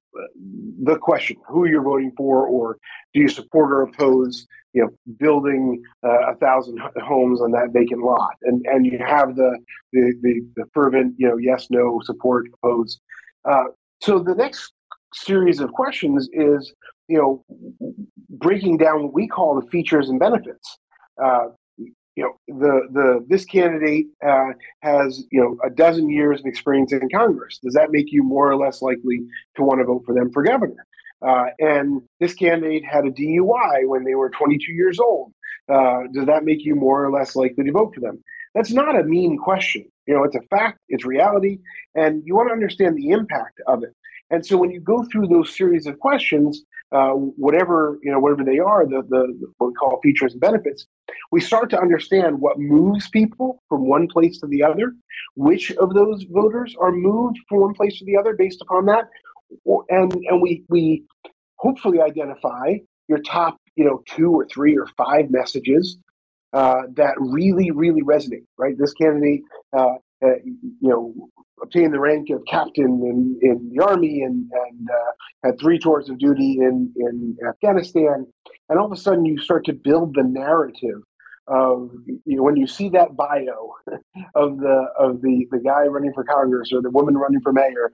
the 0.83 0.97
question: 0.97 1.37
Who 1.47 1.67
you're 1.67 1.83
voting 1.83 2.11
for, 2.17 2.45
or 2.47 2.77
do 3.13 3.21
you 3.21 3.27
support 3.27 3.71
or 3.71 3.83
oppose? 3.83 4.47
You 4.75 4.81
know, 4.83 5.15
building 5.19 5.81
uh, 6.05 6.33
a 6.33 6.35
thousand 6.35 6.79
homes 7.03 7.41
on 7.41 7.51
that 7.51 7.69
vacant 7.71 8.01
lot, 8.01 8.35
and 8.43 8.65
and 8.67 8.85
you 8.85 8.99
have 8.99 9.35
the 9.35 9.57
the 9.93 10.13
the, 10.21 10.41
the 10.57 10.65
fervent, 10.73 11.15
you 11.17 11.29
know, 11.29 11.37
yes, 11.37 11.67
no, 11.69 12.01
support, 12.03 12.47
oppose. 12.55 12.99
Uh, 13.49 13.65
so 14.01 14.19
the 14.19 14.35
next 14.35 14.73
series 15.13 15.61
of 15.61 15.71
questions 15.71 16.27
is, 16.33 16.73
you 17.07 17.17
know, 17.17 17.43
breaking 18.29 18.77
down 18.77 19.03
what 19.03 19.13
we 19.13 19.27
call 19.27 19.59
the 19.59 19.67
features 19.69 20.09
and 20.09 20.19
benefits. 20.19 20.77
Uh, 21.23 21.47
you 22.15 22.23
know 22.23 22.31
the 22.47 22.87
the 22.93 23.25
this 23.27 23.45
candidate 23.45 24.07
uh, 24.25 24.51
has 24.81 25.25
you 25.31 25.41
know 25.41 25.57
a 25.65 25.69
dozen 25.69 26.09
years 26.09 26.39
of 26.39 26.45
experience 26.45 26.93
in 26.93 27.07
Congress. 27.13 27.59
Does 27.61 27.73
that 27.73 27.91
make 27.91 28.11
you 28.11 28.23
more 28.23 28.49
or 28.49 28.57
less 28.57 28.81
likely 28.81 29.19
to 29.55 29.63
want 29.63 29.79
to 29.79 29.85
vote 29.85 30.03
for 30.05 30.15
them 30.15 30.31
for 30.31 30.43
governor? 30.43 30.85
Uh, 31.21 31.45
and 31.59 32.01
this 32.19 32.33
candidate 32.33 32.83
had 32.85 33.05
a 33.05 33.11
DUI 33.11 33.87
when 33.87 34.03
they 34.03 34.15
were 34.15 34.29
22 34.29 34.71
years 34.73 34.99
old. 34.99 35.33
Uh, 35.71 36.03
does 36.13 36.25
that 36.25 36.43
make 36.43 36.63
you 36.63 36.75
more 36.75 37.03
or 37.03 37.11
less 37.11 37.35
likely 37.35 37.63
to 37.63 37.71
vote 37.71 37.93
for 37.93 38.01
them? 38.01 38.23
That's 38.53 38.71
not 38.71 38.99
a 38.99 39.03
mean 39.03 39.37
question. 39.37 39.85
You 40.07 40.15
know, 40.15 40.23
it's 40.23 40.35
a 40.35 40.41
fact, 40.49 40.79
it's 40.87 41.05
reality, 41.05 41.59
and 41.95 42.21
you 42.25 42.35
want 42.35 42.49
to 42.49 42.53
understand 42.53 42.95
the 42.95 43.09
impact 43.09 43.59
of 43.67 43.83
it. 43.83 43.93
And 44.29 44.45
so 44.45 44.57
when 44.57 44.71
you 44.71 44.79
go 44.79 45.03
through 45.05 45.27
those 45.27 45.55
series 45.55 45.87
of 45.87 45.99
questions, 45.99 46.63
uh, 46.91 47.11
whatever 47.11 47.99
you 48.03 48.11
know, 48.11 48.19
whatever 48.19 48.43
they 48.43 48.59
are, 48.59 48.85
the, 48.85 49.03
the 49.09 49.51
what 49.57 49.67
we 49.67 49.73
call 49.73 49.99
features 50.01 50.33
and 50.33 50.41
benefits, 50.41 50.85
we 51.31 51.41
start 51.41 51.69
to 51.71 51.79
understand 51.79 52.39
what 52.39 52.59
moves 52.59 53.09
people 53.09 53.61
from 53.67 53.87
one 53.87 54.07
place 54.07 54.39
to 54.39 54.47
the 54.47 54.63
other, 54.63 54.93
which 55.35 55.71
of 55.73 55.93
those 55.93 56.23
voters 56.29 56.75
are 56.79 56.91
moved 56.91 57.37
from 57.49 57.61
one 57.61 57.73
place 57.73 57.99
to 57.99 58.05
the 58.05 58.17
other 58.17 58.35
based 58.37 58.61
upon 58.61 58.85
that, 58.85 59.09
and 59.89 60.13
and 60.13 60.41
we 60.41 60.63
we 60.69 61.03
hopefully 61.57 61.99
identify 62.01 62.73
your 63.07 63.19
top 63.19 63.57
you 63.75 63.85
know 63.85 64.01
two 64.07 64.31
or 64.31 64.45
three 64.47 64.77
or 64.77 64.87
five 64.97 65.29
messages 65.29 65.97
uh, 66.53 66.83
that 66.93 67.15
really 67.19 67.71
really 67.71 68.01
resonate. 68.01 68.45
Right, 68.57 68.77
this 68.77 68.93
candidate. 68.93 69.41
Uh, 69.77 69.95
uh, 70.23 70.35
you 70.43 70.89
know, 70.89 71.13
obtained 71.61 71.93
the 71.93 71.99
rank 71.99 72.29
of 72.29 72.41
captain 72.47 72.85
in, 72.85 73.37
in 73.41 73.71
the 73.73 73.83
army 73.83 74.21
and, 74.21 74.49
and 74.51 74.89
uh, 74.89 75.11
had 75.43 75.59
three 75.59 75.77
tours 75.77 76.09
of 76.09 76.17
duty 76.17 76.57
in, 76.61 76.91
in 76.95 77.37
Afghanistan. 77.47 78.25
And 78.69 78.79
all 78.79 78.85
of 78.85 78.91
a 78.91 78.95
sudden, 78.95 79.25
you 79.25 79.37
start 79.37 79.65
to 79.65 79.73
build 79.73 80.15
the 80.15 80.23
narrative 80.23 81.01
of 81.47 81.91
you 82.07 82.37
know, 82.37 82.43
when 82.43 82.55
you 82.55 82.67
see 82.67 82.89
that 82.89 83.15
bio 83.15 83.75
of 84.35 84.57
the 84.57 84.85
of 84.97 85.21
the 85.21 85.45
the 85.51 85.59
guy 85.59 85.85
running 85.85 86.13
for 86.13 86.23
Congress 86.23 86.71
or 86.73 86.81
the 86.81 86.89
woman 86.89 87.15
running 87.17 87.41
for 87.41 87.53
mayor, 87.53 87.93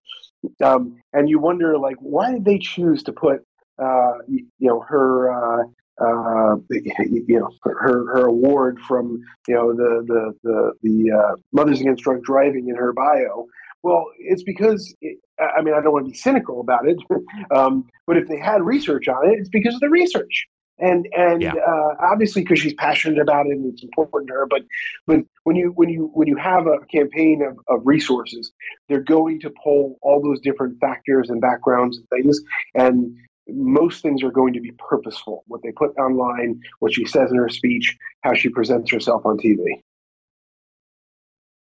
um, 0.64 0.98
and 1.14 1.30
you 1.30 1.40
wonder 1.40 1.78
like 1.78 1.98
why 2.00 2.32
did 2.32 2.46
they 2.46 2.58
choose 2.58 3.04
to 3.04 3.14
put 3.14 3.44
uh, 3.82 4.14
you, 4.28 4.46
know 4.60 4.80
her 4.82 5.32
uh, 5.32 5.64
uh, 6.02 6.56
you 6.70 7.40
know 7.40 7.50
her 7.64 8.06
her 8.14 8.26
award 8.26 8.80
from 8.88 9.20
you 9.48 9.56
know 9.56 9.74
the 9.74 10.04
the 10.08 10.34
the, 10.44 10.72
the 10.84 11.12
uh, 11.12 11.36
Mothers 11.52 11.82
Against 11.82 12.04
Drunk 12.04 12.24
Driving 12.24 12.70
in 12.70 12.76
her 12.76 12.94
bio. 12.94 13.48
Well, 13.84 14.06
it's 14.20 14.44
because 14.44 14.94
it, 15.02 15.18
I 15.40 15.62
mean 15.62 15.74
I 15.74 15.82
don't 15.82 15.92
want 15.92 16.06
to 16.06 16.12
be 16.12 16.18
cynical 16.18 16.62
about 16.62 16.88
it, 16.88 16.98
um, 17.56 17.90
but 18.08 18.18
if 18.18 18.28
they 18.28 18.38
had 18.38 18.62
research 18.62 19.08
on 19.08 19.30
it, 19.30 19.40
it's 19.40 19.50
because 19.50 19.74
of 19.74 19.82
the 19.82 19.90
research. 19.90 20.48
And 20.80 21.08
and 21.16 21.42
yeah. 21.42 21.54
uh, 21.54 21.96
obviously 22.00 22.42
because 22.42 22.60
she's 22.60 22.74
passionate 22.74 23.20
about 23.20 23.46
it 23.46 23.52
and 23.52 23.72
it's 23.72 23.84
important 23.84 24.30
to 24.30 24.34
her. 24.34 24.48
But 24.48 24.64
but 25.06 25.20
when 25.44 25.56
you 25.56 25.72
when 25.76 25.90
you 25.90 26.10
when 26.14 26.28
you 26.28 26.38
have 26.38 26.66
a 26.66 26.80
campaign 26.92 27.44
of, 27.44 27.60
of 27.68 27.86
resources, 27.86 28.52
they're 28.90 29.02
going 29.02 29.40
to 29.42 29.52
pull 29.64 29.98
all 30.02 30.22
those 30.22 30.40
different 30.40 30.80
factors 30.80 31.30
and 31.30 31.40
backgrounds 31.40 31.98
and 31.98 32.08
things. 32.10 32.40
And 32.74 33.16
most 33.48 34.02
things 34.02 34.24
are 34.24 34.32
going 34.32 34.54
to 34.54 34.62
be 34.62 34.72
purposeful. 34.72 35.44
What 35.48 35.62
they 35.64 35.72
put 35.72 35.96
online, 35.98 36.62
what 36.80 36.94
she 36.94 37.06
says 37.06 37.32
in 37.32 37.38
her 37.38 37.50
speech, 37.50 37.98
how 38.22 38.34
she 38.34 38.50
presents 38.50 38.92
herself 38.92 39.26
on 39.26 39.38
TV. 39.38 39.82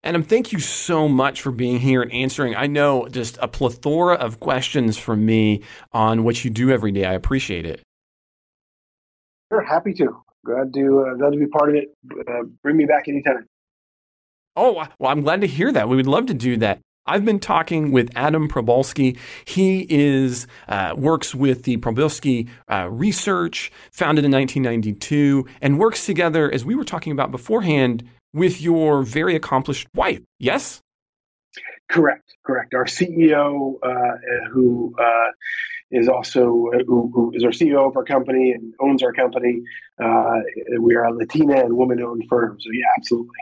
Adam, 0.04 0.24
thank 0.24 0.54
you 0.54 0.60
so 0.60 1.10
much 1.10 1.42
for 1.42 1.52
being 1.52 1.80
here 1.80 2.02
and 2.02 2.12
answering. 2.12 2.56
I 2.56 2.68
know 2.68 3.08
just 3.10 3.38
a 3.42 3.50
plethora 3.50 4.16
of 4.16 4.40
questions 4.40 4.98
from 4.98 5.26
me 5.26 5.64
on 5.92 6.24
what 6.24 6.46
you 6.46 6.50
do 6.50 6.72
every 6.72 6.92
day. 6.94 7.06
I 7.06 7.14
appreciate 7.14 7.66
it. 7.66 7.82
Sure, 9.52 9.62
happy 9.62 9.94
to. 9.94 10.24
Glad 10.46 10.74
to 10.74 11.06
uh, 11.06 11.16
glad 11.16 11.34
to 11.34 11.40
be 11.40 11.48
part 11.48 11.70
of 11.70 11.76
it. 11.76 11.90
Uh, 12.28 12.44
bring 12.64 12.78
me 12.78 12.86
back 12.86 13.08
anytime. 13.08 13.46
Oh 14.56 14.74
well, 14.74 15.12
I'm 15.12 15.22
glad 15.22 15.42
to 15.42 15.48
hear 15.48 15.72
that. 15.72 15.90
We 15.90 15.96
would 15.96 16.08
love 16.08 16.28
to 16.28 16.34
do 16.34 16.58
that. 16.58 16.80
I've 17.06 17.26
been 17.26 17.40
talking 17.40 17.92
with 17.92 18.12
Adam 18.16 18.48
Probolsky. 18.48 19.18
He 19.46 19.88
is 19.90 20.46
uh, 20.68 20.94
works 20.96 21.34
with 21.34 21.64
the 21.64 21.78
Probolsky 21.78 22.48
uh, 22.72 22.88
Research, 22.90 23.72
founded 23.92 24.26
in 24.26 24.32
1992, 24.32 25.48
and 25.62 25.80
works 25.80 26.06
together, 26.06 26.52
as 26.52 26.64
we 26.64 26.76
were 26.76 26.84
talking 26.84 27.12
about 27.12 27.32
beforehand, 27.32 28.08
with 28.34 28.62
your 28.62 29.02
very 29.02 29.36
accomplished 29.36 29.88
wife. 29.96 30.22
Yes? 30.38 30.82
Correct, 31.90 32.36
correct. 32.46 32.76
Our 32.76 32.86
CEO, 32.86 33.80
uh, 33.82 34.48
who 34.52 34.94
uh, 35.00 35.32
is 35.92 36.08
also 36.08 36.68
uh, 36.74 36.84
who, 36.86 37.12
who 37.14 37.32
is 37.34 37.44
our 37.44 37.52
CEO 37.52 37.88
of 37.88 37.98
our 37.98 38.04
company 38.04 38.52
and 38.52 38.74
owns 38.80 39.04
our 39.04 39.14
company. 39.14 39.62
Uh, 40.02 40.40
we 40.80 40.96
are 40.96 41.06
a 41.06 41.14
Latina 41.14 41.56
and 41.56 41.76
woman-owned 41.76 42.26
firm, 42.30 42.58
so 42.60 42.70
yeah, 42.72 42.86
absolutely. 42.98 43.38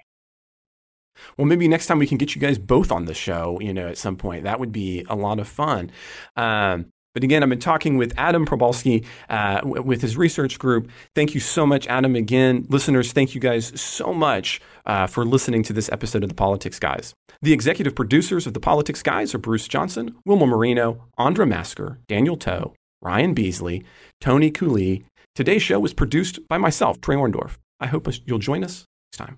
Well, 1.37 1.47
maybe 1.47 1.67
next 1.67 1.87
time 1.87 1.99
we 1.99 2.07
can 2.07 2.17
get 2.17 2.35
you 2.35 2.41
guys 2.41 2.57
both 2.57 2.91
on 2.91 3.05
the 3.05 3.13
show. 3.13 3.59
You 3.59 3.73
know, 3.73 3.87
at 3.87 3.97
some 3.97 4.15
point 4.15 4.43
that 4.43 4.59
would 4.59 4.71
be 4.71 5.05
a 5.09 5.15
lot 5.15 5.39
of 5.39 5.47
fun. 5.47 5.91
Um, 6.35 6.91
but 7.17 7.23
again, 7.23 7.41
I've 7.41 7.49
been 7.49 7.57
talking 7.57 7.97
with 7.97 8.13
Adam 8.15 8.45
Probolsky 8.45 9.03
uh, 9.27 9.61
w- 9.61 9.81
with 9.81 10.03
his 10.03 10.15
research 10.15 10.59
group. 10.59 10.87
Thank 11.15 11.33
you 11.33 11.39
so 11.39 11.65
much, 11.65 11.87
Adam. 11.87 12.15
Again, 12.15 12.67
listeners, 12.69 13.11
thank 13.11 13.33
you 13.33 13.41
guys 13.41 13.81
so 13.81 14.13
much 14.13 14.61
uh, 14.85 15.07
for 15.07 15.25
listening 15.25 15.63
to 15.63 15.73
this 15.73 15.89
episode 15.91 16.21
of 16.21 16.29
The 16.29 16.35
Politics 16.35 16.77
Guys. 16.77 17.15
The 17.41 17.53
executive 17.53 17.95
producers 17.95 18.45
of 18.45 18.53
The 18.53 18.59
Politics 18.59 19.01
Guys 19.01 19.33
are 19.33 19.39
Bruce 19.39 19.67
Johnson, 19.67 20.15
Wilma 20.27 20.45
Marino, 20.45 21.05
Andra 21.17 21.47
Masker, 21.47 21.97
Daniel 22.07 22.37
Toe, 22.37 22.75
Ryan 23.01 23.33
Beasley, 23.33 23.83
Tony 24.21 24.51
Cooley. 24.51 25.03
Today's 25.33 25.63
show 25.63 25.79
was 25.79 25.95
produced 25.95 26.47
by 26.47 26.59
myself, 26.59 27.01
Trey 27.01 27.15
Orndorff. 27.15 27.57
I 27.79 27.87
hope 27.87 28.07
you'll 28.27 28.37
join 28.37 28.63
us 28.63 28.85
next 29.11 29.25
time. 29.25 29.35